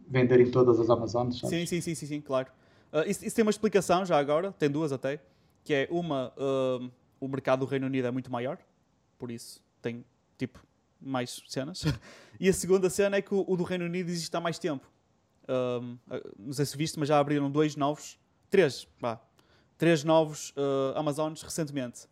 venderem 0.08 0.50
todas 0.52 0.80
as 0.80 0.90
Amazonas. 0.90 1.38
Sim, 1.38 1.66
sim, 1.66 1.82
sim, 1.82 1.96
sim, 1.96 2.06
sim, 2.06 2.22
claro. 2.22 2.50
Ah, 2.92 3.04
isso, 3.06 3.26
isso 3.26 3.36
tem 3.36 3.44
uma 3.44 3.52
explicação 3.52 4.06
já 4.06 4.18
agora, 4.18 4.52
tem 4.54 4.70
duas 4.70 4.92
até, 4.92 5.20
que 5.64 5.74
é 5.74 5.88
uma, 5.90 6.32
ah, 6.38 6.90
o 7.20 7.28
mercado 7.28 7.60
do 7.60 7.66
Reino 7.66 7.88
Unido 7.88 8.08
é 8.08 8.12
muito 8.12 8.32
maior, 8.32 8.58
por 9.18 9.32
isso 9.32 9.62
tem 9.82 10.06
tipo 10.38 10.60
mais 11.02 11.42
cenas. 11.48 11.84
E 12.38 12.50
a 12.50 12.54
segunda 12.54 12.90
cena 12.90 13.16
é 13.16 13.22
que 13.22 13.34
o, 13.34 13.46
o 13.48 13.56
do 13.56 13.64
Reino 13.64 13.86
Unido 13.86 14.10
existe 14.10 14.36
há 14.36 14.42
mais 14.42 14.60
tempo. 14.60 14.86
Ah, 15.48 15.80
não 16.38 16.52
sei 16.52 16.66
se 16.66 16.76
viste, 16.76 17.00
mas 17.00 17.08
já 17.08 17.18
abriram 17.18 17.50
dois 17.50 17.78
novos, 17.78 18.20
três, 18.50 18.86
vá, 19.00 19.22
três 19.78 20.04
novos 20.04 20.54
Amazones 20.96 21.42
recentemente. 21.42 22.08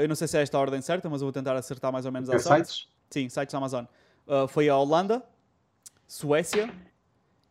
Eu 0.00 0.08
não 0.08 0.14
sei 0.14 0.28
se 0.28 0.38
é 0.38 0.42
esta 0.42 0.56
a 0.56 0.60
ordem 0.60 0.80
certa, 0.80 1.08
mas 1.08 1.20
eu 1.20 1.26
vou 1.26 1.32
tentar 1.32 1.56
acertar 1.56 1.92
mais 1.92 2.06
ou 2.06 2.12
menos 2.12 2.28
É 2.28 2.36
a 2.36 2.38
sorte. 2.38 2.66
sites? 2.68 2.88
Sim, 3.10 3.28
sites 3.28 3.52
da 3.52 3.58
Amazon. 3.58 3.84
Uh, 4.26 4.46
foi 4.48 4.68
a 4.68 4.76
Holanda, 4.76 5.24
Suécia 6.08 6.74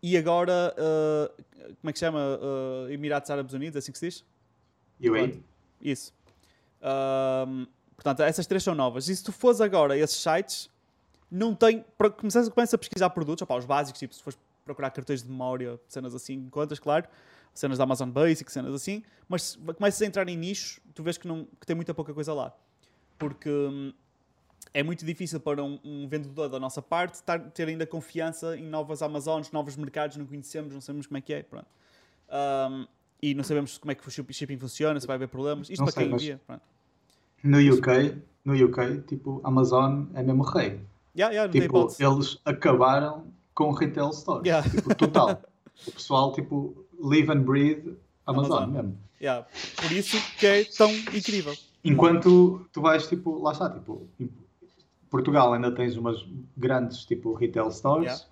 e 0.01 0.17
agora, 0.17 0.73
uh, 0.77 1.43
como 1.79 1.89
é 1.89 1.93
que 1.93 1.99
chama? 1.99 2.19
Uh, 2.19 2.89
Emirados 2.91 3.29
Árabes 3.29 3.53
Unidos, 3.53 3.75
é 3.75 3.79
assim 3.79 3.91
que 3.91 3.99
se 3.99 4.07
diz? 4.09 4.25
UAE. 5.01 5.43
Isso. 5.81 6.11
Um, 6.81 7.67
portanto, 7.95 8.21
essas 8.23 8.47
três 8.47 8.63
são 8.63 8.73
novas. 8.75 9.07
E 9.07 9.15
se 9.15 9.23
tu 9.23 9.31
fores 9.31 9.61
agora 9.61 9.93
a 9.93 9.97
esses 9.97 10.17
sites, 10.17 10.69
não 11.29 11.53
tem. 11.53 11.85
para- 11.97 12.09
Começas, 12.09 12.49
começas 12.49 12.73
a 12.73 12.77
pesquisar 12.77 13.09
produtos, 13.11 13.43
opá, 13.43 13.55
os 13.55 13.65
básicos, 13.65 13.99
tipo, 13.99 14.13
se 14.13 14.21
fores 14.23 14.39
procurar 14.65 14.89
cartões 14.91 15.21
de 15.23 15.29
memória, 15.29 15.79
cenas 15.87 16.13
assim, 16.15 16.33
encontras, 16.33 16.79
claro. 16.79 17.07
Cenas 17.53 17.77
da 17.77 17.83
Amazon 17.85 18.09
Basic, 18.09 18.51
cenas 18.51 18.73
assim. 18.73 19.03
Mas 19.29 19.43
se 19.43 19.57
começas 19.57 20.01
a 20.01 20.05
entrar 20.05 20.27
em 20.27 20.35
nichos, 20.37 20.79
tu 20.93 21.03
vês 21.03 21.17
que, 21.17 21.27
não, 21.27 21.45
que 21.59 21.65
tem 21.65 21.75
muita 21.75 21.93
pouca 21.93 22.13
coisa 22.13 22.33
lá. 22.33 22.53
Porque. 23.19 23.49
hum, 23.49 23.93
é 24.79 24.83
muito 24.83 25.03
difícil 25.03 25.39
para 25.39 25.63
um, 25.63 25.79
um 25.83 26.07
vendedor 26.07 26.49
da 26.49 26.59
nossa 26.59 26.83
parte 26.83 27.15
estar, 27.15 27.39
ter 27.49 27.67
ainda 27.67 27.83
confiança 27.87 28.55
em 28.55 28.63
novas 28.67 29.01
Amazonas, 29.01 29.51
novos 29.51 29.75
mercados, 29.75 30.17
não 30.17 30.25
conhecemos, 30.27 30.71
não 30.71 30.81
sabemos 30.81 31.07
como 31.07 31.17
é 31.17 31.21
que 31.21 31.33
é, 31.33 31.41
pronto. 31.41 31.65
Um, 32.29 32.85
e 33.19 33.33
não 33.33 33.43
sabemos 33.43 33.79
como 33.79 33.91
é 33.91 33.95
que 33.95 34.07
o 34.07 34.11
ship- 34.11 34.31
shipping 34.31 34.59
funciona, 34.59 34.99
se 34.99 35.07
vai 35.07 35.15
haver 35.15 35.29
problemas. 35.29 35.67
Isto 35.67 35.79
Não 35.79 35.85
para 35.85 35.93
sei, 35.95 36.05
quem 36.05 36.13
envia, 36.13 36.39
pronto. 36.45 36.61
No 37.43 37.57
UK, 37.57 38.17
no 38.45 38.53
UK, 38.53 39.01
tipo, 39.07 39.41
Amazon 39.43 40.05
é 40.13 40.21
mesmo 40.21 40.43
rei. 40.43 40.79
Yeah, 41.17 41.33
yeah, 41.33 41.51
Tipo, 41.51 41.87
eles 41.99 42.37
acabaram 42.45 43.25
com 43.55 43.71
retail 43.71 44.13
stores. 44.13 44.45
Yeah. 44.45 44.69
Tipo, 44.69 44.93
total. 44.93 45.41
o 45.87 45.91
pessoal, 45.91 46.31
tipo, 46.33 46.85
live 47.01 47.31
and 47.31 47.41
breathe 47.41 47.95
Amazon, 48.27 48.51
Amazon. 48.63 48.69
mesmo. 48.75 48.97
Yeah. 49.19 49.47
Por 49.81 49.91
isso 49.91 50.17
que 50.37 50.45
é 50.45 50.63
tão 50.65 50.91
incrível. 50.91 51.55
Enquanto 51.83 52.67
tu 52.71 52.81
vais, 52.81 53.07
tipo, 53.07 53.41
lá 53.41 53.53
está, 53.53 53.71
tipo, 53.71 54.07
Portugal 55.09 55.53
ainda 55.53 55.71
tens 55.71 55.95
umas 55.97 56.25
grandes, 56.55 57.05
tipo, 57.05 57.33
retail 57.33 57.71
stores. 57.71 58.27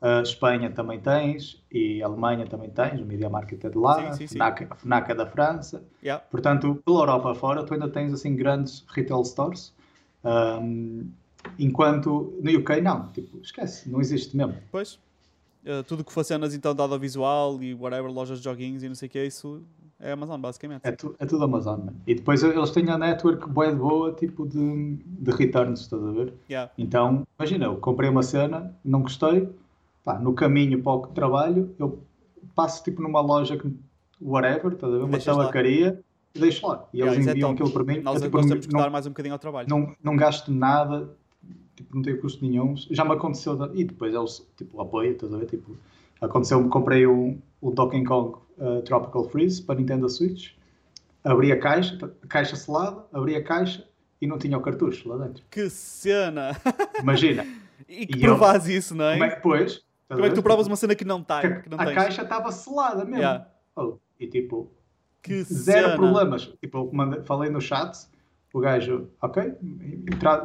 Uh, 0.00 0.22
Espanha 0.22 0.70
também 0.70 0.98
tens 0.98 1.62
e 1.70 2.02
Alemanha 2.02 2.46
também 2.46 2.70
tens, 2.70 2.98
o 3.02 3.04
Media 3.04 3.28
Market 3.28 3.62
é 3.62 3.68
de 3.68 3.76
lá, 3.76 4.12
Sim, 4.12 4.12
sim, 4.16 4.26
sim. 4.28 4.34
FNAC, 4.36 4.66
a 4.70 4.74
FNAC 4.74 5.10
é 5.10 5.14
da 5.14 5.26
França. 5.26 5.84
Yeah. 6.02 6.24
Portanto, 6.30 6.80
pela 6.86 7.00
Europa 7.00 7.34
fora, 7.34 7.62
tu 7.64 7.74
ainda 7.74 7.86
tens 7.86 8.10
assim 8.14 8.34
grandes 8.34 8.82
retail 8.88 9.22
stores. 9.24 9.74
Um, 10.24 11.10
enquanto 11.58 12.34
no 12.42 12.58
UK 12.58 12.80
não, 12.80 13.08
tipo, 13.08 13.38
esquece, 13.42 13.90
não 13.90 14.00
existe 14.00 14.34
mesmo. 14.34 14.54
Pois. 14.72 14.98
Uh, 15.66 15.82
tudo 15.86 16.02
que 16.02 16.10
for 16.10 16.24
cenas 16.24 16.54
então 16.54 16.74
de 16.74 16.80
audiovisual 16.80 17.62
e 17.62 17.74
whatever, 17.74 18.10
lojas 18.10 18.38
de 18.38 18.44
joguinhos 18.44 18.82
e 18.82 18.88
não 18.88 18.94
sei 18.94 19.06
o 19.06 19.10
que 19.10 19.18
é, 19.18 19.26
isso 19.26 19.62
é 20.00 20.12
Amazon, 20.12 20.40
basicamente. 20.40 20.80
É, 20.84 20.92
tu- 20.92 21.14
é 21.18 21.26
tudo 21.26 21.44
Amazon. 21.44 21.78
mano. 21.80 21.96
E 22.06 22.14
depois 22.14 22.42
eles 22.42 22.70
têm 22.70 22.88
a 22.90 22.98
network 22.98 23.48
bué 23.48 23.70
de 23.70 23.76
boa, 23.76 24.12
tipo 24.12 24.46
de, 24.46 24.96
de 25.04 25.30
returns, 25.30 25.80
estás 25.82 26.02
a 26.02 26.10
ver? 26.10 26.32
Yeah. 26.48 26.70
Então, 26.78 27.26
imagina, 27.38 27.66
eu 27.66 27.76
comprei 27.76 28.08
uma 28.08 28.22
cena, 28.22 28.74
não 28.84 29.02
gostei, 29.02 29.48
pá, 30.04 30.18
no 30.18 30.32
caminho 30.32 30.82
para 30.82 30.92
o 30.92 31.06
trabalho, 31.08 31.74
eu 31.78 31.98
passo 32.54 32.82
tipo 32.82 33.02
numa 33.02 33.20
loja 33.20 33.56
que 33.56 33.70
whatever, 34.20 34.72
estás 34.72 34.92
a 34.92 34.96
ver? 34.96 35.04
Uma 35.04 35.18
tabacaria 35.18 36.00
e 36.34 36.38
deixo 36.38 36.66
lá. 36.66 36.86
E 36.92 36.98
Yeah, 36.98 37.16
eles 37.16 37.26
é 37.26 37.30
enviam 37.32 37.50
aquilo 37.52 37.70
para 37.70 37.84
mim. 37.84 38.00
Nós, 38.00 38.16
eu, 38.16 38.22
tipo, 38.28 38.40
não- 38.40 38.60
que 38.60 38.72
não, 38.72 38.80
dar 38.80 38.90
mais 38.90 39.06
um 39.06 39.10
bocadinho 39.10 39.34
ao 39.34 39.38
trabalho. 39.38 39.68
não, 39.68 39.94
não 40.02 40.16
gasto 40.16 40.50
nada, 40.52 41.10
tipo, 41.76 41.94
não 41.94 42.02
tenho 42.02 42.20
custo 42.20 42.44
nenhum. 42.44 42.74
Já 42.76 43.04
me 43.04 43.12
aconteceu, 43.12 43.58
e 43.74 43.84
depois 43.84 44.14
eles, 44.14 44.46
tipo, 44.56 44.80
apoio, 44.80 45.12
estás 45.12 45.32
a 45.34 45.38
ver? 45.38 45.46
Tipo, 45.46 45.76
aconteceu-me, 46.20 46.68
comprei 46.68 47.06
um, 47.06 47.40
o 47.60 47.70
Donkey 47.70 48.04
Kong 48.04 48.36
uh, 48.58 48.82
Tropical 48.82 49.24
Freeze 49.28 49.62
para 49.62 49.76
Nintendo 49.76 50.08
Switch, 50.08 50.52
abri 51.24 51.52
a 51.52 51.58
caixa, 51.58 51.98
a 52.22 52.26
caixa 52.26 52.56
selada, 52.56 53.04
abri 53.12 53.34
a 53.36 53.42
caixa 53.42 53.86
e 54.20 54.26
não 54.26 54.38
tinha 54.38 54.56
o 54.56 54.60
cartucho 54.60 55.08
lá 55.08 55.26
dentro. 55.26 55.42
Que 55.50 55.68
cena! 55.70 56.50
Imagina, 57.00 57.46
e 57.88 58.06
que 58.06 58.18
E 58.18 58.24
eu- 58.24 58.36
provas 58.36 58.68
isso, 58.68 58.94
não 58.94 59.04
é? 59.06 59.12
como 59.14 59.24
é 59.24 59.28
que 59.30 59.36
a 59.36 60.14
Como 60.14 60.24
é 60.24 60.28
que 60.28 60.34
tu 60.34 60.42
provas 60.42 60.66
uma 60.66 60.76
cena 60.76 60.94
que 60.94 61.04
não 61.04 61.20
está? 61.20 61.38
A 61.38 61.42
tens? 61.86 61.94
caixa 61.94 62.22
estava 62.22 62.50
selada 62.52 63.04
mesmo. 63.04 63.18
Yeah. 63.18 63.46
Oh, 63.76 63.96
e 64.18 64.26
tipo, 64.26 64.70
Que 65.22 65.42
zero 65.44 65.86
cena. 65.90 65.96
problemas. 65.96 66.52
Tipo, 66.60 66.90
eu 66.92 67.24
falei 67.24 67.48
no 67.50 67.60
chat, 67.60 67.96
o 68.52 68.58
gajo, 68.60 69.08
ok, 69.22 69.54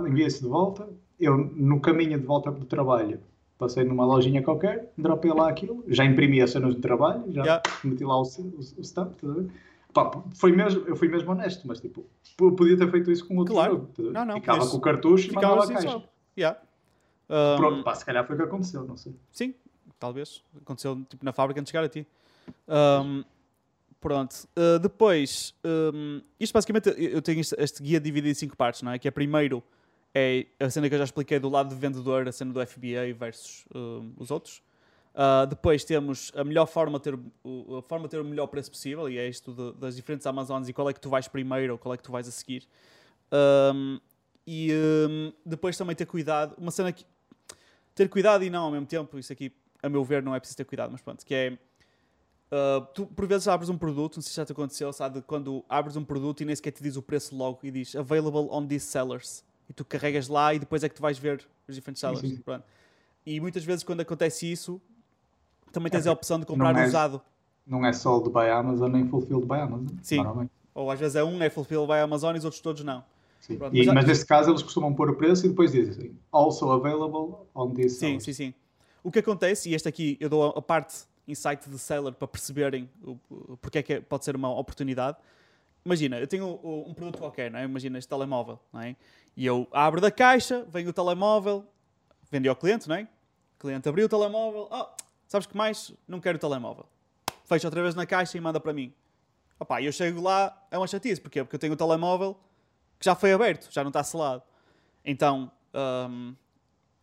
envia-se 0.07 0.41
de 0.41 0.47
volta. 0.47 0.87
Eu, 1.19 1.37
no 1.37 1.79
caminho 1.79 2.19
de 2.19 2.25
volta 2.25 2.51
do 2.51 2.65
trabalho, 2.65 3.19
passei 3.57 3.83
numa 3.83 4.05
lojinha 4.05 4.41
qualquer, 4.43 4.91
dropei 4.97 5.31
lá 5.31 5.49
aquilo, 5.49 5.83
já 5.87 6.03
imprimi 6.03 6.41
as 6.41 6.51
cenas 6.51 6.75
do 6.75 6.81
trabalho, 6.81 7.23
já 7.31 7.41
Yeah. 7.43 7.63
meti 7.83 8.03
lá 8.03 8.17
o, 8.19 8.23
o, 8.23 8.59
o 8.77 8.81
stamp, 8.83 9.13
a? 9.23 9.45
Pá, 9.93 10.11
foi 10.35 10.51
mesmo, 10.51 10.81
eu 10.87 10.95
fui 10.95 11.07
mesmo 11.07 11.31
honesto, 11.31 11.65
mas 11.65 11.79
tipo, 11.79 12.05
podia 12.37 12.77
ter 12.77 12.91
feito 12.91 13.09
isso 13.09 13.25
com 13.25 13.37
outro 13.37 13.53
Claro. 13.53 13.71
jogo. 13.73 13.89
a 13.97 14.01
ver? 14.01 14.11
Não, 14.11 14.25
não, 14.25 14.35
Ficava 14.35 14.67
com 14.67 14.75
o 14.77 14.81
cartucho 14.81 15.27
e 15.27 15.29
Ficava 15.29 15.47
mandava 15.55 15.61
a 15.61 15.63
assim 15.63 15.73
caixa. 15.87 15.89
só. 15.99 16.09
Yeah. 16.37 16.59
Um, 17.29 17.55
Pronto, 17.57 17.83
pá, 17.83 17.95
se 17.95 18.05
calhar 18.05 18.25
foi 18.27 18.35
o 18.35 18.37
que 18.39 18.43
aconteceu, 18.43 18.83
não 18.83 18.97
sei. 18.97 19.15
Sim, 19.31 19.53
talvez. 19.97 20.43
Aconteceu 20.61 21.01
tipo, 21.09 21.23
na 21.23 21.31
fábrica 21.31 21.61
antes 21.61 21.71
de 21.71 21.77
chegar 21.77 21.85
a 21.85 21.89
ti. 21.89 22.05
Um, 22.67 23.23
pronto. 24.01 24.33
Uh, 24.57 24.77
depois, 24.79 25.55
um, 25.63 26.21
isto 26.39 26.51
basicamente, 26.53 26.89
eu 26.89 26.95
eu 27.11 27.21
tenho 27.21 27.39
este, 27.39 27.55
este 27.57 27.81
guia 27.81 27.99
dividido 27.99 28.27
em 28.29 28.33
cinco 28.33 28.57
partes, 28.57 28.81
não 28.81 28.91
é? 28.91 28.99
Que 28.99 29.07
é 29.07 29.11
primeiro 29.11 29.63
é 30.17 30.45
a 30.61 30.69
cena 30.69 30.87
que 30.87 30.95
eu 30.95 30.99
já 30.99 31.03
expliquei 31.03 31.37
do 31.39 31.49
lado 31.49 31.69
do 31.69 31.75
vendedor, 31.75 32.25
a 32.25 32.31
cena 32.31 32.53
do 32.53 32.65
FBA 32.65 33.13
versus 33.13 33.65
um, 33.75 34.13
os 34.17 34.31
outros. 34.31 34.63
Uh, 35.13 35.45
depois 35.45 35.83
temos 35.83 36.31
a 36.35 36.43
melhor 36.43 36.65
forma 36.65 36.97
de 36.99 37.03
ter 37.03 37.19
o, 37.43 37.77
a 37.77 37.81
forma 37.81 38.05
de 38.05 38.11
ter 38.11 38.21
o 38.21 38.25
melhor 38.25 38.47
preço 38.47 38.71
possível, 38.71 39.09
e 39.09 39.17
é 39.17 39.27
isto 39.27 39.53
de- 39.53 39.77
das 39.77 39.95
diferentes 39.95 40.25
Amazonas 40.25 40.69
e 40.69 40.73
qual 40.73 40.89
é 40.89 40.93
que 40.93 41.01
tu 41.01 41.09
vais 41.09 41.27
primeiro 41.27 41.73
ou 41.73 41.79
qual 41.79 41.93
é 41.93 41.97
que 41.97 42.03
tu 42.03 42.13
vais 42.13 42.27
a 42.27 42.31
seguir. 42.31 42.65
Um, 43.73 43.99
e 44.47 44.71
um, 44.73 45.33
depois 45.45 45.75
também 45.77 45.95
ter 45.95 46.05
cuidado, 46.05 46.55
uma 46.57 46.71
cena 46.71 46.93
que 46.93 47.05
ter 47.93 48.07
cuidado 48.07 48.43
e 48.43 48.49
não 48.49 48.65
ao 48.65 48.71
mesmo 48.71 48.85
tempo, 48.85 49.19
isso 49.19 49.33
aqui, 49.33 49.51
a 49.83 49.89
meu 49.89 50.03
ver, 50.03 50.23
não 50.23 50.33
é 50.33 50.39
preciso 50.39 50.57
ter 50.57 50.65
cuidado, 50.65 50.91
mas 50.91 51.01
pronto, 51.01 51.25
que 51.25 51.33
é 51.33 51.57
uh, 52.51 52.85
tu 52.93 53.05
por 53.05 53.25
vezes 53.25 53.47
abres 53.49 53.69
um 53.69 53.77
produto, 53.77 54.15
não 54.15 54.21
sei 54.21 54.29
se 54.29 54.35
já 54.37 54.45
te 54.45 54.51
aconteceu, 54.53 54.93
sabe, 54.93 55.21
quando 55.21 55.63
abres 55.67 55.97
um 55.97 56.05
produto 56.05 56.41
e 56.41 56.45
nem 56.45 56.55
sequer 56.55 56.71
te 56.71 56.83
diz 56.83 56.95
o 56.95 57.01
preço 57.01 57.35
logo 57.35 57.59
e 57.63 57.71
diz 57.71 57.95
available 57.95 58.47
on 58.49 58.65
these 58.65 58.85
sellers 58.85 59.43
e 59.69 59.73
tu 59.73 59.83
carregas 59.85 60.27
lá 60.27 60.53
e 60.53 60.59
depois 60.59 60.83
é 60.83 60.89
que 60.89 60.95
tu 60.95 61.01
vais 61.01 61.17
ver 61.17 61.45
os 61.67 61.75
diferentes 61.75 61.99
sellers. 61.99 62.39
Pronto. 62.39 62.63
E 63.25 63.39
muitas 63.39 63.63
vezes 63.63 63.83
quando 63.83 64.01
acontece 64.01 64.51
isso, 64.51 64.79
também 65.71 65.87
É, 65.87 65.91
tens 65.91 66.07
a 66.07 66.11
opção 66.11 66.39
de 66.39 66.45
comprar 66.45 66.73
não 66.73 66.81
é- 66.81 66.87
usado. 66.87 67.21
Não 67.65 67.85
é 67.85 67.91
sold 67.93 68.29
by 68.29 68.47
Amazon 68.51 68.91
nem 68.91 69.07
fulfilled 69.07 69.45
by 69.47 69.55
Amazon. 69.55 69.87
Sim. 70.03 70.19
Ou 70.73 70.91
às 70.91 70.99
vezes 70.99 71.15
é 71.15 71.23
um 71.23 71.41
é 71.41 71.49
fulfilled 71.49 71.87
by 71.87 71.93
Amazon 71.99 72.35
e 72.35 72.37
os 72.37 72.45
outros 72.45 72.61
todos 72.61 72.83
não. 72.83 73.03
Sim. 73.39 73.57
Pronto, 73.57 73.75
E- 73.75 73.85
mas 73.85 73.95
mas 73.95 74.05
nesse 74.05 74.25
caso 74.25 74.51
eles 74.51 74.61
costumam 74.61 74.93
pôr 74.93 75.09
o 75.09 75.15
preço 75.15 75.45
e 75.45 75.49
depois 75.49 75.71
dizem 75.71 76.15
also 76.31 76.69
available 76.71 77.35
on 77.55 77.71
this 77.73 77.93
Sim, 77.97 78.19
sim, 78.19 78.33
sim. 78.33 78.53
O 79.03 79.11
que 79.11 79.19
acontece, 79.19 79.69
e 79.69 79.73
este 79.75 79.87
aqui 79.87 80.17
eu 80.19 80.29
dou 80.29 80.43
a, 80.49 80.61
parte 80.61 81.05
insight 81.27 81.67
de 81.69 81.77
seller 81.79 82.13
para 82.13 82.27
perceberem 82.27 82.87
o, 83.03 83.17
porque 83.61 83.79
é 83.79 83.83
que 83.83 83.93
é- 83.93 84.01
pode 84.01 84.25
ser 84.25 84.35
uma 84.35 84.49
oportunidade. 84.57 85.17
Imagina, 85.83 86.19
eu 86.19 86.27
tenho 86.27 86.45
o- 86.47 86.85
um 86.87 86.93
produto 86.93 87.17
qualquer, 87.19 87.49
não 87.51 87.59
é? 87.59 87.63
imagina 87.65 87.97
este 87.99 88.07
telemóvel, 88.09 88.59
não 88.73 88.81
é? 88.81 88.95
E 89.35 89.45
eu 89.45 89.67
abro 89.71 89.99
da 89.99 90.11
caixa, 90.11 90.65
vem 90.69 90.87
o 90.87 90.93
telemóvel, 90.93 91.65
vendi 92.31 92.47
ao 92.47 92.55
cliente, 92.55 92.87
não 92.87 92.95
é? 92.95 93.03
O 93.57 93.59
cliente 93.59 93.87
abriu 93.87 94.05
o 94.05 94.09
telemóvel, 94.09 94.67
oh, 94.71 94.87
sabes 95.27 95.47
que 95.47 95.55
mais? 95.55 95.93
Não 96.07 96.19
quero 96.19 96.37
o 96.37 96.39
telemóvel. 96.39 96.85
Fecha 97.45 97.67
outra 97.67 97.81
vez 97.81 97.95
na 97.95 98.05
caixa 98.05 98.37
e 98.37 98.41
manda 98.41 98.59
para 98.59 98.73
mim. 98.73 98.93
Opá, 99.59 99.81
eu 99.81 99.91
chego 99.91 100.21
lá, 100.21 100.65
é 100.69 100.77
uma 100.77 100.87
chatice. 100.87 101.21
Porquê? 101.21 101.43
Porque 101.43 101.55
eu 101.55 101.59
tenho 101.59 101.73
o 101.73 101.77
telemóvel 101.77 102.37
que 102.99 103.05
já 103.05 103.15
foi 103.15 103.33
aberto, 103.33 103.69
já 103.71 103.83
não 103.83 103.89
está 103.89 104.03
selado. 104.03 104.43
Então, 105.03 105.51
hum, 106.09 106.33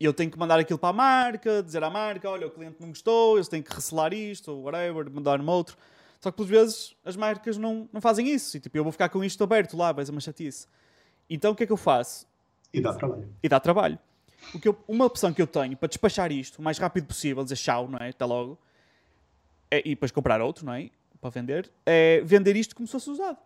eu 0.00 0.12
tenho 0.12 0.30
que 0.30 0.38
mandar 0.38 0.58
aquilo 0.58 0.78
para 0.78 0.90
a 0.90 0.92
marca, 0.92 1.62
dizer 1.62 1.82
à 1.82 1.90
marca, 1.90 2.28
olha, 2.28 2.46
o 2.46 2.50
cliente 2.50 2.76
não 2.80 2.88
gostou, 2.88 3.36
eles 3.36 3.48
têm 3.48 3.62
que 3.62 3.72
recelar 3.72 4.12
isto, 4.12 4.50
ou 4.50 4.62
whatever, 4.64 5.08
mandar-me 5.10 5.48
outro. 5.48 5.76
Só 6.20 6.30
que, 6.30 6.36
pelas 6.36 6.50
vezes, 6.50 6.96
as 7.04 7.16
marcas 7.16 7.56
não, 7.56 7.88
não 7.92 8.00
fazem 8.00 8.28
isso. 8.28 8.56
E, 8.56 8.60
tipo, 8.60 8.76
eu 8.76 8.82
vou 8.82 8.92
ficar 8.92 9.08
com 9.08 9.22
isto 9.24 9.42
aberto 9.42 9.76
lá, 9.76 9.92
vai 9.92 10.04
ser 10.04 10.10
uma 10.10 10.20
chatice. 10.20 10.66
Então, 11.28 11.52
o 11.52 11.54
que 11.54 11.62
é 11.64 11.66
que 11.66 11.72
eu 11.72 11.76
faço? 11.76 12.26
E 12.72 12.80
dá 12.80 12.92
trabalho. 12.94 13.28
E 13.42 13.48
dá 13.48 13.60
trabalho. 13.60 13.98
O 14.54 14.58
que 14.58 14.68
eu- 14.68 14.78
uma 14.88 15.04
opção 15.04 15.32
que 15.32 15.40
eu 15.40 15.46
tenho 15.46 15.76
para 15.76 15.88
despachar 15.88 16.32
isto 16.32 16.58
o 16.58 16.62
mais 16.62 16.78
rápido 16.78 17.06
possível, 17.06 17.42
dizer 17.44 17.56
tchau, 17.56 17.88
não 17.88 17.98
é? 17.98 18.08
Até 18.10 18.24
logo. 18.24 18.58
É, 19.70 19.78
e 19.80 19.90
depois 19.90 20.10
comprar 20.10 20.40
outro, 20.40 20.66
não 20.66 20.74
é? 20.74 20.90
Para 21.20 21.30
vender. 21.30 21.70
É 21.86 22.20
vender 22.24 22.56
isto 22.56 22.74
como 22.74 22.86
se 22.86 22.92
fosse 22.92 23.08
usado. 23.10 23.38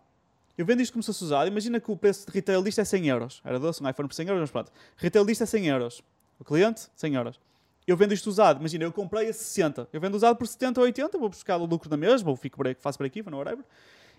Eu 0.57 0.65
vendo 0.65 0.81
isto 0.81 0.91
como 0.91 1.03
se 1.03 1.07
fosse 1.07 1.23
usado. 1.23 1.47
Imagina 1.47 1.79
que 1.79 1.91
o 1.91 1.95
preço 1.95 2.25
de 2.25 2.31
retail 2.33 2.63
disto 2.63 2.81
é 2.81 2.85
100 2.85 3.07
euros. 3.07 3.41
Era 3.45 3.59
doce, 3.59 3.81
um 3.83 3.87
iPhone 3.87 4.07
por 4.09 4.15
100 4.15 4.27
euros, 4.27 4.41
mas 4.41 4.51
pronto. 4.51 4.71
Retail 4.97 5.23
disto 5.25 5.43
é 5.43 5.45
100 5.45 5.67
euros. 5.67 6.01
O 6.39 6.43
cliente, 6.43 6.87
100 6.95 7.13
euros. 7.15 7.39
Eu 7.85 7.95
vendo 7.95 8.13
isto 8.13 8.27
usado. 8.27 8.59
Imagina, 8.59 8.83
eu 8.83 8.91
comprei 8.91 9.29
a 9.29 9.33
60. 9.33 9.87
Eu 9.93 10.01
vendo 10.01 10.15
usado 10.15 10.35
por 10.35 10.47
70 10.47 10.79
ou 10.81 10.85
80. 10.85 11.17
Vou 11.17 11.29
buscar 11.29 11.57
o 11.57 11.65
lucro 11.65 11.89
na 11.89 11.95
mesma. 11.97 12.29
Ou 12.31 12.35
fico 12.35 12.57
break, 12.57 12.81
faço 12.81 12.97
break-even, 12.97 13.31
ou 13.33 13.39
whatever. 13.39 13.63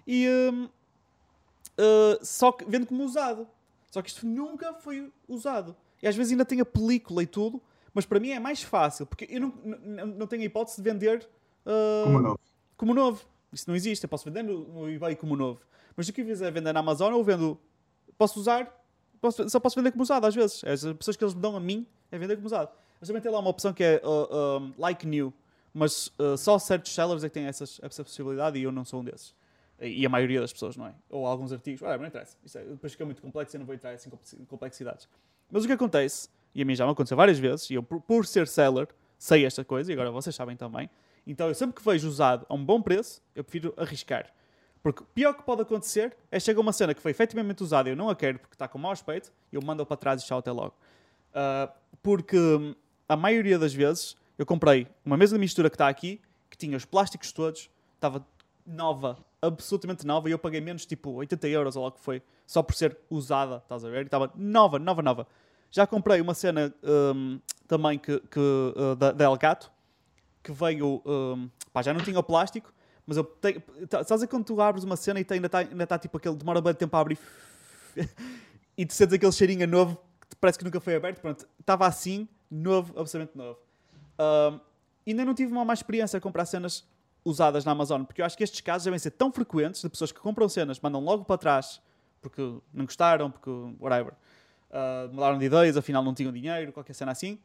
E... 0.07 0.27
hum, 0.53 0.69
Uh, 1.79 2.19
só 2.25 2.51
que 2.53 2.65
vendo 2.65 2.87
como 2.87 3.05
usado. 3.05 3.47
Só 3.91 4.03
que 4.03 4.11
isto 4.11 4.27
nunca 4.27 4.75
foi 4.75 5.13
usado. 5.29 5.75
E 6.03 6.09
às 6.09 6.15
vezes 6.17 6.33
ainda 6.33 6.45
tem 6.45 6.61
a 6.61 6.65
película 6.65 7.23
e 7.23 7.27
tudo, 7.27 7.63
mas 7.95 8.05
para 8.05 8.21
mim 8.21 8.31
é 8.31 8.39
mais 8.41 8.63
fácil, 8.63 9.07
porque 9.07 9.27
eu 9.31 9.41
não, 9.41 9.53
não, 9.65 10.07
não 10.07 10.27
tenho 10.27 10.43
a 10.43 10.45
hipótese 10.45 10.77
de 10.77 10.83
vender 10.91 11.29
uh, 11.65 12.05
Como 12.05 12.21
novo. 12.21 12.41
como 12.77 12.95
novo. 12.95 13.25
Isso 13.53 13.65
não 13.69 13.75
existe. 13.75 14.05
Eu 14.05 14.09
posso 14.09 14.25
vender 14.27 14.43
no, 14.43 14.61
no 14.69 14.91
eBay 14.91 15.17
como 15.17 15.35
novo. 15.35 15.61
Mas 15.97 16.07
se 16.07 16.13
eu 16.13 16.15
quiser 16.15 16.53
vender 16.53 16.73
na 16.73 16.81
Amazon, 16.81 17.13
eu 17.13 17.25
vendo. 17.25 17.59
Posso 18.19 18.39
usar, 18.39 18.71
posso- 19.21 19.49
só 19.49 19.59
posso 19.59 19.77
vender 19.77 19.91
como 19.93 20.03
usado 20.03 20.27
às 20.27 20.35
vezes. 20.35 20.63
As 20.65 20.85
pessoas 20.95 21.17
que 21.17 21.25
eles 21.25 21.35
me 21.35 21.41
dão 21.41 21.57
a 21.57 21.61
mim 21.61 21.87
é 22.11 22.19
vender 22.19 22.37
como 22.37 22.47
usado. 22.47 22.71
Mas 23.01 23.09
também 23.09 23.23
tem 23.23 23.31
lá 23.33 23.39
uma 23.39 23.51
opção 23.51 23.73
que 23.73 23.83
é 23.83 24.03
uh, 24.05 24.59
um, 24.61 24.75
like 24.77 25.07
new, 25.07 25.33
mas 25.73 26.09
uh, 26.19 26.37
só 26.37 26.59
certos 26.59 26.93
sellers 26.93 27.23
é 27.25 27.29
que 27.29 27.35
têm 27.35 27.45
essas, 27.47 27.81
essa 27.83 28.03
possibilidade 28.03 28.59
e 28.59 28.63
eu 28.65 28.73
não 28.73 28.85
sou 28.85 29.01
um 29.01 29.05
desses. 29.05 29.35
E 29.81 30.05
a 30.05 30.09
maioria 30.09 30.41
das 30.41 30.53
pessoas, 30.53 30.77
não 30.77 30.87
é? 30.87 30.95
Ou 31.09 31.27
alguns 31.27 31.53
artigos, 31.53 31.81
whatever, 31.81 32.01
não 32.01 32.09
interessa. 32.09 32.37
Isso 32.45 32.59
é, 32.59 32.65
depois 32.65 32.93
fica 32.93 33.05
muito 33.05 33.23
complexo 33.23 33.55
e 33.55 33.57
eu 33.57 33.61
não 33.61 33.67
vou 33.67 33.75
entrar 33.75 33.93
assim, 33.93 34.11
em 34.39 34.45
complexidades. 34.45 35.09
Mas 35.51 35.65
o 35.65 35.67
que 35.67 35.73
acontece, 35.73 36.29
e 36.55 36.63
a 36.63 36.65
mim 36.65 36.75
já 36.75 36.85
me 36.85 36.93
aconteceu 36.93 37.17
várias 37.17 37.39
vezes, 37.39 37.71
e 37.71 37.75
eu, 37.75 37.83
por, 37.83 38.01
por 38.01 38.27
ser 38.27 38.49
seller, 38.49 38.89
sei 39.17 39.47
esta 39.47 39.65
coisa, 39.65 39.91
e 39.91 39.93
agora 39.93 40.11
vocês 40.11 40.35
sabem 40.35 40.57
também. 40.57 40.91
Então 41.27 41.49
eu 41.49 41.55
sempre 41.55 41.77
que 41.77 41.85
vejo 41.85 42.09
usado 42.09 42.45
a 42.49 42.55
um 42.55 42.65
bom 42.65 42.83
preço, 42.83 43.23
eu 43.35 43.45
prefiro 43.45 43.73
arriscar. 43.77 44.33
Porque 44.83 45.03
o 45.03 45.07
pior 45.07 45.35
que 45.35 45.43
pode 45.43 45.63
acontecer 45.63 46.17
é 46.31 46.41
chegar 46.41 46.61
uma 46.61 46.73
cena 46.73 46.95
que 46.95 47.03
foi 47.03 47.11
efetivamente 47.11 47.63
usada 47.63 47.89
e 47.89 47.93
eu 47.93 47.97
não 47.97 48.09
a 48.09 48.17
quero 48.17 48.39
porque 48.39 48.55
está 48.55 48.67
com 48.67 48.79
mau 48.79 48.93
aspecto, 48.93 49.33
eu 49.53 49.61
mando 49.63 49.85
para 49.85 49.97
trás 49.97 50.23
e 50.23 50.27
tchau 50.27 50.39
até 50.39 50.51
logo. 50.51 50.75
Ah, 51.35 51.73
porque 52.03 52.39
hum, 52.39 52.75
a 53.09 53.17
maioria 53.17 53.59
das 53.59 53.75
vezes 53.75 54.17
eu 54.39 54.47
comprei 54.47 54.87
uma 55.05 55.17
mesa 55.17 55.37
de 55.37 55.41
mistura 55.41 55.69
que 55.69 55.75
está 55.75 55.89
aqui, 55.89 56.21
que 56.49 56.57
tinha 56.57 56.77
os 56.77 56.85
plásticos 56.85 57.33
todos, 57.33 57.71
estava 57.95 58.27
nova, 58.67 59.19
absolutamente 59.41 60.07
nova, 60.07 60.29
e 60.29 60.33
eu 60.33 60.39
paguei 60.39 60.61
menos 60.61 60.85
tipo 60.85 61.11
80 61.13 61.49
euros 61.49 61.77
ou 61.77 61.85
lá 61.85 61.93
que 61.93 62.01
foi, 62.01 62.23
só 62.47 62.63
por 62.63 62.75
ser 62.75 62.97
usada, 63.09 63.57
estás 63.59 63.85
a 63.85 63.89
ver? 63.89 64.05
Estava 64.07 64.33
nova, 64.35 64.79
nova, 64.79 65.03
nova. 65.03 65.27
Já 65.71 65.87
comprei 65.87 66.21
uma 66.21 66.35
cena 66.35 66.75
hum, 67.15 67.41
também 67.67 67.99
que, 67.99 68.19
que, 68.21 68.41
uh, 68.41 68.97
da, 68.97 69.13
da 69.13 69.25
Elgato, 69.25 69.71
que 70.43 70.51
veio, 70.53 71.03
hum, 71.05 71.49
pá, 71.73 71.83
já 71.83 71.93
não 71.93 72.01
tinha 72.01 72.19
o 72.19 72.23
plástico, 72.23 72.73
mas 73.07 73.17
eu 73.17 73.25
tenho, 73.25 73.63
ver 74.05 74.27
quando 74.27 74.45
tu 74.45 74.61
abres 74.61 74.85
uma 74.85 74.97
cena 74.97 75.21
e 75.21 75.25
tem- 75.25 75.37
ainda 75.37 75.47
está 75.47 75.59
ainda 75.59 75.87
tá, 75.87 75.99
tipo 75.99 76.17
aquele, 76.17 76.37
demora 76.37 76.61
bem 76.61 76.75
tempo 76.75 76.97
a 76.97 77.01
abrir 77.01 77.19
e 78.77 78.85
tu 78.85 78.93
sentes 78.93 79.15
aquele 79.15 79.33
cheirinho 79.33 79.67
novo 79.67 79.99
que 80.29 80.37
parece 80.37 80.59
que 80.59 80.65
nunca 80.65 80.81
foi 80.81 80.95
aberto, 80.97 81.21
pronto, 81.21 81.47
estava 81.59 81.87
assim, 81.87 82.29
novo, 82.51 82.99
absolutamente 82.99 83.37
novo. 83.37 83.59
Hum, 84.19 84.61
ainda 85.07 85.25
não 85.25 85.35
tive 85.35 85.53
uma 85.53 85.65
má 85.65 85.73
experiência 85.73 86.17
a 86.17 86.21
comprar 86.21 86.45
cenas 86.45 86.85
usadas 87.25 87.65
na 87.65 87.73
Amazon, 87.73 88.05
porque 88.05 88.21
eu 88.23 88.27
acho 88.27 88.37
que 88.37 88.45
estes 88.45 88.61
casos 88.61 88.85
devem 88.85 88.99
ser 88.99 89.11
tão 89.11 89.33
frequentes 89.33 89.83
de 89.83 89.89
pessoas 89.89 90.13
que 90.13 90.21
compram 90.21 90.49
cenas, 90.49 90.81
mandam 90.81 91.01
logo 91.01 91.25
para 91.25 91.39
trás 91.39 91.81
porque 92.21 92.43
não 92.73 92.85
gostaram, 92.85 93.31
porque 93.31 93.51
whatever, 93.81 94.13
uh, 94.71 95.13
mudaram 95.13 95.39
de 95.39 95.45
ideias, 95.45 95.77
afinal 95.77 96.03
não 96.03 96.15
tinham 96.15 96.33
dinheiro, 96.33 96.73
qualquer 96.73 96.95
cena 96.95 97.13
assim, 97.13 97.39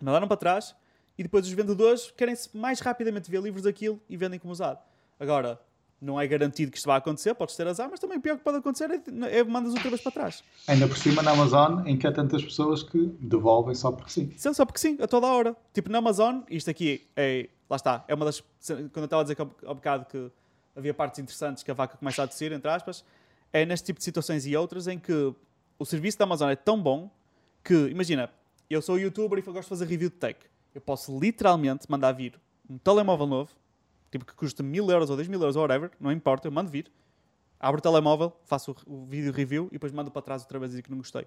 mandaram 0.00 0.26
para 0.26 0.36
trás 0.36 0.74
e 1.16 1.22
depois 1.22 1.46
os 1.46 1.52
vendedores 1.52 2.10
querem-se 2.10 2.56
mais 2.56 2.80
rapidamente 2.80 3.30
ver 3.30 3.40
livros 3.40 3.62
daquilo 3.62 4.00
e 4.08 4.16
vendem 4.16 4.38
como 4.38 4.52
usado. 4.52 4.80
Agora, 5.18 5.60
não 6.00 6.20
é 6.20 6.26
garantido 6.26 6.70
que 6.70 6.76
isto 6.76 6.86
vai 6.86 6.98
acontecer, 6.98 7.34
podes 7.34 7.56
ter 7.56 7.66
azar, 7.66 7.88
mas 7.90 8.00
também 8.00 8.18
o 8.18 8.20
pior 8.20 8.36
que 8.36 8.44
pode 8.44 8.58
acontecer 8.58 8.90
é, 8.90 9.38
é 9.38 9.44
mandas 9.44 9.72
outra 9.72 9.88
vez 9.88 10.02
para 10.02 10.12
trás. 10.12 10.44
Ainda 10.66 10.86
por 10.86 10.98
cima 10.98 11.22
na 11.22 11.30
Amazon, 11.30 11.86
em 11.86 11.96
que 11.96 12.06
há 12.06 12.12
tantas 12.12 12.44
pessoas 12.44 12.82
que 12.82 13.06
devolvem 13.20 13.74
só 13.74 13.90
porque 13.92 14.10
sim. 14.10 14.30
É 14.34 14.52
só 14.52 14.66
porque 14.66 14.80
sim, 14.80 14.98
a 15.00 15.06
toda 15.06 15.26
hora. 15.26 15.56
Tipo, 15.72 15.90
na 15.90 15.98
Amazon, 15.98 16.40
isto 16.50 16.68
aqui 16.68 17.06
é. 17.16 17.48
Lá 17.74 17.76
está, 17.76 18.04
é 18.06 18.14
uma 18.14 18.24
das. 18.24 18.40
Quando 18.40 18.98
eu 18.98 19.04
estava 19.04 19.22
a 19.22 19.24
dizer 19.24 19.34
que 19.34 19.42
há 19.42 19.74
bocado 19.74 20.04
que 20.04 20.30
havia 20.76 20.94
partes 20.94 21.18
interessantes 21.18 21.64
que 21.64 21.72
a 21.72 21.74
vaca 21.74 21.96
começa 21.96 22.22
a 22.22 22.26
descer, 22.26 22.52
entre 22.52 22.70
aspas, 22.70 23.04
é 23.52 23.66
neste 23.66 23.86
tipo 23.86 23.98
de 23.98 24.04
situações 24.04 24.46
e 24.46 24.56
outras 24.56 24.86
em 24.86 24.96
que 24.96 25.34
o 25.76 25.84
serviço 25.84 26.16
da 26.16 26.22
Amazon 26.22 26.50
é 26.50 26.54
tão 26.54 26.80
bom 26.80 27.10
que, 27.64 27.74
imagina, 27.88 28.30
eu 28.70 28.80
sou 28.80 28.96
youtuber 28.96 29.40
e 29.40 29.42
gosto 29.42 29.62
de 29.62 29.68
fazer 29.70 29.86
review 29.86 30.08
de 30.08 30.14
tech. 30.14 30.38
Eu 30.72 30.80
posso 30.80 31.18
literalmente 31.18 31.90
mandar 31.90 32.12
vir 32.12 32.40
um 32.70 32.78
telemóvel 32.78 33.26
novo, 33.26 33.50
tipo 34.08 34.24
que 34.24 34.34
custa 34.34 34.62
mil 34.62 34.88
euros 34.88 35.10
ou 35.10 35.16
10 35.16 35.26
mil 35.26 35.40
euros 35.40 35.56
ou 35.56 35.62
whatever, 35.62 35.90
não 35.98 36.12
importa, 36.12 36.46
eu 36.46 36.52
mando 36.52 36.70
vir, 36.70 36.88
abro 37.58 37.80
o 37.80 37.82
telemóvel, 37.82 38.32
faço 38.44 38.76
o, 38.86 39.04
vídeo 39.04 39.32
review 39.32 39.66
e 39.66 39.72
depois 39.72 39.90
mando 39.90 40.12
para 40.12 40.22
trás 40.22 40.42
outra 40.42 40.60
vez 40.60 40.76
e 40.76 40.80
que 40.80 40.92
não 40.92 40.98
gostei. 40.98 41.26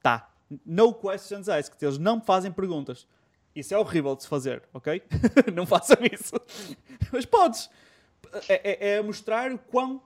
Tá. 0.00 0.30
No 0.64 0.94
questions 0.94 1.48
asked. 1.48 1.84
Eles 1.84 1.98
não 1.98 2.16
me 2.16 2.22
fazem 2.22 2.52
perguntas. 2.52 3.08
Isso 3.54 3.74
é 3.74 3.78
horrível 3.78 4.14
de 4.14 4.22
se 4.22 4.28
fazer, 4.28 4.62
ok? 4.72 5.02
não 5.54 5.66
façam 5.66 5.96
isso. 6.12 6.34
Mas 7.12 7.24
podes. 7.26 7.68
É, 8.48 8.88
é- 8.88 8.96
é 8.96 9.02
mostrar 9.02 9.50
o 9.52 9.58
quão 9.58 10.00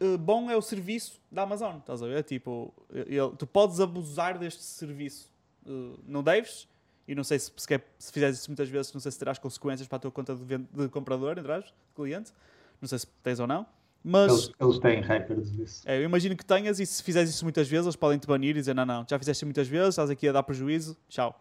eh, 0.00 0.16
bom 0.18 0.50
é 0.50 0.56
o 0.56 0.60
serviço 0.62 1.18
da 1.30 1.42
Amazon. 1.42 1.78
Estás 1.78 2.02
a 2.02 2.06
ver? 2.06 2.22
Tipo, 2.24 2.72
ele- 2.92 3.34
tu 3.38 3.46
podes 3.46 3.80
abusar 3.80 4.38
deste 4.38 4.62
serviço. 4.62 5.30
Eh, 5.66 5.70
não 6.06 6.22
deves. 6.22 6.68
E 7.08 7.14
não 7.14 7.24
sei 7.24 7.38
se, 7.38 7.50
se, 7.56 7.66
quer- 7.66 7.84
se 7.98 8.12
fizeres 8.12 8.38
isso 8.38 8.48
muitas 8.50 8.68
vezes, 8.68 8.92
não 8.92 9.00
sei 9.00 9.10
se 9.10 9.18
terás 9.18 9.38
consequências 9.38 9.88
para 9.88 9.96
a 9.96 10.00
tua 10.00 10.10
conta 10.10 10.34
de, 10.36 10.58
de 10.58 10.88
comprador, 10.88 11.36
entre 11.38 11.50
aspas, 11.50 11.70
de 11.72 11.94
cliente. 11.96 12.32
Não 12.80 12.88
sei 12.88 12.98
se 12.98 13.06
tens 13.22 13.40
ou 13.40 13.46
não. 13.46 13.66
Mas. 14.04 14.30
Eles, 14.32 14.52
eles 14.60 14.78
têm 14.78 15.00
records 15.00 15.50
disso. 15.52 15.82
É, 15.88 15.98
eu 15.98 16.02
imagino 16.04 16.36
que 16.36 16.44
tenhas 16.44 16.78
e 16.78 16.84
se 16.86 17.02
fizeres 17.02 17.30
isso 17.30 17.44
muitas 17.44 17.68
vezes, 17.68 17.86
eles 17.86 17.96
podem 17.96 18.18
te 18.18 18.26
banir 18.26 18.50
e 18.56 18.60
dizer: 18.60 18.74
não, 18.74 18.84
não, 18.84 19.06
já 19.08 19.18
fizeste 19.18 19.44
muitas 19.44 19.66
vezes, 19.68 19.90
estás 19.90 20.10
aqui 20.10 20.28
a 20.28 20.32
dar 20.32 20.42
prejuízo, 20.42 20.96
tchau. 21.08 21.40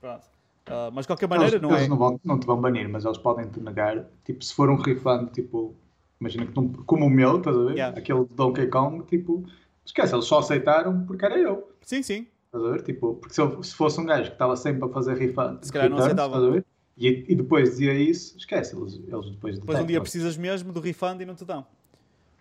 Pronto. 0.00 0.26
Ah, 0.66 0.90
mas 0.92 1.04
de 1.04 1.08
qualquer 1.08 1.28
maneira, 1.28 1.56
eles 1.56 1.62
não 1.62 1.70
eles 1.70 1.84
é. 1.84 1.88
não, 1.88 1.96
vão, 1.96 2.20
não 2.24 2.38
te 2.38 2.46
vão 2.46 2.60
banir, 2.60 2.88
mas 2.88 3.04
eles 3.04 3.18
podem 3.18 3.48
te 3.50 3.60
negar. 3.60 4.04
Tipo, 4.24 4.44
se 4.44 4.54
for 4.54 4.70
um 4.70 4.76
refund, 4.76 5.30
tipo, 5.32 5.74
imagina 6.20 6.46
que 6.46 6.54
não, 6.54 6.68
como 6.72 7.06
o 7.06 7.10
meu, 7.10 7.38
estás 7.38 7.56
a 7.56 7.62
ver? 7.64 7.72
Yeah. 7.72 7.98
Aquele 7.98 8.24
de 8.24 8.34
Donkey 8.34 8.66
Kong, 8.68 9.04
tipo, 9.06 9.44
esquece, 9.84 10.14
eles 10.14 10.24
só 10.24 10.38
aceitaram 10.38 11.04
porque 11.04 11.24
era 11.24 11.38
eu. 11.38 11.72
Sim, 11.82 12.02
sim. 12.02 12.26
Estás 12.46 12.64
a 12.64 12.70
ver? 12.70 12.82
Tipo, 12.82 13.14
porque 13.14 13.34
se, 13.34 13.40
eu- 13.40 13.62
se 13.62 13.74
fosse 13.74 14.00
um 14.00 14.04
gajo 14.04 14.24
que 14.28 14.32
estava 14.34 14.56
sempre 14.56 14.84
a 14.88 14.92
fazer 14.92 15.16
refund, 15.16 15.62
Se 15.62 15.72
calhar 15.72 15.90
não 15.90 15.98
aceitava. 15.98 16.36
estás 16.36 16.44
a 16.44 16.50
ver? 16.54 16.64
E, 16.96 17.08
e 17.32 17.34
depois 17.34 17.70
dizia 17.70 17.94
isso, 17.94 18.36
esquece, 18.36 18.76
eles, 18.76 18.94
eles 18.94 19.30
depois 19.30 19.58
Depois 19.58 19.80
um 19.80 19.86
dia 19.86 20.00
precisas 20.00 20.36
mesmo 20.36 20.72
do 20.72 20.80
refund 20.80 21.20
e 21.22 21.24
não 21.24 21.34
te 21.34 21.44
dão. 21.44 21.66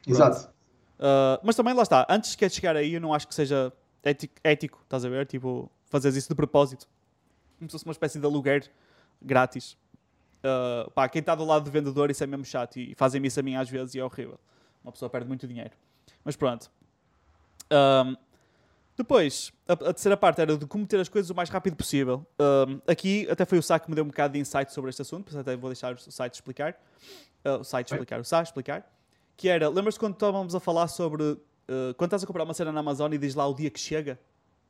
Exato. 0.05 0.49
Ah, 0.99 1.39
mas 1.43 1.55
também 1.55 1.73
lá 1.73 1.81
está, 1.81 2.05
antes 2.09 2.35
que 2.35 2.47
chegar 2.49 2.75
aí, 2.75 2.93
eu 2.93 3.01
não 3.01 3.13
acho 3.13 3.27
que 3.27 3.33
seja 3.33 3.73
ético, 4.03 4.35
ético 4.43 4.79
estás 4.83 5.03
a 5.03 5.09
ver? 5.09 5.25
Tipo, 5.25 5.71
fazeres 5.85 6.17
isso 6.17 6.29
de 6.29 6.35
propósito. 6.35 6.87
Como 7.61 7.69
se 7.69 7.73
fosse 7.73 7.85
uma 7.85 7.91
espécie 7.91 8.17
de 8.17 8.25
aluguer 8.25 8.67
grátis. 9.21 9.77
Ah, 10.43 10.89
pá, 10.95 11.07
quem 11.07 11.19
está 11.19 11.35
do 11.35 11.45
lado 11.45 11.65
do 11.65 11.69
vendedor, 11.69 12.09
isso 12.09 12.23
é 12.23 12.27
mesmo 12.27 12.43
chato 12.43 12.79
e 12.79 12.95
fazem-me 12.95 13.27
isso 13.27 13.39
a 13.39 13.43
mim 13.43 13.55
às 13.55 13.69
vezes 13.69 13.93
e 13.93 13.99
é 13.99 14.03
horrível. 14.03 14.39
Uma 14.83 14.91
pessoa 14.91 15.11
perde 15.11 15.27
muito 15.27 15.47
dinheiro. 15.47 15.71
Mas 16.23 16.35
pronto. 16.35 16.71
Ahm, 17.69 18.15
depois, 18.97 19.53
a, 19.67 19.73
a 19.73 19.93
terceira 19.93 20.17
parte 20.17 20.41
era 20.41 20.57
de 20.57 20.65
como 20.65 20.87
ter 20.87 20.99
as 20.99 21.07
coisas 21.07 21.29
o 21.29 21.35
mais 21.35 21.49
rápido 21.49 21.75
possível. 21.75 22.25
Ahm, 22.39 22.81
aqui 22.87 23.27
até 23.29 23.45
foi 23.45 23.59
o 23.59 23.63
Sá 23.63 23.77
que 23.77 23.87
me 23.91 23.95
deu 23.95 24.03
um 24.03 24.07
bocado 24.07 24.33
de 24.33 24.39
insight 24.39 24.73
sobre 24.73 24.89
este 24.89 25.03
assunto, 25.03 25.25
por 25.25 25.29
isso 25.29 25.39
até 25.39 25.55
vou 25.55 25.69
deixar 25.69 25.93
o 25.93 25.97
site 25.99 26.33
explicar. 26.33 26.75
Ah, 27.45 27.57
o 27.57 27.63
site 27.63 27.91
explicar, 27.91 28.19
o 28.19 28.25
Sá 28.25 28.41
explicar. 28.41 28.91
Que 29.37 29.49
era, 29.49 29.69
lembras-te 29.69 29.99
quando 29.99 30.13
estávamos 30.13 30.55
a 30.55 30.59
falar 30.59 30.87
sobre 30.87 31.37
ah, 31.69 31.93
quando 31.95 32.07
estás 32.07 32.23
a 32.23 32.27
comprar 32.27 32.43
uma 32.43 32.55
cena 32.55 32.71
na 32.71 32.79
Amazon 32.79 33.13
e 33.13 33.19
diz 33.19 33.35
lá 33.35 33.47
o 33.47 33.53
dia 33.53 33.69
que 33.69 33.79
chega 33.79 34.19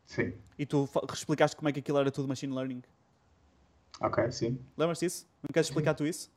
Sim. 0.05 0.33
e 0.59 0.65
tu 0.65 0.87
explicaste 1.13 1.55
como 1.55 1.69
é 1.69 1.71
que 1.71 1.79
aquilo 1.79 1.97
era 1.97 2.11
tudo 2.11 2.27
machine 2.27 2.53
learning? 2.53 2.81
Ok, 4.01 4.31
sim. 4.31 4.59
Lembras-te 4.77 5.05
disso? 5.05 5.27
Não 5.43 5.49
queres 5.53 5.67
explicar 5.69 5.93
tu 5.93 6.05
isso? 6.05 6.29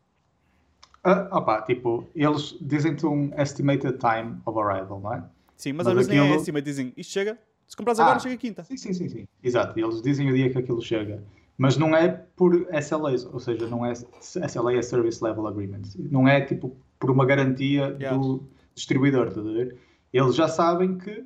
Ah, 1.03 1.29
opa, 1.33 1.61
tipo, 1.63 2.07
eles 2.15 2.57
dizem-te 2.61 3.05
um 3.07 3.31
estimated 3.41 3.99
time 3.99 4.41
of 4.47 4.59
arrival, 4.59 5.01
não 5.01 5.13
é? 5.15 5.25
Sim, 5.57 5.73
mas, 5.73 5.87
Mas 5.87 5.89
às 5.89 5.95
vezes 5.95 6.09
nem 6.09 6.19
é 6.19 6.53
mas 6.53 6.63
dizem 6.65 6.93
isto 6.97 7.11
chega, 7.13 7.39
se 7.67 7.77
compras 7.77 7.99
agora 7.99 8.17
Ah. 8.17 8.21
chega 8.21 8.37
quinta. 8.37 8.65
Sim, 8.65 8.77
sim, 8.77 8.93
sim, 8.93 9.09
sim. 9.09 9.29
Exato, 9.43 9.79
eles 9.79 10.01
dizem 10.03 10.31
o 10.31 10.35
dia 10.35 10.51
que 10.51 10.59
aquilo 10.59 10.81
chega. 10.81 11.23
Mas 11.57 11.77
não 11.77 11.95
é 11.95 12.09
por 12.09 12.67
SLAs, 12.73 13.25
ou 13.27 13.39
seja, 13.39 13.67
não 13.69 13.85
é 13.87 13.93
SLA 13.93 14.75
é 14.75 14.83
Service 14.83 15.23
Level 15.23 15.47
Agreement. 15.47 15.83
Não 15.99 16.27
é 16.27 16.41
tipo 16.41 16.77
por 16.99 17.11
uma 17.11 17.25
garantia 17.25 17.97
Yeah. 18.01 18.17
do, 18.17 18.43
distribuidor, 18.75 19.29
estás 19.29 19.47
a 19.47 19.53
ver? 19.53 19.77
Eles 20.13 20.35
já 20.35 20.49
sabem 20.49 20.99
que 20.99 21.25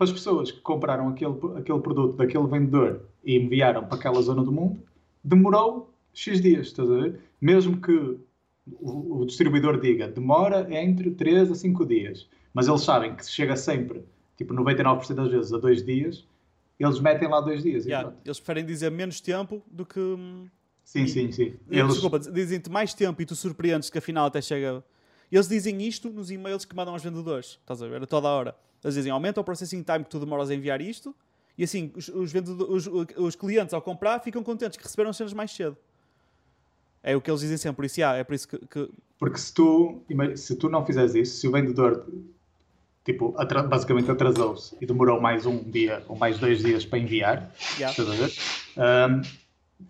para 0.00 0.06
as 0.06 0.12
pessoas 0.12 0.50
que 0.50 0.60
compraram 0.60 1.08
aquele, 1.08 1.34
aquele 1.58 1.78
produto 1.78 2.16
daquele 2.16 2.46
vendedor 2.46 3.02
e 3.22 3.36
enviaram 3.36 3.84
para 3.84 3.98
aquela 3.98 4.22
zona 4.22 4.42
do 4.42 4.50
mundo, 4.50 4.82
demorou 5.22 5.92
X 6.14 6.40
dias, 6.40 6.68
estás 6.68 6.90
a 6.90 6.94
ver? 6.94 7.20
Mesmo 7.38 7.78
que 7.82 8.16
o, 8.80 9.20
o 9.20 9.26
distribuidor 9.26 9.78
diga 9.78 10.08
demora 10.08 10.66
entre 10.74 11.10
3 11.10 11.50
a 11.50 11.54
5 11.54 11.84
dias, 11.84 12.26
mas 12.54 12.66
eles 12.66 12.80
sabem 12.80 13.14
que 13.14 13.22
se 13.22 13.30
chega 13.30 13.54
sempre, 13.56 14.02
tipo 14.38 14.54
99% 14.54 15.12
das 15.12 15.30
vezes, 15.30 15.52
a 15.52 15.58
2 15.58 15.84
dias, 15.84 16.26
eles 16.78 16.98
metem 16.98 17.28
lá 17.28 17.42
2 17.42 17.62
dias. 17.62 17.84
Yeah, 17.84 18.14
eles 18.24 18.40
preferem 18.40 18.64
dizer 18.64 18.90
menos 18.90 19.20
tempo 19.20 19.62
do 19.70 19.84
que. 19.84 20.00
hum, 20.00 20.46
Sim, 20.82 21.06
sim, 21.06 21.30
sim. 21.30 21.56
Eles... 21.70 21.92
Desculpa, 21.92 22.18
dizem-te 22.18 22.70
mais 22.70 22.94
tempo 22.94 23.20
e 23.20 23.26
tu 23.26 23.36
surpreendes 23.36 23.90
que 23.90 23.98
afinal 23.98 24.24
até 24.24 24.40
chega. 24.40 24.82
Eles 25.30 25.46
dizem 25.46 25.82
isto 25.86 26.08
nos 26.08 26.30
e-mails 26.30 26.64
que 26.64 26.74
mandam 26.74 26.94
aos 26.94 27.02
vendedores. 27.04 27.58
Estás 27.60 27.82
a 27.82 27.86
ver? 27.86 28.02
A 28.02 28.06
toda 28.06 28.26
a 28.26 28.30
hora. 28.30 28.56
Eles 28.82 28.94
dizem 28.94 29.12
aumenta 29.12 29.40
o 29.40 29.44
processing 29.44 29.82
time 29.82 30.04
que 30.04 30.10
tu 30.10 30.18
demoras 30.18 30.50
a 30.50 30.54
enviar 30.54 30.80
isto. 30.80 31.14
E 31.58 31.64
assim, 31.64 31.92
os, 31.94 32.08
os, 32.08 32.32
os, 32.34 32.86
os 33.16 33.36
clientes 33.36 33.74
ao 33.74 33.82
comprar 33.82 34.18
ficam 34.20 34.42
contentes 34.42 34.78
que 34.78 34.82
receberam 34.84 35.10
as 35.10 35.16
cenas 35.16 35.32
mais 35.32 35.50
cedo. 35.50 35.76
É 37.02 37.14
o 37.16 37.20
que 37.20 37.30
eles 37.30 37.40
dizem 37.40 37.56
sempre. 37.56 37.76
Por 37.76 37.84
isso, 37.84 38.00
yeah, 38.00 38.18
é 38.18 38.24
por 38.24 38.34
isso 38.34 38.48
que, 38.48 38.58
que- 38.66 38.90
Porque 39.18 39.38
se 39.38 39.52
tu, 39.52 40.02
se 40.36 40.56
tu 40.56 40.68
não 40.68 40.84
fizeres 40.86 41.14
isso, 41.14 41.38
se 41.40 41.48
o 41.48 41.52
vendedor 41.52 42.06
tipo, 43.04 43.34
basicamente 43.68 44.10
atrasou-se 44.10 44.76
e 44.80 44.86
demorou 44.86 45.20
mais 45.20 45.44
um 45.46 45.62
dia 45.62 46.02
ou 46.08 46.16
mais 46.16 46.38
dois 46.38 46.62
dias 46.62 46.84
para 46.84 46.98
enviar, 46.98 47.52
Yeah. 47.78 47.90
estás 47.90 48.08
a 48.08 48.14
ver? 48.14 48.32
Ahm, 48.76 49.22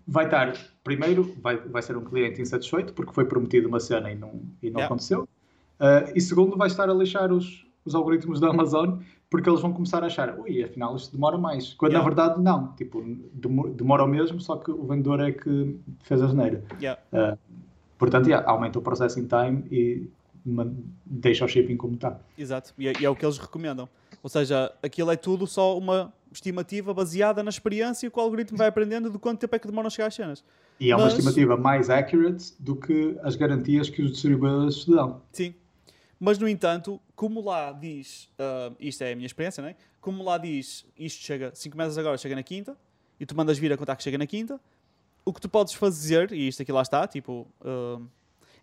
vai 0.07 0.25
estar, 0.25 0.53
primeiro, 0.83 1.35
vai, 1.41 1.57
vai 1.57 1.81
ser 1.81 1.95
um 1.97 2.03
cliente 2.03 2.41
insatisfeito 2.41 2.93
porque 2.93 3.13
foi 3.13 3.25
prometido 3.25 3.67
uma 3.67 3.79
cena 3.79 4.09
e 4.11 4.15
não, 4.15 4.29
e 4.61 4.69
não 4.69 4.79
Yeah. 4.79 4.85
aconteceu. 4.85 5.27
Ah, 5.79 6.09
e 6.15 6.21
segundo, 6.21 6.57
vai 6.57 6.67
estar 6.67 6.89
a 6.89 6.93
lixar 6.93 7.31
os, 7.31 7.65
os 7.85 7.95
algoritmos 7.95 8.39
da 8.39 8.49
Amazon 8.49 8.99
porque 9.29 9.49
eles 9.49 9.61
vão 9.61 9.71
começar 9.71 10.03
a 10.03 10.07
achar, 10.07 10.37
ui, 10.39 10.61
afinal 10.61 10.93
isto 10.95 11.13
demora 11.13 11.37
mais. 11.37 11.73
Quando 11.73 11.93
Yeah. 11.93 12.03
na 12.09 12.15
verdade 12.15 12.41
não, 12.43 12.73
tipo, 12.73 13.01
demo- 13.33 13.69
demora 13.69 14.03
o 14.03 14.07
mesmo, 14.07 14.41
só 14.41 14.57
que 14.57 14.69
o 14.69 14.83
vendedor 14.85 15.21
é 15.21 15.31
que 15.31 15.79
fez 16.01 16.21
a 16.21 16.27
geneira. 16.27 16.61
yeah. 16.81 17.01
Uh, 17.13 17.37
portanto, 17.97 18.27
yeah, 18.27 18.49
aumenta 18.49 18.77
o 18.77 18.81
processing 18.81 19.27
time 19.27 19.63
e 19.71 20.09
deixa 21.05 21.45
o 21.45 21.47
shipping 21.47 21.77
como 21.77 21.93
está. 21.95 22.19
Exato, 22.37 22.73
e 22.77 22.87
é, 22.89 22.93
e 22.99 23.05
é 23.05 23.09
o 23.09 23.15
que 23.15 23.25
eles 23.25 23.37
recomendam. 23.37 23.87
Ou 24.21 24.29
seja, 24.29 24.71
aquilo 24.83 25.11
é 25.11 25.15
tudo 25.15 25.47
só 25.47 25.77
uma 25.77 26.11
estimativa 26.31 26.93
baseada 26.93 27.41
na 27.43 27.49
experiência 27.49 28.09
que 28.09 28.17
o 28.17 28.21
algoritmo 28.21 28.57
vai 28.57 28.67
aprendendo 28.67 29.09
de 29.09 29.17
quanto 29.17 29.39
tempo 29.39 29.55
é 29.55 29.59
que 29.59 29.67
demoram 29.67 29.87
a 29.87 29.89
chegar 29.89 30.07
às 30.07 30.15
cenas. 30.15 30.43
E 30.79 30.91
é 30.91 30.95
uma 30.95 31.05
Mas- 31.05 31.13
estimativa 31.13 31.55
mais 31.57 31.89
accurate 31.89 32.53
do 32.59 32.75
que 32.75 33.17
as 33.23 33.35
garantias 33.35 33.89
que 33.89 34.01
os 34.01 34.11
distribuidores 34.11 34.85
dão. 34.85 35.21
Sim. 35.31 35.53
Mas, 36.23 36.37
no 36.37 36.47
entanto, 36.47 37.01
como 37.15 37.41
lá 37.41 37.71
diz, 37.71 38.29
ah, 38.37 38.71
isto 38.79 39.01
é 39.03 39.13
a 39.13 39.15
minha 39.15 39.25
experiência, 39.25 39.59
não 39.59 39.69
é? 39.69 39.75
Como 39.99 40.23
lá 40.23 40.37
diz, 40.37 40.85
isto 40.95 41.19
chega, 41.19 41.51
5 41.51 41.75
meses 41.75 41.97
agora, 41.97 42.15
chega 42.15 42.35
na 42.35 42.43
quinta, 42.43 42.77
e 43.19 43.25
tu 43.25 43.35
mandas 43.35 43.57
vir 43.57 43.73
a 43.73 43.77
contar 43.77 43.95
que 43.95 44.03
chega 44.03 44.19
na 44.19 44.27
quinta, 44.27 44.61
o 45.25 45.33
que 45.33 45.41
tu 45.41 45.49
podes 45.49 45.73
fazer, 45.73 46.31
e 46.31 46.47
isto 46.47 46.61
aqui 46.61 46.71
lá 46.71 46.83
está, 46.83 47.07
tipo, 47.07 47.47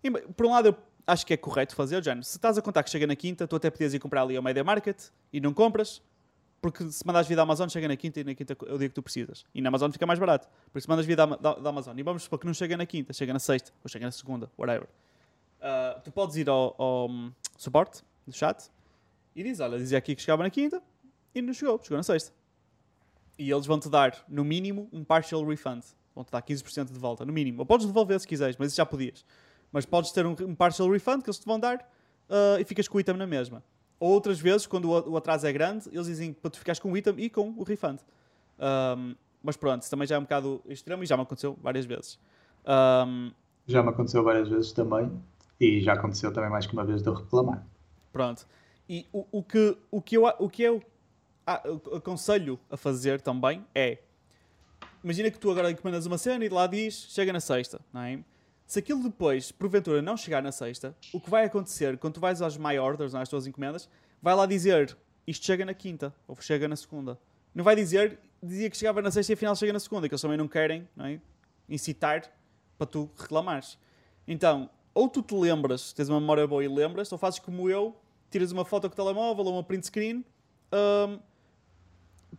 e, 0.01 0.09
por 0.09 0.45
um 0.45 0.51
lado 0.51 0.69
eu 0.69 0.75
acho 1.05 1.25
que 1.25 1.33
é 1.33 1.37
correto 1.37 1.75
fazer, 1.75 2.01
Jano, 2.01 2.23
se 2.23 2.37
estás 2.37 2.57
a 2.57 2.61
contar 2.61 2.81
que 2.81 2.89
chega 2.89 3.05
na 3.05 3.15
quinta, 3.15 3.45
tu 3.45 3.57
até 3.57 3.69
podias 3.69 3.93
ir 3.93 3.99
comprar 3.99 4.21
ali 4.21 4.37
ao 4.37 4.43
Media 4.43 4.63
Market 4.63 5.09
e 5.33 5.41
não 5.41 5.53
compras, 5.53 6.01
porque 6.61 6.89
se 6.89 7.05
mandas 7.05 7.27
vir 7.27 7.35
da 7.35 7.41
Amazon, 7.41 7.67
chega 7.67 7.89
na 7.89 7.97
quinta 7.97 8.21
e 8.21 8.23
na 8.23 8.33
quinta 8.33 8.53
é 8.53 8.73
o 8.73 8.77
dia 8.77 8.87
que 8.87 8.95
tu 8.95 9.03
precisas. 9.03 9.45
E 9.53 9.61
na 9.61 9.67
Amazon 9.67 9.91
fica 9.91 10.05
mais 10.05 10.19
barato. 10.19 10.47
Por 10.71 10.79
isso 10.79 10.89
mandas 10.89 11.05
vir 11.05 11.15
da, 11.15 11.25
da, 11.25 11.55
da 11.55 11.69
Amazon. 11.69 11.97
E 11.97 12.03
vamos 12.03 12.23
supor 12.23 12.39
que 12.39 12.45
não 12.45 12.53
chega 12.53 12.75
na 12.75 12.85
quinta, 12.85 13.13
chega 13.13 13.31
na 13.31 13.39
sexta, 13.39 13.71
ou 13.81 13.89
chega 13.89 14.05
na 14.05 14.11
segunda, 14.11 14.49
whatever. 14.57 14.87
Uh, 15.59 15.99
tu 16.01 16.11
podes 16.11 16.35
ir 16.37 16.49
ao, 16.49 16.75
ao, 16.77 17.09
hum, 17.09 17.31
suporte 17.57 18.01
do 18.25 18.33
chat 18.33 18.69
e 19.35 19.43
diz: 19.43 19.59
Olha, 19.59 19.77
dizia 19.77 19.97
aqui 19.97 20.15
que 20.15 20.21
chegava 20.21 20.43
na 20.43 20.49
quinta 20.49 20.81
e 21.35 21.41
não 21.41 21.53
chegou, 21.53 21.79
chegou 21.81 21.97
na 21.97 22.03
sexta. 22.03 22.31
E 23.37 23.49
eles 23.49 23.65
vão-te 23.65 23.89
dar, 23.89 24.23
no 24.27 24.43
mínimo, 24.43 24.89
um 24.91 25.03
partial 25.03 25.45
refund. 25.45 25.83
Vão-te 26.13 26.31
dar 26.31 26.41
15% 26.41 26.91
de 26.91 26.99
volta, 26.99 27.25
no 27.25 27.31
mínimo. 27.31 27.59
Ou 27.59 27.65
podes 27.65 27.85
devolver 27.85 28.19
se 28.19 28.27
quiseres, 28.27 28.57
mas 28.57 28.69
isso 28.69 28.77
já 28.77 28.85
podias. 28.85 29.25
Mas 29.71 29.85
podes 29.85 30.11
ter 30.11 30.25
um, 30.25 30.35
um 30.41 30.55
partial 30.55 30.89
refund 30.89 31.23
que 31.23 31.29
eles 31.29 31.39
te 31.39 31.45
vão 31.45 31.59
dar 31.59 31.77
uh, 31.77 32.59
e 32.59 32.65
ficas 32.65 32.87
com 32.87 32.97
o 32.97 33.01
item 33.01 33.15
na 33.15 33.27
mesma. 33.27 33.63
Ou 33.99 34.11
outras 34.11 34.39
vezes, 34.39 34.65
quando 34.65 34.89
o, 34.89 35.11
o 35.11 35.17
atraso 35.17 35.45
é 35.45 35.53
grande, 35.53 35.87
eles 35.91 36.07
dizem 36.07 36.33
para 36.33 36.49
tu 36.49 36.59
ficares 36.59 36.79
com 36.79 36.91
o 36.91 36.97
item 36.97 37.15
e 37.17 37.29
com 37.29 37.53
o 37.57 37.63
refund. 37.63 37.99
Um, 38.59 39.15
mas 39.41 39.55
pronto, 39.55 39.81
isso 39.81 39.91
também 39.91 40.07
já 40.07 40.15
é 40.15 40.19
um 40.19 40.23
bocado 40.23 40.61
extremo 40.67 41.03
e 41.03 41.05
já 41.05 41.15
me 41.15 41.23
aconteceu 41.23 41.57
várias 41.61 41.85
vezes. 41.85 42.19
Um, 42.65 43.31
Já 43.67 43.81
me 43.83 43.89
aconteceu 43.89 44.23
várias 44.23 44.49
vezes 44.49 44.71
também. 44.71 45.11
E 45.59 45.81
já 45.81 45.93
aconteceu 45.93 46.31
também 46.31 46.49
mais 46.49 46.65
que 46.65 46.73
uma 46.73 46.85
vez 46.85 47.01
de 47.01 47.09
eu 47.09 47.13
reclamar. 47.13 47.65
Pronto. 48.11 48.47
E 48.87 49.05
o, 49.11 49.25
o, 49.31 49.43
que, 49.43 49.77
o, 49.91 50.01
que 50.01 50.15
eu, 50.15 50.25
o 50.39 50.49
que 50.49 50.63
eu 50.63 50.83
aconselho 51.95 52.59
a 52.69 52.77
fazer 52.77 53.21
também 53.21 53.65
é. 53.75 53.99
Imagina 55.03 55.29
que 55.29 55.37
tu 55.37 55.51
agora 55.51 55.69
encomendas 55.71 56.05
uma 56.05 56.17
cena 56.17 56.43
e 56.43 56.49
lá 56.49 56.67
diz 56.67 57.07
chega 57.09 57.31
na 57.31 57.39
sexta, 57.39 57.79
não 57.93 58.01
é? 58.01 58.19
Se 58.65 58.79
aquilo 58.79 59.01
depois, 59.01 59.51
porventura, 59.51 60.01
não 60.01 60.15
chegar 60.15 60.43
na 60.43 60.51
sexta, 60.51 60.95
o 61.11 61.19
que 61.19 61.29
vai 61.29 61.45
acontecer 61.45 61.97
quando 61.97 62.15
tu 62.15 62.19
vais 62.19 62.41
aos 62.41 62.57
My 62.57 62.77
Orders, 62.77 63.15
é, 63.15 63.17
às 63.19 63.27
tuas 63.27 63.47
encomendas, 63.47 63.89
vai 64.21 64.35
lá 64.35 64.45
dizer 64.45 64.95
isto 65.25 65.45
chega 65.45 65.65
na 65.65 65.73
quinta 65.73 66.13
ou 66.27 66.35
chega 66.39 66.67
na 66.67 66.75
segunda. 66.75 67.19
Não 67.53 67.63
vai 67.63 67.75
dizer, 67.75 68.19
dizia 68.41 68.69
que 68.69 68.77
chegava 68.77 69.01
na 69.01 69.11
sexta 69.11 69.31
e 69.31 69.35
afinal 69.35 69.55
chega 69.55 69.73
na 69.73 69.79
segunda, 69.79 70.07
que 70.07 70.13
eles 70.13 70.21
também 70.21 70.37
não 70.37 70.47
querem 70.47 70.87
não 70.95 71.05
é? 71.05 71.19
incitar 71.67 72.23
para 72.77 72.87
tu 72.87 73.09
reclamares. 73.17 73.77
Então, 74.27 74.69
ou 74.93 75.07
tu 75.07 75.21
te 75.21 75.35
lembras, 75.35 75.93
tens 75.93 76.09
uma 76.09 76.19
memória 76.19 76.45
boa 76.47 76.63
e 76.63 76.67
lembras, 76.67 77.11
ou 77.11 77.17
fazes 77.17 77.39
como 77.39 77.69
eu, 77.69 77.95
tiras 78.29 78.51
uma 78.51 78.65
foto 78.65 78.87
com 78.89 78.93
o 78.93 78.95
telemóvel 78.95 79.45
ou 79.45 79.53
uma 79.53 79.63
print 79.63 79.87
screen 79.87 80.25
hum, 80.73 81.19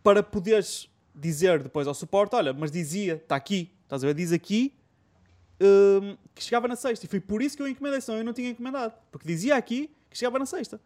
para 0.03 0.23
poderes 0.23 0.89
dizer 1.13 1.61
depois 1.61 1.87
ao 1.87 1.93
suporte: 1.93 2.35
olha, 2.35 2.53
mas 2.53 2.71
dizia, 2.71 3.15
está 3.15 3.35
aqui, 3.35 3.71
estás 3.83 4.03
a 4.03 4.07
ver? 4.07 4.13
Diz 4.13 4.31
aqui 4.31 4.73
hum, 5.61 6.17
que 6.33 6.43
chegava 6.43 6.67
na 6.67 6.75
sexta. 6.75 7.05
E 7.05 7.09
foi 7.09 7.19
por 7.19 7.41
isso 7.41 7.55
que 7.55 7.63
eu 7.63 7.67
encomendei, 7.67 8.01
senão 8.01 8.17
eu 8.17 8.25
não 8.25 8.33
tinha 8.33 8.49
encomendado. 8.49 8.93
Porque 9.11 9.27
dizia 9.27 9.55
aqui 9.55 9.89
que 10.09 10.17
chegava 10.17 10.39
na 10.39 10.45
sexta. 10.45 10.79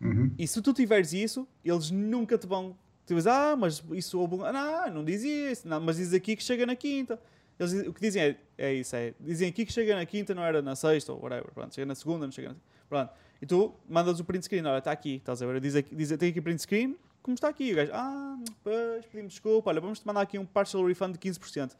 Uhum. 0.00 0.32
E 0.38 0.46
se 0.46 0.60
tu 0.60 0.72
tiveres 0.72 1.12
isso, 1.12 1.46
eles 1.64 1.90
nunca 1.90 2.36
te 2.36 2.46
vão. 2.46 2.76
Tu 3.06 3.14
dizes, 3.14 3.26
ah, 3.26 3.54
mas 3.56 3.82
isso 3.92 4.18
houve 4.18 4.36
um. 4.36 4.38
Não, 4.38 4.90
não 4.90 5.04
dizia 5.04 5.52
isso, 5.52 5.68
não, 5.68 5.80
mas 5.80 5.96
diz 5.96 6.12
aqui 6.12 6.36
que 6.36 6.42
chega 6.42 6.66
na 6.66 6.74
quinta. 6.74 7.20
Eles, 7.58 7.86
o 7.86 7.92
que 7.92 8.00
dizem 8.00 8.22
é, 8.22 8.36
é 8.58 8.74
isso, 8.74 8.96
é. 8.96 9.14
Dizem 9.20 9.48
aqui 9.48 9.64
que 9.64 9.72
chega 9.72 9.94
na 9.94 10.04
quinta, 10.04 10.34
não 10.34 10.42
era 10.42 10.60
na 10.60 10.74
sexta, 10.74 11.12
ou 11.12 11.22
whatever. 11.22 11.52
Pronto, 11.52 11.74
chega 11.74 11.86
na 11.86 11.94
segunda, 11.94 12.26
não 12.26 12.32
chega 12.32 12.48
na. 12.50 12.56
Pronto. 12.88 13.12
E 13.40 13.46
tu 13.46 13.74
mandas 13.88 14.18
o 14.20 14.24
print 14.24 14.44
screen, 14.44 14.64
olha, 14.64 14.78
está 14.78 14.90
aqui, 14.92 15.16
estás 15.16 15.40
a 15.42 15.46
ver? 15.46 15.60
Diz 15.60 15.74
aqui, 15.76 15.94
diz, 15.94 16.16
tem 16.16 16.30
aqui 16.30 16.40
print 16.40 16.62
screen, 16.62 16.96
como 17.22 17.34
está 17.34 17.48
aqui. 17.48 17.72
O 17.72 17.76
gajo, 17.76 17.90
ah, 17.94 18.38
pois, 18.62 19.06
pedimos 19.06 19.32
desculpa, 19.34 19.70
olha, 19.70 19.80
vamos-te 19.80 20.06
mandar 20.06 20.22
aqui 20.22 20.38
um 20.38 20.46
partial 20.46 20.84
refund 20.86 21.12
de 21.12 21.18
15%. 21.18 21.72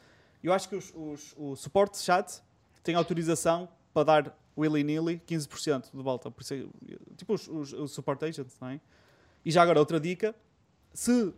Eu 0.43 0.53
acho 0.53 0.69
que 0.69 0.77
os, 0.77 0.93
os, 0.95 1.35
o 1.37 1.57
suporte 1.57 1.99
chat 1.99 2.43
tem 2.83 2.95
autorização 2.95 3.69
para 3.93 4.05
dar 4.05 4.39
willy-nilly 4.57 5.21
15% 5.27 5.91
de 5.95 6.03
volta. 6.03 6.31
Por 6.31 6.43
isso, 6.43 6.55
é- 6.55 6.67
tipo 7.17 7.35
os, 7.35 7.49
os, 7.49 7.73
os 7.73 7.93
support 7.93 8.23
agents, 8.23 8.57
não 8.61 8.69
é? 8.69 8.81
E 9.45 9.51
já 9.51 9.63
agora, 9.63 9.79
outra 9.79 9.99
dica: 9.99 10.35
se 10.93 11.33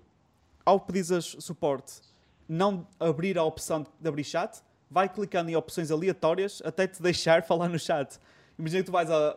ao 0.65 0.81
pedires 0.81 1.37
suporte 1.39 2.01
não 2.49 2.87
abrir 2.99 3.39
a 3.39 3.45
opção 3.45 3.85
de 4.01 4.09
abrir 4.09 4.25
chat, 4.25 4.63
vai 4.91 5.09
clicando 5.09 5.51
em 5.51 5.57
opções 5.57 5.91
aleatórias 5.91 6.63
até 6.65 6.87
te 6.87 7.03
deixar 7.03 7.43
falar 7.47 7.69
no 7.69 7.79
chat. 7.79 8.19
Imagina 8.59 8.83
que 8.83 8.87
tu 8.87 8.93
vais 8.93 9.11
a 9.11 9.37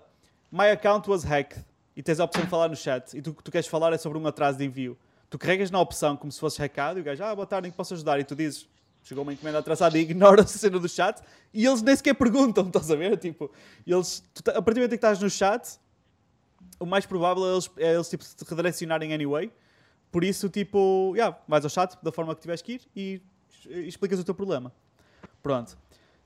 My 0.51 0.71
account 0.71 1.07
was 1.07 1.23
hacked 1.23 1.63
e 1.95 2.01
tens 2.01 2.19
a 2.19 2.23
opção 2.23 2.43
de 2.43 2.49
falar 2.49 2.69
no 2.69 2.75
chat 2.75 3.15
e 3.15 3.21
tu, 3.21 3.33
que 3.33 3.43
tu 3.43 3.51
queres 3.51 3.67
falar 3.67 3.93
é 3.93 3.97
sobre 3.99 4.17
um 4.17 4.25
atraso 4.25 4.57
de 4.57 4.65
envio. 4.65 4.97
Tu 5.29 5.37
carregas 5.37 5.69
na 5.69 5.79
opção 5.79 6.17
como 6.17 6.31
se 6.31 6.39
fosse 6.39 6.59
hackado 6.59 6.97
e 6.97 7.01
o 7.01 7.05
gajo, 7.05 7.23
ah, 7.23 7.35
boa 7.35 7.45
tarde, 7.45 7.67
em 7.67 7.71
que 7.71 7.77
posso 7.77 7.93
ajudar? 7.93 8.19
E 8.19 8.23
tu 8.23 8.35
dizes, 8.35 8.67
chegou 9.03 9.21
uma 9.21 9.31
encomenda 9.31 9.59
atrasada 9.59 9.95
e 9.95 10.01
ignora 10.01 10.41
a 10.41 10.47
cena 10.47 10.79
do 10.79 10.89
chat 10.89 11.21
e 11.53 11.65
eles 11.67 11.83
nem 11.83 11.95
sequer 11.95 12.15
perguntam, 12.15 12.65
estás 12.67 12.89
a 12.89 12.95
ver? 12.95 13.15
Tipo, 13.17 13.51
eles, 13.85 14.23
tu, 14.33 14.49
a 14.49 14.53
partir 14.53 14.73
do 14.73 14.75
momento 14.77 14.85
em 14.85 14.89
que 14.89 14.95
estás 14.95 15.19
no 15.19 15.29
chat, 15.29 15.79
o 16.79 16.85
mais 16.85 17.05
provável 17.05 17.45
é 17.45 17.53
eles, 17.53 17.69
é 17.77 17.93
eles 17.93 18.09
tipo, 18.09 18.23
te 18.23 18.43
redirecionarem 18.43 19.13
anyway. 19.13 19.51
Por 20.11 20.23
isso, 20.23 20.49
tipo, 20.49 21.13
yeah, 21.15 21.37
vais 21.47 21.63
ao 21.63 21.69
chat 21.69 21.97
da 22.01 22.11
forma 22.11 22.35
que 22.35 22.41
tiveres 22.41 22.61
que 22.61 22.73
ir 22.73 22.81
e, 22.95 23.21
explicas 23.87 24.19
o 24.19 24.23
teu 24.23 24.33
problema. 24.33 24.73
Pronto. 25.41 25.77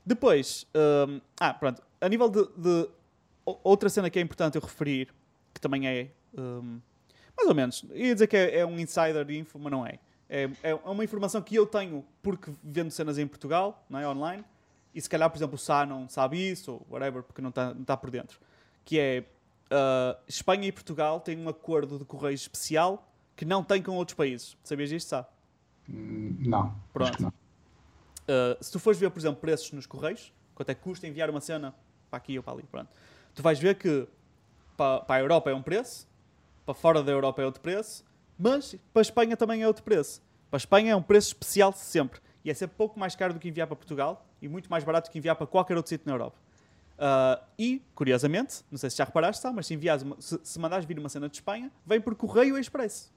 Depois, 0.04 0.66
hum, 1.08 1.20
ah, 1.40 1.54
pronto, 1.54 1.82
a 2.00 2.08
nível 2.08 2.28
de, 2.28 2.46
de 2.56 2.88
outra 3.44 3.88
cena 3.88 4.08
que 4.10 4.18
é 4.18 4.22
importante 4.22 4.56
eu 4.56 4.62
referir, 4.62 5.14
que 5.52 5.60
também 5.60 5.86
é 5.86 6.10
hum, 6.36 6.80
mais 7.36 7.48
ou 7.48 7.54
menos, 7.54 7.84
ia 7.92 8.14
dizer 8.14 8.26
que 8.26 8.36
é, 8.36 8.58
é 8.58 8.66
um 8.66 8.78
insider 8.78 9.28
info, 9.30 9.58
mas 9.58 9.72
não 9.72 9.86
é. 9.86 9.98
é. 10.28 10.48
É 10.62 10.74
uma 10.74 11.04
informação 11.04 11.42
que 11.42 11.54
eu 11.54 11.66
tenho 11.66 12.04
porque 12.22 12.50
vendo 12.62 12.90
cenas 12.90 13.18
em 13.18 13.26
Portugal, 13.26 13.84
não 13.88 13.98
é, 13.98 14.08
online, 14.08 14.44
e 14.94 15.00
se 15.00 15.08
calhar, 15.08 15.28
por 15.28 15.36
exemplo, 15.36 15.56
o 15.56 15.58
Sá 15.58 15.84
não 15.84 16.08
sabe 16.08 16.38
isso, 16.50 16.72
ou 16.72 16.86
whatever, 16.90 17.22
porque 17.22 17.42
não 17.42 17.50
está 17.50 17.74
tá 17.84 17.96
por 17.96 18.10
dentro. 18.10 18.38
Que 18.84 18.98
é, 18.98 19.24
ah, 19.70 20.16
Espanha 20.28 20.68
e 20.68 20.72
Portugal 20.72 21.20
têm 21.20 21.36
um 21.38 21.48
acordo 21.48 21.98
de 21.98 22.04
correio 22.04 22.34
especial 22.34 23.10
que 23.36 23.44
não 23.44 23.62
tem 23.64 23.82
com 23.82 23.92
outros 23.92 24.14
países. 24.16 24.56
Sabias 24.62 24.90
disto, 24.90 25.08
Sá? 25.08 25.26
Hum, 25.88 26.36
Não, 26.40 26.74
Pronto. 26.92 27.22
não. 27.22 27.28
Uh, 27.28 28.56
se 28.62 28.72
tu 28.72 28.78
fores 28.78 28.98
ver, 28.98 29.10
por 29.10 29.18
exemplo, 29.18 29.40
preços 29.40 29.70
nos 29.72 29.86
correios, 29.86 30.32
quanto 30.54 30.70
é 30.70 30.74
que 30.74 30.80
custa 30.80 31.06
enviar 31.06 31.28
uma 31.28 31.40
cena 31.40 31.74
para 32.10 32.16
aqui 32.16 32.36
ou 32.38 32.42
para 32.42 32.54
ali, 32.54 32.62
pronto. 32.62 32.88
Tu 33.34 33.42
vais 33.42 33.58
ver 33.58 33.74
que 33.74 34.08
para, 34.76 35.00
para 35.00 35.16
a 35.16 35.20
Europa 35.20 35.50
é 35.50 35.54
um 35.54 35.62
preço, 35.62 36.08
para 36.64 36.74
fora 36.74 37.02
da 37.02 37.12
Europa 37.12 37.42
é 37.42 37.44
outro 37.44 37.60
preço, 37.60 38.04
mas 38.38 38.74
para 38.92 39.00
a 39.00 39.02
Espanha 39.02 39.36
também 39.36 39.62
é 39.62 39.66
outro 39.66 39.82
preço. 39.82 40.22
Para 40.50 40.56
a 40.56 40.58
Espanha 40.58 40.92
é 40.92 40.96
um 40.96 41.02
preço 41.02 41.28
especial 41.28 41.72
sempre. 41.72 42.20
E 42.44 42.50
é 42.50 42.54
sempre 42.54 42.76
pouco 42.76 42.98
mais 42.98 43.14
caro 43.16 43.32
do 43.34 43.40
que 43.40 43.48
enviar 43.48 43.66
para 43.66 43.76
Portugal 43.76 44.26
e 44.40 44.48
muito 44.48 44.70
mais 44.70 44.84
barato 44.84 45.08
do 45.08 45.12
que 45.12 45.18
enviar 45.18 45.34
para 45.36 45.46
qualquer 45.46 45.76
outro 45.76 45.88
sítio 45.88 46.06
na 46.06 46.14
Europa. 46.14 46.36
Uh, 46.96 47.42
e, 47.58 47.82
curiosamente, 47.94 48.62
não 48.70 48.78
sei 48.78 48.88
se 48.90 48.96
já 48.96 49.04
reparaste, 49.04 49.42
tá, 49.42 49.52
mas 49.52 49.66
se, 49.66 49.74
enviares 49.74 50.02
uma, 50.02 50.20
se, 50.20 50.38
se 50.42 50.58
mandares 50.58 50.84
vir 50.86 50.98
uma 50.98 51.08
cena 51.08 51.28
de 51.28 51.36
Espanha, 51.36 51.70
vem 51.84 52.00
por 52.00 52.14
correio 52.14 52.56
expresso. 52.58 53.12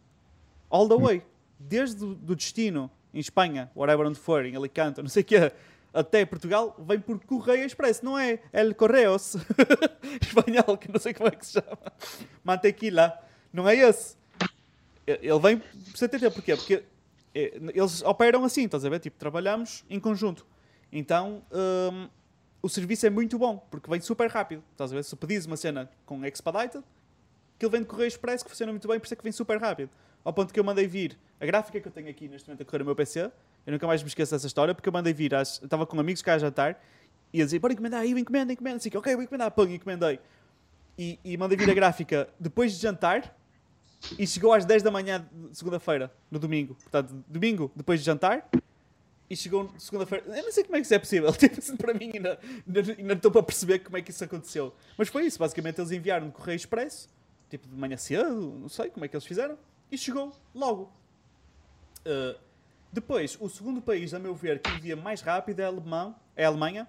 All 0.70 0.88
the 0.88 0.96
way. 0.96 1.24
Desde 1.60 2.04
o 2.04 2.36
destino 2.36 2.92
em 3.14 3.20
Espanha, 3.20 3.72
whatever 3.76 4.06
onde 4.06 4.20
for, 4.20 4.46
em 4.46 4.56
Alicante, 4.56 5.02
não 5.02 5.10
sei 5.10 5.24
o 5.24 5.26
que, 5.26 5.52
até 5.94 6.26
Portugal, 6.26 6.76
vem 6.80 7.00
por 7.00 7.20
correio 7.26 7.66
expresso. 7.66 8.06
Não 8.06 8.18
é 8.18 8.40
El 8.54 8.76
Correos 8.76 9.36
espanhol, 10.22 10.78
que 10.78 10.92
não 10.92 11.00
sei 11.00 11.14
como 11.14 11.30
é 11.30 11.32
que 11.32 11.46
se 11.46 11.54
chama. 11.54 11.78
Mantequila. 12.44 13.18
Não 13.52 13.68
é 13.68 13.76
esse. 13.76 14.16
Ele 15.06 15.40
vem 15.40 15.58
por 15.58 15.94
CTT. 15.94 16.30
Porquê? 16.32 16.56
Porque 16.56 16.84
eh, 17.34 17.60
eles 17.74 18.02
operam 18.04 18.44
assim, 18.44 18.66
estás 18.66 18.86
a 18.86 18.90
ver? 18.90 19.00
Tipo, 19.00 19.18
trabalhamos 19.18 19.84
em 19.90 20.00
conjunto. 20.00 20.46
Então, 20.92 21.44
hum, 21.52 22.10
o 22.62 22.70
serviço 22.70 23.06
é 23.06 23.10
muito 23.10 23.38
bom, 23.38 23.58
porque 23.72 23.90
vem 23.90 24.02
super 24.02 24.30
rápido. 24.30 24.64
Estás 24.72 24.92
a 24.92 24.96
ver? 24.96 25.04
Se 25.04 25.16
pedis 25.16 25.46
uma 25.46 25.58
cena 25.58 25.90
com 26.06 26.26
Expedited, 26.26 26.84
que 27.58 27.66
ele 27.66 27.72
vem 27.72 27.82
de 27.82 27.88
Correio 27.88 28.08
Expresso, 28.08 28.44
que 28.44 28.52
funciona 28.52 28.72
muito 28.72 28.88
bem, 28.88 29.00
por 29.00 29.06
isso 29.06 29.14
é 29.14 29.18
que 29.18 29.24
vem 29.24 29.32
super 29.32 29.60
rápido. 29.60 29.90
Ao 30.24 30.34
ponto 30.34 30.54
que 30.54 30.60
eu 30.60 30.64
mandei 30.64 30.88
vir 30.88 31.18
a 31.40 31.46
gráfica 31.46 31.80
que 31.80 31.88
eu 31.88 31.92
tenho 31.92 32.10
aqui 32.10 32.28
neste 32.28 32.48
momento 32.48 32.62
a 32.62 32.66
correr 32.66 32.80
no 32.80 32.86
meu 32.86 32.96
PC, 32.96 33.32
eu 33.66 33.74
nunca 33.74 33.86
mais 33.86 34.02
me 34.02 34.08
esqueço 34.08 34.32
dessa 34.32 34.48
história, 34.48 34.74
porque 34.74 34.90
eu 34.90 34.94
mandei 34.94 35.14
vir, 35.14 35.36
às, 35.36 35.62
estava 35.62 35.86
com 35.86 36.00
amigos 36.00 36.22
cá 36.22 36.36
a 36.36 36.38
jantar, 36.38 36.82
e 37.34 37.42
a 37.42 37.46
dizer, 37.46 37.60
bora 37.60 37.74
encomendar 37.74 38.02
aí, 38.02 38.12
encomenda, 38.12 38.54
encomenda, 38.54 38.78
assim, 38.78 38.90
ok, 38.96 39.14
vou 39.14 39.24
encomendar, 39.24 39.52
pão, 39.52 39.68
encomendei. 39.70 40.20
E, 40.98 41.20
e 41.24 41.38
mandei 41.38 41.58
vir 41.58 41.70
a 41.70 41.74
gráfica 41.74 42.30
depois 42.40 42.74
de 42.74 42.82
jantar, 42.82 43.36
e 44.18 44.26
chegou 44.26 44.54
às 44.54 44.66
10 44.66 44.84
da 44.84 44.92
manhã 44.92 45.28
de 45.32 45.58
segunda-feira, 45.58 46.12
no 46.32 46.40
domingo. 46.40 46.76
Portanto, 46.76 47.24
domingo, 47.28 47.72
depois 47.76 48.00
de 48.00 48.06
jantar, 48.06 48.48
e 49.30 49.36
chegou 49.36 49.70
segunda-feira. 49.78 50.24
Eu 50.28 50.44
não 50.44 50.52
sei 50.52 50.64
como 50.64 50.78
é 50.78 50.80
que 50.80 50.86
isso 50.86 50.94
é 50.94 51.00
possível. 51.00 51.32
Tipo, 51.38 51.78
para 51.78 51.94
mim 51.94 52.12
ainda, 52.14 52.40
ainda, 52.98 53.14
estou 53.14 53.32
para 53.32 53.44
perceber 53.44 53.80
como 53.80 53.98
é 53.98 54.02
que 54.02 54.12
isso 54.12 54.24
aconteceu. 54.24 54.74
Mas 54.98 55.10
foi 55.10 55.26
isso. 55.26 55.38
Basicamente, 55.38 55.80
eles 55.82 55.92
enviaram 55.92 56.28
no 56.28 56.32
Correio 56.32 56.56
Expresso, 56.56 57.10
tipo 57.50 57.68
de 57.68 57.76
manhã 57.76 57.98
cedo, 57.98 58.58
não 58.60 58.70
sei 58.70 58.90
como 58.90 59.06
é 59.06 59.08
que 59.08 59.16
eles 59.16 59.26
fizeram, 59.26 59.58
e 59.92 59.98
chegou 59.98 60.36
logo. 60.54 60.92
Uh, 62.06 62.38
depois, 62.92 63.38
o 63.40 63.50
segundo 63.50 63.82
país, 63.82 64.14
a 64.14 64.20
meu 64.20 64.34
ver, 64.34 64.60
que 64.60 64.70
envia 64.72 64.96
mais 64.96 65.22
rápido 65.22 65.60
é, 65.60 65.66
alemão, 65.66 66.16
é 66.36 66.46
a 66.46 66.48
Alemanha, 66.48 66.88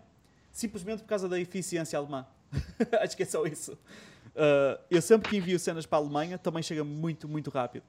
simplesmente 0.52 1.02
por 1.02 1.08
causa 1.08 1.28
da 1.28 1.38
eficiência 1.38 1.98
alemã. 1.98 2.26
Acho 3.00 3.16
que 3.16 3.24
é 3.24 3.26
só 3.26 3.44
isso. 3.44 3.72
Uh, 3.72 4.78
eu 4.90 5.02
sempre 5.02 5.28
que 5.28 5.36
envio 5.36 5.58
cenas 5.58 5.84
para 5.84 5.98
a 5.98 6.00
Alemanha 6.00 6.38
também 6.38 6.62
chega 6.62 6.84
muito, 6.84 7.28
muito 7.28 7.50
rápido. 7.50 7.82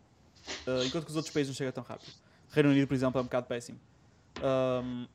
Uh, 0.66 0.84
enquanto 0.86 1.06
que 1.06 1.12
os 1.12 1.16
outros 1.16 1.34
países 1.34 1.50
não 1.50 1.56
chegam 1.56 1.72
tão 1.72 1.84
rápido. 1.84 2.12
Reino 2.52 2.70
Unido, 2.70 2.88
por 2.88 2.96
exemplo, 2.96 3.20
é 3.20 3.22
um 3.22 3.26
bocado 3.26 3.46
péssimo. 3.46 3.80
Um, 4.44 5.08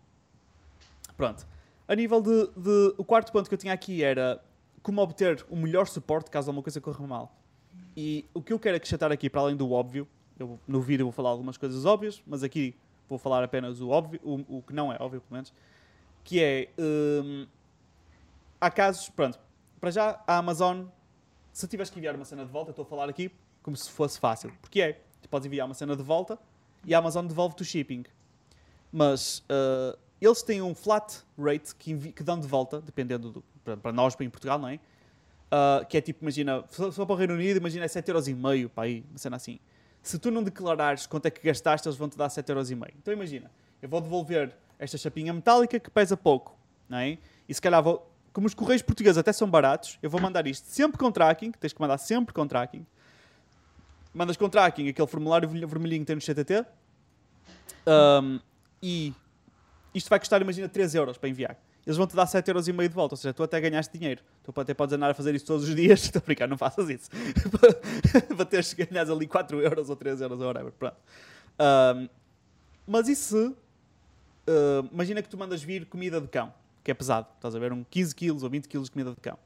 pronto. 1.16 1.46
A 1.88 1.94
nível 1.94 2.22
de, 2.22 2.46
de, 2.56 2.94
O 2.96 3.04
quarto 3.04 3.32
ponto 3.32 3.48
que 3.48 3.54
eu 3.54 3.58
tinha 3.58 3.72
aqui 3.72 4.02
era 4.02 4.42
como 4.82 5.02
obter 5.02 5.44
o 5.50 5.56
melhor 5.56 5.86
suporte 5.86 6.30
caso 6.30 6.50
alguma 6.50 6.62
coisa 6.62 6.80
corra 6.80 7.06
mal. 7.06 7.36
E 7.96 8.24
o 8.34 8.42
que 8.42 8.52
eu 8.52 8.59
quero 8.59 8.76
acrescentar 8.76 9.12
aqui, 9.12 9.30
para 9.30 9.40
além 9.40 9.56
do 9.56 9.70
óbvio, 9.70 10.06
eu 10.38 10.59
no 10.66 10.80
vídeo 10.80 11.06
vou 11.06 11.12
falar 11.12 11.30
algumas 11.30 11.56
coisas 11.56 11.84
óbvias, 11.84 12.22
mas 12.26 12.42
aqui 12.42 12.74
vou 13.09 13.18
falar 13.18 13.44
apenas 13.44 13.80
o 13.80 13.88
óbvio, 13.88 14.20
o, 14.24 14.59
o 14.59 14.62
que 14.62 14.72
não 14.72 14.92
é 14.92 14.96
óbvio, 15.01 15.20
pelo 15.20 15.34
menos, 15.34 15.52
que 16.22 16.42
é. 16.42 16.68
Um, 16.78 17.46
há 18.60 18.70
casos. 18.70 19.09
Pronto, 19.10 19.38
para 19.80 19.90
já, 19.90 20.22
a 20.26 20.38
Amazon, 20.38 20.86
se 21.52 21.68
tiveres 21.68 21.90
que 21.90 21.98
enviar 21.98 22.16
uma 22.16 22.24
cena 22.24 22.44
de 22.44 22.51
volta, 22.51 22.70
estou 22.70 22.84
a 22.84 22.86
falar 22.86 23.09
aqui 23.09 23.30
como 23.62 23.76
se 23.76 23.90
fosse 23.90 24.18
fácil. 24.18 24.52
Porque 24.60 24.80
é, 24.80 25.01
tu 25.22 25.28
podes 25.28 25.46
enviar 25.46 25.66
uma 25.66 25.74
cena 25.74 25.96
de 25.96 26.02
volta 26.02 26.38
e 26.84 26.94
a 26.94 26.98
Amazon 26.98 27.26
devolve-te 27.26 27.62
o 27.62 27.64
shipping. 27.64 28.05
Mas 28.90 29.38
uh, 29.40 29.98
eles 30.20 30.42
têm 30.42 30.62
um 30.62 30.74
flat 30.74 31.22
rate 31.38 31.74
que, 31.74 32.12
que 32.12 32.22
dão 32.22 32.38
de 32.38 32.46
volta, 32.46 32.80
dependendo 32.80 33.30
do. 33.30 33.44
Para, 33.64 33.76
para 33.76 33.92
nós, 33.92 34.14
para 34.14 34.26
em 34.26 34.30
Portugal, 34.30 34.59
não 34.59 34.68
é? 34.68 34.78
Uh, 35.55 35.86
que 35.86 35.97
é 35.97 36.01
tipo, 36.01 36.24
imagina, 36.24 36.64
só 36.68 37.06
para 37.06 37.12
o 37.12 37.16
Reino 37.16 37.35
Unido, 37.35 37.59
imagina 37.59 37.85
é 37.85 37.89
7,5€ 37.89 38.68
para 38.70 38.85
aí, 38.85 39.05
uma 39.09 39.18
cena 39.18 39.36
assim. 39.36 39.60
Se 40.02 40.18
tu 40.18 40.28
não 40.28 40.43
declarares 40.43 41.06
quanto 41.06 41.26
é 41.26 41.31
que 41.31 41.47
gastaste, 41.47 41.86
eles 41.86 41.97
vão 41.97 42.09
te 42.09 42.16
dar 42.16 42.26
7,5€. 42.26 42.93
Então 42.98 43.14
imagina, 43.14 43.48
eu 43.81 43.89
vou 43.89 44.01
devolver 44.01 44.52
esta 44.81 44.98
chapinha 44.98 45.32
metálica 45.32 45.78
que 45.78 45.89
pesa 45.90 46.16
pouco, 46.16 46.59
não 46.89 46.98
é? 46.98 47.18
E 47.48 47.55
se 47.55 47.62
calhar 47.62 47.81
vou. 47.81 48.10
Como 48.32 48.48
os 48.48 48.55
correios 48.55 48.82
portugueses 48.82 49.16
até 49.16 49.32
são 49.32 49.48
baratos, 49.48 49.97
eu 50.02 50.10
vou 50.10 50.20
mandar 50.20 50.44
isto 50.48 50.66
sempre 50.66 50.98
com 50.98 51.12
tracking, 51.12 51.52
tens 51.52 51.72
que 51.72 51.81
mandar 51.81 51.98
sempre 51.98 52.35
com 52.35 52.44
tracking. 52.48 52.85
Mandas 54.12 54.36
com 54.36 54.48
tracking 54.48 54.89
aquele 54.89 55.06
formulário 55.06 55.48
vermelhinho 55.48 56.01
que 56.01 56.06
tem 56.06 56.16
no 56.16 56.22
CTT. 56.22 56.66
Um, 57.86 58.40
e 58.82 59.14
isto 59.94 60.10
vai 60.10 60.18
custar, 60.18 60.43
imagina, 60.43 60.68
3 60.68 60.97
euros 60.97 61.16
para 61.16 61.28
enviar. 61.28 61.56
Eles 61.86 61.97
vão 61.98 62.06
te 62.06 62.16
dar 62.16 62.27
7 62.27 62.48
euros 62.48 62.66
e 62.66 62.73
meio 62.73 62.89
de 62.89 62.94
volta, 62.94 63.15
ou 63.15 63.16
seja, 63.16 63.35
tu 63.35 63.43
até 63.43 63.61
ganhaste 63.61 63.97
dinheiro. 63.97 64.23
Tu 64.43 64.52
até 64.59 64.73
podes 64.73 64.94
andar 64.94 65.11
a 65.11 65.15
fazer 65.15 65.35
isso 65.35 65.44
todos 65.44 65.69
os 65.69 65.74
dias. 65.74 66.01
Estou 66.05 66.20
a 66.20 66.24
brincar, 66.24 66.48
não 66.48 66.56
faças 66.56 66.89
isso. 66.89 67.11
para 68.35 68.44
teres 68.47 68.73
ganhar 68.73 69.11
ali 69.11 69.27
4 69.27 69.61
euros 69.61 69.90
ou 69.90 69.97
3 69.97 70.20
euros 70.23 70.40
ou 70.40 70.47
whatever. 70.47 70.73
Pronto. 70.73 70.97
Um, 71.61 72.09
mas 72.86 73.09
e 73.09 73.15
se... 73.15 73.36
Uh, 73.36 74.89
imagina 74.93 75.23
que 75.23 75.28
tu 75.28 75.36
mandas 75.36 75.62
vir 75.62 75.86
comida 75.86 76.20
de 76.20 76.28
cão, 76.28 76.52
que 76.82 76.90
é 76.90 76.94
pesado. 76.94 77.27
Estás 77.36 77.55
a 77.55 77.59
ver? 77.59 77.73
Um 77.73 77.85
15 77.85 78.15
quilos 78.15 78.43
ou 78.43 78.48
20 78.48 78.66
quilos 78.66 78.86
de 78.86 78.93
comida 78.93 79.11
de 79.11 79.20
cão. 79.20 79.39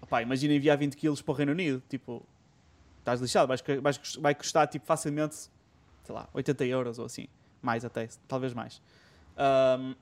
Opá, 0.00 0.22
imagina 0.22 0.54
enviar 0.54 0.78
20 0.78 0.96
quilos 0.96 1.20
para 1.20 1.32
o 1.32 1.34
Reino 1.34 1.52
Unido. 1.52 1.82
Tipo, 1.90 2.24
estás 3.00 3.20
lixado. 3.20 3.48
Vais, 3.48 3.62
vais, 3.82 4.16
vai 4.16 4.34
custar, 4.34 4.66
tipo, 4.66 4.86
facilmente, 4.86 5.34
sei 5.34 6.14
lá, 6.14 6.26
80 6.32 6.64
euros 6.64 6.98
ou 6.98 7.04
assim. 7.04 7.28
Mais 7.60 7.84
até, 7.84 8.08
talvez 8.26 8.54
mais. 8.54 8.80
Um, 9.36 9.94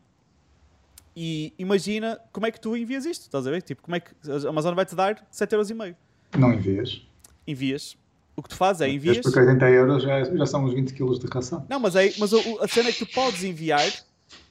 e 1.21 1.53
imagina 1.59 2.21
como 2.33 2.47
é 2.47 2.51
que 2.53 2.61
tu 2.61 2.77
envias 2.77 3.05
isto, 3.05 3.23
estás 3.23 3.45
a 3.45 3.51
ver? 3.51 3.61
Tipo, 3.61 3.83
como 3.83 3.97
é 3.97 3.99
que 3.99 4.13
a 4.31 4.49
Amazon 4.49 4.73
vai-te 4.73 4.95
dar 4.95 5.17
7,5€? 5.33 5.97
Não 6.39 6.53
envias. 6.53 7.03
Envias. 7.45 7.99
O 8.37 8.43
que 8.43 8.49
tu 8.51 8.55
fazes 8.55 8.83
é 8.83 8.89
envias. 8.89 9.19
Porque 9.19 9.37
80 9.37 9.69
euros 9.69 10.03
já, 10.05 10.23
já 10.23 10.47
são 10.47 10.65
uns 10.65 10.75
20 10.75 10.95
kg 10.95 11.19
de 11.19 11.27
ração. 11.27 11.67
Não, 11.69 11.81
mas, 11.81 11.97
é, 11.97 12.13
mas 12.21 12.33
a, 12.33 12.37
a 12.61 12.69
cena 12.69 12.91
é 12.91 12.93
que 12.93 13.05
tu 13.05 13.13
podes 13.13 13.43
enviar, 13.43 13.91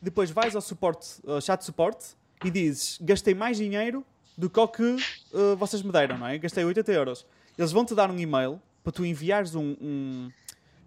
depois 0.02 0.30
vais 0.30 0.58
ao 0.58 0.62
suporte, 0.62 1.22
ao 1.26 1.40
chat 1.40 1.60
de 1.60 1.66
suporte 1.66 2.08
e 2.44 2.52
dizes: 2.52 3.00
gastei 3.02 3.34
mais 3.34 3.56
dinheiro 3.56 4.04
do 4.38 4.50
que 4.50 4.60
o 4.60 4.68
que 4.68 4.84
uh, 4.84 5.56
vocês 5.56 5.82
me 5.82 5.94
deram, 5.94 6.18
não 6.18 6.28
é? 6.28 6.38
Gastei 6.38 6.66
80 6.66 6.92
euros. 6.92 7.26
Eles 7.58 7.72
vão 7.72 7.86
te 7.86 7.96
dar 7.96 8.12
um 8.12 8.20
e-mail 8.20 8.60
para 8.84 8.92
tu 8.92 9.06
enviares 9.06 9.56
um, 9.56 9.74
um, 9.82 10.30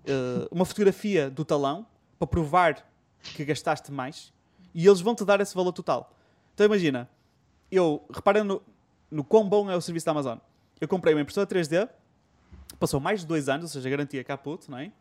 uh, 0.04 0.46
uma 0.50 0.66
fotografia 0.66 1.30
do 1.30 1.42
talão 1.42 1.86
para 2.18 2.26
provar 2.26 2.86
que 3.34 3.46
gastaste 3.46 3.90
mais 3.90 4.30
e 4.74 4.86
eles 4.86 5.00
vão 5.00 5.14
te 5.14 5.24
dar 5.24 5.40
esse 5.40 5.54
valor 5.54 5.72
total. 5.72 6.12
Então 6.54 6.66
imagina, 6.66 7.08
eu, 7.70 8.04
repara 8.12 8.44
no, 8.44 8.62
no 9.10 9.24
quão 9.24 9.48
bom 9.48 9.70
é 9.70 9.76
o 9.76 9.80
serviço 9.80 10.06
da 10.06 10.12
Amazon. 10.12 10.38
Eu 10.80 10.88
comprei 10.88 11.14
uma 11.14 11.20
impressora 11.20 11.46
3D, 11.46 11.88
passou 12.78 13.00
mais 13.00 13.20
de 13.20 13.26
dois 13.26 13.48
anos, 13.48 13.64
ou 13.64 13.68
seja, 13.68 13.88
garantia 13.90 14.22
caput, 14.24 14.70
não 14.70 14.78
é? 14.78 14.92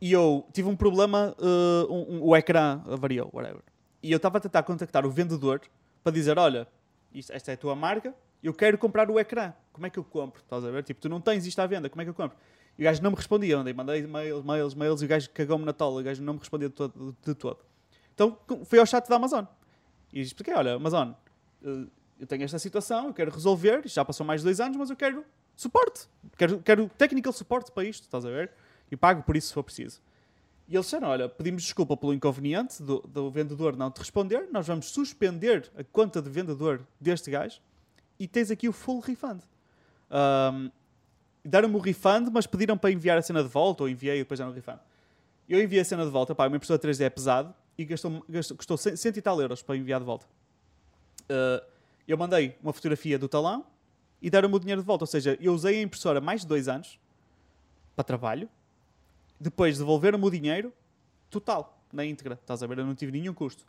E 0.00 0.12
eu 0.12 0.46
tive 0.52 0.68
um 0.68 0.76
problema, 0.76 1.34
uh, 1.38 1.92
um, 1.92 2.16
um, 2.16 2.22
o 2.24 2.36
ecrã 2.36 2.82
variou, 2.84 3.30
whatever. 3.32 3.62
E 4.02 4.12
eu 4.12 4.16
estava 4.16 4.38
a 4.38 4.40
tentar 4.40 4.62
contactar 4.62 5.06
o 5.06 5.10
vendedor 5.10 5.60
para 6.02 6.12
dizer: 6.12 6.38
Olha, 6.38 6.66
isto, 7.14 7.32
esta 7.32 7.52
é 7.52 7.54
a 7.54 7.56
tua 7.56 7.74
marca, 7.74 8.14
eu 8.42 8.52
quero 8.52 8.76
comprar 8.76 9.10
o 9.10 9.18
ecrã. 9.18 9.54
Como 9.72 9.86
é 9.86 9.90
que 9.90 9.98
eu 9.98 10.04
compro? 10.04 10.42
Estás 10.42 10.64
a 10.64 10.70
ver? 10.70 10.82
Tipo, 10.82 11.00
tu 11.00 11.08
não 11.08 11.20
tens 11.20 11.46
isto 11.46 11.58
à 11.58 11.66
venda, 11.66 11.88
como 11.88 12.02
é 12.02 12.04
que 12.04 12.10
eu 12.10 12.14
compro? 12.14 12.36
E 12.78 12.82
o 12.82 12.84
gajo 12.84 13.02
não 13.02 13.10
me 13.10 13.16
respondia. 13.16 13.56
Mandei 13.72 14.06
mails, 14.06 14.44
mails, 14.44 14.74
mails 14.74 15.02
e 15.02 15.04
o 15.04 15.08
gajo 15.08 15.30
cagou-me 15.30 15.64
na 15.64 15.72
tola. 15.72 16.00
O 16.00 16.04
gajo 16.04 16.22
não 16.22 16.34
me 16.34 16.38
respondia 16.40 16.68
de 16.68 16.74
todo. 16.74 17.16
De 17.24 17.34
todo. 17.34 17.58
Então 18.14 18.38
fui 18.64 18.78
ao 18.78 18.86
chat 18.86 19.08
da 19.08 19.16
Amazon 19.16 19.44
e 20.12 20.20
expliquei: 20.20 20.54
Olha, 20.54 20.74
Amazon, 20.74 21.10
eh, 21.62 21.86
eu 22.20 22.26
tenho 22.26 22.44
esta 22.44 22.58
situação, 22.58 23.08
eu 23.08 23.14
quero 23.14 23.30
resolver. 23.30 23.82
Já 23.86 24.04
passou 24.04 24.24
mais 24.24 24.40
de 24.40 24.44
dois 24.44 24.60
anos, 24.60 24.76
mas 24.76 24.88
eu 24.88 24.96
quero 24.96 25.24
suporte. 25.56 26.08
Quero, 26.36 26.60
quero 26.60 26.88
technical 26.96 27.32
support 27.32 27.70
para 27.72 27.84
isto, 27.84 28.04
estás 28.04 28.24
a 28.24 28.30
ver? 28.30 28.50
E 28.90 28.96
pago 28.96 29.22
por 29.22 29.36
isso 29.36 29.48
se 29.48 29.54
for 29.54 29.64
preciso. 29.64 30.00
E 30.68 30.76
eles 30.76 30.86
disseram: 30.86 31.08
Olha, 31.08 31.28
pedimos 31.28 31.64
desculpa 31.64 31.96
pelo 31.96 32.14
inconveniente 32.14 32.82
do, 32.82 33.00
do 33.00 33.30
vendedor 33.30 33.76
não 33.76 33.90
te 33.90 33.98
responder. 33.98 34.48
Nós 34.52 34.66
vamos 34.66 34.90
suspender 34.90 35.70
a 35.76 35.82
conta 35.82 36.22
de 36.22 36.30
vendedor 36.30 36.80
deste 37.00 37.30
gajo 37.30 37.60
e 38.18 38.28
tens 38.28 38.50
aqui 38.50 38.68
o 38.68 38.72
full 38.72 39.00
refund. 39.00 39.42
Um, 40.08 40.70
deram-me 41.44 41.74
o 41.74 41.80
refund, 41.80 42.30
mas 42.32 42.46
pediram 42.46 42.78
para 42.78 42.92
enviar 42.92 43.18
a 43.18 43.22
cena 43.22 43.42
de 43.42 43.48
volta, 43.48 43.82
ou 43.82 43.88
enviei 43.88 44.16
e 44.16 44.18
depois 44.20 44.38
deram 44.38 44.52
o 44.52 44.54
refund. 44.54 44.78
Eu 45.48 45.60
enviei 45.60 45.82
a 45.82 45.84
cena 45.84 46.04
de 46.04 46.10
volta, 46.10 46.34
pá, 46.34 46.46
uma 46.46 46.56
impressora 46.56 46.78
3D 46.78 47.00
é 47.00 47.10
pesado 47.10 47.54
e 47.76 47.84
gastou, 47.84 48.24
gastou, 48.28 48.56
custou 48.56 48.76
100, 48.76 49.12
e 49.16 49.22
tal 49.22 49.40
euros 49.40 49.62
para 49.62 49.76
enviar 49.76 50.00
de 50.00 50.06
volta. 50.06 50.26
Uh, 51.22 51.64
eu 52.06 52.16
mandei 52.18 52.56
uma 52.62 52.72
fotografia 52.72 53.18
do 53.18 53.28
talão 53.28 53.64
e 54.20 54.30
deram-me 54.30 54.54
o 54.54 54.58
dinheiro 54.58 54.80
de 54.80 54.86
volta. 54.86 55.04
Ou 55.04 55.06
seja, 55.06 55.36
eu 55.40 55.52
usei 55.52 55.78
a 55.78 55.82
impressora 55.82 56.20
mais 56.20 56.42
de 56.42 56.46
dois 56.46 56.68
anos 56.68 56.98
para 57.96 58.04
trabalho, 58.04 58.48
depois 59.38 59.78
devolveram-me 59.78 60.24
o 60.24 60.30
dinheiro 60.30 60.72
total, 61.30 61.78
na 61.92 62.04
íntegra. 62.04 62.38
Estás 62.40 62.62
a 62.62 62.66
ver? 62.66 62.78
Eu 62.78 62.86
não 62.86 62.94
tive 62.94 63.12
nenhum 63.12 63.34
custo. 63.34 63.64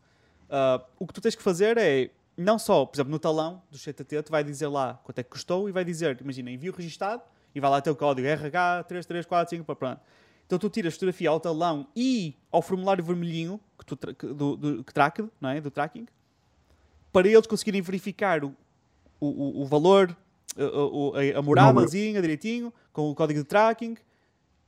Uh, 0.45 0.83
o 0.99 1.07
que 1.07 1.13
tu 1.13 1.21
tens 1.21 1.35
que 1.35 1.41
fazer 1.41 1.77
é 1.77 2.11
não 2.37 2.59
só, 2.59 2.85
por 2.85 2.95
exemplo, 2.95 3.11
no 3.11 3.19
talão 3.19 3.61
do 3.71 3.77
CTT, 3.77 4.23
tu 4.23 4.31
vai 4.31 4.43
dizer 4.43 4.67
lá 4.67 4.99
quanto 5.03 5.19
é 5.19 5.23
que 5.23 5.29
custou 5.29 5.69
e 5.69 5.71
vai 5.71 5.85
dizer, 5.85 6.19
imagina, 6.21 6.51
envio 6.51 6.73
registado 6.73 7.23
e 7.53 7.59
vai 7.59 7.69
lá 7.69 7.81
ter 7.81 7.89
o 7.89 7.95
código 7.95 8.27
RH3345, 8.27 9.75
pronto. 9.75 10.01
Então 10.45 10.59
tu 10.59 10.69
tiras 10.69 10.93
fotografia 10.93 11.29
ao 11.29 11.39
talão 11.39 11.87
e 11.95 12.35
ao 12.51 12.61
formulário 12.61 13.03
vermelhinho 13.03 13.59
que 13.85 13.95
tu 13.95 14.33
do, 14.33 14.55
do, 14.55 14.83
que 14.83 14.93
track, 14.93 15.27
não 15.39 15.49
é? 15.49 15.61
do 15.61 15.69
tracking, 15.69 16.07
para 17.11 17.27
eles 17.27 17.47
conseguirem 17.47 17.81
verificar 17.81 18.43
o, 18.43 18.55
o, 19.19 19.61
o 19.61 19.65
valor, 19.65 20.15
a, 20.57 21.35
a, 21.35 21.39
a 21.39 21.41
moradazinha 21.41 22.21
direitinho, 22.21 22.73
com 22.91 23.09
o 23.09 23.15
código 23.15 23.39
de 23.39 23.45
tracking, 23.45 23.95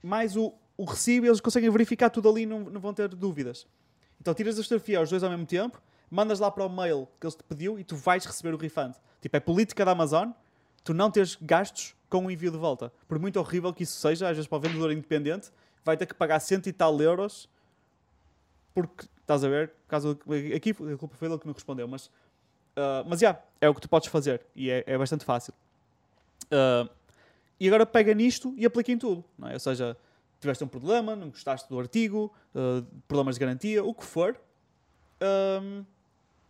mais 0.01 0.35
o, 0.37 0.53
o 0.77 0.85
recibo, 0.85 1.25
eles 1.25 1.41
conseguem 1.41 1.69
verificar 1.69 2.09
tudo 2.09 2.29
ali 2.29 2.45
não, 2.45 2.61
não 2.61 2.79
vão 2.79 2.93
ter 2.93 3.09
dúvidas. 3.09 3.65
Então 4.21 4.33
tiras 4.33 4.57
a 4.57 4.63
fotografia 4.63 4.99
aos 4.99 5.09
dois 5.09 5.23
ao 5.23 5.29
mesmo 5.29 5.45
tempo, 5.45 5.81
mandas 6.09 6.39
lá 6.39 6.49
para 6.49 6.63
o 6.63 6.69
mail 6.69 7.07
que 7.19 7.25
eles 7.25 7.35
te 7.35 7.43
pediu 7.43 7.79
e 7.79 7.83
tu 7.83 7.95
vais 7.95 8.25
receber 8.25 8.53
o 8.53 8.57
refund. 8.57 8.95
Tipo, 9.21 9.37
é 9.37 9.39
política 9.39 9.83
da 9.83 9.91
Amazon, 9.91 10.29
tu 10.83 10.93
não 10.93 11.11
tens 11.11 11.37
gastos 11.41 11.95
com 12.09 12.25
o 12.25 12.31
envio 12.31 12.51
de 12.51 12.57
volta. 12.57 12.91
Por 13.07 13.19
muito 13.19 13.39
horrível 13.39 13.73
que 13.73 13.83
isso 13.83 13.99
seja, 13.99 14.29
às 14.29 14.35
vezes 14.35 14.47
para 14.47 14.57
o 14.57 14.61
vendedor 14.61 14.91
independente, 14.91 15.51
vai 15.83 15.97
ter 15.97 16.05
que 16.05 16.13
pagar 16.13 16.39
cento 16.39 16.67
e 16.67 16.73
tal 16.73 17.01
euros 17.01 17.49
porque, 18.77 19.07
estás 19.21 19.43
a 19.43 19.49
ver, 19.49 19.73
caso, 19.87 20.19
aqui 20.55 20.69
a 20.69 20.97
culpa 20.97 21.15
foi 21.15 21.27
ele 21.27 21.39
que 21.39 21.47
me 21.47 21.53
respondeu, 21.53 21.87
mas, 21.87 22.05
uh, 22.05 23.01
mas 23.07 23.19
já, 23.19 23.29
yeah, 23.29 23.43
é 23.59 23.67
o 23.67 23.73
que 23.73 23.81
tu 23.81 23.89
podes 23.89 24.07
fazer 24.07 24.45
e 24.55 24.69
é, 24.69 24.83
é 24.85 24.95
bastante 24.95 25.25
fácil. 25.25 25.51
Uh, 26.43 26.87
e 27.59 27.67
agora 27.67 27.87
pega 27.87 28.13
nisto 28.13 28.53
e 28.55 28.67
aplica 28.67 28.91
em 28.91 28.97
tudo, 28.99 29.25
é? 29.45 29.53
Ou 29.53 29.59
seja, 29.59 29.97
tiveste 30.39 30.63
um 30.63 30.67
problema, 30.67 31.15
não 31.15 31.31
gostaste 31.31 31.67
do 31.67 31.79
artigo, 31.79 32.31
uh, 32.53 32.85
problemas 33.07 33.33
de 33.33 33.39
garantia, 33.39 33.83
o 33.83 33.95
que 33.95 34.05
for, 34.05 34.39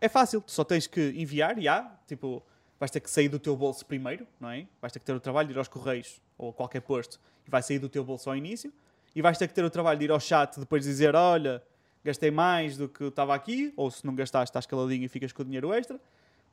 é 0.02 0.10
fácil, 0.10 0.41
tu 0.41 0.52
só 0.52 0.66
tens 0.66 0.86
que 0.86 1.14
enviar, 1.16 1.56
já, 1.56 1.62
yeah, 1.62 1.99
tipo, 2.08 2.44
vais 2.78 2.91
ter 2.91 2.99
que 2.99 3.10
sair 3.10 3.30
do 3.30 3.40
teu 3.40 3.56
bolso 3.56 3.86
primeiro, 3.86 4.28
não 4.38 4.49
é? 4.49 4.68
Vais 4.82 4.91
ter 4.91 4.99
que 4.99 5.06
ter 5.06 5.14
o 5.14 5.20
trabalho 5.22 5.48
de 5.48 5.54
ir 5.54 5.58
aos 5.58 5.70
correios 5.70 6.22
ou 6.38 6.49
a 6.49 6.54
qualquer 6.54 6.82
posto 6.82 7.22
e 7.48 7.49
vai 7.49 7.64
sair 7.64 7.80
do 7.80 7.88
teu 7.88 8.04
bolso 8.04 8.30
ao 8.30 8.36
início 8.36 8.74
e 9.16 9.22
vais 9.22 9.38
ter 9.38 9.48
que 9.48 9.54
ter 9.54 9.64
o 9.64 9.70
trabalho 9.70 9.98
de 9.98 10.04
ir 10.04 10.12
ao 10.12 10.20
chat 10.20 10.60
depois 10.60 10.84
dizer: 10.84 11.16
Olha, 11.16 11.64
gastei 12.08 12.32
mais 12.32 12.78
do 12.78 12.88
que 12.88 13.04
estava 13.04 13.36
aqui, 13.36 13.74
ou 13.76 13.92
se 13.92 14.06
não 14.06 14.16
gastaste, 14.16 14.50
estás 14.50 14.66
caladinho 14.66 15.04
e 15.04 15.08
ficas 15.08 15.32
com 15.32 15.42
o 15.42 15.46
dinheiro 15.46 15.74
extra. 15.74 16.00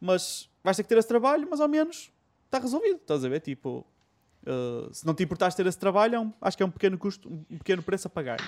Mas 0.00 0.50
vais 0.62 0.76
ter 0.76 0.82
que 0.82 0.88
ter 0.88 0.98
esse 0.98 1.08
trabalho, 1.08 1.46
mas 1.48 1.60
ao 1.60 1.68
menos 1.68 2.10
está 2.44 2.58
resolvido. 2.58 2.96
Estás 2.96 3.24
a 3.24 3.28
ver? 3.28 3.40
Tipo, 3.40 3.86
uh, 4.46 4.92
se 4.92 5.06
não 5.06 5.14
te 5.14 5.22
importaste 5.22 5.56
ter 5.56 5.68
esse 5.68 5.78
trabalho, 5.78 6.14
é 6.16 6.20
um, 6.20 6.32
acho 6.40 6.56
que 6.56 6.62
é 6.62 6.66
um 6.66 6.70
pequeno 6.70 6.98
custo, 6.98 7.28
um 7.50 7.58
pequeno 7.58 7.82
preço 7.82 8.08
a 8.08 8.10
pagar. 8.10 8.38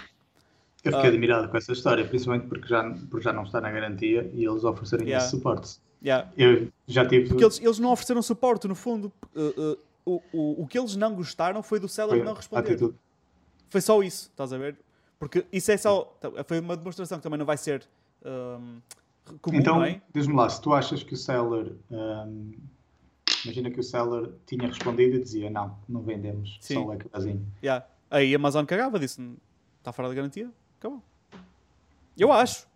Eu 0.85 0.93
fiquei 0.93 1.11
uh, 1.11 1.13
admirado 1.13 1.49
com 1.49 1.57
essa 1.57 1.73
história, 1.73 2.07
principalmente 2.07 2.49
porque 2.49 2.67
já, 2.67 2.83
porque 3.11 3.25
já 3.25 3.33
não 3.33 3.45
está 3.45 3.61
na 3.61 3.71
garantia 3.71 4.29
e 4.35 4.45
eles 4.45 4.65
oferecerem 4.65 5.07
yeah. 5.07 5.25
esse 5.25 5.37
suporte. 5.37 5.79
Yeah. 6.05 6.31
Eu 6.37 6.69
já 6.87 7.07
tive. 7.07 7.29
Porque 7.29 7.45
eles, 7.45 7.61
eles 7.61 7.79
não 7.79 7.93
ofereceram 7.93 8.21
suporte, 8.23 8.69
no 8.69 8.75
fundo. 8.75 9.13
Uh, 9.35 9.79
o, 10.05 10.23
o, 10.33 10.63
o 10.63 10.67
que 10.67 10.79
eles 10.79 10.95
não 10.95 11.15
gostaram 11.15 11.63
foi 11.63 11.81
do 11.81 11.89
seller 11.89 12.17
foi 12.17 12.25
não 12.25 12.35
responder. 12.35 12.73
Atitude. 12.73 12.97
Foi 13.69 13.81
só 13.81 14.03
isso, 14.03 14.29
estás 14.31 14.53
a 14.53 14.59
ver? 14.59 14.77
Porque 15.19 15.47
isso 15.53 15.71
é 15.71 15.77
só. 15.77 16.17
Foi 16.47 16.61
uma 16.61 16.77
demonstração 16.77 17.19
que 17.19 17.23
também 17.23 17.39
não 17.39 17.47
vai 17.47 17.57
ser 17.57 17.87
um, 18.25 18.81
comum, 19.41 19.59
então, 19.59 19.83
é? 19.83 20.01
diz-me 20.13 20.35
lá, 20.35 20.49
se 20.49 20.61
tu 20.61 20.73
achas 20.73 21.03
que 21.03 21.15
o 21.15 21.17
seller. 21.17 21.73
Um, 21.91 22.53
imagina 23.45 23.71
que 23.71 23.81
o 23.81 23.83
seller 23.83 24.31
tinha 24.47 24.67
respondido 24.67 25.17
e 25.17 25.23
dizia: 25.23 25.51
Não, 25.51 25.77
não 25.89 26.03
vendemos, 26.03 26.59
Sim. 26.61 26.75
só 26.75 26.85
o 26.85 26.93
ecrãzinho. 26.93 27.47
Yeah. 27.63 27.87
Aí 28.11 28.35
a 28.35 28.37
Amazon 28.37 28.65
cagava, 28.65 28.99
disse: 28.99 29.21
Está 29.79 29.93
fora 29.93 30.09
de 30.09 30.15
garantia, 30.15 30.51
acabou. 30.79 31.03
Eu 32.19 32.33
acho. 32.33 32.67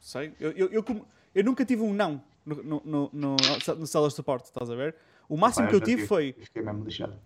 Sei. 0.00 0.32
Eu, 0.38 0.52
eu, 0.52 0.68
eu, 0.70 1.06
eu 1.34 1.44
nunca 1.44 1.64
tive 1.64 1.82
um 1.82 1.92
não 1.92 2.22
no, 2.46 2.62
no, 2.62 2.82
no, 2.84 3.10
no, 3.12 3.36
no 3.78 3.86
seller 3.86 4.10
support, 4.10 4.44
estás 4.44 4.70
a 4.70 4.74
ver? 4.74 4.94
O 5.28 5.36
máximo 5.36 5.64
Pai, 5.64 5.70
que 5.70 5.76
eu 5.76 5.80
tive, 5.80 5.96
tive 5.96 6.06
foi. 6.06 6.34
Fiquei 6.38 6.62
mesmo 6.62 6.84
lixado. 6.84 7.18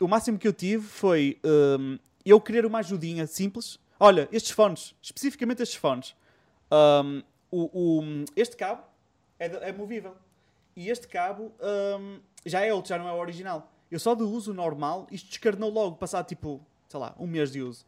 O 0.00 0.06
máximo 0.06 0.38
que 0.38 0.46
eu 0.46 0.52
tive 0.52 0.84
foi. 0.86 1.38
Um, 1.44 1.98
eu 2.24 2.40
querer 2.40 2.66
uma 2.66 2.80
ajudinha 2.80 3.26
simples. 3.26 3.80
Olha, 4.04 4.28
estes 4.32 4.50
fones, 4.50 4.96
especificamente 5.00 5.62
estes 5.62 5.78
fones, 5.78 6.16
um, 6.72 7.22
o, 7.52 8.00
o, 8.00 8.24
este 8.34 8.56
cabo 8.56 8.82
é, 9.38 9.68
é, 9.68 9.72
movível. 9.72 10.16
E 10.74 10.90
este 10.90 11.06
cabo 11.06 11.52
um, 12.00 12.18
já 12.44 12.66
é 12.66 12.74
outro, 12.74 12.88
já 12.88 12.98
não 12.98 13.06
é 13.06 13.12
o 13.12 13.18
original. 13.18 13.70
Eu 13.88 14.00
só 14.00 14.16
de 14.16 14.24
uso 14.24 14.52
normal, 14.52 15.06
isto 15.08 15.28
descarnou 15.28 15.70
logo, 15.70 15.94
passado 15.98 16.26
tipo, 16.26 16.60
sei 16.88 16.98
lá, 16.98 17.14
um 17.16 17.28
mês 17.28 17.52
de 17.52 17.62
uso. 17.62 17.86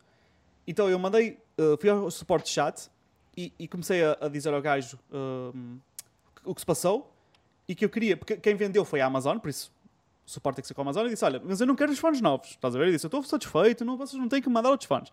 Então 0.64 0.88
eu 0.88 1.00
mandei, 1.00 1.36
uh, 1.58 1.76
fui 1.80 1.90
ao 1.90 2.08
suporte 2.12 2.48
chat 2.48 2.88
e, 3.36 3.52
e 3.58 3.66
comecei 3.66 4.04
a, 4.04 4.16
a, 4.20 4.28
dizer 4.28 4.54
ao 4.54 4.62
gajo 4.62 4.96
o 6.44 6.54
que 6.54 6.60
se 6.60 6.66
passou 6.66 7.12
e 7.66 7.74
que 7.74 7.84
eu 7.84 7.90
queria, 7.90 8.16
porque 8.16 8.36
quem 8.36 8.54
vendeu 8.54 8.84
foi 8.84 9.00
a 9.00 9.06
Amazon, 9.06 9.38
por 9.38 9.48
isso 9.48 9.72
o 10.24 10.30
suporte 10.30 10.58
tem 10.58 10.62
que 10.62 10.68
ser 10.68 10.74
com 10.74 10.82
a 10.82 10.84
Amazon, 10.84 11.06
e 11.06 11.10
disse: 11.10 11.24
Olha, 11.24 11.42
mas 11.44 11.60
eu 11.60 11.66
não 11.66 11.74
quero 11.74 11.90
os 11.90 11.98
fones 11.98 12.20
novos. 12.20 12.50
Estás 12.50 12.76
a 12.76 12.78
ver? 12.78 12.86
Eu 12.86 12.92
disse: 12.92 13.04
Eu 13.04 13.08
estou 13.08 13.22
satisfeito, 13.24 13.84
não, 13.84 13.96
vocês 13.96 14.20
não 14.20 14.28
têm 14.28 14.40
que 14.40 14.48
me 14.48 14.54
mandar 14.54 14.70
outros 14.70 14.86
fones. 14.86 15.12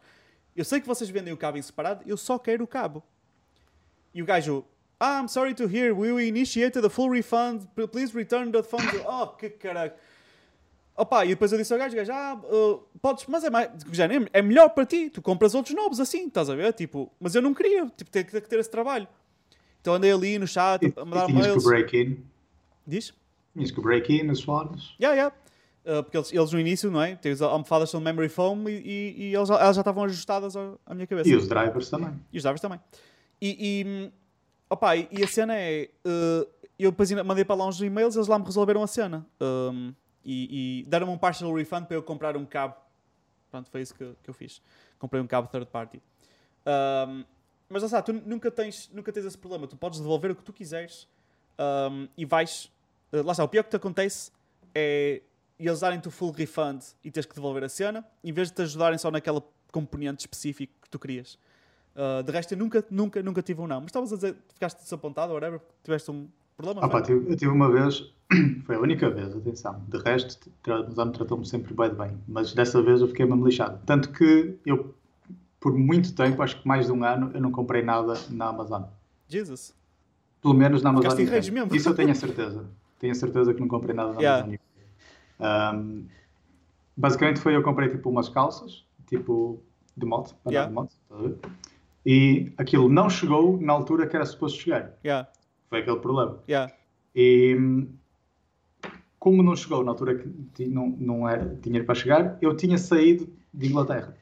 Eu 0.55 0.65
sei 0.65 0.81
que 0.81 0.87
vocês 0.87 1.09
vendem 1.09 1.33
o 1.33 1.37
cabo 1.37 1.57
em 1.57 1.61
separado, 1.61 2.03
eu 2.05 2.17
só 2.17 2.37
quero 2.37 2.63
o 2.63 2.67
cabo. 2.67 3.03
E 4.13 4.21
o 4.21 4.25
gajo: 4.25 4.65
Ah, 4.99 5.21
I'm 5.21 5.27
sorry 5.27 5.53
to 5.55 5.63
hear, 5.63 5.97
we 5.97 6.27
initiated 6.27 6.85
a 6.85 6.89
full 6.89 7.09
refund, 7.09 7.67
please 7.91 8.15
return 8.15 8.51
the 8.51 8.63
funds. 8.63 8.93
oh, 9.07 9.27
que 9.27 9.49
caralho. 9.49 9.93
Opa, 10.95 11.25
e 11.25 11.29
depois 11.29 11.51
eu 11.51 11.57
disse 11.57 11.71
ao 11.71 11.79
gajo, 11.79 11.95
gajo, 11.95 12.11
ah, 12.11 12.39
uh, 12.43 12.83
podes, 13.01 13.25
mas 13.25 13.43
é, 13.43 13.49
mais, 13.49 13.69
já, 13.91 14.07
é 14.33 14.41
melhor 14.41 14.69
para 14.69 14.85
ti, 14.85 15.09
tu 15.09 15.21
compras 15.21 15.55
outros 15.55 15.73
novos 15.73 15.99
assim, 15.99 16.27
estás 16.27 16.49
a 16.49 16.55
ver? 16.55 16.73
Tipo, 16.73 17.11
mas 17.19 17.33
eu 17.33 17.41
não 17.41 17.53
queria, 17.53 17.87
tipo, 17.97 18.11
ter 18.11 18.25
que 18.25 18.41
ter 18.41 18.59
esse 18.59 18.69
trabalho. 18.69 19.07
Então 19.79 19.95
andei 19.95 20.11
ali 20.11 20.37
no 20.37 20.45
chat 20.45 20.93
a 20.95 21.05
mandar 21.05 21.27
mails. 21.29 21.63
break-in? 21.63 22.23
Diz? 22.85 23.13
Tinhas 23.53 23.71
que 23.71 23.81
break-in 23.81 24.23
nos 24.23 24.43
fones. 24.43 24.93
Yeah, 24.99 25.15
yeah. 25.15 25.35
Uh, 25.85 26.03
porque 26.03 26.15
eles, 26.15 26.31
eles, 26.31 26.51
no 26.51 26.59
início, 26.59 26.91
não 26.91 27.01
é? 27.01 27.15
Tem 27.15 27.31
as 27.31 27.41
almofadas 27.41 27.89
são 27.89 27.99
memory 27.99 28.29
foam 28.29 28.69
e, 28.69 28.73
e, 28.73 29.29
e 29.29 29.35
elas, 29.35 29.49
elas, 29.49 29.75
já 29.75 29.81
estavam 29.81 30.03
ajustadas 30.03 30.55
à, 30.55 30.93
minha 30.93 31.07
cabeça. 31.07 31.29
E 31.29 31.35
os 31.35 31.47
drivers 31.47 31.89
também. 31.89 32.19
E 32.31 32.37
os 32.37 32.43
drivers 32.43 32.61
também. 32.61 32.79
E, 33.41 33.81
e, 33.81 34.11
opa, 34.69 34.95
e 34.95 35.23
a 35.23 35.27
cena 35.27 35.55
é. 35.55 35.89
Uh, 36.05 36.47
eu 36.77 36.91
depois 36.91 37.11
mandei 37.11 37.45
para 37.45 37.55
lá 37.55 37.67
uns 37.67 37.79
e-mails 37.81 38.15
eles 38.15 38.27
lá 38.27 38.37
me 38.37 38.45
resolveram 38.45 38.81
a 38.83 38.87
cena. 38.87 39.25
Um, 39.39 39.93
e, 40.23 40.81
e 40.81 40.89
deram-me 40.89 41.13
um 41.13 41.17
partial 41.17 41.53
refund 41.53 41.85
para 41.85 41.97
eu 41.97 42.03
comprar 42.03 42.37
um 42.37 42.45
cabo. 42.45 42.75
Pronto, 43.49 43.69
foi 43.69 43.81
isso 43.81 43.93
que, 43.93 44.15
que 44.23 44.29
eu 44.29 44.33
fiz. 44.33 44.61
Comprei 44.99 45.21
um 45.21 45.27
cabo 45.27 45.47
third 45.47 45.67
party. 45.67 46.01
Um, 46.65 47.23
mas 47.69 47.83
lá 47.83 47.85
está, 47.87 48.01
tu 48.01 48.13
nunca 48.13 48.51
tens, 48.51 48.89
nunca 48.93 49.11
tens 49.11 49.25
esse 49.25 49.37
problema. 49.37 49.67
Tu 49.67 49.75
podes 49.77 49.99
devolver 49.99 50.31
o 50.31 50.35
que 50.35 50.43
tu 50.43 50.53
quiseres 50.53 51.07
um, 51.59 52.07
e 52.17 52.25
vais 52.25 52.71
Uh, 53.11 53.23
lá 53.23 53.33
está, 53.33 53.43
o 53.43 53.47
pior 53.47 53.63
que 53.63 53.69
te 53.69 53.75
acontece 53.75 54.31
é 54.73 55.21
eles 55.67 55.79
darem-te 55.79 56.07
o 56.07 56.11
full 56.11 56.31
refund 56.31 56.81
e 57.03 57.11
teres 57.11 57.25
que 57.25 57.35
devolver 57.35 57.63
a 57.63 57.69
cena, 57.69 58.05
em 58.23 58.31
vez 58.31 58.49
de 58.49 58.55
te 58.55 58.61
ajudarem 58.61 58.97
só 58.97 59.11
naquela 59.11 59.43
componente 59.71 60.21
específica 60.21 60.73
que 60.81 60.89
tu 60.89 60.99
querias. 60.99 61.38
Uh, 61.95 62.23
de 62.23 62.31
resto, 62.31 62.53
eu 62.53 62.57
nunca, 62.57 62.83
nunca, 62.89 63.21
nunca 63.21 63.41
tive 63.41 63.61
um 63.61 63.67
não. 63.67 63.81
Mas 63.81 63.88
estavas 63.88 64.11
a 64.13 64.15
dizer, 64.15 64.35
ficaste 64.53 64.81
desapontado 64.81 65.33
ou 65.33 65.35
whatever, 65.35 65.59
tiveste 65.83 66.09
um 66.09 66.27
problema? 66.55 66.81
Ah, 66.83 66.89
pá, 66.89 67.01
tive, 67.01 67.29
eu 67.29 67.35
tive 67.35 67.51
uma 67.51 67.71
vez, 67.71 68.11
foi 68.65 68.75
a 68.75 68.79
única 68.79 69.09
vez, 69.09 69.35
atenção. 69.35 69.83
De 69.88 69.97
resto, 69.97 70.51
o 70.67 70.71
Amazon 70.71 71.09
tratou-me 71.09 71.45
sempre 71.45 71.73
bem 71.73 71.89
de 71.89 71.95
bem. 71.95 72.17
Mas 72.27 72.53
dessa 72.53 72.81
vez 72.81 73.01
eu 73.01 73.07
fiquei 73.07 73.25
mesmo 73.25 73.45
lixado. 73.45 73.79
Tanto 73.85 74.11
que 74.11 74.57
eu, 74.65 74.95
por 75.59 75.73
muito 75.73 76.13
tempo, 76.15 76.41
acho 76.41 76.61
que 76.61 76.67
mais 76.67 76.85
de 76.85 76.91
um 76.91 77.03
ano, 77.03 77.31
eu 77.33 77.41
não 77.41 77.51
comprei 77.51 77.83
nada 77.83 78.13
na 78.29 78.47
Amazon. 78.47 78.83
Jesus. 79.27 79.73
Pelo 80.41 80.53
menos 80.53 80.81
na 80.81 80.89
Amazon. 80.89 81.17
Mesmo. 81.17 81.75
Isso 81.75 81.89
eu 81.89 81.93
tenho 81.93 82.11
a 82.11 82.15
certeza 82.15 82.65
tenho 83.01 83.13
a 83.13 83.15
certeza 83.15 83.51
que 83.51 83.59
não 83.59 83.67
comprei 83.67 83.95
nada 83.95 84.13
na 84.13 84.19
yeah. 84.19 84.43
Amazon. 84.43 84.59
Um, 85.41 86.05
basicamente 86.95 87.39
foi 87.39 87.55
eu 87.55 87.63
comprei 87.63 87.89
tipo 87.89 88.09
umas 88.09 88.30
calças, 88.30 88.85
tipo 89.07 89.61
de 89.97 90.05
moto, 90.05 90.35
para 90.43 90.53
yeah. 90.53 90.69
de 90.69 90.73
moto, 90.73 90.95
e 92.05 92.53
aquilo 92.57 92.88
não 92.88 93.09
chegou 93.09 93.59
na 93.59 93.73
altura 93.73 94.07
que 94.07 94.15
era 94.15 94.26
suposto 94.26 94.59
chegar. 94.59 94.93
Yeah. 95.03 95.30
Foi 95.69 95.80
aquele 95.80 95.99
problema. 95.99 96.39
Yeah. 96.47 96.73
E 97.15 97.88
como 99.19 99.43
não 99.43 99.55
chegou 99.55 99.84
na 99.84 99.91
altura 99.91 100.23
que 100.53 100.65
não, 100.65 100.89
não 100.89 101.30
era 101.30 101.45
dinheiro 101.61 101.85
para 101.85 101.95
chegar, 101.95 102.38
eu 102.41 102.55
tinha 102.55 102.77
saído 102.77 103.31
de 103.53 103.68
Inglaterra. 103.68 104.15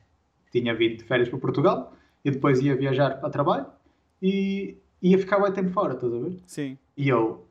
Tinha 0.52 0.74
vindo 0.76 0.98
de 0.98 1.04
férias 1.04 1.30
para 1.30 1.40
Portugal 1.40 1.94
e 2.26 2.32
depois 2.32 2.60
ia 2.60 2.76
viajar 2.76 3.20
para 3.20 3.30
trabalho 3.30 3.68
e 4.22 4.78
ia 5.02 5.18
ficar 5.18 5.40
bem 5.40 5.54
tempo 5.54 5.70
fora, 5.70 5.94
estás 5.94 6.14
a 6.14 6.20
ver? 6.20 6.38
Sim. 6.46 6.78
E 6.98 7.08
eu 7.08 7.48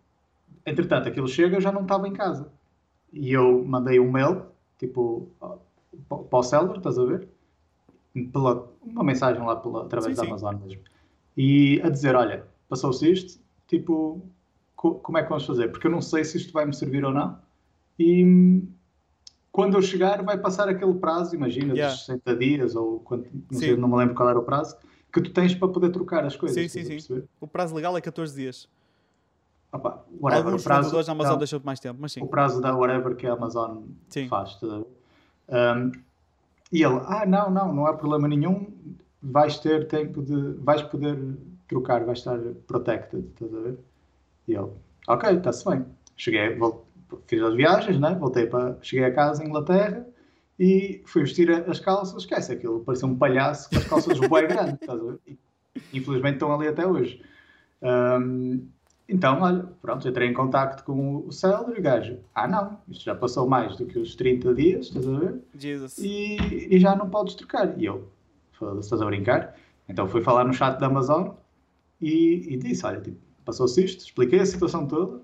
Entretanto, 0.69 1.09
aquilo 1.09 1.27
chega, 1.27 1.57
eu 1.57 1.61
já 1.61 1.73
não 1.73 1.83
estava 1.83 2.07
em 2.07 2.13
casa. 2.13 2.53
E 3.13 3.33
eu 3.33 3.65
mandei 3.65 3.99
um 3.99 4.11
mail, 4.11 4.43
tipo, 4.79 5.29
para 6.09 6.39
o 6.39 6.43
seller, 6.43 6.77
estás 6.77 6.99
a 6.99 7.05
ver? 7.05 7.29
Pela, 8.33 8.69
uma 8.83 9.05
mensagem 9.05 9.45
lá 9.45 9.57
pela, 9.57 9.85
através 9.85 10.17
sim, 10.17 10.23
da 10.23 10.29
Amazon 10.29 10.57
sim. 10.57 10.65
mesmo. 10.65 10.83
E 11.37 11.81
a 11.83 11.89
dizer, 11.89 12.15
olha, 12.17 12.45
passou-se 12.69 13.11
isto, 13.11 13.41
tipo, 13.67 14.23
co 14.75 14.95
como 14.97 15.19
é 15.19 15.23
que 15.23 15.29
vamos 15.29 15.47
fazer? 15.47 15.69
Porque 15.69 15.87
eu 15.87 15.91
não 15.91 16.01
sei 16.01 16.25
se 16.25 16.37
isto 16.37 16.53
vai 16.53 16.67
me 16.67 16.75
servir 16.75 17.05
ou 17.05 17.13
não. 17.13 17.39
E 17.99 18.63
quando 19.53 19.77
eu 19.77 19.83
chegar, 19.83 20.23
vai 20.23 20.39
passar 20.39 20.69
aquele 20.69 20.95
prazo, 20.95 21.35
imagina, 21.35 21.75
yeah. 21.75 21.95
dos 21.95 22.07
60 22.07 22.37
dias, 22.37 22.77
ou 22.77 23.01
quanto, 23.01 23.29
não, 23.51 23.59
sei, 23.59 23.77
não 23.77 23.89
me 23.89 23.97
lembro 23.97 24.15
qual 24.15 24.29
era 24.29 24.39
o 24.39 24.43
prazo, 24.43 24.77
que 25.13 25.21
tu 25.21 25.33
tens 25.33 25.55
para 25.55 25.69
poder 25.69 25.91
trocar 25.91 26.25
as 26.25 26.37
coisas. 26.37 26.71
Sim, 26.71 26.85
sim, 26.85 27.01
sim. 27.01 27.23
O 27.41 27.47
prazo 27.47 27.75
legal 27.75 27.97
é 27.97 28.01
14 28.01 28.35
dias. 28.35 28.69
Opa, 29.73 30.05
whatever, 30.21 30.47
Alguns 30.47 30.63
o 30.63 30.65
prazo, 30.65 30.97
na 31.07 31.13
Amazon 31.13 31.33
não, 31.33 31.39
deixam 31.39 31.61
mais 31.65 31.81
tempo, 31.81 31.99
mas 32.01 32.13
sim. 32.13 32.23
o 32.23 32.27
prazo 32.27 32.61
da 32.61 32.77
whatever 32.77 33.15
que 33.17 33.27
a 33.27 33.33
Amazon 33.33 33.83
Sim. 34.09 34.29
faz. 34.29 34.59
ver? 34.61 34.87
Um, 35.49 35.93
e 36.71 36.83
ele, 36.83 37.01
ah, 37.07 37.25
não, 37.27 37.51
não, 37.51 37.75
não 37.75 37.87
há 37.87 37.95
problema 37.95 38.29
nenhum, 38.29 38.67
vais 39.23 39.59
ter 39.59 39.89
tempo 39.89 40.23
de, 40.23 40.53
vais 40.63 40.83
poder 40.83 41.19
trocar, 41.67 42.05
vais 42.05 42.19
estar 42.19 42.39
protected, 42.67 43.25
estás 43.33 43.55
a 43.55 43.61
ver? 43.61 43.79
E 44.47 44.55
ele, 44.55 44.71
ok, 45.07 45.31
está-se 45.37 45.69
bem. 45.69 45.85
Cheguei, 46.17 46.55
vol- 46.57 46.87
fiz 47.27 47.43
as 47.43 47.55
viagens, 47.55 47.99
né? 47.99 48.15
voltei 48.15 48.47
para, 48.47 48.77
cheguei 48.83 49.05
a 49.07 49.15
casa 49.15 49.43
em 49.43 49.49
Inglaterra 49.49 50.07
e 50.59 51.03
fui 51.07 51.23
vestir 51.23 51.51
as 51.51 51.81
calças, 51.81 52.23
esquece 52.23 52.53
aquilo, 52.53 52.81
parecia 52.81 53.09
um 53.09 53.17
palhaço 53.17 53.71
com 53.71 53.77
as 53.79 53.85
calças 53.87 54.19
bué 54.21 54.47
grandes, 54.47 54.75
estás 54.75 55.01
a 55.01 55.05
ver? 55.05 55.19
E, 55.27 55.39
infelizmente 55.93 56.35
estão 56.35 56.53
ali 56.53 56.69
até 56.69 56.87
hoje. 56.87 57.23
Um, 57.81 58.67
então, 59.09 59.41
olha, 59.41 59.65
pronto, 59.81 60.07
entrei 60.07 60.29
em 60.29 60.35
contacto 60.35 60.85
com 60.85 61.25
o 61.27 61.33
seller 61.33 61.77
e 61.77 61.81
o 61.81 61.83
gajo, 61.83 62.19
ah 62.35 62.47
não, 62.47 62.79
isto 62.89 63.05
já 63.05 63.15
passou 63.15 63.49
mais 63.49 63.75
do 63.77 63.87
que 63.87 63.99
os 63.99 64.15
30 64.15 64.55
dias, 64.55 64.87
estás 64.87 65.09
a 65.09 65.19
ver? 65.19 65.41
Jesus. 65.59 65.99
E, 65.99 66.69
e 66.71 66.79
já 66.79 66.95
não 66.95 67.09
podes 67.09 67.35
trocar. 67.35 67.81
E 67.81 67.87
eu, 67.87 68.07
estás 68.79 69.01
a 69.01 69.07
brincar? 69.07 69.55
Então 69.89 70.07
fui 70.07 70.21
falar 70.21 70.45
no 70.45 70.53
chat 70.53 70.79
da 70.79 70.87
Amazon 70.89 71.31
e, 72.01 72.53
e 72.53 72.57
disse, 72.59 72.85
olha, 72.85 73.01
tipo, 73.01 73.17
passou-se 73.47 73.83
isto, 73.83 74.05
expliquei 74.05 74.41
a 74.41 74.47
situação 74.47 74.87
toda, 74.87 75.23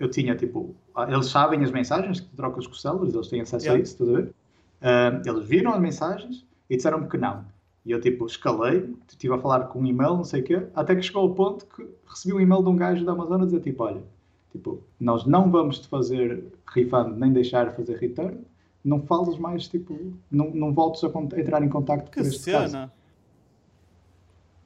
eu 0.00 0.10
tinha, 0.10 0.34
tipo, 0.34 0.74
ah, 0.96 1.06
eles 1.08 1.26
sabem 1.26 1.62
as 1.62 1.70
mensagens 1.70 2.18
que 2.18 2.28
tu 2.28 2.36
trocas 2.36 2.66
com 2.66 2.72
os 2.72 2.80
sellers, 2.80 3.14
eles 3.14 3.28
têm 3.28 3.40
acesso 3.40 3.66
a 3.66 3.68
Yeah. 3.68 3.82
isso, 3.82 3.92
estás 3.92 4.10
a 4.10 4.20
ver? 4.20 4.34
Ah, 4.82 5.22
eles 5.24 5.44
viram 5.46 5.72
as 5.72 5.80
mensagens 5.80 6.44
e 6.68 6.76
disseram-me 6.76 7.08
que 7.08 7.18
não. 7.18 7.44
E 7.84 7.90
eu, 7.90 8.00
tipo, 8.00 8.24
escalei, 8.26 8.94
estive 9.08 9.34
a 9.34 9.38
falar 9.38 9.66
com 9.68 9.80
um 9.80 9.86
e-mail, 9.86 10.14
não 10.16 10.24
sei 10.24 10.40
o 10.40 10.44
quê, 10.44 10.66
até 10.74 10.94
que 10.96 11.02
chegou 11.02 11.22
ao 11.22 11.34
ponto 11.34 11.66
que 11.66 11.86
recebi 12.06 12.32
um 12.34 12.40
e-mail 12.40 12.62
de 12.62 12.68
um 12.70 12.76
gajo 12.76 13.04
da 13.04 13.12
Amazon 13.12 13.42
a 13.42 13.44
dizer, 13.44 13.60
tipo, 13.60 13.82
olha, 13.84 14.02
tipo, 14.50 14.82
nós 14.98 15.26
não 15.26 15.50
vamos 15.50 15.78
te 15.80 15.88
fazer 15.88 16.44
refund 16.66 17.18
nem 17.18 17.30
deixar 17.32 17.74
fazer 17.76 17.96
return, 17.98 18.40
não 18.82 19.02
falas 19.02 19.36
mais, 19.38 19.68
tipo, 19.68 20.14
não, 20.30 20.50
não 20.50 20.72
voltes 20.72 21.04
a 21.04 21.08
entrar 21.38 21.62
em 21.62 21.68
contacto 21.68 22.10
por 22.10 22.20
este 22.22 22.50
caso. 22.50 22.68
cena. 22.72 22.92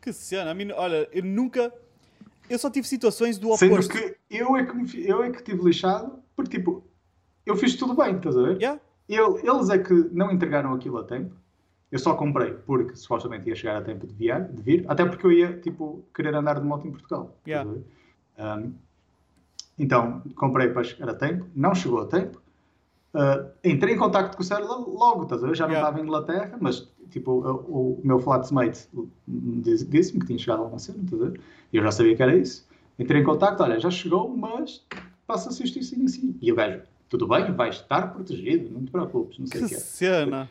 Que 0.01 0.13
cena. 0.13 0.51
A 0.51 0.55
mim, 0.55 0.71
olha, 0.73 1.09
eu 1.13 1.23
nunca. 1.25 1.73
Eu 2.49 2.59
só 2.59 2.71
tive 2.71 2.87
situações 2.87 3.37
do 3.39 3.55
Sendo 3.57 3.73
oposto. 3.75 3.93
que 3.93 4.17
eu 4.31 4.57
é 4.57 4.65
que, 4.65 4.75
me 4.75 5.07
eu 5.07 5.23
é 5.23 5.31
que 5.31 5.43
tive 5.43 5.63
lixado, 5.63 6.19
porque, 6.35 6.57
tipo, 6.57 6.83
eu 7.45 7.57
fiz 7.57 7.77
tudo 7.77 7.95
bem, 7.95 8.17
estás 8.17 8.37
a 8.37 8.43
ver? 8.43 8.57
Yeah? 8.57 8.81
Eu- 9.09 9.39
eles 9.39 9.69
é 9.71 9.79
que 9.79 9.93
não 10.13 10.31
entregaram 10.31 10.73
aquilo 10.73 10.99
a 10.99 11.05
tempo. 11.05 11.35
Eu 11.91 11.99
só 11.99 12.15
comprei 12.15 12.53
porque 12.53 12.95
supostamente 12.97 13.49
ia 13.49 13.55
chegar 13.55 13.77
a 13.79 13.83
tempo 13.83 14.07
de, 14.07 14.13
viar, 14.15 14.47
de 14.47 14.63
vir, 14.63 14.85
até 14.89 15.05
porque 15.07 15.25
eu 15.27 15.33
ia, 15.33 15.59
tipo, 15.59 16.05
querer 16.15 16.35
andar 16.35 16.61
de 16.61 16.67
moto 16.67 16.87
em 16.87 16.91
Portugal. 16.91 17.35
Yeah. 17.47 17.71
a? 18.37 18.57
Um, 18.59 18.75
então, 19.79 20.23
comprei 20.35 20.69
para 20.69 20.85
chegar 20.85 21.09
a 21.11 21.15
tempo, 21.15 21.47
não 21.55 21.75
chegou 21.75 22.01
a 22.01 22.07
tempo. 22.07 22.41
Uh, 23.15 23.49
entrei 23.65 23.95
em 23.95 23.97
contacto 23.97 24.37
com 24.37 24.43
o 24.43 24.47
seller 24.47 24.69
logo, 24.69 25.23
estás 25.23 25.43
a 25.43 25.47
ver? 25.47 25.57
Já 25.57 25.65
não 25.67 25.73
Yeah. 25.73 25.89
estava 25.89 26.01
em 26.01 26.07
Inglaterra, 26.07 26.59
mas, 26.61 26.93
tipo, 27.11 27.33
o, 27.33 27.95
o 27.95 28.01
meu 28.05 28.19
flatmate 28.19 28.87
disse- 29.27 29.87
disse-me 29.87 30.21
que 30.21 30.27
tinha 30.27 30.39
chegado 30.39 30.61
alguma 30.61 30.79
cena, 30.79 31.03
estás 31.03 31.23
a 31.23 31.25
ver? 31.31 31.41
E 31.73 31.77
eu 31.79 31.83
já 31.83 31.91
sabia 31.91 32.15
que 32.15 32.23
era 32.23 32.37
isso. 32.37 32.69
Entrei 32.99 33.23
em 33.23 33.25
contacto, 33.25 33.63
olha, 33.63 33.79
já 33.81 33.91
chegou, 33.91 34.29
mas 34.37 34.85
passa-se 35.27 35.63
isto 35.65 35.79
assim, 35.79 36.05
assim. 36.05 36.37
E 36.43 36.53
o 36.53 36.55
gajo, 36.57 36.83
tudo 37.09 37.27
bem, 37.27 37.51
vais 37.53 37.77
estar 37.77 38.13
protegido, 38.13 38.71
não 38.71 38.85
te 38.85 38.91
preocupes, 38.91 39.39
não 39.39 39.47
sei 39.47 39.63
o 39.65 39.69
que 39.69 39.75
é. 39.75 39.79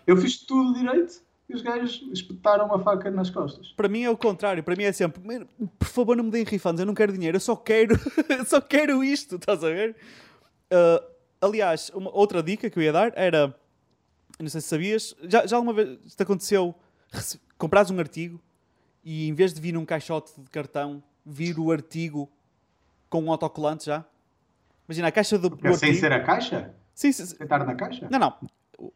Eu 0.07 0.17
fiz 0.17 0.39
tudo 0.45 0.73
direito 0.73 1.21
e 1.49 1.53
os 1.55 1.61
gajos 1.61 2.03
espetaram 2.11 2.65
uma 2.65 2.79
faca 2.83 3.09
nas 3.09 3.29
costas. 3.29 3.69
Para 3.71 3.87
mim 3.87 4.03
é 4.03 4.09
o 4.09 4.17
contrário. 4.17 4.63
Para 4.63 4.75
mim 4.75 4.83
é 4.83 4.91
sempre, 4.91 5.21
"Man, 5.25 5.45
por 5.79 5.87
favor, 5.87 6.15
não 6.17 6.25
me 6.25 6.31
deem 6.31 6.43
refunds. 6.43 6.79
Eu 6.79 6.85
não 6.85 6.93
quero 6.93 7.13
dinheiro. 7.13 7.37
Eu 7.37 7.41
só 7.41 7.55
quero, 7.55 7.95
eu 8.29 8.45
só 8.45 8.59
quero 8.59 9.03
isto. 9.03 9.35
Estás 9.35 9.63
a 9.63 9.69
ver? 9.69 9.95
Ah, 10.69 11.03
aliás, 11.41 11.89
uma 11.93 12.13
outra 12.13 12.43
dica 12.43 12.69
que 12.69 12.77
eu 12.77 12.83
ia 12.83 12.91
dar 12.91 13.13
era, 13.15 13.55
não 14.39 14.49
sei 14.49 14.59
se 14.61 14.67
sabias, 14.67 15.15
já, 15.23 15.45
já 15.47 15.55
alguma 15.55 15.73
vez 15.73 16.15
te 16.15 16.21
aconteceu 16.23 16.75
comprares 17.57 17.89
um 17.89 17.99
artigo 17.99 18.41
e 19.03 19.27
em 19.29 19.33
vez 19.33 19.53
de 19.53 19.61
vir 19.61 19.71
num 19.73 19.85
caixote 19.85 20.33
de 20.41 20.49
cartão, 20.49 21.01
vir 21.25 21.57
o 21.59 21.71
artigo 21.71 22.29
com 23.09 23.23
um 23.23 23.31
autocolante 23.31 23.85
já? 23.85 24.03
Imagina 24.87 25.07
a 25.07 25.11
caixa 25.11 25.37
do, 25.37 25.49
do 25.49 25.61
sem 25.61 25.71
artigo. 25.71 25.95
ser 25.97 26.11
a 26.11 26.19
caixa? 26.23 26.73
Sim, 26.93 27.11
sim, 27.13 27.23
estar 27.23 27.65
na 27.65 27.75
caixa? 27.75 28.07
Não, 28.11 28.19
não. 28.19 28.33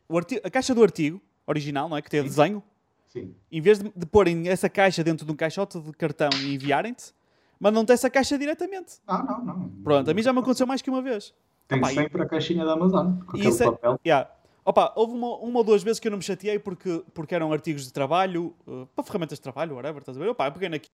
O 0.09 0.17
artigo- 0.17 0.41
a 0.43 0.49
caixa 0.49 0.73
do 0.75 0.83
artigo 0.83 1.21
original, 1.51 1.87
não 1.89 1.97
é? 1.97 2.01
Que 2.01 2.09
tem 2.09 2.23
desenho. 2.23 2.63
Sim. 3.07 3.35
Em 3.51 3.61
vez 3.61 3.79
de, 3.79 3.91
de 3.95 4.05
porem 4.05 4.47
essa 4.47 4.69
caixa 4.69 5.03
dentro 5.03 5.25
de 5.25 5.31
um 5.31 5.35
caixote 5.35 5.79
de 5.79 5.91
cartão 5.93 6.29
e 6.41 6.55
enviarem-te, 6.55 7.13
mandam-te 7.59 7.91
essa 7.91 8.09
caixa 8.09 8.37
diretamente. 8.37 8.99
Ah, 9.05 9.21
não, 9.23 9.43
não. 9.45 9.69
Pronto, 9.83 10.09
a 10.09 10.13
mim 10.13 10.21
já 10.23 10.31
me 10.33 10.39
aconteceu 10.39 10.65
mais 10.65 10.81
que 10.81 10.89
uma 10.89 11.01
vez. 11.01 11.33
Tem 11.67 11.77
Opa, 11.77 11.91
e- 11.91 11.95
sempre 11.95 12.21
a 12.21 12.25
caixinha 12.25 12.65
da 12.65 12.73
Amazon, 12.73 13.19
com 13.25 13.35
E 13.37 13.39
aquele 13.41 13.49
isso 13.49 13.63
é- 13.63 13.65
papel. 13.71 13.99
Yeah. 14.05 14.29
Opa, 14.63 14.93
houve 14.95 15.13
uma, 15.13 15.37
uma 15.37 15.57
ou 15.59 15.63
duas 15.63 15.81
vezes 15.83 15.99
que 15.99 16.07
eu 16.07 16.11
não 16.11 16.17
me 16.19 16.23
chateei 16.23 16.59
porque, 16.59 17.03
porque 17.13 17.33
eram 17.35 17.51
artigos 17.51 17.83
de 17.85 17.91
trabalho, 17.91 18.55
uh, 18.67 18.85
para 18.95 19.03
ferramentas 19.03 19.37
de 19.39 19.41
trabalho, 19.41 19.75
whatever, 19.75 19.99
estás 19.99 20.15
a 20.17 20.21
ver? 20.21 20.29
Opa, 20.29 20.47
eu 20.47 20.51
peguei 20.51 20.69
naquilo. 20.69 20.91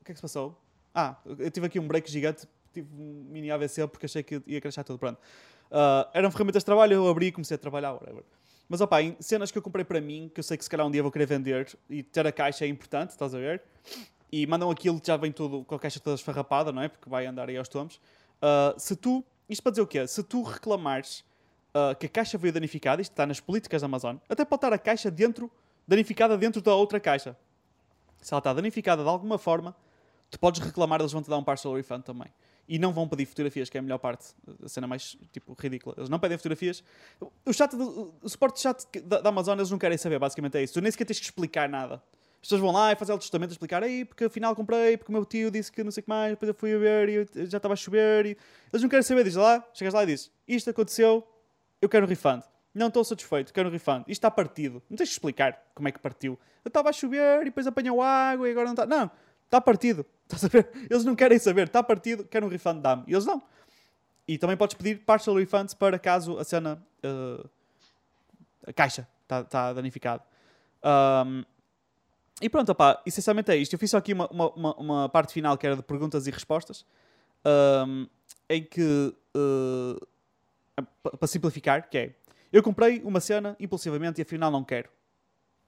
O 0.00 0.04
que 0.04 0.12
é 0.12 0.14
que 0.14 0.18
se 0.18 0.22
passou? 0.22 0.58
Ah, 0.94 1.16
eu 1.38 1.50
tive 1.50 1.66
aqui 1.66 1.78
um 1.78 1.86
break 1.86 2.10
gigante, 2.10 2.48
tive 2.72 2.88
um 2.94 3.24
mini 3.30 3.50
AVC 3.50 3.86
porque 3.88 4.06
achei 4.06 4.22
que 4.22 4.42
ia 4.46 4.60
crashar 4.60 4.84
tudo, 4.84 4.98
pronto. 4.98 5.18
Uh, 5.70 6.08
eram 6.12 6.30
ferramentas 6.30 6.62
de 6.62 6.66
trabalho, 6.66 6.94
eu 6.94 7.08
abri 7.08 7.26
e 7.26 7.32
comecei 7.32 7.54
a 7.56 7.58
trabalhar, 7.58 7.92
whatever. 7.92 8.22
Mas 8.68 8.80
opa, 8.80 9.02
em 9.02 9.16
cenas 9.20 9.50
que 9.50 9.58
eu 9.58 9.62
comprei 9.62 9.84
para 9.84 10.00
mim, 10.00 10.30
que 10.32 10.40
eu 10.40 10.44
sei 10.44 10.56
que 10.56 10.64
se 10.64 10.70
calhar 10.70 10.86
um 10.86 10.90
dia 10.90 11.02
vou 11.02 11.12
querer 11.12 11.26
vender 11.26 11.68
e 11.88 12.02
ter 12.02 12.26
a 12.26 12.32
caixa 12.32 12.64
é 12.64 12.68
importante, 12.68 13.10
estás 13.10 13.34
a 13.34 13.38
ver? 13.38 13.62
E 14.32 14.46
mandam 14.46 14.70
aquilo 14.70 15.00
já 15.04 15.16
vem 15.16 15.30
tudo 15.30 15.64
com 15.64 15.74
a 15.74 15.78
caixa 15.78 16.00
toda 16.00 16.14
esfarrapada, 16.14 16.72
não 16.72 16.82
é? 16.82 16.88
Porque 16.88 17.08
vai 17.08 17.26
andar 17.26 17.48
aí 17.48 17.56
aos 17.56 17.68
tomos. 17.68 17.96
Uh, 17.96 18.78
se 18.78 18.96
tu, 18.96 19.24
isto 19.48 19.62
para 19.62 19.70
dizer 19.70 19.82
o 19.82 19.86
quê? 19.86 20.06
Se 20.06 20.22
tu 20.22 20.42
reclamares 20.42 21.24
uh, 21.74 21.94
que 21.98 22.06
a 22.06 22.08
caixa 22.08 22.38
veio 22.38 22.52
danificada, 22.52 23.02
isto 23.02 23.12
está 23.12 23.26
nas 23.26 23.38
políticas 23.38 23.82
da 23.82 23.86
Amazon, 23.86 24.16
até 24.28 24.44
pode 24.44 24.58
estar 24.58 24.72
a 24.72 24.78
caixa 24.78 25.10
dentro, 25.10 25.50
danificada 25.86 26.36
dentro 26.38 26.62
da 26.62 26.74
outra 26.74 26.98
caixa. 26.98 27.36
Se 28.20 28.32
ela 28.32 28.38
está 28.38 28.52
danificada 28.54 29.02
de 29.02 29.08
alguma 29.08 29.36
forma, 29.36 29.76
tu 30.30 30.38
podes 30.38 30.60
reclamar, 30.60 31.00
eles 31.00 31.12
vão 31.12 31.22
te 31.22 31.28
dar 31.28 31.36
um 31.36 31.44
partial 31.44 31.74
refund 31.74 32.02
também. 32.02 32.28
E 32.66 32.78
não 32.78 32.92
vão 32.92 33.06
pedir 33.06 33.26
fotografias, 33.26 33.68
que 33.68 33.76
é 33.76 33.80
a 33.80 33.82
melhor 33.82 33.98
parte, 33.98 34.28
a 34.64 34.68
cena 34.68 34.86
mais 34.86 35.16
tipo 35.32 35.54
ridícula. 35.58 35.94
Eles 35.98 36.08
não 36.08 36.18
pedem 36.18 36.38
fotografias. 36.38 36.82
O, 37.44 37.52
chat 37.52 37.76
do- 37.76 38.14
o 38.22 38.28
suporte 38.28 38.56
de 38.56 38.62
chat 38.62 38.86
da, 39.02 39.20
da 39.20 39.28
Amazon 39.28 39.58
eles 39.58 39.70
não 39.70 39.78
querem 39.78 39.98
saber, 39.98 40.18
basicamente 40.18 40.56
é 40.56 40.62
isso. 40.62 40.72
Tu 40.74 40.80
nem 40.80 40.90
sequer 40.90 41.04
tens 41.04 41.18
que 41.18 41.24
explicar 41.26 41.68
nada. 41.68 41.96
As 41.96 42.40
pessoas 42.48 42.60
vão 42.60 42.72
lá 42.72 42.92
e 42.92 42.96
fazem 42.96 43.14
o 43.14 43.18
testamento 43.18 43.50
a 43.50 43.52
explicar, 43.52 43.82
aí 43.82 44.04
porque 44.04 44.24
afinal 44.24 44.54
comprei, 44.54 44.96
porque 44.98 45.10
o 45.10 45.14
meu 45.14 45.24
tio 45.24 45.50
disse 45.50 45.72
que 45.72 45.82
não 45.82 45.90
sei 45.90 46.00
o 46.02 46.04
que 46.04 46.08
mais, 46.10 46.32
depois 46.32 46.48
eu 46.48 46.54
fui 46.54 46.74
a 46.74 46.78
ver 46.78 47.08
e 47.08 47.46
já 47.46 47.56
estava 47.56 47.72
a 47.72 47.76
chover. 47.76 48.26
E... 48.26 48.28
Eles 48.72 48.82
não 48.82 48.88
querem 48.88 49.02
saber, 49.02 49.24
diz 49.24 49.34
lá, 49.34 49.66
chegas 49.72 49.94
lá 49.94 50.02
e 50.02 50.06
dizes, 50.06 50.30
isto 50.46 50.68
aconteceu, 50.68 51.26
eu 51.80 51.88
quero 51.88 52.04
um 52.04 52.08
refund. 52.08 52.42
Não 52.74 52.88
estou 52.88 53.04
satisfeito, 53.04 53.52
quero 53.52 53.68
um 53.68 53.72
refund. 53.72 54.00
Isto 54.00 54.10
está 54.10 54.30
partido. 54.30 54.82
Não 54.90 54.96
tens 54.96 55.08
que 55.08 55.12
explicar 55.12 55.62
como 55.74 55.86
é 55.88 55.92
que 55.92 55.98
partiu. 55.98 56.38
Eu 56.64 56.68
estava 56.68 56.88
a 56.90 56.92
chover 56.92 57.42
e 57.42 57.44
depois 57.46 57.66
apanhou 57.66 58.02
água 58.02 58.48
e 58.48 58.50
agora 58.50 58.66
não 58.66 58.72
está. 58.72 58.84
Não, 58.84 59.10
está 59.54 59.60
partido. 59.60 60.04
Estás 60.24 60.44
a 60.44 60.48
ver? 60.48 60.68
Eles 60.90 61.04
não 61.04 61.14
querem 61.14 61.38
saber, 61.38 61.66
está 61.66 61.82
partido, 61.82 62.24
quero 62.24 62.46
um 62.46 62.48
refund, 62.48 62.80
dá-me. 62.80 63.04
E 63.06 63.12
eles 63.12 63.24
não. 63.24 63.42
E 64.26 64.38
também 64.38 64.56
podes 64.56 64.74
pedir 64.74 65.00
partial 65.04 65.36
refunds 65.36 65.74
para 65.74 65.98
caso 65.98 66.38
a 66.38 66.44
cena. 66.44 66.82
uh, 67.04 67.48
a 68.66 68.72
caixa 68.72 69.06
está 69.22 69.44
tá 69.44 69.72
danificada. 69.74 70.22
Um, 70.82 71.44
e 72.40 72.48
pronto, 72.48 72.72
opá, 72.72 73.00
essencialmente 73.06 73.50
é 73.50 73.56
isto. 73.56 73.74
Eu 73.74 73.78
fiz 73.78 73.90
só 73.90 73.98
aqui 73.98 74.12
uma, 74.14 74.26
uma, 74.28 74.74
uma- 74.76 75.08
parte 75.08 75.32
final 75.32 75.56
que 75.58 75.66
era 75.66 75.76
de 75.76 75.82
perguntas 75.82 76.26
e 76.26 76.30
respostas, 76.30 76.84
um, 77.86 78.06
em 78.48 78.64
que, 78.64 79.14
uh, 79.36 80.06
pa- 81.02 81.16
para 81.18 81.28
simplificar, 81.28 81.88
que 81.90 81.98
é, 81.98 82.14
eu 82.50 82.62
comprei 82.62 83.02
uma 83.04 83.20
cena 83.20 83.54
impulsivamente 83.60 84.20
e 84.20 84.22
afinal 84.22 84.50
não 84.50 84.64
quero. 84.64 84.88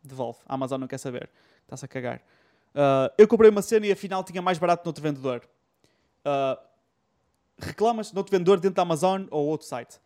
Devolve. 0.03 0.39
A 0.47 0.55
Amazon 0.55 0.81
não 0.81 0.89
quer 0.89 0.99
saber. 0.99 1.29
Está-se 1.65 1.85
a 1.85 1.89
cagar. 1.89 2.23
Uh, 2.77 3.09
eu 3.17 3.27
comprei 3.27 3.49
uma 3.49 3.63
cena 3.63 3.87
e 3.87 3.93
afinal 3.93 4.23
tinha 4.23 4.43
mais 4.43 4.59
barato 4.59 4.85
no 4.85 4.91
outro 4.91 5.03
vendedor. 5.03 5.43
Uh, 6.21 6.61
reclamas 7.59 8.13
no 8.13 8.19
outro 8.19 8.31
vendedor 8.31 8.61
dentro 8.61 8.77
da 8.77 8.83
Amazon 8.83 9.25
ou 9.31 9.47
outro 9.47 9.67
site. 9.67 9.99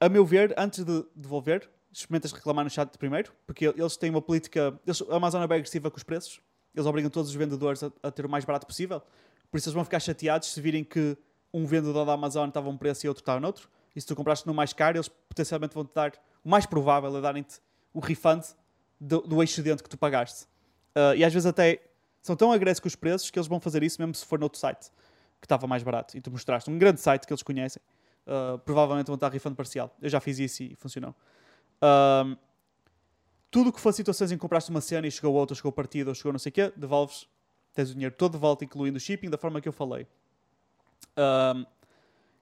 A 0.00 0.08
meu 0.08 0.24
ver, 0.24 0.54
antes 0.56 0.82
de 0.84 1.04
devolver, 1.14 1.68
experimentas 1.92 2.32
reclamar 2.32 2.64
no 2.64 2.70
chat 2.70 2.96
primeiro, 2.96 3.30
porque 3.46 3.66
eles 3.66 3.96
têm 3.98 4.08
uma 4.08 4.22
política. 4.22 4.80
Eles, 4.86 5.02
a 5.02 5.16
Amazon 5.16 5.42
é 5.42 5.46
bem 5.46 5.58
agressiva 5.58 5.90
com 5.90 5.98
os 5.98 6.02
preços. 6.02 6.40
Eles 6.74 6.86
obrigam 6.86 7.10
todos 7.10 7.28
os 7.28 7.36
vendedores 7.36 7.82
a, 7.82 7.92
a 8.02 8.10
ter 8.10 8.24
o 8.24 8.28
mais 8.28 8.46
barato 8.46 8.66
possível. 8.66 9.02
Por 9.50 9.58
isso 9.58 9.68
eles 9.68 9.74
vão 9.74 9.84
ficar 9.84 10.00
chateados 10.00 10.48
se 10.48 10.60
virem 10.62 10.82
que 10.82 11.14
um 11.52 11.66
vendedor 11.66 12.06
da 12.06 12.14
Amazon 12.14 12.48
estava 12.48 12.70
um 12.70 12.78
preço 12.78 13.04
e 13.04 13.08
outro 13.08 13.20
estava 13.20 13.38
noutro. 13.38 13.68
E 13.94 14.00
se 14.00 14.06
tu 14.06 14.16
compraste 14.16 14.46
no 14.46 14.54
mais 14.54 14.72
caro, 14.72 14.96
eles 14.96 15.08
potencialmente 15.08 15.74
vão-te 15.74 15.92
dar. 15.94 16.14
O 16.42 16.48
mais 16.48 16.64
provável 16.64 17.14
é 17.14 17.20
darem-te 17.20 17.60
o 17.92 18.00
refund 18.00 18.42
do, 18.98 19.20
do 19.20 19.42
excedente 19.42 19.82
que 19.82 19.90
tu 19.90 19.98
pagaste. 19.98 20.46
Uh, 20.96 21.16
e 21.16 21.24
às 21.24 21.32
vezes 21.32 21.46
até 21.46 21.80
são 22.20 22.36
tão 22.36 22.52
agressivos 22.52 22.92
os 22.92 22.96
preços 22.96 23.30
que 23.30 23.38
eles 23.38 23.48
vão 23.48 23.60
fazer 23.60 23.82
isso 23.82 24.00
mesmo 24.00 24.14
se 24.14 24.24
for 24.24 24.38
noutro 24.38 24.58
site 24.58 24.90
que 25.40 25.46
estava 25.46 25.66
mais 25.66 25.82
barato. 25.82 26.16
E 26.16 26.20
tu 26.20 26.30
mostraste 26.30 26.70
um 26.70 26.78
grande 26.78 27.00
site 27.00 27.26
que 27.26 27.32
eles 27.32 27.42
conhecem. 27.42 27.82
Uh, 28.24 28.58
provavelmente 28.60 29.08
vão 29.08 29.18
dar 29.18 29.30
refund 29.32 29.56
parcial. 29.56 29.94
Eu 30.00 30.08
já 30.08 30.20
fiz 30.20 30.38
isso 30.38 30.62
e 30.62 30.76
funcionou. 30.76 31.14
Um, 31.82 32.36
tudo 33.50 33.72
que 33.72 33.80
for 33.80 33.92
situações 33.92 34.30
em 34.30 34.36
que 34.36 34.40
compraste 34.40 34.70
uma 34.70 34.80
cena 34.80 35.06
e 35.06 35.10
chegou 35.10 35.34
outra, 35.34 35.56
chegou 35.56 35.72
partida 35.72 36.10
ou 36.10 36.14
chegou 36.14 36.32
não 36.32 36.38
sei 36.38 36.50
o 36.50 36.52
quê, 36.52 36.72
devolves, 36.76 37.26
tens 37.74 37.90
o 37.90 37.94
dinheiro 37.94 38.14
todo 38.16 38.32
de 38.32 38.38
volta, 38.38 38.64
incluindo 38.64 38.96
o 38.96 39.00
shipping, 39.00 39.28
da 39.28 39.36
forma 39.36 39.60
que 39.60 39.68
eu 39.68 39.72
falei. 39.72 40.06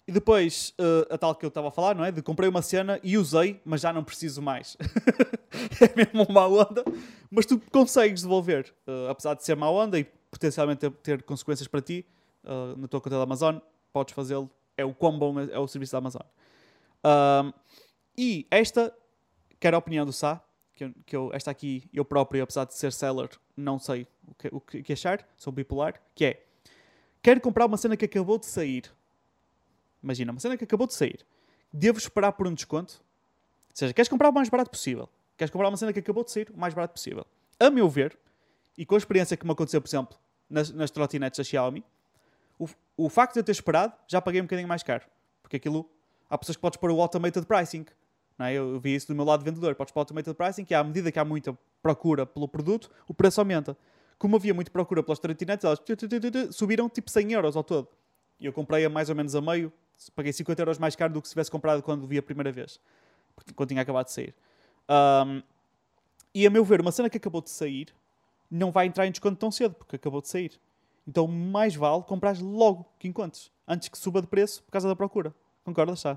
E 0.06 0.12
depois, 0.12 0.74
uh, 0.78 1.14
a 1.14 1.16
tal 1.16 1.34
que 1.34 1.44
eu 1.44 1.48
estava 1.48 1.68
a 1.68 1.70
falar, 1.70 1.94
não 1.94 2.04
é? 2.04 2.10
De 2.10 2.20
comprei 2.20 2.48
uma 2.48 2.62
cena 2.62 2.98
e 3.02 3.16
usei, 3.16 3.60
mas 3.64 3.80
já 3.80 3.92
não 3.92 4.04
preciso 4.04 4.42
mais. 4.42 4.76
é 5.80 5.96
mesmo 5.96 6.24
uma 6.28 6.46
onda, 6.46 6.84
mas 7.30 7.46
tu 7.46 7.60
consegues 7.70 8.22
devolver. 8.22 8.72
Uh, 8.86 9.08
apesar 9.08 9.34
de 9.34 9.44
ser 9.44 9.56
má 9.56 9.70
onda 9.70 9.98
e 9.98 10.04
potencialmente 10.30 10.80
ter, 10.80 10.90
ter 10.90 11.22
consequências 11.22 11.66
para 11.66 11.80
ti, 11.80 12.06
uh, 12.44 12.76
na 12.78 12.88
tua 12.88 13.00
conta 13.00 13.16
da 13.16 13.22
Amazon, 13.22 13.58
podes 13.92 14.14
fazê-lo. 14.14 14.50
É 14.76 14.84
o 14.84 14.94
quão 14.94 15.18
bom 15.18 15.38
é, 15.40 15.50
é 15.52 15.58
o 15.58 15.66
serviço 15.66 15.92
da 15.92 15.98
Amazon. 15.98 16.22
Um, 17.04 17.52
e 18.16 18.46
esta, 18.50 18.94
que 19.58 19.66
era 19.66 19.76
a 19.76 19.78
opinião 19.78 20.06
do 20.06 20.12
Sá, 20.12 20.42
que, 20.74 20.84
eu, 20.84 20.94
que 21.04 21.16
eu, 21.16 21.30
esta 21.32 21.50
aqui, 21.50 21.88
eu 21.92 22.04
próprio, 22.04 22.42
apesar 22.42 22.64
de 22.64 22.74
ser 22.74 22.92
seller, 22.92 23.28
não 23.56 23.78
sei 23.78 24.06
o 24.26 24.34
que, 24.34 24.48
o 24.52 24.60
que 24.60 24.92
achar, 24.92 25.26
sou 25.36 25.52
bipolar, 25.52 26.00
que 26.14 26.24
é, 26.24 26.46
quero 27.22 27.40
comprar 27.40 27.66
uma 27.66 27.76
cena 27.76 27.96
que 27.96 28.04
acabou 28.04 28.38
de 28.38 28.46
sair. 28.46 28.90
Imagina, 30.02 30.32
uma 30.32 30.40
cena 30.40 30.56
que 30.56 30.64
acabou 30.64 30.86
de 30.86 30.94
sair. 30.94 31.26
Devo 31.72 31.98
esperar 31.98 32.32
por 32.32 32.46
um 32.46 32.54
desconto? 32.54 33.02
Ou 33.68 33.76
seja, 33.76 33.92
queres 33.92 34.08
comprar 34.08 34.30
o 34.30 34.32
mais 34.32 34.48
barato 34.48 34.70
possível. 34.70 35.08
Queres 35.40 35.50
comprar 35.50 35.70
uma 35.70 35.76
cena 35.78 35.90
que 35.90 36.00
acabou 36.00 36.22
de 36.22 36.30
sair 36.30 36.50
o 36.54 36.60
mais 36.60 36.74
barato 36.74 36.92
possível. 36.92 37.26
A 37.58 37.70
meu 37.70 37.88
ver, 37.88 38.18
e 38.76 38.84
com 38.84 38.94
a 38.94 38.98
experiência 38.98 39.38
que 39.38 39.46
me 39.46 39.52
aconteceu, 39.52 39.80
por 39.80 39.88
exemplo, 39.88 40.18
nas, 40.50 40.70
nas 40.70 40.90
trotinetes 40.90 41.38
da 41.38 41.42
Xiaomi, 41.42 41.82
o, 42.58 42.68
o 42.94 43.08
facto 43.08 43.32
de 43.32 43.40
eu 43.40 43.44
ter 43.44 43.52
esperado, 43.52 43.94
já 44.06 44.20
paguei 44.20 44.42
um 44.42 44.44
bocadinho 44.44 44.68
mais 44.68 44.82
caro. 44.82 45.06
Porque 45.40 45.56
aquilo, 45.56 45.90
há 46.28 46.36
pessoas 46.36 46.56
que 46.56 46.60
podes 46.60 46.76
pôr 46.78 46.90
o 46.90 47.00
automated 47.00 47.46
pricing. 47.46 47.86
Não 48.36 48.44
é? 48.44 48.52
Eu 48.52 48.78
vi 48.78 48.94
isso 48.94 49.08
do 49.08 49.14
meu 49.14 49.24
lado 49.24 49.42
de 49.42 49.50
vendedor. 49.50 49.74
Podes 49.74 49.94
pôr 49.94 50.00
o 50.00 50.02
automated 50.02 50.34
pricing, 50.34 50.62
que 50.62 50.74
à 50.74 50.84
medida 50.84 51.10
que 51.10 51.18
há 51.18 51.24
muita 51.24 51.58
procura 51.80 52.26
pelo 52.26 52.46
produto, 52.46 52.90
o 53.08 53.14
preço 53.14 53.40
aumenta. 53.40 53.74
Como 54.18 54.36
havia 54.36 54.52
muita 54.52 54.70
procura 54.70 55.02
pelas 55.02 55.18
trotinetes, 55.18 55.64
elas 55.64 55.80
subiram 56.50 56.86
tipo 56.90 57.10
100 57.10 57.32
euros 57.32 57.56
ao 57.56 57.64
todo. 57.64 57.88
E 58.38 58.44
eu 58.44 58.52
comprei 58.52 58.84
a 58.84 58.90
mais 58.90 59.08
ou 59.08 59.16
menos 59.16 59.34
a 59.34 59.40
meio, 59.40 59.72
paguei 60.14 60.34
50 60.34 60.60
euros 60.60 60.78
mais 60.78 60.94
caro 60.94 61.14
do 61.14 61.22
que 61.22 61.28
se 61.28 61.32
tivesse 61.32 61.50
comprado 61.50 61.82
quando 61.82 62.06
vi 62.06 62.18
a 62.18 62.22
primeira 62.22 62.52
vez. 62.52 62.78
Quando 63.56 63.70
tinha 63.70 63.80
acabado 63.80 64.04
de 64.04 64.12
sair. 64.12 64.34
Um, 64.90 65.42
e 66.34 66.46
a 66.46 66.50
meu 66.50 66.64
ver, 66.64 66.80
uma 66.80 66.90
cena 66.90 67.08
que 67.08 67.16
acabou 67.16 67.40
de 67.40 67.50
sair 67.50 67.94
não 68.50 68.72
vai 68.72 68.86
entrar 68.86 69.06
em 69.06 69.12
desconto 69.12 69.36
tão 69.36 69.50
cedo, 69.50 69.74
porque 69.74 69.94
acabou 69.94 70.20
de 70.20 70.28
sair. 70.28 70.60
Então 71.06 71.26
mais 71.28 71.74
vale 71.76 72.02
comprar 72.02 72.36
logo 72.40 72.86
que 72.98 73.06
encontres, 73.06 73.52
antes 73.66 73.88
que 73.88 73.96
suba 73.96 74.20
de 74.20 74.26
preço 74.26 74.62
por 74.64 74.72
causa 74.72 74.88
da 74.88 74.96
procura. 74.96 75.32
Concordas, 75.64 76.00
já? 76.00 76.14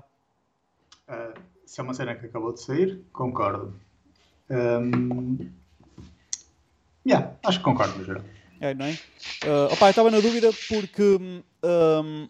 Uh, 1.08 1.40
se 1.64 1.80
é 1.80 1.82
uma 1.82 1.94
cena 1.94 2.14
que 2.16 2.26
acabou 2.26 2.52
de 2.52 2.60
sair, 2.60 3.04
concordo. 3.12 3.74
Um... 4.50 5.50
Yeah, 7.06 7.36
acho 7.44 7.58
que 7.58 7.64
concordo, 7.64 7.98
no 7.98 8.04
geral. 8.04 8.24
É, 8.60 8.74
não 8.74 8.86
é? 8.86 8.92
Uh, 8.92 9.72
opa, 9.72 9.86
eu 9.86 9.90
estava 9.90 10.10
na 10.10 10.20
dúvida 10.20 10.50
porque 10.68 11.42
um, 11.62 12.28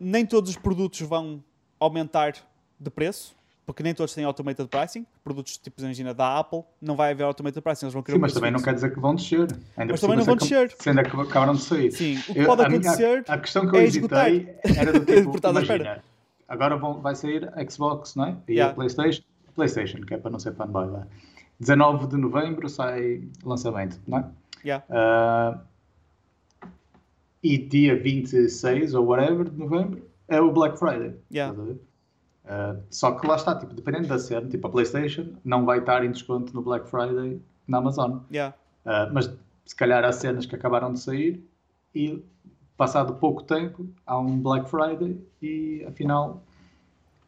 nem 0.00 0.24
todos 0.24 0.50
os 0.50 0.56
produtos 0.56 1.00
vão 1.00 1.42
aumentar 1.78 2.34
de 2.80 2.90
preço 2.90 3.36
porque 3.66 3.82
nem 3.82 3.92
todos 3.92 4.14
têm 4.14 4.24
automated 4.24 4.68
pricing. 4.68 5.04
Produtos 5.24 5.58
tipo, 5.58 5.82
imagina, 5.82 6.14
da 6.14 6.38
Apple, 6.38 6.62
não 6.80 6.94
vai 6.94 7.10
haver 7.10 7.24
automated 7.24 7.60
pricing. 7.60 7.86
Eles 7.86 7.94
vão 7.94 8.04
Sim, 8.06 8.18
mas 8.18 8.32
também 8.32 8.52
não 8.52 8.62
quer 8.62 8.74
dizer 8.74 8.94
que 8.94 9.00
vão 9.00 9.16
descer. 9.16 9.48
Ainda 9.76 9.92
mas 9.92 10.00
também 10.00 10.16
não 10.16 10.24
vão 10.24 10.36
descer. 10.36 10.70
Se 10.78 10.88
ainda 10.88 11.00
acabaram 11.00 11.54
de 11.54 11.62
sair. 11.62 11.90
Sim, 11.90 12.16
o 12.28 12.32
que 12.32 12.38
eu, 12.38 12.46
pode 12.46 12.62
a 12.62 12.66
acontecer. 12.68 13.22
Minha, 13.22 13.24
a, 13.26 13.38
questão 13.38 13.68
que 13.68 13.76
eu 13.76 13.80
é 13.80 13.84
hesitei 13.84 14.56
era 14.76 14.92
do 14.92 15.00
tipo, 15.04 15.48
imagina, 15.48 16.04
agora 16.48 16.76
vão, 16.76 17.00
vai 17.00 17.16
sair 17.16 17.50
Xbox, 17.68 18.14
não 18.14 18.26
é? 18.26 18.36
E 18.46 18.52
yeah. 18.52 18.70
a 18.70 18.74
PlayStation, 18.74 19.22
PlayStation, 19.56 20.00
que 20.02 20.14
é 20.14 20.18
para 20.18 20.30
não 20.30 20.38
ser 20.38 20.54
fanboy 20.54 20.88
lá. 20.88 21.06
19 21.58 22.06
de 22.06 22.16
novembro 22.16 22.68
sai 22.68 23.24
lançamento, 23.44 23.98
não 24.06 24.18
é? 24.18 24.24
Yeah. 24.64 24.84
Uh, 24.88 25.60
e 27.42 27.58
dia 27.58 28.00
26 28.00 28.94
ou 28.94 29.06
whatever 29.06 29.48
de 29.48 29.58
novembro 29.58 30.08
é 30.28 30.40
o 30.40 30.52
Black 30.52 30.78
Friday. 30.78 31.14
Yeah. 31.32 31.56
Uh, 32.46 32.80
só 32.90 33.10
que 33.10 33.26
lá 33.26 33.34
está, 33.34 33.56
tipo, 33.56 33.74
dependendo 33.74 34.06
da 34.06 34.18
cena, 34.20 34.48
tipo 34.48 34.68
a 34.68 34.70
PlayStation 34.70 35.34
não 35.44 35.64
vai 35.64 35.80
estar 35.80 36.04
em 36.04 36.12
desconto 36.12 36.54
no 36.54 36.62
Black 36.62 36.88
Friday 36.88 37.42
na 37.66 37.78
Amazon. 37.78 38.20
Yeah. 38.30 38.54
Uh, 38.84 39.12
mas 39.12 39.28
se 39.64 39.74
calhar 39.74 40.04
há 40.04 40.12
cenas 40.12 40.46
que 40.46 40.54
acabaram 40.54 40.92
de 40.92 41.00
sair 41.00 41.44
e 41.92 42.22
passado 42.76 43.14
pouco 43.14 43.42
tempo 43.42 43.88
há 44.06 44.16
um 44.16 44.38
Black 44.40 44.70
Friday 44.70 45.20
e 45.42 45.84
afinal 45.88 46.40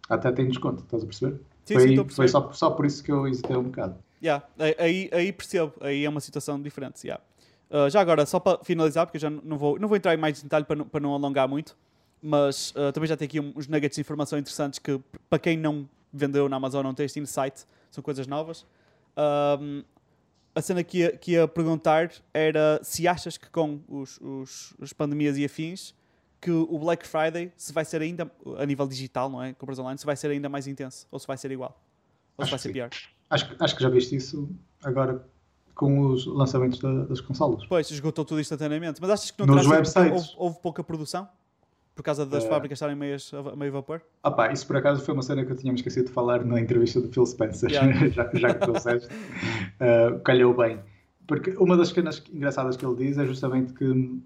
até 0.08 0.30
tem 0.30 0.46
desconto, 0.46 0.84
estás 0.84 1.02
a 1.02 1.06
perceber? 1.06 1.40
Sim, 1.64 1.74
foi 1.74 1.88
sim, 1.88 2.08
foi 2.08 2.28
só, 2.28 2.52
só 2.52 2.70
por 2.70 2.86
isso 2.86 3.02
que 3.02 3.10
eu 3.10 3.26
hesitei 3.26 3.56
um 3.56 3.64
bocado. 3.64 3.96
Yeah. 4.22 4.44
Aí, 4.78 5.10
aí 5.12 5.32
percebo, 5.32 5.74
aí 5.80 6.04
é 6.04 6.08
uma 6.08 6.20
situação 6.20 6.62
diferente. 6.62 7.04
Yeah. 7.04 7.22
Uh, 7.70 7.90
já 7.90 8.00
agora, 8.00 8.24
só 8.24 8.38
para 8.38 8.62
finalizar, 8.62 9.04
porque 9.04 9.16
eu 9.16 9.20
já 9.20 9.30
não 9.30 9.58
vou, 9.58 9.78
não 9.80 9.88
vou 9.88 9.96
entrar 9.96 10.14
em 10.14 10.16
mais 10.16 10.40
detalhe 10.40 10.64
para 10.64 10.76
não, 10.76 10.88
para 10.88 11.00
não 11.00 11.12
alongar 11.12 11.48
muito 11.48 11.76
mas 12.22 12.70
uh, 12.70 12.92
também 12.92 13.08
já 13.08 13.16
tem 13.16 13.26
aqui 13.26 13.40
uns 13.40 13.66
nuggets 13.66 13.96
de 13.96 14.00
informação 14.00 14.38
interessantes 14.38 14.78
que, 14.78 15.00
para 15.28 15.38
quem 15.38 15.56
não 15.56 15.88
vendeu 16.12 16.48
na 16.48 16.56
Amazon, 16.56 16.82
não 16.82 16.94
tem 16.94 17.06
este 17.06 17.20
insight, 17.20 17.64
são 17.90 18.02
coisas 18.02 18.26
novas. 18.26 18.66
Um, 19.60 19.82
a 20.54 20.60
cena 20.60 20.82
que 20.82 20.98
ia, 20.98 21.16
que 21.16 21.32
ia 21.32 21.46
perguntar 21.46 22.10
era 22.32 22.80
se 22.82 23.06
achas 23.06 23.36
que 23.36 23.48
com 23.50 23.80
os, 23.88 24.18
os, 24.20 24.74
as 24.80 24.92
pandemias 24.92 25.36
e 25.36 25.44
afins 25.44 25.94
que 26.40 26.50
o 26.50 26.78
Black 26.78 27.06
Friday 27.06 27.52
se 27.56 27.72
vai 27.72 27.84
ser 27.84 28.00
ainda, 28.00 28.30
a 28.58 28.64
nível 28.64 28.86
digital, 28.86 29.28
não 29.28 29.42
é? 29.42 29.52
Compras 29.52 29.78
online, 29.78 29.98
se 29.98 30.06
vai 30.06 30.16
ser 30.16 30.30
ainda 30.30 30.48
mais 30.48 30.66
intenso 30.66 31.06
ou 31.10 31.18
se 31.18 31.26
vai 31.26 31.36
ser 31.36 31.50
igual? 31.50 31.80
Ou 32.36 32.42
acho 32.42 32.48
se 32.48 32.50
vai 32.50 32.58
ser 32.58 32.68
sim. 32.68 32.72
pior? 32.72 32.90
Acho, 33.30 33.56
acho 33.58 33.76
que 33.76 33.82
já 33.82 33.88
viste 33.88 34.16
isso 34.16 34.48
agora 34.82 35.24
com 35.74 36.00
os 36.08 36.26
lançamentos 36.26 36.80
da, 36.80 37.04
das 37.04 37.20
consolas. 37.20 37.64
Pois, 37.66 37.88
esgotou 37.90 38.24
tudo 38.24 38.40
instantaneamente. 38.40 39.00
Mas 39.00 39.10
achas 39.10 39.30
que 39.30 39.46
não 39.46 39.54
Nos 39.54 39.66
websites. 39.66 40.12
Houve, 40.12 40.34
houve 40.36 40.60
pouca 40.60 40.82
produção? 40.82 41.28
Por 41.98 42.04
causa 42.04 42.24
das 42.24 42.44
uh, 42.44 42.48
fábricas 42.48 42.76
estarem 42.76 42.94
meias, 42.94 43.34
a 43.34 43.56
meio 43.56 43.72
vapor? 43.72 44.00
Opa, 44.22 44.52
isso 44.52 44.64
por 44.68 44.76
acaso 44.76 45.04
foi 45.04 45.14
uma 45.14 45.22
cena 45.24 45.44
que 45.44 45.50
eu 45.50 45.56
tinha 45.56 45.74
esquecido 45.74 46.06
de 46.06 46.12
falar 46.12 46.44
na 46.44 46.60
entrevista 46.60 47.00
do 47.00 47.08
Phil 47.08 47.26
Spencer, 47.26 47.68
yeah. 47.68 47.92
já, 48.10 48.30
já 48.34 48.54
que 48.54 48.60
trouxeste. 48.60 49.08
uh, 49.12 50.16
calhou 50.22 50.54
bem. 50.54 50.78
Porque 51.26 51.50
uma 51.58 51.76
das 51.76 51.88
cenas 51.88 52.22
engraçadas 52.32 52.76
que 52.76 52.86
ele 52.86 52.94
diz 52.94 53.18
é 53.18 53.26
justamente 53.26 53.72
que. 53.72 54.22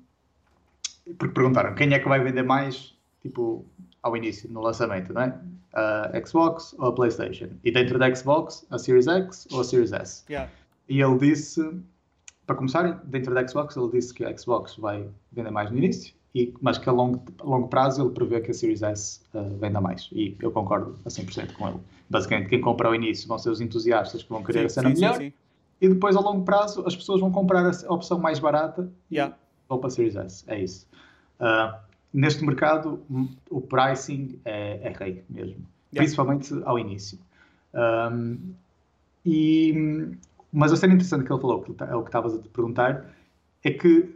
Porque 1.17 1.33
perguntaram 1.33 1.75
quem 1.75 1.95
é 1.95 1.99
que 1.99 2.07
vai 2.07 2.23
vender 2.23 2.43
mais, 2.43 2.95
tipo, 3.23 3.65
ao 4.03 4.15
início, 4.19 4.51
no 4.51 4.61
lançamento, 4.61 5.11
não 5.15 5.23
é? 5.23 5.41
A 5.73 6.27
Xbox 6.27 6.75
ou 6.79 6.89
a 6.89 6.93
PlayStation? 6.95 7.49
E 7.65 7.73
dentro 7.73 7.99
da 7.99 8.15
Xbox, 8.15 8.67
a 8.69 8.77
Series 8.77 9.09
X 9.09 9.49
ou 9.51 9.63
a 9.63 9.65
Series 9.65 9.93
S? 9.93 10.25
Yeah. 10.29 10.53
E 10.91 11.01
ele 11.01 11.17
disse, 11.17 11.67
para 12.47 12.55
começar, 12.55 13.01
dentro 13.05 13.33
da 13.33 13.49
Xbox, 13.49 13.75
ele 13.79 13.89
disse 13.93 14.13
que 14.13 14.27
a 14.27 14.37
Xbox 14.37 14.77
vai 14.77 15.09
vender 15.33 15.51
mais 15.51 15.71
no 15.71 15.79
início 15.79 16.13
e, 16.35 16.53
mas 16.61 16.79
que 16.79 16.89
a 16.89 16.93
longo, 16.93 17.23
a 17.39 17.45
longo 17.45 17.69
prazo 17.69 18.03
ele 18.03 18.11
prevê 18.11 18.41
que 18.41 18.51
a 18.51 18.55
Series 18.55 18.83
S 18.83 19.21
uh, 19.35 19.57
venda 19.59 19.81
mais. 19.81 20.09
E 20.13 20.37
eu 20.41 20.51
concordo 20.51 20.97
a 21.05 21.09
100% 21.09 21.53
com 21.53 21.69
ele. 21.69 21.79
Basicamente, 22.09 22.49
quem 22.49 22.61
compra 22.61 22.89
ao 22.89 22.95
início 22.95 23.29
vão 23.29 23.39
ser 23.39 23.51
os 23.51 23.61
entusiastas 23.61 24.23
que 24.23 24.29
vão 24.31 24.43
querer 24.43 24.61
sim, 24.61 24.67
a 24.67 24.69
cena 24.69 24.95
sim, 24.95 25.01
melhor. 25.01 25.17
Sim, 25.17 25.33
e 25.81 25.89
depois, 25.89 26.17
a 26.17 26.21
longo 26.21 26.45
prazo, 26.45 26.85
as 26.87 26.95
pessoas 26.95 27.21
vão 27.21 27.31
comprar 27.31 27.67
a 27.67 27.93
opção 27.93 28.19
mais 28.19 28.39
barata 28.39 28.89
yeah. 29.11 29.35
e 29.35 29.69
vão 29.69 29.79
para 29.79 29.89
a 29.89 29.91
Series 29.91 30.15
S. 30.17 30.45
É 30.47 30.63
isso. 30.63 30.87
Uh, 31.41 31.77
neste 32.13 32.45
mercado, 32.45 33.03
o 33.51 33.61
pricing 33.61 34.39
é, 34.45 34.81
é 34.89 34.93
rei 34.97 35.25
mesmo. 35.29 35.57
Yeah. 35.93 35.97
Principalmente 35.97 36.55
ao 36.65 36.79
início. 36.79 37.19
Um, 37.75 38.39
e, 39.27 40.15
mas 40.53 40.73
a 40.73 40.77
cena 40.77 40.95
interessante 40.95 41.25
que 41.25 41.33
ele 41.33 41.41
falou, 41.41 41.63
que 41.63 41.73
é 41.83 41.95
o 41.97 42.03
que 42.03 42.09
estavas 42.09 42.35
a 42.35 42.39
te 42.39 42.49
perguntar, 42.49 43.07
é 43.65 43.71
que 43.71 44.15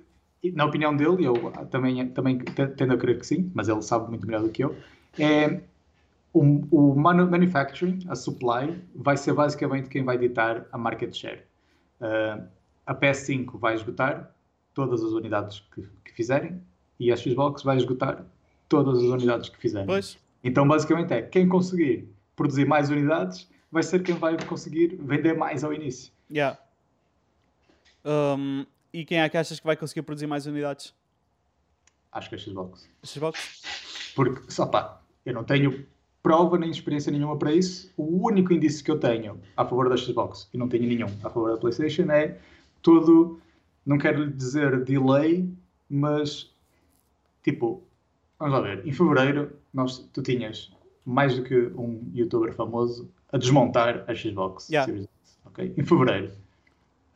na 0.55 0.65
opinião 0.65 0.97
dele, 0.97 1.25
eu 1.25 1.35
também, 1.71 2.09
também 2.09 2.39
tendo 2.39 2.93
a 2.93 2.97
crer 2.97 3.19
que 3.19 3.27
sim, 3.27 3.51
mas 3.55 3.69
ele 3.69 3.83
sabe 3.83 4.09
muito 4.09 4.27
melhor 4.27 4.43
do 4.43 4.51
que 4.51 4.63
eu, 4.63 4.77
é 5.19 5.61
o, 6.33 6.43
o 6.71 6.95
manufacturing, 6.95 8.01
a 8.09 8.15
supply, 8.15 8.79
vai 8.95 9.17
ser 9.17 9.33
basicamente 9.33 9.89
quem 9.89 10.05
vai 10.05 10.19
ditar 10.19 10.67
a 10.71 10.77
market 10.77 11.15
share. 11.15 11.43
Uh, 12.01 12.47
a 12.85 12.95
PS5 12.95 13.59
vai 13.59 13.75
esgotar 13.75 14.31
todas 14.75 15.03
as 15.03 15.13
unidades 15.13 15.65
que, 15.75 15.83
que, 16.05 16.13
fizerem 16.13 16.61
e 17.01 17.11
a 17.11 17.17
Xbox 17.17 17.63
vai 17.63 17.79
esgotar 17.79 18.25
todas 18.69 18.99
as 18.99 19.05
unidades 19.05 19.49
que 19.49 19.59
fizerem. 19.59 19.87
Pois. 19.87 20.19
Então, 20.45 20.69
basicamente, 20.69 21.13
é 21.13 21.23
quem 21.23 21.49
conseguir 21.49 22.09
produzir 22.37 22.67
mais 22.67 22.91
unidades 22.91 23.49
vai 23.73 23.83
ser 23.83 24.03
quem 24.03 24.15
vai 24.15 24.37
conseguir 24.45 24.97
vender 25.01 25.35
mais 25.35 25.65
ao 25.65 25.73
início. 25.73 26.13
Yeah. 26.31 26.59
Um, 28.05 28.67
e 28.97 29.05
quem 29.05 29.21
é 29.21 29.29
que 29.29 29.37
achas 29.37 29.61
que 29.61 29.67
vai 29.67 29.77
conseguir 29.77 30.01
produzir 30.01 30.27
mais 30.27 30.47
unidades? 30.47 30.95
Acho 32.11 32.31
que 32.31 32.35
é 32.35 32.39
a 32.39 32.41
Xbox. 32.41 32.89
A 33.03 33.07
Xbox? 33.07 33.63
Porque, 34.15 34.51
só 34.51 34.65
pá, 34.65 35.03
eu 35.27 35.35
não 35.35 35.45
tenho 35.45 35.87
prova 36.23 36.57
nem 36.57 36.71
experiência 36.71 37.13
nenhuma 37.13 37.37
para 37.37 37.53
isso. 37.53 37.93
O 37.95 38.27
único 38.27 38.55
indício 38.55 38.83
que 38.83 38.91
eu 38.91 38.99
tenho 38.99 39.39
a 39.55 39.67
favor 39.67 39.91
da 39.91 39.99
Xbox, 39.99 40.49
e 40.53 40.57
não 40.57 40.67
tenho 40.67 40.89
nenhum 40.89 41.09
a 41.23 41.29
favor 41.29 41.53
da 41.53 41.59
PlayStation, 41.59 42.11
é 42.11 42.39
todo, 42.81 43.39
não 43.85 43.99
quero 43.99 44.31
dizer 44.31 44.83
delay, 44.83 45.47
mas 45.91 46.51
tipo, 47.45 47.83
vamos 48.39 48.55
lá 48.55 48.61
ver, 48.63 48.87
em 48.87 48.93
fevereiro 48.93 49.53
nós, 49.75 49.99
tu 50.11 50.23
tinhas 50.23 50.73
mais 51.05 51.37
do 51.37 51.43
que 51.43 51.55
um 51.77 52.01
youtuber 52.15 52.55
famoso 52.55 53.11
a 53.31 53.37
desmontar 53.37 54.07
a 54.09 54.15
Xbox 54.15 54.71
yeah. 54.71 54.91
Series 54.91 55.07
X, 55.23 55.39
ok? 55.45 55.75
Em 55.77 55.85
fevereiro. 55.85 56.46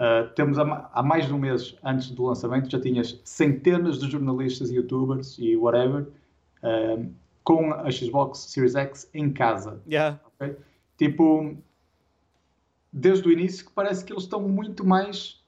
Uh, 0.01 0.33
temos 0.35 0.59
há, 0.59 0.91
há, 0.95 1.03
mais 1.03 1.27
de 1.27 1.35
um 1.35 1.39
mês 1.39 1.77
antes 1.85 2.11
do 2.11 2.25
lançamento, 2.25 2.71
já 2.71 2.81
tinhas 2.81 3.21
centenas 3.23 4.01
de 4.01 4.11
jornalistas, 4.11 4.71
youtubers 4.71 5.37
e 5.39 5.55
whatever 5.55 6.09
uh, 6.63 7.13
com 7.45 7.71
a 7.75 7.91
Xbox 7.91 8.39
Series 8.39 8.75
X 8.75 9.11
em 9.13 9.31
casa. 9.31 9.79
Yeah. 9.87 10.19
Okay? 10.35 10.57
Tipo, 10.97 11.55
desde 12.91 13.29
o 13.29 13.31
início 13.31 13.67
que 13.67 13.73
parece 13.73 14.03
que 14.03 14.11
eles 14.11 14.23
estão 14.23 14.41
muito 14.41 14.87
mais 14.87 15.45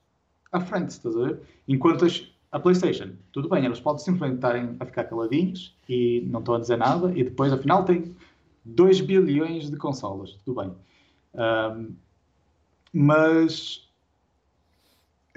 à 0.53 0.61
frente, 0.61 0.91
estás 0.91 1.17
a 1.17 1.29
ver? 1.29 1.41
Enquanto 1.67 2.05
as, 2.05 2.31
a 2.51 2.61
PlayStation, 2.61 3.13
tudo 3.33 3.49
bem, 3.49 3.65
eles 3.65 3.81
podem 3.81 4.05
simplesmente 4.05 4.35
estarem 4.37 4.77
a 4.79 4.85
ficar 4.85 5.05
caladinhos 5.05 5.75
e 5.89 6.27
não 6.29 6.41
estão 6.41 6.57
a 6.57 6.59
dizer 6.59 6.77
nada 6.77 7.11
e 7.17 7.25
depois, 7.25 7.51
afinal, 7.55 7.87
tem 7.87 8.15
2 8.67 9.01
bilhões 9.01 9.71
de 9.71 9.79
consolas, 9.79 10.39
tudo 10.45 10.61
bem. 10.61 10.73
Um, 11.35 11.95
mas 12.93 13.91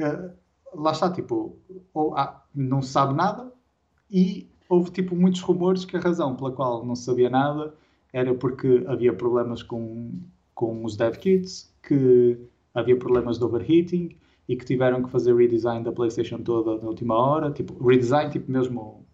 uh, 0.03 0.31
lá 0.73 0.91
está, 0.91 1.11
tipo, 1.11 1.57
ou, 1.93 2.15
ah, 2.17 2.43
não 2.53 2.81
se 2.81 2.89
sabe 2.89 3.13
nada 3.13 3.51
e 4.09 4.49
houve 4.69 4.91
tipo 4.91 5.15
muitos 5.15 5.41
rumores 5.41 5.85
que 5.85 5.95
a 5.95 5.99
razão 5.99 6.35
pela 6.35 6.51
qual 6.51 6.85
não 6.85 6.95
se 6.95 7.03
sabia 7.03 7.29
nada 7.29 7.73
era 8.11 8.33
porque 8.33 8.83
havia 8.87 9.13
problemas 9.13 9.61
com, 9.61 10.11
com 10.53 10.85
os 10.85 10.95
dev 10.95 11.15
kits, 11.17 11.73
que 11.83 12.37
havia 12.73 12.97
problemas 12.97 13.37
de 13.37 13.43
overheating 13.43 14.15
e 14.47 14.55
que 14.55 14.65
tiveram 14.65 15.03
que 15.03 15.09
fazer 15.09 15.35
redesign 15.35 15.83
da 15.83 15.91
PlayStation 15.91 16.37
toda 16.39 16.81
na 16.81 16.87
última 16.87 17.15
hora, 17.15 17.51
tipo, 17.51 17.85
redesign 17.85 18.31
tipo 18.31 18.51
mesmo 18.51 19.05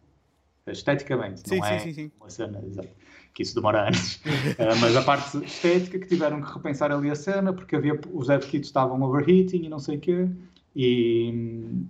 esteticamente, 0.68 1.42
sim, 1.48 1.58
não 1.58 1.66
sim, 1.66 1.74
é 1.74 1.80
sim, 1.80 1.94
sim. 1.94 2.12
uma 2.20 2.30
cena, 2.30 2.64
exato, 2.66 2.90
que 3.34 3.42
isso 3.42 3.56
demora 3.56 3.88
anos. 3.88 4.16
uh, 4.18 4.78
mas 4.80 4.96
a 4.96 5.02
parte 5.02 5.38
estética 5.44 5.98
que 5.98 6.08
tiveram 6.08 6.42
que 6.42 6.54
repensar 6.54 6.92
ali 6.92 7.10
a 7.10 7.16
cena 7.16 7.52
porque 7.52 7.76
havia 7.76 8.00
os 8.14 8.28
dev 8.28 8.44
kits 8.44 8.68
estavam 8.68 9.02
overheating 9.02 9.64
e 9.66 9.70
não 9.70 9.80
sei 9.80 9.98
o 9.98 10.00
quê. 10.00 10.30
E, 10.76 11.84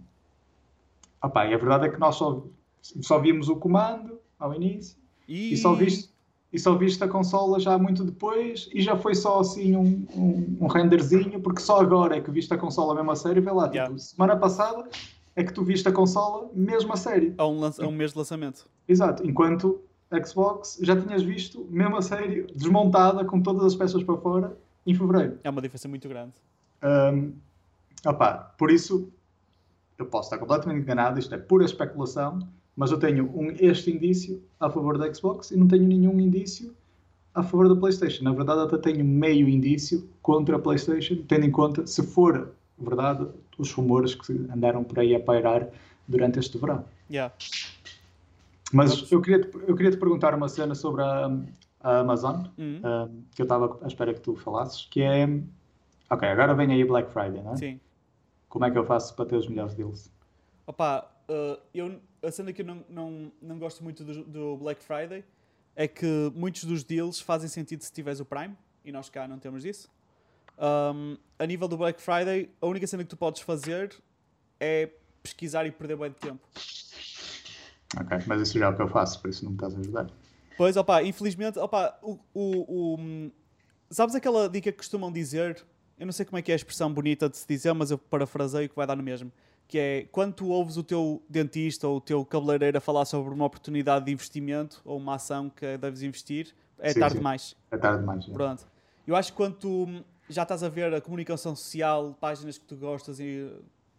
opa, 1.22 1.46
e 1.46 1.54
a 1.54 1.58
verdade 1.58 1.86
é 1.86 1.90
que 1.90 2.00
nós 2.00 2.16
só, 2.16 2.44
só 2.82 3.20
vimos 3.20 3.50
o 3.50 3.56
comando 3.56 4.20
ao 4.40 4.54
início 4.54 4.98
E, 5.28 5.54
e 5.54 5.58
só 5.58 5.74
viste 5.74 6.12
e 6.54 6.60
só 6.60 6.76
viste 6.76 7.02
a 7.02 7.08
consola 7.08 7.62
já 7.62 7.78
muito 7.78 8.04
depois 8.04 8.70
e 8.74 8.82
já 8.82 8.98
foi 8.98 9.16
só 9.16 9.40
assim 9.40 9.74
um, 9.76 10.06
um, 10.14 10.58
um 10.60 10.68
renderzinho, 10.68 11.40
porque 11.40 11.62
só 11.62 11.80
agora 11.80 12.18
é 12.18 12.22
que 12.22 12.30
viste 12.30 12.54
a 12.54 12.58
consola 12.58 12.94
mesmo 12.94 13.10
a 13.10 13.16
sério, 13.16 13.42
vê 13.42 13.52
lá, 13.52 13.64
tipo, 13.64 13.76
Yeah. 13.76 13.98
semana 13.98 14.36
passada 14.36 14.90
é 15.34 15.44
que 15.46 15.54
tu 15.54 15.64
viste 15.64 15.88
a 15.88 15.94
consola 15.94 16.50
mesmo 16.54 16.92
a 16.92 16.98
sério. 16.98 17.34
a 17.38 17.48
um, 17.48 17.64
a 17.64 17.88
um 17.88 17.92
mês 17.92 18.12
de 18.12 18.18
lançamento. 18.18 18.68
Exato, 18.86 19.26
enquanto 19.26 19.80
Xbox 20.26 20.78
já 20.82 20.94
tinhas 21.00 21.24
visto 21.24 21.66
mesmo 21.70 21.96
a 21.96 22.02
sério, 22.02 22.48
desmontada 22.54 23.24
com 23.24 23.42
todas 23.42 23.64
as 23.64 23.76
peças 23.76 24.04
para 24.04 24.18
fora 24.18 24.58
em 24.86 24.94
fevereiro. 24.94 25.40
É 25.46 25.50
uma 25.50 25.62
diferença 25.62 25.88
muito 25.88 26.10
grande. 26.10 26.34
Um, 26.84 27.32
opá, 28.06 28.54
por 28.58 28.72
isso, 28.72 29.12
eu 29.98 30.06
posso 30.06 30.28
estar 30.28 30.38
completamente 30.38 30.82
enganado, 30.82 31.20
isto 31.20 31.34
é 31.34 31.38
pura 31.38 31.66
especulação, 31.66 32.40
mas 32.76 32.92
eu 32.92 32.98
tenho 33.00 33.26
um, 33.36 33.52
este 33.60 33.92
indício 33.92 34.42
a 34.60 34.70
favor 34.70 34.98
da 34.98 35.14
Xbox 35.14 35.52
e 35.52 35.58
não 35.58 35.68
tenho 35.68 35.86
nenhum 35.86 36.20
indício 36.20 36.74
a 37.34 37.44
favor 37.44 37.70
da 37.70 37.76
PlayStation. 37.76 38.24
Na 38.24 38.34
verdade, 38.34 38.62
até 38.62 38.78
tenho 38.78 39.06
meio 39.06 39.48
indício 39.48 40.10
contra 40.22 40.56
a 40.56 40.60
PlayStation, 40.60 41.18
tendo 41.28 41.46
em 41.46 41.52
conta, 41.52 41.86
se 41.86 42.04
for 42.04 42.52
verdade, 42.78 43.28
os 43.58 43.72
rumores 43.72 44.16
que 44.16 44.34
andaram 44.54 44.84
por 44.84 45.00
aí 45.00 45.16
a 45.16 45.20
pairar 45.20 45.68
durante 46.08 46.40
este 46.40 46.58
verão. 46.58 46.84
Yeah. 47.10 47.34
Mas 48.74 49.12
eu 49.12 49.22
queria, 49.22 49.42
te, 49.44 49.58
eu 49.68 49.76
queria 49.76 49.92
te 49.92 49.98
perguntar 49.98 50.34
uma 50.34 50.50
cena 50.50 50.74
sobre 50.74 51.04
a, 51.04 51.32
a 51.82 52.00
Amazon, 52.00 52.46
Uhum. 52.58 52.82
um, 52.84 53.24
que 53.36 53.42
eu 53.42 53.44
estava 53.44 53.78
à 53.82 53.88
espera 53.88 54.14
que 54.14 54.22
tu 54.22 54.36
falasses, 54.36 54.88
que 54.90 55.02
é... 55.02 55.26
Ok, 56.10 56.28
agora 56.28 56.54
vem 56.54 56.72
aí 56.72 56.84
Black 56.84 57.12
Friday, 57.12 57.42
não 57.44 57.54
é? 57.54 57.58
Sim. 57.58 57.80
Como 58.52 58.66
é 58.66 58.70
que 58.70 58.78
eu 58.78 58.86
faço 58.86 59.16
para 59.16 59.26
ter 59.26 59.38
os 59.38 59.48
melhores 59.48 59.74
deals? 59.74 60.12
Opa, 60.68 61.10
uh, 61.30 61.58
eu, 61.74 62.02
a 62.22 62.30
cena 62.30 62.52
que 62.52 62.62
eu 62.62 62.66
não, 62.66 62.84
não, 62.90 63.32
não 63.42 63.58
gosto 63.58 63.82
muito 63.82 64.04
do, 64.04 64.26
do 64.26 64.58
Black 64.58 64.84
Friday 64.84 65.24
é 65.74 65.88
que 65.88 66.06
muitos 66.36 66.66
dos 66.66 66.84
deals 66.84 67.22
fazem 67.22 67.48
sentido 67.48 67.82
se 67.82 67.94
tiveres 67.94 68.20
o 68.20 68.26
Prime 68.26 68.54
e 68.84 68.92
nós 68.92 69.10
cá 69.10 69.26
não 69.26 69.40
temos 69.40 69.64
isso. 69.64 69.90
Um, 70.60 71.16
a 71.40 71.46
nível 71.46 71.66
do 71.70 71.78
Black 71.78 72.02
Friday, 72.02 72.50
a 72.62 72.68
única 72.68 72.86
cena 72.86 73.06
que 73.06 73.10
tu 73.10 73.16
podes 73.16 73.42
fazer 73.42 73.96
é 74.60 74.90
pesquisar 75.24 75.66
e 75.66 75.72
perder 75.72 75.96
bem 75.96 76.10
de 76.10 76.18
tempo. 76.18 76.46
Ok, 77.98 78.18
mas 78.28 78.42
isso 78.42 78.60
já 78.60 78.66
é 78.66 78.70
o 78.70 78.76
que 78.76 78.82
eu 78.82 78.90
faço, 78.90 79.22
por 79.22 79.30
isso 79.30 79.46
não 79.46 79.52
me 79.52 79.56
estás 79.58 79.74
a 79.76 79.80
ajudar. 79.80 80.08
Pois, 80.58 80.76
opá, 80.76 81.02
infelizmente, 81.04 81.58
opá, 81.58 81.98
o, 82.04 82.20
o, 82.34 82.96
o- 82.96 83.32
sabes 83.90 84.14
aquela 84.14 84.50
dica 84.50 84.74
que 84.74 84.78
costumam 84.78 85.10
dizer? 85.10 85.66
Eu 86.02 86.08
não 86.08 86.12
sei 86.12 86.26
como 86.26 86.40
é 86.40 86.42
que 86.42 86.52
é 86.52 86.56
a 86.56 86.58
expressão 86.58 86.92
bonita 86.92 87.30
de 87.30 87.38
se 87.38 87.48
dizer, 87.48 87.72
mas 87.74 87.92
eu 87.92 87.98
parafraseio 88.00 88.68
que 88.68 88.76
vai 88.76 88.88
dar 88.88 88.96
no 88.96 89.04
mesmo. 89.04 89.32
Que 89.68 89.78
é 89.78 90.08
quando 90.12 90.34
tu 90.34 90.48
ouves 90.50 90.76
o 90.76 90.82
teu 90.84 91.22
dentista 91.30 91.88
ou 91.88 91.98
o 91.98 92.02
teu 92.02 92.26
cabeleireiro 92.26 92.76
a 92.76 92.82
falar 92.82 93.06
sobre 93.06 93.32
uma 93.32 93.46
oportunidade 93.46 94.06
de 94.06 94.12
investimento 94.12 94.82
ou 94.84 94.98
uma 94.98 95.14
ação 95.14 95.48
que 95.48 95.78
deves 95.78 96.02
investir, 96.02 96.56
é 96.80 96.92
Sim, 96.92 97.00
tarde 97.02 97.14
sim. 97.14 97.20
demais. 97.20 97.56
É 97.70 97.78
tarde 97.78 98.00
demais. 98.00 98.26
já. 98.26 98.34
Pronto. 98.34 98.66
Eu 99.06 99.16
acho 99.16 99.32
que 99.32 99.38
quando 99.38 99.54
tu 99.58 100.04
já 100.28 100.42
estás 100.42 100.64
a 100.64 100.70
ver 100.70 100.92
a 100.92 101.00
comunicação 101.00 101.56
social, 101.56 102.18
páginas 102.20 102.58
que 102.58 102.66
tu 102.66 102.76
gostas 102.76 103.20
e 103.20 103.48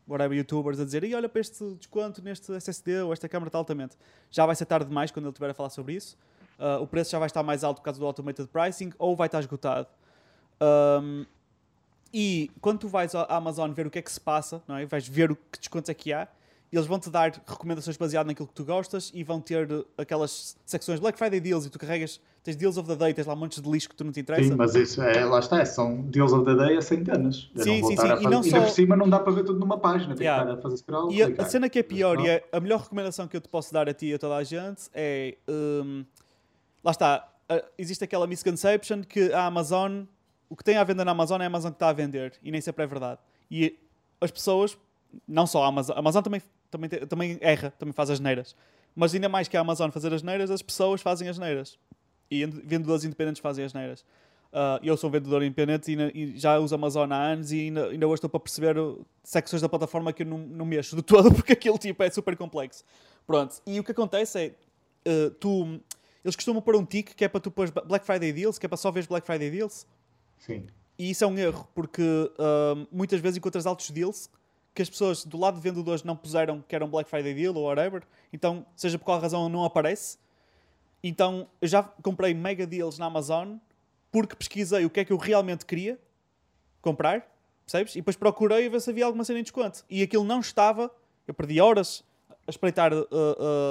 whatever, 0.09 0.37
youtubers 0.37 0.81
a 0.81 0.85
dizer, 0.85 1.05
e 1.05 1.15
olha 1.15 1.29
para 1.29 1.41
este 1.41 1.65
desconto 1.77 2.21
neste 2.21 2.53
SSD 2.53 3.03
ou 3.03 3.13
esta 3.13 3.29
câmara 3.29 3.49
está 3.49 3.59
altamente, 3.59 3.97
já 4.29 4.45
vai 4.45 4.57
ser 4.57 4.65
tarde 4.67 4.89
demais 4.89 5.13
quando 5.13 5.27
ele 5.27 5.31
estiver 5.31 5.51
a 5.51 5.55
falar 5.55 5.71
sobre 5.71 5.95
isso. 5.95 6.19
Ah, 6.59 6.81
o 6.81 6.87
preço 6.89 7.13
já 7.13 7.21
vai 7.21 7.27
estar 7.29 7.45
mais 7.45 7.63
alto 7.63 7.77
por 7.77 7.85
causa 7.85 8.01
do 8.01 8.07
automated 8.07 8.49
pricing 8.49 8.93
ou 8.99 9.15
vai 9.15 9.29
estar 9.29 9.39
esgotado. 9.39 9.87
Ahm, 10.61 11.27
e 12.13 12.51
quando 12.61 12.81
tu 12.81 12.89
vais 12.89 13.15
à 13.15 13.25
Amazon 13.37 13.71
ver 13.73 13.87
o 13.87 13.91
que 13.91 13.99
é 13.99 14.03
que 14.03 14.13
se 14.13 14.21
passa, 14.21 14.63
não 14.69 14.77
é? 14.77 14.85
vais 14.87 15.07
ver 15.09 15.31
o 15.31 15.37
que 15.37 15.59
descontos 15.59 15.89
é 15.91 15.95
que 15.95 16.13
há, 16.13 16.29
eles 16.73 16.87
vão-te 16.87 17.11
dar 17.11 17.31
recomendações 17.47 17.97
baseadas 17.99 18.27
naquilo 18.29 18.49
que 18.49 18.55
tu 18.55 18.65
gostas 18.65 19.11
e 19.13 19.23
vão 19.23 19.41
ter 19.41 19.69
aquelas 19.99 20.57
secções 20.65 20.99
Black 21.01 21.19
Friday 21.19 21.39
Deals 21.39 21.67
e 21.67 21.71
tu 21.71 21.79
carregas, 21.79 22.19
tens 22.43 22.57
Deals 22.57 22.79
of 22.79 22.89
the 22.89 22.97
Day, 22.97 23.13
tens 23.13 23.27
lá 23.27 23.37
montes 23.37 23.61
de 23.61 23.71
lixo 23.71 23.91
que 23.91 23.95
tu 23.95 24.05
não 24.05 24.11
te 24.13 24.21
interessa. 24.21 24.49
Sim, 24.49 24.55
mas 24.57 24.75
isso 24.75 25.03
é, 25.03 25.23
lá 25.25 25.39
está, 25.39 25.63
são 25.67 26.01
deals 26.03 26.33
of 26.33 26.47
the 26.47 26.55
day 26.55 26.77
a 26.79 26.81
centenas. 26.81 27.51
Eu 27.55 27.63
Sim, 27.63 27.83
sim, 27.83 27.89
sim, 27.89 27.91
a 27.91 27.93
e 27.93 27.97
fazer- 27.97 28.23
não 28.31 28.41
Ainda 28.41 28.51
só- 28.51 28.61
por 28.63 28.71
cima 28.71 28.97
não 28.97 29.09
dá 29.09 29.21
para 29.21 29.33
ver 29.35 29.45
tudo 29.45 29.59
numa 29.61 29.79
página, 29.79 30.15
tem 30.15 30.25
Yeah. 30.25 30.45
que 30.45 30.49
estar 30.51 30.59
a 30.59 30.63
fazer 30.63 30.77
scroll, 30.79 31.13
E 31.13 31.23
a, 31.23 31.27
a 31.43 31.45
cena 31.45 31.69
que 31.69 31.79
é 31.79 31.83
pior 31.83 32.19
e 32.21 32.27
é 32.29 32.45
a 32.51 32.59
melhor 32.59 32.81
recomendação 32.81 33.29
que 33.29 33.37
eu 33.37 33.41
te 33.43 33.49
posso 33.51 33.71
dar 33.73 33.87
a 33.87 33.93
ti 33.93 34.07
e 34.07 34.15
a 34.15 34.19
toda 34.19 34.37
a 34.37 34.43
gente 34.45 34.85
é. 34.95 35.37
hum, 35.47 36.05
lá 36.83 36.91
está. 36.93 37.29
existe 37.77 38.03
aquela 38.03 38.27
misconception 38.27 39.03
que 39.03 39.31
a 39.33 39.45
Amazon. 39.45 40.05
O 40.53 40.57
que 40.57 40.63
tem 40.63 40.77
à 40.77 40.85
venda 40.85 41.03
na 41.03 41.13
Amazon 41.13 41.41
é 41.41 41.45
a 41.45 41.47
Amazon 41.47 41.71
que 41.71 41.77
está 41.77 41.89
a 41.89 41.95
vender. 41.95 42.35
E 42.43 42.51
nem 42.51 42.61
sempre 42.61 42.85
é 42.85 42.87
verdade. 42.87 43.19
E 43.51 43.79
as 44.21 44.31
pessoas. 44.31 44.77
Não 45.27 45.47
só 45.47 45.65
a 45.65 45.69
Amazon. 45.69 45.97
A 45.97 46.01
Amazon 46.01 46.23
também, 46.23 46.43
também, 46.71 46.91
também 46.91 47.39
erra, 47.41 47.71
também 47.79 47.95
faz 47.95 48.11
as 48.11 48.21
neiras. 48.21 48.55
Mas 48.95 49.15
ainda 49.15 49.31
mais 49.31 49.49
que 49.49 49.57
a 49.57 49.61
Amazon 49.61 49.91
fazer 49.91 50.13
as 50.13 50.23
neiras, 50.23 50.51
as 50.51 50.61
pessoas 50.61 51.01
fazem 51.01 51.27
as 51.27 51.39
neiras. 51.39 51.79
E 52.31 52.45
vendedores 52.45 53.03
independentes 53.03 53.41
fazem 53.41 53.65
as 53.65 53.73
neiras. 53.73 54.05
Ah, 54.53 54.79
eu 54.83 54.95
sou 54.99 55.09
um 55.09 55.11
vendedor 55.11 55.43
independente 55.43 55.91
e, 55.91 55.97
e 56.15 56.39
já 56.39 56.59
uso 56.59 56.75
Amazon 56.75 57.11
há 57.11 57.17
anos 57.17 57.51
e 57.51 57.61
ainda, 57.61 57.87
ainda 57.87 58.07
hoje 58.07 58.17
estou 58.17 58.29
para 58.29 58.41
perceber 58.41 58.77
uh, 58.77 59.03
secções 59.25 59.63
da 59.63 59.69
plataforma 59.71 60.13
que 60.13 60.23
eu 60.23 60.27
não, 60.27 60.37
não 60.37 60.67
mexo 60.67 60.95
de 60.95 61.01
todo 61.01 61.33
porque 61.35 61.55
aquilo 61.55 61.79
tipo 61.79 62.03
é 62.03 62.11
super 62.11 62.37
complexo. 62.37 62.85
Pronto. 63.27 63.63
E 63.67 63.81
o 63.81 63.85
que 63.85 63.93
acontece 63.93 64.55
é, 65.07 65.11
uh, 65.11 65.31
tu, 65.31 65.81
eles 66.23 66.37
costumam 66.37 66.61
pôr 66.61 66.77
um 66.77 66.85
tick 66.85 67.15
que 67.15 67.25
é 67.25 67.29
para 67.29 67.41
tu 67.41 67.51
pôr 67.51 67.71
Black 67.87 68.05
Friday 68.05 68.31
Deals, 68.31 68.59
que 68.59 68.67
é 68.67 68.69
para 68.69 68.77
só 68.77 68.91
ver 68.91 69.07
Black 69.07 69.27
Friday 69.27 69.51
Deals. 69.51 69.87
Sim. 70.43 70.67
E 70.99 71.11
isso 71.11 71.23
é 71.23 71.27
um 71.27 71.39
erro, 71.39 71.69
porque 71.73 72.03
uh, 72.03 72.87
muitas 72.91 73.21
vezes 73.21 73.39
encontras 73.39 73.65
altos 73.65 73.91
deals 73.91 74.29
que 74.75 74.83
as 74.83 74.91
pessoas 74.91 75.25
do 75.25 75.39
lado 75.39 75.57
de 75.57 75.61
vendedores 75.61 76.03
não 76.03 76.17
puseram 76.17 76.65
que 76.67 76.75
era 76.75 76.85
um 76.85 76.89
Black 76.89 77.09
Friday 77.09 77.33
Deal 77.33 77.55
ou 77.55 77.65
whatever. 77.65 78.03
Então, 78.33 78.67
seja 78.75 78.99
por 78.99 79.05
qual 79.05 79.21
razão 79.21 79.49
não 79.49 79.65
aparece. 79.65 80.19
Então, 81.03 81.49
eu 81.61 81.69
já 81.69 81.83
comprei 81.83 82.35
mega 82.35 82.67
deals 82.67 82.99
na 82.99 83.07
Amazon 83.07 83.57
porque 84.11 84.35
pesquisei 84.35 84.85
o 84.85 84.91
que 84.91 85.01
é 85.01 85.05
que 85.05 85.13
eu 85.13 85.17
realmente 85.17 85.65
queria 85.65 85.99
comprar, 86.81 87.27
percebes? 87.65 87.95
E 87.95 87.99
depois 87.99 88.17
procurei 88.17 88.67
a 88.67 88.71
ver 88.71 88.81
se 88.81 88.91
havia 88.91 89.07
alguma 89.07 89.25
cena 89.25 89.39
em 89.39 89.43
desconto. 89.43 89.85
E 89.89 90.03
aquilo 90.03 90.25
não 90.25 90.41
estava, 90.41 90.91
eu 91.27 91.35
perdi 91.35 91.61
horas 91.61 92.05
a 92.47 92.51
espreitar 92.51 92.93
uh, 92.93 93.07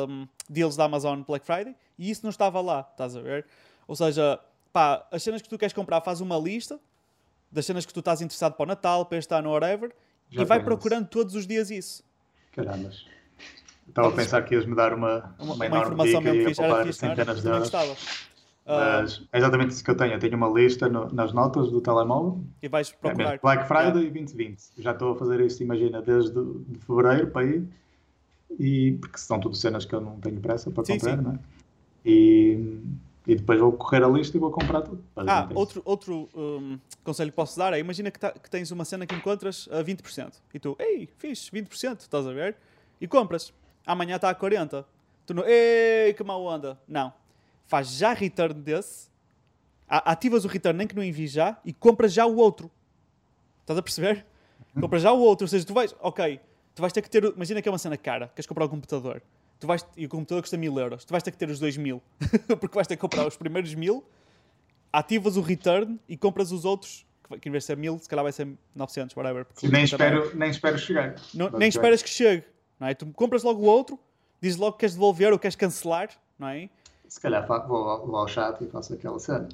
um, 0.07 0.27
deals 0.49 0.75
da 0.77 0.85
Amazon 0.85 1.21
Black 1.21 1.45
Friday 1.45 1.75
e 1.97 2.09
isso 2.09 2.21
não 2.23 2.29
estava 2.29 2.61
lá, 2.61 2.87
estás 2.91 3.15
a 3.15 3.21
ver? 3.21 3.45
Ou 3.87 3.95
seja, 3.95 4.39
pá, 4.71 5.07
as 5.11 5.21
cenas 5.23 5.41
que 5.41 5.49
tu 5.49 5.57
queres 5.57 5.73
comprar, 5.73 6.01
faz 6.01 6.21
uma 6.21 6.37
lista 6.37 6.79
das 7.51 7.65
cenas 7.65 7.85
que 7.85 7.93
tu 7.93 7.99
estás 7.99 8.21
interessado 8.21 8.53
para 8.53 8.63
o 8.63 8.67
Natal, 8.67 9.05
para 9.05 9.17
este 9.17 9.33
ano, 9.33 9.51
whatever, 9.51 9.91
Já 10.29 10.41
e 10.41 10.45
vai 10.45 10.63
procurando 10.63 11.07
todos 11.07 11.35
os 11.35 11.45
dias 11.45 11.69
isso. 11.69 12.03
Carambas. 12.53 13.05
Estava 13.87 14.07
a 14.07 14.11
pensar 14.11 14.41
que 14.43 14.55
ias 14.55 14.65
me 14.65 14.75
dar 14.75 14.93
uma, 14.93 15.35
Uma, 15.37 15.53
uma, 15.55 15.65
informação 15.67 16.21
mesmo 16.21 16.43
fixe, 16.47 16.61
era 16.61 16.85
fixe, 16.85 17.01
não 17.03 17.11
era? 17.11 17.25
centenas 17.25 17.41
de 17.41 17.49
euros. 17.49 17.71
Mas 18.63 19.21
é 19.33 19.37
exatamente 19.37 19.71
isso 19.71 19.83
que 19.83 19.91
eu 19.91 19.97
tenho. 19.97 20.13
Eu 20.13 20.19
tenho 20.19 20.37
uma 20.37 20.47
lista 20.47 20.87
no- 20.87 21.11
nas 21.11 21.33
notas 21.33 21.69
do 21.69 21.81
telemóvel. 21.81 22.41
e 22.61 22.69
vais 22.69 22.89
É 22.89 22.93
procurar. 22.93 23.31
mesmo, 23.31 23.39
Black 23.41 23.67
Friday 23.67 23.91
2020. 24.11 24.61
Já 24.77 24.91
estou 24.91 25.11
a 25.13 25.15
fazer 25.17 25.41
isto, 25.41 25.61
imagina, 25.61 26.01
desde 26.01 26.31
de 26.31 26.79
fevereiro 26.79 27.27
para 27.31 27.41
aí. 27.41 27.67
E, 28.59 28.93
porque 29.01 29.17
são 29.17 29.39
tudo 29.39 29.55
cenas 29.55 29.83
que 29.83 29.93
eu 29.95 29.99
não 29.99 30.19
tenho 30.21 30.39
pressa 30.39 30.69
para 30.71 30.85
Sim, 30.85 30.93
comprar, 30.93 31.17
sim. 31.17 31.21
não 31.23 31.31
é? 31.33 31.39
E, 32.05 32.81
e 33.27 33.35
depois 33.35 33.59
vou 33.59 33.71
correr 33.73 34.03
a 34.03 34.07
lista 34.07 34.35
e 34.35 34.39
vou 34.39 34.51
comprar 34.51 34.81
tudo. 34.81 35.03
Ah, 35.15 35.47
é 35.49 35.57
outro, 35.57 35.81
outro 35.85 36.29
um, 36.35 36.79
conselho 37.03 37.31
que 37.31 37.35
posso 37.35 37.57
dar 37.57 37.73
é: 37.73 37.79
imagina 37.79 38.09
que, 38.09 38.19
tá- 38.19 38.31
que 38.31 38.49
tens 38.49 38.71
uma 38.71 38.83
cena 38.85 39.05
que 39.05 39.13
encontras 39.15 39.69
a 39.71 39.83
20%. 39.83 40.33
E 40.53 40.59
tu, 40.59 40.75
ei, 40.79 41.07
fixe, 41.17 41.51
20%, 41.51 41.99
estás 41.99 42.25
a 42.25 42.31
ver? 42.33 42.55
E 42.99 43.07
compras. 43.07 43.53
Amanhã 43.85 44.15
está 44.15 44.29
a 44.29 44.35
40%. 44.35 44.85
Tu 45.25 45.33
não, 45.33 45.43
ei, 45.45 46.13
que 46.13 46.23
mal 46.23 46.43
onda. 46.43 46.79
Não. 46.87 47.13
Faz 47.67 47.91
já 47.91 48.11
return 48.13 48.55
desse, 48.55 49.07
ativas 49.87 50.45
o 50.45 50.47
return 50.47 50.77
nem 50.77 50.87
que 50.87 50.95
não 50.95 51.03
envies 51.03 51.31
já 51.31 51.57
e 51.63 51.71
compras 51.71 52.11
já 52.13 52.25
o 52.25 52.35
outro. 52.37 52.69
Estás 53.61 53.77
a 53.77 53.81
perceber? 53.81 54.25
Compras 54.79 55.01
já 55.01 55.11
o 55.11 55.19
outro, 55.19 55.45
ou 55.45 55.47
seja, 55.47 55.65
tu 55.65 55.73
vais, 55.73 55.95
ok, 55.99 56.39
tu 56.73 56.81
vais 56.81 56.93
ter 56.93 57.01
que 57.01 57.09
ter, 57.09 57.23
imagina 57.23 57.61
que 57.61 57.67
é 57.67 57.71
uma 57.71 57.77
cena 57.77 57.97
cara, 57.97 58.29
queres 58.29 58.45
comprar 58.45 58.65
um 58.65 58.69
computador, 58.69 59.21
tu 59.61 59.67
vais, 59.67 59.85
e 59.95 60.05
o 60.05 60.09
computador 60.09 60.41
custa 60.41 60.57
mil 60.57 60.77
euros, 60.77 61.05
tu 61.05 61.11
vais 61.11 61.23
ter 61.23 61.31
que 61.31 61.37
ter 61.37 61.49
os 61.49 61.59
dois 61.59 61.77
mil, 61.77 62.01
porque 62.59 62.75
vais 62.75 62.87
ter 62.87 62.95
que 62.97 63.01
comprar 63.01 63.25
os 63.25 63.37
primeiros 63.37 63.73
mil, 63.75 64.03
ativas 64.91 65.37
o 65.37 65.41
return 65.41 65.97
e 66.09 66.17
compras 66.17 66.51
os 66.51 66.65
outros, 66.65 67.05
que 67.39 67.47
em 67.47 67.51
vez 67.51 67.63
de 67.63 67.67
ser 67.67 67.77
mil, 67.77 67.97
se 67.99 68.09
calhar 68.09 68.23
vai 68.23 68.33
ser 68.33 68.47
900, 68.75 69.15
whatever. 69.15 69.45
porque 69.45 69.67
Nem 69.69 69.85
o 69.85 69.89
computador 69.89 70.13
é- 70.13 70.17
espero, 70.25 70.37
nem 70.39 70.49
espero 70.49 70.77
chegar. 70.77 71.15
não- 71.33 71.49
nem 71.51 71.69
esperas 71.69 72.01
que 72.03 72.09
chegue, 72.09 72.43
não 72.79 72.87
é? 72.87 72.93
Tu 72.93 73.05
compras 73.13 73.43
logo 73.43 73.61
o 73.61 73.65
outro, 73.65 73.97
dizes 74.41 74.57
logo 74.57 74.73
que 74.73 74.79
queres 74.79 74.95
devolver 74.95 75.31
ou 75.31 75.39
queres 75.39 75.55
cancelar, 75.55 76.09
não 76.37 76.47
é? 76.49 76.69
Se 77.07 77.19
calhar 77.21 77.45
vou, 77.47 78.05
vou 78.07 78.15
ao 78.17 78.27
chat 78.27 78.61
e 78.63 78.67
faço 78.67 78.93
aquela 78.93 79.19
cena. 79.19 79.47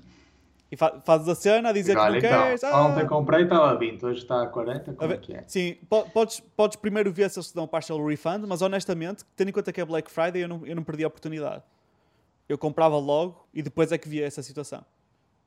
E 0.70 0.76
fa- 0.76 1.00
fazes 1.06 1.30
a 1.30 1.36
cena 1.36 1.70
a 1.70 1.72
dizer 1.72 1.96
que 1.96 2.02
não 2.02 2.16
então, 2.16 2.30
queres. 2.44 2.64
ah, 2.64 2.84
ontem 2.84 3.08
comprei 3.08 3.44
estava 3.44 3.72
a 3.72 3.76
20, 3.76 4.06
hoje 4.06 4.20
está 4.22 4.44
a 4.44 4.48
40, 4.48 4.92
a 4.92 4.94
como 4.96 5.12
é 5.12 5.16
ver- 5.16 5.22
que 5.22 5.34
é? 5.34 5.44
Sim, 5.48 5.78
po- 5.90 6.10
podes, 6.10 6.42
podes 6.42 6.76
primeiro 6.76 7.12
ver 7.12 7.30
se 7.30 7.40
eles 7.40 7.50
te 7.50 7.56
dão 7.56 7.66
partial 7.66 8.04
refund, 8.06 8.46
mas 8.46 8.62
honestamente, 8.62 9.24
tendo 9.36 9.50
em 9.50 9.54
conta 9.54 9.72
que 9.72 9.80
é 9.80 9.86
Black 9.86 10.12
Friday, 10.12 10.44
eu 10.44 10.48
não, 10.50 10.66
eu 10.66 10.76
não 10.76 10.84
perdi 10.84 11.06
a 11.06 11.08
oportunidade. 11.08 11.64
Eu 12.50 12.58
comprava 12.58 12.98
logo 12.98 13.48
e 13.54 13.62
depois 13.62 13.92
é 13.94 13.98
que 13.98 14.10
via 14.10 14.26
essa 14.26 14.44
situação. 14.44 14.84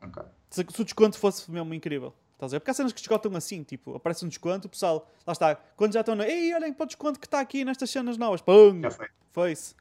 Ok. 0.02 0.22
Se, 0.48 0.64
se 0.70 0.80
o 0.80 0.84
desconto 0.84 1.18
fosse 1.18 1.50
mesmo 1.50 1.72
incrível. 1.74 2.14
Estás 2.32 2.52
a 2.52 2.56
ver? 2.56 2.60
Porque 2.60 2.70
há 2.70 2.74
cenas 2.74 2.92
que 2.92 3.00
descontam 3.00 3.36
assim, 3.36 3.62
tipo, 3.62 3.94
aparece 3.94 4.24
um 4.24 4.28
desconto, 4.28 4.66
o 4.66 4.70
pessoal, 4.70 5.06
lá 5.26 5.32
está, 5.34 5.54
quando 5.76 5.92
já 5.92 6.00
estão 6.00 6.14
na. 6.14 6.26
Ei, 6.26 6.54
olhem 6.54 6.72
para 6.72 6.84
o 6.84 6.86
desconto 6.86 7.20
que 7.20 7.26
está 7.26 7.38
aqui 7.40 7.62
nestas 7.66 7.90
cenas 7.90 8.16
novas. 8.16 8.40
Pum! 8.40 8.80
Já 8.82 8.90
foi. 8.90 9.06
Foi-se. 9.32 9.74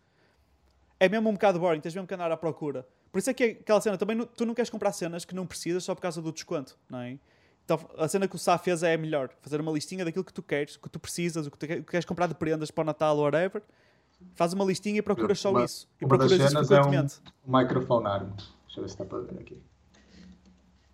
É 1.00 1.08
mesmo 1.08 1.30
um 1.30 1.34
bocado 1.34 1.58
boring, 1.58 1.80
tens 1.80 1.96
mesmo 1.96 2.06
que 2.06 2.14
andar 2.14 2.30
à 2.30 2.36
procura. 2.36 2.86
Por 3.12 3.20
isso 3.20 3.30
é 3.30 3.34
que 3.34 3.44
aquela 3.62 3.82
cena, 3.82 3.98
também 3.98 4.16
não- 4.16 4.26
tu 4.26 4.46
não 4.46 4.54
queres 4.54 4.70
comprar 4.70 4.92
cenas 4.92 5.26
que 5.26 5.34
não 5.34 5.46
precisas 5.48 5.84
só 5.84 5.96
por 5.96 6.02
causa 6.02 6.22
do 6.22 6.32
desconto, 6.32 6.78
não 6.90 7.00
é? 7.00 7.18
Então 7.66 7.80
a 7.98 8.08
cena 8.08 8.28
que 8.28 8.36
o 8.36 8.40
Sá 8.40 8.58
fez 8.58 8.82
é 8.84 8.96
melhor. 8.98 9.30
Fazer 9.42 9.60
uma 9.62 9.72
listinha 9.72 10.04
daquilo 10.06 10.24
que 10.24 10.34
tu 10.34 10.42
queres, 10.44 10.76
o 10.76 10.80
que 10.80 10.90
tu 10.90 11.00
precisas, 11.00 11.48
o 11.48 11.52
que 11.52 11.58
tu 11.58 11.84
queres 11.86 12.06
comprar 12.06 12.28
de 12.28 12.34
prendas 12.36 12.72
para 12.72 12.82
o 12.82 12.86
Natal 12.86 13.18
ou 13.18 13.24
whatever. 13.24 13.62
Faz 14.36 14.54
uma 14.54 14.66
listinha 14.66 14.98
e 15.00 15.02
procuras 15.02 15.40
só 15.40 15.50
Uma- 15.52 15.64
isso. 15.66 15.88
E 16.02 16.06
Uma 16.06 16.18
das 16.18 16.28
procuras 16.28 16.52
isso 16.54 16.68
cenas 16.68 16.72
é 16.72 16.82
um, 16.82 17.54
um 17.54 17.58
microfone 17.60 18.08
arm. 18.08 18.30
Deixa 18.66 18.80
eu 18.80 18.84
ver 18.84 18.90
se 18.90 18.94
está 18.96 19.06
para 19.06 19.20
ver 19.20 19.40
aqui. 19.40 19.62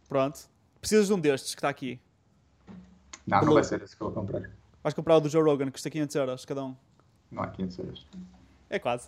Pronto. 0.07 0.39
Precisas 0.79 1.07
de 1.07 1.13
um 1.13 1.19
destes 1.19 1.53
que 1.55 1.59
está 1.59 1.69
aqui. 1.69 1.99
Não, 3.25 3.37
não 3.39 3.45
Blue. 3.45 3.53
vai 3.55 3.63
ser 3.63 3.81
esse 3.81 3.95
que 3.95 4.01
eu 4.03 4.11
vou 4.11 4.21
comprar. 4.23 4.49
Vais 4.83 4.93
comprar 4.93 5.15
o 5.17 5.19
do 5.19 5.27
Joe 5.29 5.41
Rogan, 5.43 5.65
que 5.65 5.71
custa 5.73 5.89
500 5.89 6.15
euros 6.15 6.45
cada 6.45 6.63
um. 6.63 6.75
Não 7.31 7.41
há 7.41 7.47
500 7.47 7.79
euros. 7.79 8.07
É 8.75 8.79
quase. 8.79 9.07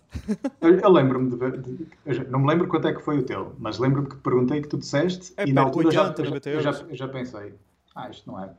Eu, 0.61 0.79
eu 0.79 0.89
lembro-me 0.89 1.29
de 1.29 1.35
ver. 1.35 1.61
de- 1.61 1.87
eu 2.05 2.31
não 2.31 2.39
me 2.39 2.47
lembro 2.47 2.69
quanto 2.69 2.87
é 2.87 2.93
que 2.93 3.01
foi 3.01 3.19
o 3.19 3.23
teu, 3.23 3.53
mas 3.59 3.77
lembro-me 3.77 4.07
que 4.07 4.15
te 4.15 4.21
perguntei 4.21 4.61
que 4.61 4.67
tu 4.69 4.77
disseste 4.77 5.33
É 5.35 5.45
e 5.45 5.51
na 5.51 5.63
altura 5.63 5.91
já- 5.91 6.03
80, 6.07 6.21
eu 6.21 6.61
já, 6.61 6.71
90 6.71 6.89
eu 6.89 6.95
já, 6.95 7.07
pensei. 7.09 7.53
Ah, 7.93 8.09
isto 8.09 8.31
não 8.31 8.41
é. 8.41 8.49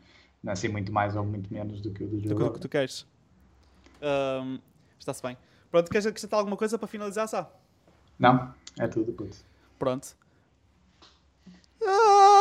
Não 0.43 0.51
é 0.51 0.53
assim 0.53 0.69
muito 0.69 0.93
mais 0.93 1.17
ou 1.17 1.25
muito 1.25 1.51
menos 1.53 1.81
do 1.81 1.91
que 1.91 2.05
o 2.05 2.07
do 2.09 2.19
Do 2.19 2.29
jogo. 2.29 2.41
que 2.43 2.47
o 2.47 2.53
que 2.53 2.61
tu 2.61 2.69
queres. 2.69 3.07
Ahm, 4.03 4.59
Está-se 4.99 5.23
bem. 5.23 5.39
Pronto, 5.71 5.91
queres 5.91 6.07
acrescentar 6.07 6.39
alguma 6.41 6.57
coisa 6.59 6.77
para 6.79 6.87
finalizar? 6.89 7.51
Não, 8.19 8.53
é 8.79 8.87
tudo, 8.87 9.11
puto. 9.13 9.37
Pronto. 9.79 10.09
Ah, 11.83 12.38